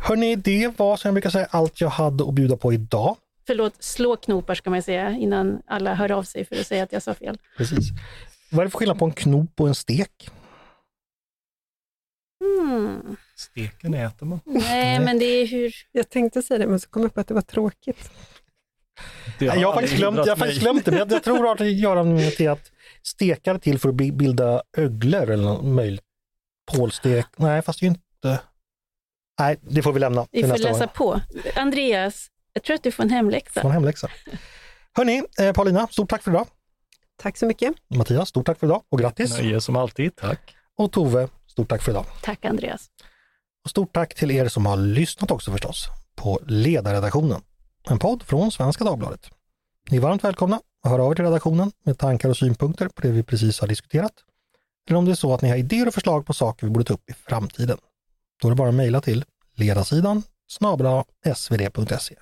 Hörni, 0.01 0.35
det 0.35 0.79
var 0.79 0.97
som 0.97 1.07
jag 1.09 1.13
brukar 1.13 1.29
säga 1.29 1.47
allt 1.51 1.81
jag 1.81 1.89
hade 1.89 2.23
att 2.23 2.33
bjuda 2.33 2.57
på 2.57 2.73
idag. 2.73 3.17
Förlåt, 3.47 3.83
slå 3.83 4.15
knopar 4.15 4.55
ska 4.55 4.69
man 4.69 4.81
säga 4.83 5.09
innan 5.11 5.61
alla 5.67 5.95
hör 5.95 6.11
av 6.11 6.23
sig 6.23 6.45
för 6.45 6.55
att 6.59 6.67
säga 6.67 6.83
att 6.83 6.91
jag 6.93 7.03
sa 7.03 7.13
fel. 7.13 7.37
Precis. 7.57 7.89
Vad 8.51 8.59
är 8.59 8.65
det 8.65 8.69
för 8.71 8.77
skillnad 8.77 8.99
på 8.99 9.05
en 9.05 9.11
knop 9.11 9.61
och 9.61 9.67
en 9.67 9.75
stek? 9.75 10.29
Mm. 12.41 13.15
Steken 13.35 13.93
äter 13.93 14.25
man. 14.25 14.39
Nej, 14.45 14.99
men 14.99 15.19
det 15.19 15.25
är 15.25 15.47
hur... 15.47 15.73
Jag 15.91 16.09
tänkte 16.09 16.41
säga 16.41 16.57
det, 16.57 16.67
men 16.67 16.79
så 16.79 16.89
kom 16.89 17.01
jag 17.01 17.13
på 17.13 17.19
att 17.19 17.27
det 17.27 17.33
var 17.33 17.41
tråkigt. 17.41 18.11
Det 19.39 19.45
jag 19.45 19.67
har 19.67 19.73
faktiskt 19.73 19.95
glömt, 19.95 20.17
jag 20.25 20.37
faktiskt 20.37 20.61
glömt 20.61 20.85
det, 20.85 20.91
men 20.91 20.97
jag, 20.99 21.11
jag 21.11 21.23
tror 21.23 21.37
det 21.43 21.49
har 21.49 21.55
att 21.61 21.71
göra 21.71 22.03
med 22.03 22.35
till 22.35 22.49
att 22.49 22.71
stekar 23.03 23.57
till 23.57 23.79
för 23.79 23.89
att 23.89 23.95
bi- 23.95 24.11
bilda 24.11 24.61
öglor 24.77 25.29
eller 25.29 25.43
något 25.43 25.65
möjligt. 25.65 26.03
Pålstek, 26.71 27.25
nej 27.35 27.61
fast 27.61 27.79
det 27.79 27.83
är 27.83 27.87
ju 27.87 27.89
inte... 27.95 28.39
Nej, 29.39 29.57
det 29.61 29.81
får 29.81 29.93
vi 29.93 29.99
lämna 29.99 30.27
Vi 30.31 30.43
får 30.43 30.57
läsa 30.57 30.79
gång. 30.85 30.87
på. 30.95 31.21
Andreas, 31.55 32.27
jag 32.53 32.63
tror 32.63 32.75
att 32.75 32.83
du 32.83 32.91
får 32.91 33.03
en 33.03 33.09
hemläxa. 33.09 33.61
Från 33.61 33.71
hemläxa. 33.71 34.07
Hörni, 34.93 35.23
eh, 35.39 35.53
Paulina, 35.53 35.87
stort 35.87 36.09
tack 36.09 36.23
för 36.23 36.31
idag. 36.31 36.47
Tack 37.17 37.37
så 37.37 37.45
mycket. 37.45 37.73
Mattias, 37.87 38.29
stort 38.29 38.45
tack 38.45 38.59
för 38.59 38.67
idag 38.67 38.83
och 38.89 38.99
grattis. 38.99 39.37
Nöje 39.37 39.61
som 39.61 39.75
alltid, 39.75 40.15
tack. 40.15 40.55
Och 40.77 40.91
Tove, 40.91 41.27
stort 41.49 41.69
tack 41.69 41.81
för 41.81 41.91
idag. 41.91 42.05
Tack 42.21 42.45
Andreas. 42.45 42.89
Och 43.63 43.69
stort 43.69 43.93
tack 43.93 44.15
till 44.15 44.31
er 44.31 44.47
som 44.47 44.65
har 44.65 44.77
lyssnat 44.77 45.31
också 45.31 45.51
förstås 45.51 45.87
på 46.15 46.39
Ledarredaktionen, 46.47 47.41
en 47.89 47.99
podd 47.99 48.23
från 48.23 48.51
Svenska 48.51 48.83
Dagbladet. 48.83 49.29
Ni 49.89 49.97
är 49.97 50.01
varmt 50.01 50.23
välkomna 50.23 50.61
att 50.83 50.91
höra 50.91 51.03
av 51.03 51.11
er 51.11 51.15
till 51.15 51.25
redaktionen 51.25 51.71
med 51.83 51.97
tankar 51.97 52.29
och 52.29 52.37
synpunkter 52.37 52.87
på 52.87 53.01
det 53.01 53.11
vi 53.11 53.23
precis 53.23 53.59
har 53.59 53.67
diskuterat. 53.67 54.13
Eller 54.87 54.97
om 54.97 55.05
det 55.05 55.11
är 55.11 55.15
så 55.15 55.33
att 55.33 55.41
ni 55.41 55.49
har 55.49 55.57
idéer 55.57 55.87
och 55.87 55.93
förslag 55.93 56.25
på 56.25 56.33
saker 56.33 56.67
vi 56.67 56.73
borde 56.73 56.85
ta 56.85 56.93
upp 56.93 57.09
i 57.09 57.13
framtiden. 57.13 57.77
Då 58.41 58.47
är 58.47 58.49
det 58.49 58.55
bara 58.55 58.69
att 58.69 58.75
mejla 58.75 59.01
till 59.01 59.25
ledarsidan 59.55 60.23
snabel 60.47 61.03
svd.se. 61.35 62.15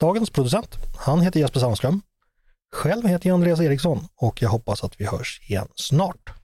Dagens 0.00 0.30
producent, 0.30 0.76
han 0.96 1.20
heter 1.20 1.40
Jesper 1.40 1.60
Sandström. 1.60 2.02
Själv 2.72 3.06
heter 3.06 3.28
jag 3.28 3.34
Andreas 3.34 3.60
Eriksson 3.60 4.08
och 4.16 4.42
jag 4.42 4.50
hoppas 4.50 4.84
att 4.84 5.00
vi 5.00 5.06
hörs 5.06 5.40
igen 5.42 5.68
snart. 5.74 6.37